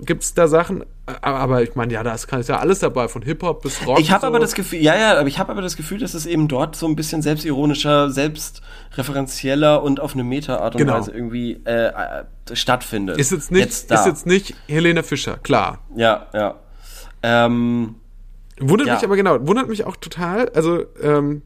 gibt 0.02 0.22
es 0.22 0.34
da 0.34 0.48
Sachen, 0.48 0.84
aber, 1.22 1.62
ich 1.62 1.74
meine, 1.74 1.92
ja, 1.92 2.02
da 2.02 2.12
ist, 2.14 2.30
ist 2.32 2.48
ja 2.48 2.58
alles 2.58 2.80
dabei, 2.80 3.08
von 3.08 3.22
Hip-Hop 3.22 3.62
bis 3.62 3.86
Rock. 3.86 4.00
Ich 4.00 4.10
habe 4.10 4.22
so. 4.22 4.26
aber 4.26 4.38
das 4.40 4.54
Gefühl, 4.54 4.80
ja, 4.80 4.96
ja, 4.96 5.18
aber 5.18 5.28
ich 5.28 5.38
habe 5.38 5.52
aber 5.52 5.62
das 5.62 5.76
Gefühl, 5.76 5.98
dass 5.98 6.14
es 6.14 6.26
eben 6.26 6.48
dort 6.48 6.76
so 6.76 6.86
ein 6.86 6.96
bisschen 6.96 7.22
selbstironischer, 7.22 8.10
selbstreferenzieller 8.10 9.82
und 9.82 10.00
auf 10.00 10.14
eine 10.14 10.24
Meta-Art 10.24 10.74
und 10.74 10.78
Genau. 10.80 10.94
Weise 10.94 11.12
irgendwie 11.12 11.60
äh, 11.64 11.86
äh, 11.88 12.24
stattfindet. 12.52 13.18
ist 13.18 13.32
jetzt 13.32 13.50
nicht, 13.50 13.90
da. 13.90 13.94
ist 14.00 14.06
jetzt 14.06 14.26
nicht 14.26 14.54
Helene 14.68 15.02
Fischer, 15.02 15.36
klar. 15.38 15.78
ja, 15.94 16.26
ja. 16.34 16.56
Ähm, 17.22 17.96
Wundert 18.58 18.88
mich 18.88 19.04
aber 19.04 19.16
genau, 19.16 19.46
wundert 19.46 19.68
mich 19.68 19.84
auch 19.84 19.96
total, 19.96 20.48
also, 20.50 20.84
ähm, 21.02 21.42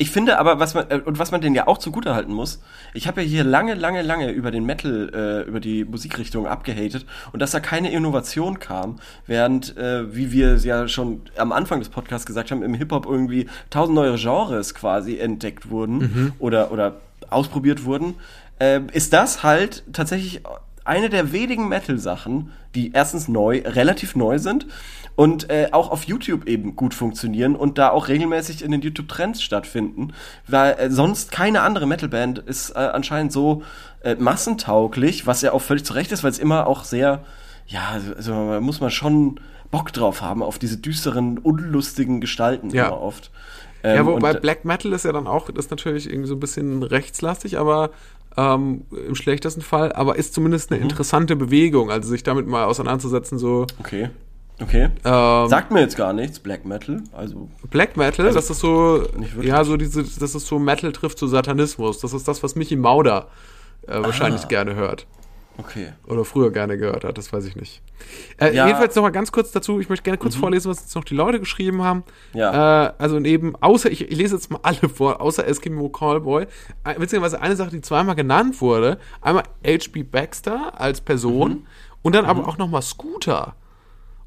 Ich 0.00 0.10
finde 0.10 0.38
aber, 0.38 0.58
was 0.58 0.72
man, 0.72 0.86
äh, 0.88 1.02
und 1.04 1.18
was 1.18 1.30
man 1.30 1.42
denen 1.42 1.54
ja 1.54 1.66
auch 1.68 1.76
zugutehalten 1.76 2.32
muss, 2.32 2.62
ich 2.94 3.06
habe 3.06 3.20
ja 3.20 3.28
hier 3.28 3.44
lange, 3.44 3.74
lange, 3.74 4.00
lange 4.00 4.30
über 4.30 4.50
den 4.50 4.64
Metal, 4.64 5.10
äh, 5.14 5.46
über 5.46 5.60
die 5.60 5.84
Musikrichtung 5.84 6.46
abgehatet 6.46 7.04
und 7.32 7.42
dass 7.42 7.50
da 7.50 7.60
keine 7.60 7.92
Innovation 7.92 8.58
kam, 8.58 8.96
während, 9.26 9.76
äh, 9.76 10.16
wie 10.16 10.32
wir 10.32 10.54
es 10.54 10.64
ja 10.64 10.88
schon 10.88 11.20
am 11.36 11.52
Anfang 11.52 11.80
des 11.80 11.90
Podcasts 11.90 12.24
gesagt 12.24 12.50
haben, 12.50 12.62
im 12.62 12.72
Hip-Hop 12.72 13.04
irgendwie 13.04 13.46
tausend 13.68 13.94
neue 13.94 14.16
Genres 14.16 14.72
quasi 14.72 15.18
entdeckt 15.18 15.68
wurden 15.68 16.32
oder, 16.38 16.72
oder 16.72 16.96
ausprobiert 17.28 17.84
wurden, 17.84 18.14
äh, 18.58 18.80
ist 18.94 19.12
das 19.12 19.42
halt 19.42 19.84
tatsächlich 19.92 20.40
eine 20.82 21.10
der 21.10 21.30
wenigen 21.32 21.68
Metal-Sachen, 21.68 22.52
die 22.74 22.92
erstens 22.92 23.28
neu, 23.28 23.62
relativ 23.64 24.14
neu 24.16 24.38
sind 24.38 24.66
und 25.16 25.50
äh, 25.50 25.68
auch 25.72 25.90
auf 25.90 26.04
YouTube 26.04 26.46
eben 26.46 26.76
gut 26.76 26.94
funktionieren 26.94 27.56
und 27.56 27.78
da 27.78 27.90
auch 27.90 28.08
regelmäßig 28.08 28.62
in 28.62 28.70
den 28.70 28.80
YouTube-Trends 28.80 29.42
stattfinden, 29.42 30.12
weil 30.46 30.72
äh, 30.78 30.90
sonst 30.90 31.32
keine 31.32 31.62
andere 31.62 31.86
Metal-Band 31.86 32.38
ist 32.38 32.70
äh, 32.70 32.78
anscheinend 32.78 33.32
so 33.32 33.62
äh, 34.02 34.14
massentauglich, 34.14 35.26
was 35.26 35.42
ja 35.42 35.52
auch 35.52 35.60
völlig 35.62 35.84
zu 35.84 35.92
Recht 35.94 36.12
ist, 36.12 36.22
weil 36.24 36.30
es 36.30 36.38
immer 36.38 36.66
auch 36.66 36.84
sehr, 36.84 37.24
ja, 37.66 37.98
also 38.16 38.32
da 38.52 38.60
muss 38.60 38.80
man 38.80 38.90
schon 38.90 39.40
Bock 39.70 39.92
drauf 39.92 40.22
haben 40.22 40.42
auf 40.42 40.58
diese 40.58 40.78
düsteren, 40.78 41.38
unlustigen 41.38 42.20
Gestalten 42.20 42.70
Ja. 42.70 42.88
immer 42.88 43.00
oft. 43.00 43.30
ja, 43.84 43.94
Ähm, 43.96 44.06
wobei 44.06 44.30
und, 44.30 44.36
äh, 44.36 44.40
Black 44.40 44.64
Metal 44.64 44.92
ist 44.92 45.04
ja 45.04 45.12
dann 45.12 45.26
auch, 45.26 45.50
das 45.50 45.66
ist 45.66 45.70
natürlich 45.70 46.08
irgendwie 46.08 46.28
so 46.28 46.34
ein 46.34 46.40
bisschen 46.40 46.82
rechtslastig, 46.82 47.58
aber 47.58 47.90
ähm, 48.36 48.82
im 49.06 49.14
schlechtesten 49.14 49.60
Fall, 49.62 49.92
aber 49.92 50.16
ist 50.16 50.34
zumindest 50.34 50.70
Mhm. 50.70 50.76
eine 50.76 50.82
interessante 50.84 51.36
Bewegung, 51.36 51.90
also 51.90 52.08
sich 52.08 52.22
damit 52.22 52.46
mal 52.46 52.64
auseinanderzusetzen, 52.64 53.38
so, 53.38 53.66
Okay. 53.80 54.10
Okay. 54.62 54.90
ähm, 55.06 55.48
Sagt 55.48 55.70
mir 55.72 55.80
jetzt 55.80 55.96
gar 55.96 56.12
nichts, 56.12 56.38
Black 56.38 56.66
Metal. 56.66 57.02
Also, 57.12 57.48
Black 57.70 57.96
Metal, 57.96 58.30
das 58.30 58.50
ist 58.50 58.60
so, 58.60 59.02
ja, 59.40 59.64
so 59.64 59.78
diese, 59.78 60.02
das 60.02 60.34
ist 60.34 60.46
so 60.46 60.58
Metal 60.58 60.92
trifft 60.92 61.18
zu 61.18 61.26
Satanismus. 61.28 61.98
Das 62.00 62.12
ist 62.12 62.28
das, 62.28 62.42
was 62.42 62.56
Michi 62.56 62.76
Mauder 62.76 63.28
äh, 63.86 64.02
wahrscheinlich 64.02 64.48
gerne 64.48 64.74
hört. 64.74 65.06
Okay. 65.58 65.92
Oder 66.06 66.24
früher 66.24 66.50
gerne 66.50 66.78
gehört 66.78 67.04
hat, 67.04 67.18
das 67.18 67.32
weiß 67.32 67.44
ich 67.46 67.56
nicht. 67.56 67.82
Äh, 68.38 68.54
Ja. 68.54 68.66
Jedenfalls 68.66 68.94
noch 68.94 69.02
mal 69.02 69.10
ganz 69.10 69.32
kurz 69.32 69.52
dazu, 69.52 69.80
ich 69.80 69.88
möchte 69.88 70.04
gerne 70.04 70.18
kurz 70.18 70.34
vorlesen, 70.34 70.70
was 70.70 70.80
jetzt 70.80 70.94
noch 70.94 71.04
die 71.04 71.14
Leute 71.14 71.38
geschrieben 71.40 71.82
haben. 71.82 72.04
Ja. 72.32 72.86
Äh, 72.86 72.92
also 72.98 73.18
neben, 73.18 73.54
außer, 73.56 73.90
ich, 73.90 74.10
ich 74.10 74.16
lese 74.16 74.36
jetzt 74.36 74.50
mal 74.50 74.60
alle 74.62 74.88
vor, 74.88 75.20
außer 75.20 75.46
Eskimo 75.46 75.88
Callboy. 75.88 76.46
Äh, 76.84 76.94
witzigerweise 77.00 77.40
eine 77.40 77.56
Sache, 77.56 77.70
die 77.70 77.80
zweimal 77.80 78.14
genannt 78.14 78.60
wurde, 78.60 78.98
einmal 79.20 79.44
H.B. 79.66 80.02
Baxter 80.02 80.80
als 80.80 81.00
Person 81.00 81.66
und 82.02 82.14
dann 82.14 82.24
aber 82.24 82.46
auch 82.48 82.58
nochmal 82.58 82.82
Scooter. 82.82 83.54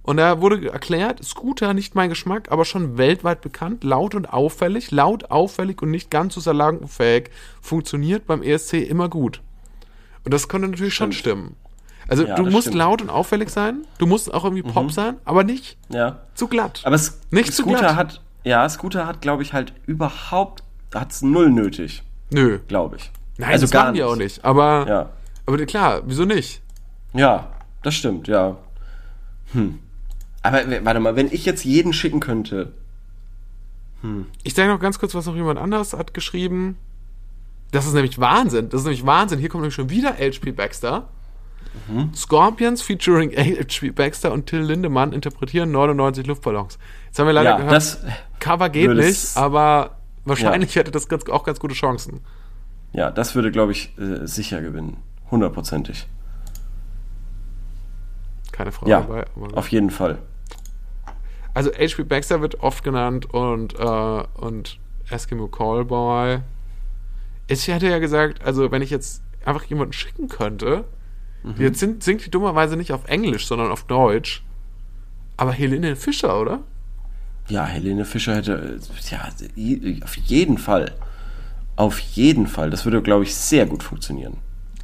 Und 0.04 0.18
da 0.18 0.42
wurde 0.42 0.70
erklärt, 0.70 1.24
Scooter 1.24 1.74
nicht 1.74 1.96
mein 1.96 2.10
Geschmack, 2.10 2.52
aber 2.52 2.66
schon 2.66 2.98
weltweit 2.98 3.40
bekannt, 3.40 3.86
laut 3.86 4.16
und 4.16 4.32
auffällig, 4.34 4.92
laut, 4.92 5.32
auffällig 5.32 5.82
und 5.82 5.92
nicht 5.92 6.12
ganz 6.12 6.34
so 6.34 6.42
salonfähig, 6.42 7.30
funktioniert 7.62 8.28
beim 8.28 8.44
ESC 8.44 8.74
immer 8.74 9.08
gut. 9.08 9.42
Und 10.26 10.34
das 10.34 10.48
konnte 10.48 10.68
natürlich 10.68 10.94
schon 10.94 11.12
stimmen. 11.12 11.56
Also 12.08 12.26
Ja, 12.26 12.36
du 12.36 12.44
musst 12.44 12.64
stimmt. 12.64 12.76
laut 12.78 13.02
und 13.02 13.10
auffällig 13.10 13.50
sein, 13.50 13.86
du 13.98 14.06
musst 14.06 14.34
auch 14.34 14.44
irgendwie 14.44 14.64
Pop 14.64 14.92
sein, 14.92 15.16
aber 15.26 15.44
nicht 15.44 15.78
Ja. 15.90 16.20
zu 16.36 16.48
glatt. 16.48 16.82
Aber 16.84 16.96
es, 16.96 17.20
Nicht 17.32 17.54
zu 17.54 17.62
Scooter 17.64 17.80
glatt. 17.80 17.96
hat, 17.96 18.22
ja, 18.44 18.68
Scooter 18.68 19.08
hat, 19.08 19.22
glaube 19.22 19.42
ich, 19.44 19.54
halt 19.54 19.74
überhaupt, 19.86 20.64
hat's 20.94 21.22
null 21.22 21.50
nötig, 21.50 22.04
Nö. 22.30 22.60
glaube 22.68 22.98
ich. 22.98 23.12
Nein, 23.38 23.52
also 23.52 23.64
das 23.64 23.72
gar 23.72 23.92
die 23.94 24.04
auch 24.04 24.16
nicht. 24.18 24.44
Aber, 24.44 24.86
Ja. 24.88 25.10
aber 25.46 25.66
klar, 25.66 26.02
wieso 26.06 26.26
nicht? 26.26 26.62
Ja, 27.14 27.48
das 27.84 27.96
stimmt, 27.96 28.28
ja. 28.28 28.58
Hm. 29.54 29.80
Aber 30.42 30.62
warte 30.84 31.00
mal, 31.00 31.16
wenn 31.16 31.32
ich 31.32 31.46
jetzt 31.46 31.64
jeden 31.64 31.94
schicken 31.94 32.20
könnte, 32.20 32.74
Ich 34.44 34.54
sage 34.54 34.68
noch 34.68 34.82
ganz 34.82 35.00
kurz, 35.00 35.16
was 35.16 35.26
noch 35.28 35.36
jemand 35.36 35.58
anderes 35.58 35.94
hat 35.94 36.14
geschrieben. 36.14 36.78
Das 37.74 37.88
ist 37.88 37.94
nämlich 37.94 38.20
Wahnsinn. 38.20 38.70
Das 38.70 38.82
ist 38.82 38.86
nämlich 38.86 39.04
Wahnsinn. 39.04 39.40
Hier 39.40 39.50
kommt 39.50 39.64
nämlich 39.64 39.74
schon 39.74 39.90
wieder 39.90 40.14
H.P. 40.14 40.52
Baxter. 40.52 41.10
Mhm. 41.88 42.14
Scorpions 42.14 42.84
featuring 42.84 43.32
H.P. 43.36 43.90
Baxter 43.90 44.32
und 44.32 44.46
Till 44.46 44.60
Lindemann 44.60 45.12
interpretieren 45.12 45.72
99 45.72 46.28
Luftballons. 46.28 46.78
Jetzt 47.08 47.18
haben 47.18 47.26
wir 47.26 47.34
leider 47.34 47.50
ja, 47.50 47.58
gehört, 47.58 47.74
das, 47.74 48.06
Cover 48.40 48.70
geht 48.70 48.92
nicht, 48.92 49.36
aber 49.36 49.98
wahrscheinlich 50.24 50.76
hätte 50.76 50.92
das 50.92 51.10
ganz, 51.10 51.28
auch 51.30 51.44
ganz 51.44 51.60
gute 51.60 51.74
Chancen. 51.74 52.22
Ja, 52.92 53.10
das 53.10 53.34
würde, 53.34 53.52
glaube 53.52 53.72
ich, 53.72 53.98
äh, 53.98 54.28
sicher 54.28 54.62
gewinnen. 54.62 54.98
Hundertprozentig. 55.32 56.08
Keine 58.52 58.72
Frage 58.72 58.92
Ja, 58.92 59.02
dabei. 59.02 59.26
auf 59.56 59.70
jeden 59.70 59.90
Fall. 59.90 60.20
Also 61.56 61.72
H.P. 61.72 62.04
Baxter 62.04 62.40
wird 62.42 62.60
oft 62.60 62.84
genannt 62.84 63.34
und, 63.34 63.74
äh, 63.80 64.24
und 64.36 64.78
Eskimo 65.10 65.48
Callboy. 65.48 66.42
Ich 67.54 67.68
hätte 67.68 67.88
ja 67.90 68.00
gesagt, 68.00 68.44
also 68.44 68.72
wenn 68.72 68.82
ich 68.82 68.90
jetzt 68.90 69.22
einfach 69.46 69.64
jemanden 69.66 69.94
schicken 69.94 70.28
könnte, 70.30 70.86
Mhm. 71.44 71.56
jetzt 71.60 71.80
sind, 71.80 72.04
singt 72.04 72.26
die 72.26 72.32
dummerweise 72.32 72.78
nicht 72.78 72.94
auf 72.94 73.06
Englisch, 73.08 73.48
sondern 73.48 73.70
auf 73.72 73.84
Deutsch. 73.84 74.44
Aber 75.36 75.52
Helene 75.52 75.96
Fischer, 75.98 76.40
oder? 76.40 76.62
Ja, 77.50 77.66
Helene 77.66 78.06
Fischer 78.06 78.36
hätte, 78.38 78.80
ja, 79.10 79.28
auf 80.04 80.16
jeden 80.16 80.58
Fall. 80.58 80.94
Auf 81.76 82.00
jeden 82.00 82.48
Fall. 82.48 82.70
Das 82.70 82.86
würde, 82.86 83.02
glaube 83.02 83.24
ich, 83.24 83.36
sehr 83.36 83.66
gut 83.66 83.84
funktionieren. 83.84 84.38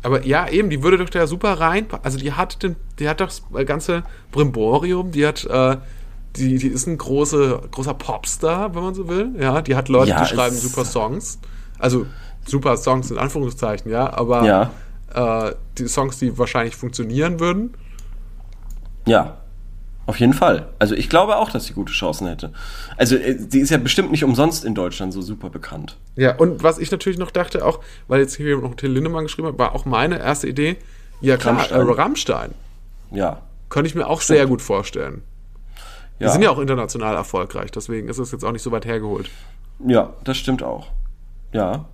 Aber 0.04 0.26
ja, 0.26 0.50
eben, 0.50 0.70
die 0.70 0.82
würde 0.84 0.98
doch 0.98 1.10
da 1.10 1.28
super 1.28 1.54
rein. 1.60 1.86
Also 2.04 2.18
die 2.18 2.34
hat 2.34 2.62
den, 2.64 2.76
die 3.00 3.08
hat 3.08 3.22
doch 3.22 3.28
das 3.28 3.44
ganze 3.66 4.04
Brimborium, 4.32 5.12
die 5.12 5.26
hat, 5.26 5.46
äh, 5.46 5.78
die, 6.36 6.58
die 6.58 6.68
ist 6.68 6.88
ein 6.88 6.98
große, 6.98 7.62
großer 7.72 7.94
Popstar, 7.94 8.76
wenn 8.76 8.84
man 8.84 8.96
so 8.96 9.08
will. 9.08 9.30
Ja, 9.40 9.62
die 9.62 9.76
hat 9.76 9.88
Leute, 9.88 10.10
Ja, 10.12 10.24
die 10.24 10.30
schreiben 10.36 10.56
super 10.58 10.84
Songs. 10.84 11.40
Also 11.78 12.06
super 12.46 12.78
Songs 12.78 13.12
in 13.12 13.18
Anführungszeichen, 13.18 13.92
ja, 13.92 14.12
aber 14.14 14.44
Ja. 15.14 15.48
äh, 15.48 15.56
die 15.78 15.88
Songs, 15.88 16.18
die 16.20 16.38
wahrscheinlich 16.38 16.76
funktionieren 16.76 17.40
würden. 17.40 17.74
Ja, 19.06 19.38
auf 20.06 20.20
jeden 20.20 20.34
Fall. 20.34 20.70
Also 20.80 20.96
ich 20.96 21.08
glaube 21.10 21.38
auch, 21.38 21.52
dass 21.52 21.66
sie 21.66 21.74
gute 21.74 21.94
Chancen 21.94 22.28
hätte. 22.28 22.52
Also 22.98 23.16
äh, 23.16 23.38
sie 23.50 23.60
ist 23.60 23.70
ja 23.70 23.78
bestimmt 23.78 24.12
nicht 24.12 24.24
umsonst 24.24 24.66
in 24.66 24.74
Deutschland 24.74 25.14
so 25.14 25.22
super 25.22 25.50
bekannt. 25.50 25.98
Ja, 26.16 26.36
und 26.36 26.64
was 26.64 26.80
ich 26.80 26.90
natürlich 26.92 27.20
noch 27.20 27.32
dachte, 27.32 27.64
auch, 27.66 27.80
weil 28.08 28.20
jetzt 28.22 28.36
hier 28.36 28.58
noch 28.58 28.76
Till 28.76 28.92
Lindemann 28.92 29.24
geschrieben 29.26 29.48
hat, 29.48 29.60
war 29.60 29.76
auch 29.76 29.86
meine 29.86 30.18
erste 30.20 30.48
Idee, 30.48 30.78
ja 31.22 31.38
klar, 31.38 31.56
Rammstein. 31.58 31.88
Äh, 31.88 31.92
Rammstein. 31.92 32.54
Ja. 33.12 33.42
Könnte 33.70 33.88
ich 33.88 33.96
mir 33.96 34.08
auch 34.08 34.22
sehr 34.22 34.48
gut 34.48 34.62
vorstellen. 34.64 35.22
Die 36.20 36.24
Ja, 36.24 36.32
sind 36.32 36.42
ja 36.42 36.50
auch 36.50 36.60
international 36.60 37.16
erfolgreich, 37.16 37.72
deswegen 37.72 38.10
ist 38.10 38.18
es 38.18 38.32
jetzt 38.32 38.44
auch 38.44 38.52
nicht 38.52 38.64
so 38.64 38.72
weit 38.72 38.86
hergeholt. 38.86 39.30
ja 39.86 40.12
das 40.24 40.38
stimmt 40.38 40.64
auch. 40.64 40.88
Ja. 41.54 41.86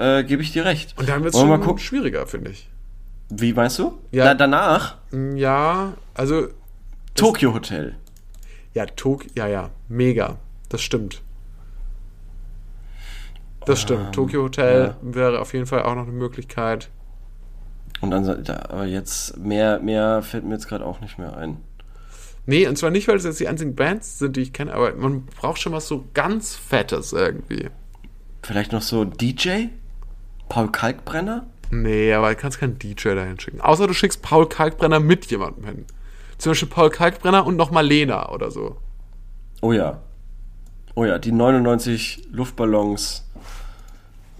Äh, 0.00 0.24
Gebe 0.24 0.42
ich 0.42 0.52
dir 0.52 0.64
recht. 0.64 0.96
Und 0.98 1.08
dann 1.10 1.22
wird 1.22 1.34
es 1.34 1.40
schon 1.40 1.78
schwieriger, 1.78 2.26
finde 2.26 2.52
ich. 2.52 2.70
Wie 3.28 3.52
meinst 3.52 3.78
du? 3.78 3.98
Ja. 4.10 4.24
Da, 4.24 4.34
danach 4.34 4.96
Ja, 5.12 5.92
also, 6.14 6.48
Tokyo 7.14 7.52
Hotel. 7.52 7.96
ja, 8.72 8.86
Tok, 8.86 9.26
ja, 9.36 9.46
ja, 9.46 9.70
mega. 9.88 10.38
Das 10.70 10.80
stimmt. 10.80 11.22
Das 13.66 13.82
stimmt. 13.82 14.14
Tokyo 14.14 14.44
Hotel 14.44 14.96
wäre 15.02 15.38
auf 15.38 15.52
jeden 15.52 15.66
Fall 15.66 15.82
auch 15.82 15.94
noch 15.94 16.04
eine 16.04 16.12
Möglichkeit. 16.12 16.88
Und 18.00 18.10
dann, 18.10 18.42
da, 18.44 18.54
aber 18.70 18.86
jetzt 18.86 19.36
mehr, 19.36 19.80
mehr 19.80 20.22
fällt 20.22 20.44
mir 20.44 20.54
jetzt 20.54 20.66
gerade 20.66 20.86
auch 20.86 21.00
nicht 21.00 21.18
mehr 21.18 21.36
ein. 21.36 21.58
Nee, 22.46 22.66
und 22.66 22.78
zwar 22.78 22.90
nicht, 22.90 23.06
weil 23.06 23.16
es 23.16 23.24
jetzt 23.24 23.38
die 23.38 23.48
einzigen 23.48 23.74
Bands 23.74 24.18
sind, 24.18 24.36
die 24.36 24.40
ich 24.40 24.54
kenne, 24.54 24.72
aber 24.72 24.94
man 24.94 25.26
braucht 25.26 25.60
schon 25.60 25.72
was 25.74 25.86
so 25.86 26.06
ganz 26.14 26.56
Fettes 26.56 27.12
irgendwie. 27.12 27.68
Vielleicht 28.42 28.72
noch 28.72 28.80
so 28.80 29.04
DJ? 29.04 29.66
Paul 30.50 30.70
Kalkbrenner? 30.70 31.46
Nee, 31.70 32.12
aber 32.12 32.30
du 32.30 32.36
kannst 32.36 32.58
keinen 32.58 32.78
DJ 32.78 33.14
dahin 33.14 33.38
schicken. 33.40 33.62
Außer 33.62 33.86
du 33.86 33.94
schickst 33.94 34.20
Paul 34.20 34.46
Kalkbrenner 34.46 35.00
mit 35.00 35.26
jemandem 35.30 35.64
hin. 35.64 35.84
Zum 36.36 36.50
Beispiel 36.50 36.68
Paul 36.68 36.90
Kalkbrenner 36.90 37.46
und 37.46 37.56
nochmal 37.56 37.86
Lena 37.86 38.30
oder 38.30 38.50
so. 38.50 38.76
Oh 39.62 39.72
ja. 39.72 40.00
Oh 40.94 41.04
ja, 41.04 41.18
die 41.18 41.32
99 41.32 42.28
Luftballons 42.32 43.24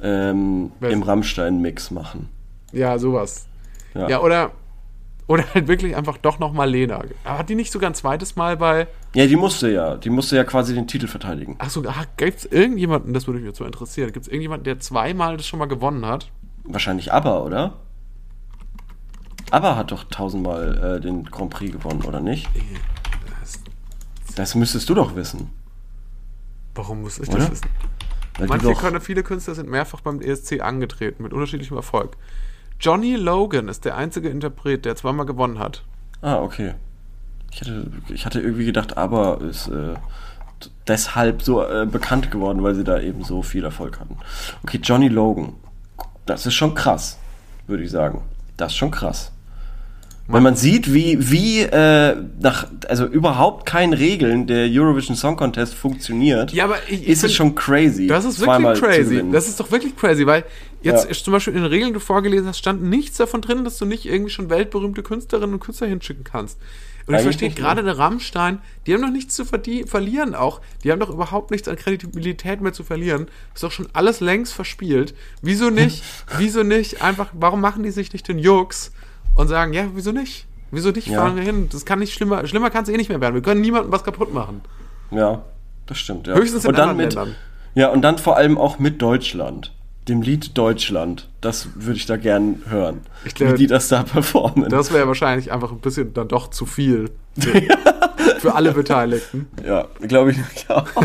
ähm, 0.02 0.72
im 0.80 1.02
Rammstein-Mix 1.02 1.92
machen. 1.92 2.28
Ja, 2.72 2.98
sowas. 2.98 3.46
Ja. 3.94 4.08
Ja, 4.08 4.20
oder, 4.20 4.50
oder 5.30 5.44
halt 5.54 5.68
wirklich 5.68 5.94
einfach 5.94 6.18
doch 6.18 6.40
nochmal 6.40 6.68
Lena. 6.68 7.04
Aber 7.24 7.38
Hat 7.38 7.48
die 7.48 7.54
nicht 7.54 7.70
sogar 7.70 7.88
ein 7.88 7.94
zweites 7.94 8.34
Mal 8.34 8.56
bei. 8.56 8.88
Ja, 9.14 9.28
die 9.28 9.36
musste 9.36 9.70
ja. 9.70 9.96
Die 9.96 10.10
musste 10.10 10.34
ja 10.34 10.42
quasi 10.42 10.74
den 10.74 10.88
Titel 10.88 11.06
verteidigen. 11.06 11.54
Achso, 11.58 11.84
ach, 11.86 12.04
gibt 12.16 12.38
es 12.38 12.46
irgendjemanden, 12.46 13.14
das 13.14 13.28
würde 13.28 13.38
mich 13.38 13.46
jetzt 13.46 13.58
so 13.58 13.64
interessieren, 13.64 14.12
gibt 14.12 14.26
es 14.26 14.28
irgendjemanden, 14.28 14.64
der 14.64 14.80
zweimal 14.80 15.36
das 15.36 15.46
schon 15.46 15.60
mal 15.60 15.66
gewonnen 15.66 16.04
hat? 16.04 16.32
Wahrscheinlich 16.64 17.12
ABBA, 17.12 17.38
oder? 17.42 17.74
ABBA 19.52 19.76
hat 19.76 19.92
doch 19.92 20.02
tausendmal 20.02 20.96
äh, 20.96 21.00
den 21.00 21.22
Grand 21.24 21.50
Prix 21.50 21.72
gewonnen, 21.72 22.02
oder 22.02 22.20
nicht? 22.20 22.48
Das 24.34 24.56
müsstest 24.56 24.88
du 24.88 24.94
doch 24.94 25.14
wissen. 25.14 25.50
Warum 26.74 27.02
muss 27.02 27.20
ich 27.20 27.28
Oder? 27.28 27.38
das 27.38 27.50
wissen? 27.52 27.68
Weil 28.36 28.48
Manche 28.48 28.66
doch, 28.66 28.80
Künstler, 28.80 29.00
viele 29.00 29.22
Künstler 29.22 29.54
sind 29.54 29.68
mehrfach 29.68 30.00
beim 30.00 30.20
ESC 30.20 30.60
angetreten, 30.60 31.22
mit 31.22 31.32
unterschiedlichem 31.32 31.76
Erfolg. 31.76 32.16
Johnny 32.80 33.14
Logan 33.14 33.68
ist 33.68 33.84
der 33.84 33.96
einzige 33.96 34.30
Interpret, 34.30 34.86
der 34.86 34.96
zweimal 34.96 35.26
gewonnen 35.26 35.58
hat. 35.58 35.84
Ah, 36.22 36.40
okay. 36.40 36.74
Ich 37.52 37.60
hatte, 37.60 37.86
ich 38.08 38.24
hatte 38.24 38.40
irgendwie 38.40 38.64
gedacht, 38.64 38.96
ABBA 38.96 39.34
ist 39.48 39.68
äh, 39.68 39.94
deshalb 40.86 41.42
so 41.42 41.62
äh, 41.62 41.84
bekannt 41.84 42.30
geworden, 42.30 42.62
weil 42.62 42.74
sie 42.74 42.84
da 42.84 42.98
eben 42.98 43.22
so 43.22 43.42
viel 43.42 43.64
Erfolg 43.64 44.00
hatten. 44.00 44.16
Okay, 44.62 44.80
Johnny 44.82 45.08
Logan. 45.08 45.54
Das 46.24 46.46
ist 46.46 46.54
schon 46.54 46.74
krass, 46.74 47.18
würde 47.66 47.82
ich 47.82 47.90
sagen. 47.90 48.22
Das 48.56 48.72
ist 48.72 48.78
schon 48.78 48.90
krass. 48.90 49.32
Wenn 50.32 50.42
man 50.42 50.56
sieht, 50.56 50.92
wie, 50.94 51.16
wie 51.30 51.60
äh, 51.62 52.16
nach, 52.40 52.66
also 52.88 53.06
überhaupt 53.06 53.66
kein 53.66 53.92
Regeln 53.92 54.46
der 54.46 54.68
Eurovision 54.70 55.16
Song 55.16 55.36
Contest 55.36 55.74
funktioniert, 55.74 56.52
Ja, 56.52 56.64
aber 56.64 56.76
ich- 56.88 57.02
ich 57.02 57.08
ist 57.08 57.18
es 57.18 57.20
find- 57.24 57.32
schon 57.32 57.54
crazy. 57.54 58.06
Das 58.06 58.24
ist 58.24 58.38
wirklich 58.40 58.80
crazy. 58.80 59.24
Das 59.32 59.48
ist 59.48 59.58
doch 59.60 59.70
wirklich 59.70 59.96
crazy, 59.96 60.26
weil 60.26 60.44
jetzt 60.82 61.08
Ja. 61.08 61.14
zum 61.14 61.32
Beispiel 61.32 61.54
in 61.54 61.62
den 61.62 61.68
Regeln, 61.70 61.88
die 61.90 61.94
du 61.94 62.00
vorgelesen 62.00 62.46
hast, 62.48 62.58
stand 62.58 62.82
nichts 62.82 63.16
davon 63.16 63.40
drin, 63.40 63.64
dass 63.64 63.78
du 63.78 63.84
nicht 63.86 64.06
irgendwie 64.06 64.30
schon 64.30 64.50
weltberühmte 64.50 65.02
Künstlerinnen 65.02 65.54
und 65.54 65.60
Künstler 65.60 65.86
hinschicken 65.88 66.24
kannst. 66.24 66.58
Und 67.06 67.14
ich 67.16 67.22
verstehe 67.22 67.48
nicht, 67.48 67.58
ne? 67.58 67.64
gerade 67.64 67.82
der 67.82 67.98
Rammstein, 67.98 68.60
die 68.86 68.94
haben 68.94 69.02
doch 69.02 69.10
nichts 69.10 69.34
zu 69.34 69.44
verlieren 69.44 70.34
auch. 70.36 70.60
Die 70.84 70.92
haben 70.92 71.00
doch 71.00 71.10
überhaupt 71.10 71.50
nichts 71.50 71.66
an 71.66 71.74
Kredibilität 71.74 72.60
mehr 72.60 72.72
zu 72.72 72.84
verlieren. 72.84 73.26
Ist 73.52 73.64
doch 73.64 73.72
schon 73.72 73.88
alles 73.94 74.20
längst 74.20 74.52
verspielt. 74.52 75.14
Wieso 75.42 75.70
nicht? 75.70 76.04
wieso 76.38 76.62
nicht? 76.62 77.02
Einfach, 77.02 77.30
warum 77.32 77.60
machen 77.60 77.82
die 77.82 77.90
sich 77.90 78.12
nicht 78.12 78.28
den 78.28 78.38
Jux 78.38 78.92
und 79.40 79.48
sagen, 79.48 79.72
ja, 79.72 79.86
wieso 79.94 80.12
nicht? 80.12 80.46
Wieso 80.70 80.90
nicht? 80.90 81.08
Ja. 81.08 81.20
Fahren 81.20 81.36
wir 81.36 81.42
hin. 81.42 81.68
Das 81.70 81.84
kann 81.84 81.98
nicht 81.98 82.14
schlimmer, 82.14 82.46
schlimmer 82.46 82.70
kann 82.70 82.84
es 82.84 82.88
eh 82.88 82.96
nicht 82.96 83.08
mehr 83.08 83.20
werden. 83.20 83.34
Wir 83.34 83.42
können 83.42 83.60
niemandem 83.60 83.90
was 83.90 84.04
kaputt 84.04 84.32
machen. 84.32 84.60
Ja, 85.10 85.42
das 85.86 85.98
stimmt. 85.98 86.26
Ja. 86.26 86.34
Höchstens 86.34 86.64
in 86.64 86.70
und 86.70 86.78
dann 86.78 86.96
mit, 86.96 87.14
Ländern. 87.14 87.34
Ja, 87.74 87.88
und 87.88 88.02
dann 88.02 88.18
vor 88.18 88.36
allem 88.36 88.58
auch 88.58 88.78
mit 88.78 89.02
Deutschland. 89.02 89.72
Dem 90.08 90.22
Lied 90.22 90.56
Deutschland. 90.56 91.28
Das 91.40 91.68
würde 91.74 91.98
ich 91.98 92.06
da 92.06 92.16
gern 92.16 92.62
hören. 92.68 93.00
Ich 93.24 93.34
glaube, 93.34 93.54
wie 93.54 93.58
die 93.58 93.66
das 93.66 93.88
da 93.88 94.02
performen. 94.02 94.68
Das 94.68 94.92
wäre 94.92 95.06
wahrscheinlich 95.06 95.52
einfach 95.52 95.72
ein 95.72 95.78
bisschen 95.78 96.14
dann 96.14 96.28
doch 96.28 96.48
zu 96.50 96.66
viel 96.66 97.10
für, 97.38 97.52
für 98.38 98.54
alle 98.54 98.72
Beteiligten. 98.72 99.48
ja, 99.64 99.86
glaube 100.00 100.32
ich 100.32 100.38
auch. 100.70 100.86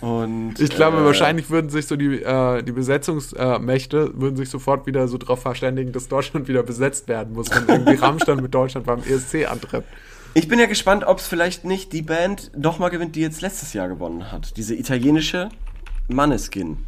und 0.00 0.60
Ich 0.60 0.70
glaube, 0.70 0.98
äh, 0.98 1.04
wahrscheinlich 1.04 1.50
würden 1.50 1.70
sich 1.70 1.86
so 1.86 1.96
die, 1.96 2.22
äh, 2.22 2.62
die 2.62 2.72
Besetzungsmächte 2.72 4.12
würden 4.14 4.36
sich 4.36 4.48
sofort 4.48 4.86
wieder 4.86 5.08
so 5.08 5.18
darauf 5.18 5.42
verständigen, 5.42 5.92
dass 5.92 6.08
Deutschland 6.08 6.46
wieder 6.48 6.62
besetzt 6.62 7.08
werden 7.08 7.34
muss, 7.34 7.50
wenn 7.50 7.66
irgendwie 7.68 7.94
Rammstein 8.02 8.38
mit 8.38 8.54
Deutschland 8.54 8.86
beim 8.86 9.02
ESC 9.02 9.50
antritt. 9.50 9.84
Ich 10.34 10.46
bin 10.46 10.60
ja 10.60 10.66
gespannt, 10.66 11.04
ob 11.04 11.18
es 11.18 11.26
vielleicht 11.26 11.64
nicht 11.64 11.92
die 11.92 12.02
Band 12.02 12.52
doch 12.54 12.78
mal 12.78 12.90
gewinnt, 12.90 13.16
die 13.16 13.20
jetzt 13.20 13.40
letztes 13.40 13.72
Jahr 13.72 13.88
gewonnen 13.88 14.30
hat. 14.30 14.56
Diese 14.56 14.74
italienische 14.74 15.48
Manneskin. 16.06 16.78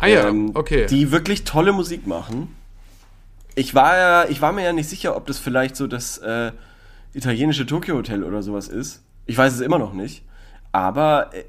Ah 0.00 0.06
ja, 0.06 0.28
ähm, 0.28 0.52
okay. 0.54 0.86
Die 0.86 1.10
wirklich 1.12 1.44
tolle 1.44 1.72
Musik 1.72 2.06
machen. 2.06 2.54
Ich 3.54 3.74
war 3.74 3.96
ja, 3.96 4.28
ich 4.28 4.40
war 4.42 4.52
mir 4.52 4.64
ja 4.64 4.72
nicht 4.72 4.88
sicher, 4.88 5.16
ob 5.16 5.26
das 5.26 5.38
vielleicht 5.38 5.76
so 5.76 5.86
das 5.86 6.18
äh, 6.18 6.52
italienische 7.14 7.66
Tokyo 7.66 7.96
Hotel 7.96 8.22
oder 8.22 8.42
sowas 8.42 8.68
ist. 8.68 9.02
Ich 9.26 9.36
weiß 9.36 9.54
es 9.54 9.60
immer 9.60 9.78
noch 9.78 9.92
nicht. 9.92 10.22
Aber 10.72 11.30
äh, 11.34 11.44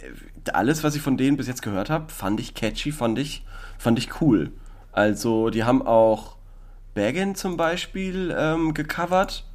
alles, 0.55 0.83
was 0.83 0.95
ich 0.95 1.01
von 1.01 1.17
denen 1.17 1.37
bis 1.37 1.47
jetzt 1.47 1.61
gehört 1.61 1.89
habe, 1.89 2.11
fand 2.11 2.39
ich 2.39 2.53
catchy, 2.53 2.91
fand 2.91 3.17
ich, 3.19 3.43
fand 3.77 3.97
ich 3.99 4.21
cool. 4.21 4.51
Also, 4.91 5.49
die 5.49 5.63
haben 5.63 5.81
auch 5.85 6.37
Baggin 6.95 7.35
zum 7.35 7.57
Beispiel 7.57 8.35
ähm, 8.37 8.73
gecovert, 8.73 9.45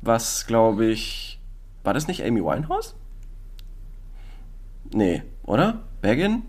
was 0.00 0.46
glaube 0.46 0.86
ich. 0.86 1.38
War 1.84 1.94
das 1.94 2.06
nicht 2.08 2.24
Amy 2.24 2.42
Winehouse? 2.42 2.94
Nee, 4.92 5.22
oder? 5.44 5.80
Baggin? 6.00 6.42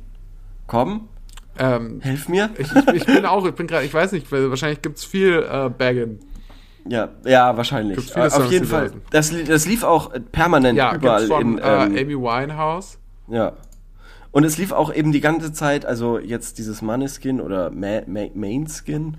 Komm, 0.68 1.08
ähm, 1.58 2.02
hilf 2.02 2.30
mir. 2.30 2.50
ich, 2.58 2.72
ich, 2.76 2.88
ich 2.88 3.06
bin 3.06 3.26
auch, 3.26 3.46
ich 3.46 3.54
bin 3.54 3.68
gerade, 3.68 3.86
ich 3.86 3.94
weiß 3.94 4.12
nicht, 4.12 4.32
weil 4.32 4.50
wahrscheinlich 4.50 4.82
gibt 4.82 4.98
es 4.98 5.04
viel 5.06 5.46
äh, 5.50 5.70
Baggin. 5.70 6.20
Ja, 6.88 7.10
ja, 7.26 7.56
wahrscheinlich. 7.56 8.00
Viele 8.12 8.34
Auf 8.34 8.52
jeden 8.52 8.66
Fall. 8.66 8.92
Das, 9.12 9.32
das 9.48 9.66
lief 9.66 9.84
auch 9.84 10.12
permanent 10.34 10.78
Ja, 10.78 10.94
überall 10.96 11.28
von 11.28 11.58
in. 11.58 11.58
äh, 11.60 11.86
Ähm, 11.86 11.92
Amy 11.92 12.18
Winehouse. 12.18 12.98
ja. 13.28 13.54
Und 14.34 14.44
es 14.44 14.58
lief 14.58 14.72
auch 14.74 14.94
eben 14.94 15.12
die 15.14 15.22
ganze 15.22 15.54
Zeit, 15.54 15.86
also 15.86 16.20
jetzt 16.20 16.58
dieses 16.58 16.82
Maneskin 16.82 17.40
oder 17.40 17.70
Ma 17.70 18.02
Ma 18.08 18.26
Mainskin, 18.34 19.18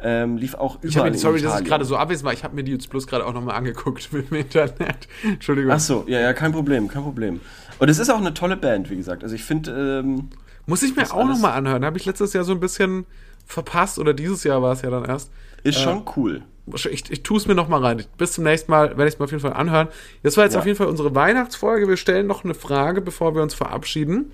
ähm, 0.00 0.36
lief 0.38 0.54
auch 0.54 0.76
überall 0.76 0.88
Ich 0.90 0.96
habe 0.98 1.08
in 1.08 1.14
sorry, 1.18 1.40
dass 1.40 1.60
ich 1.60 1.66
gerade 1.66 1.84
so 1.84 1.96
abwesend 1.96 2.24
war. 2.24 2.32
Ich 2.32 2.42
habe 2.44 2.56
mir 2.56 2.64
die 2.64 2.72
jetzt 2.72 2.90
bloß 2.90 3.06
gerade 3.06 3.24
auch 3.26 3.32
nochmal 3.32 3.54
angeguckt 3.56 4.12
mit 4.12 4.30
dem 4.30 4.38
Internet. 4.38 5.06
Entschuldigung. 5.22 5.70
Ach 5.70 5.78
so, 5.80 6.04
ja, 6.08 6.18
ja, 6.20 6.32
kein 6.32 6.52
Problem, 6.52 6.88
kein 6.88 7.02
Problem. 7.02 7.40
Und 7.78 7.88
es 7.88 7.98
ist 7.98 8.10
auch 8.10 8.18
eine 8.18 8.34
tolle 8.34 8.56
Band, 8.56 8.90
wie 8.90 8.96
gesagt. 8.96 9.22
Also 9.22 9.34
ich 9.34 9.44
finde, 9.44 10.00
ähm, 10.04 10.30
Muss 10.66 10.82
ich 10.82 10.96
mir 10.96 11.12
auch 11.12 11.26
nochmal 11.26 11.52
anhören. 11.52 11.84
Habe 11.84 11.98
ich 11.98 12.06
letztes 12.06 12.32
Jahr 12.32 12.44
so 12.44 12.52
ein 12.52 12.60
bisschen 12.60 13.04
verpasst 13.46 13.98
oder 13.98 14.14
dieses 14.14 14.44
Jahr 14.44 14.62
war 14.62 14.72
es 14.72 14.80
ja 14.82 14.90
dann 14.90 15.04
erst. 15.04 15.30
Ist 15.62 15.78
schon 15.78 16.04
cool. 16.16 16.42
Ich, 16.90 17.10
ich 17.10 17.22
tue 17.22 17.36
es 17.36 17.46
mir 17.46 17.54
nochmal 17.54 17.84
rein. 17.84 18.02
Bis 18.16 18.32
zum 18.32 18.44
nächsten 18.44 18.70
Mal 18.70 18.88
werde 18.90 19.06
ich 19.06 19.14
es 19.14 19.18
mir 19.18 19.24
auf 19.26 19.30
jeden 19.30 19.42
Fall 19.42 19.52
anhören. 19.52 19.88
Das 20.22 20.38
war 20.38 20.44
jetzt 20.44 20.54
Ja. 20.54 20.60
auf 20.60 20.66
jeden 20.66 20.78
Fall 20.78 20.86
unsere 20.86 21.14
Weihnachtsfolge. 21.14 21.86
Wir 21.88 21.98
stellen 21.98 22.26
noch 22.26 22.44
eine 22.44 22.54
Frage, 22.54 23.02
bevor 23.02 23.34
wir 23.34 23.42
uns 23.42 23.52
verabschieden. 23.52 24.32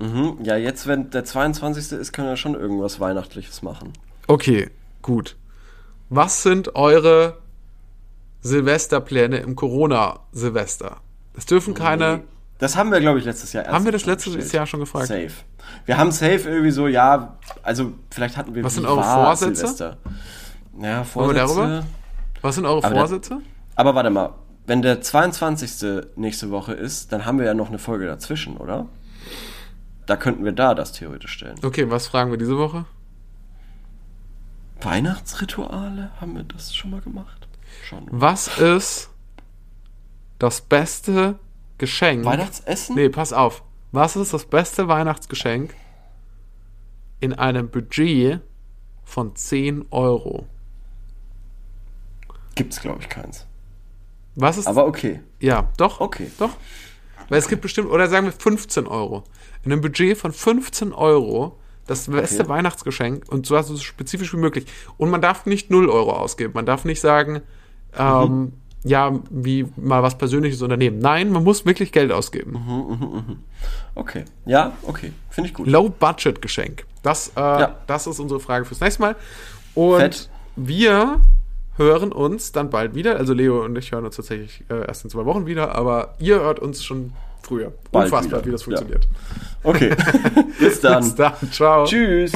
Mhm. 0.00 0.38
Ja, 0.42 0.56
jetzt, 0.56 0.86
wenn 0.86 1.10
der 1.10 1.24
22. 1.24 1.92
ist, 1.98 2.12
können 2.12 2.28
wir 2.28 2.36
schon 2.36 2.54
irgendwas 2.54 3.00
Weihnachtliches 3.00 3.62
machen. 3.62 3.92
Okay, 4.26 4.70
gut. 5.02 5.36
Was 6.08 6.42
sind 6.42 6.74
eure 6.76 7.38
Silvesterpläne 8.42 9.38
im 9.38 9.56
Corona-Silvester? 9.56 10.98
Es 11.36 11.46
dürfen 11.46 11.74
keine. 11.74 12.22
Das 12.58 12.76
haben 12.76 12.90
wir, 12.90 13.00
glaube 13.00 13.18
ich, 13.20 13.24
letztes 13.24 13.52
Jahr 13.52 13.66
Haben 13.66 13.84
wir 13.84 13.92
das 13.92 14.04
letztes 14.06 14.34
gestellt. 14.34 14.52
Jahr 14.52 14.66
schon 14.66 14.80
gefragt? 14.80 15.06
Safe. 15.06 15.30
Wir 15.86 15.96
haben 15.96 16.10
safe 16.10 16.48
irgendwie 16.48 16.70
so, 16.72 16.88
ja, 16.88 17.36
also 17.62 17.92
vielleicht 18.10 18.36
hatten 18.36 18.54
wir 18.54 18.64
Was 18.64 18.74
sind 18.74 18.86
eure 18.86 19.02
Vorsätze? 19.04 19.54
Silvester? 19.56 19.96
Ja, 20.80 20.82
Wollen 20.82 20.94
wir 20.96 21.04
Vorsätze. 21.04 21.36
darüber? 21.56 21.84
Was 22.42 22.54
sind 22.56 22.64
eure 22.66 22.78
Aber 22.78 22.88
der- 22.88 22.98
Vorsätze? 22.98 23.38
Aber 23.76 23.94
warte 23.94 24.10
mal, 24.10 24.30
wenn 24.66 24.82
der 24.82 25.00
22. 25.00 26.04
nächste 26.16 26.50
Woche 26.50 26.72
ist, 26.72 27.12
dann 27.12 27.26
haben 27.26 27.38
wir 27.38 27.46
ja 27.46 27.54
noch 27.54 27.68
eine 27.68 27.78
Folge 27.78 28.06
dazwischen, 28.06 28.56
oder? 28.56 28.86
Da 30.08 30.16
könnten 30.16 30.42
wir 30.42 30.52
da 30.52 30.74
das 30.74 30.92
theoretisch 30.92 31.32
stellen. 31.32 31.58
Okay, 31.62 31.90
was 31.90 32.06
fragen 32.06 32.30
wir 32.30 32.38
diese 32.38 32.56
Woche? 32.56 32.86
Weihnachtsrituale? 34.80 36.10
Haben 36.18 36.34
wir 36.34 36.44
das 36.44 36.74
schon 36.74 36.90
mal 36.92 37.02
gemacht? 37.02 37.46
Schon. 37.84 38.06
Was 38.10 38.58
ist 38.58 39.10
das 40.38 40.62
beste 40.62 41.38
Geschenk? 41.76 42.24
Weihnachtsessen? 42.24 42.96
Nee, 42.96 43.10
pass 43.10 43.34
auf. 43.34 43.62
Was 43.92 44.16
ist 44.16 44.32
das 44.32 44.46
beste 44.46 44.88
Weihnachtsgeschenk 44.88 45.74
in 47.20 47.34
einem 47.34 47.68
Budget 47.68 48.40
von 49.04 49.36
10 49.36 49.88
Euro? 49.90 50.46
Gibt's, 52.54 52.80
glaube 52.80 53.00
ich, 53.02 53.10
keins. 53.10 53.46
Was 54.36 54.56
ist. 54.56 54.68
Aber 54.68 54.86
okay. 54.86 55.20
ja, 55.38 55.68
doch. 55.76 56.00
Okay. 56.00 56.30
Doch. 56.38 56.56
Weil 57.28 57.40
es 57.40 57.48
gibt 57.48 57.60
bestimmt, 57.60 57.90
oder 57.90 58.08
sagen 58.08 58.24
wir 58.24 58.32
15 58.32 58.86
Euro. 58.86 59.24
In 59.68 59.72
einem 59.72 59.82
Budget 59.82 60.16
von 60.16 60.32
15 60.32 60.94
Euro 60.94 61.58
das 61.86 62.06
beste 62.08 62.40
Okay. 62.40 62.48
Weihnachtsgeschenk 62.48 63.24
und 63.30 63.44
so 63.44 63.60
so 63.60 63.76
spezifisch 63.76 64.32
wie 64.32 64.38
möglich. 64.38 64.64
Und 64.96 65.10
man 65.10 65.20
darf 65.20 65.44
nicht 65.44 65.70
0 65.70 65.90
Euro 65.90 66.12
ausgeben. 66.12 66.52
Man 66.54 66.64
darf 66.64 66.86
nicht 66.86 67.02
sagen, 67.02 67.42
ähm, 67.98 68.54
ja, 68.82 69.12
wie 69.28 69.66
mal 69.76 70.02
was 70.02 70.16
Persönliches 70.16 70.62
unternehmen. 70.62 71.00
Nein, 71.00 71.30
man 71.32 71.44
muss 71.44 71.66
wirklich 71.66 71.92
Geld 71.92 72.12
ausgeben. 72.12 73.42
Okay. 73.94 74.24
Ja, 74.46 74.72
okay. 74.84 75.12
Finde 75.28 75.48
ich 75.48 75.54
gut. 75.54 75.66
Low-Budget-Geschenk. 75.66 76.86
Das, 77.02 77.32
äh, 77.36 77.40
Ja. 77.40 77.76
das 77.86 78.06
ist 78.06 78.20
unsere 78.20 78.40
Frage 78.40 78.64
fürs 78.64 78.80
nächste 78.80 79.02
Mal. 79.02 79.16
Und 79.74 80.00
Fett. 80.00 80.30
wir 80.56 81.20
hören 81.76 82.10
uns 82.12 82.52
dann 82.52 82.70
bald 82.70 82.94
wieder. 82.94 83.16
Also 83.16 83.34
Leo 83.34 83.62
und 83.66 83.76
ich 83.76 83.92
hören 83.92 84.06
uns 84.06 84.16
tatsächlich 84.16 84.64
äh, 84.70 84.86
erst 84.86 85.04
in 85.04 85.10
zwei 85.10 85.26
Wochen 85.26 85.44
wieder, 85.44 85.74
aber 85.74 86.14
ihr 86.20 86.40
hört 86.40 86.58
uns 86.58 86.82
schon 86.82 87.12
früher. 87.48 87.72
Bald 87.90 88.06
Unfassbar, 88.12 88.40
wieder. 88.40 88.46
wie 88.46 88.50
das 88.52 88.60
Ja. 88.60 88.64
funktioniert. 88.76 89.08
Okay. 89.62 89.94
Bis 90.60 90.80
dann. 90.80 91.02
Bis 91.02 91.14
dann. 91.14 91.32
Ciao. 91.50 91.84
Tschüss. 91.84 92.32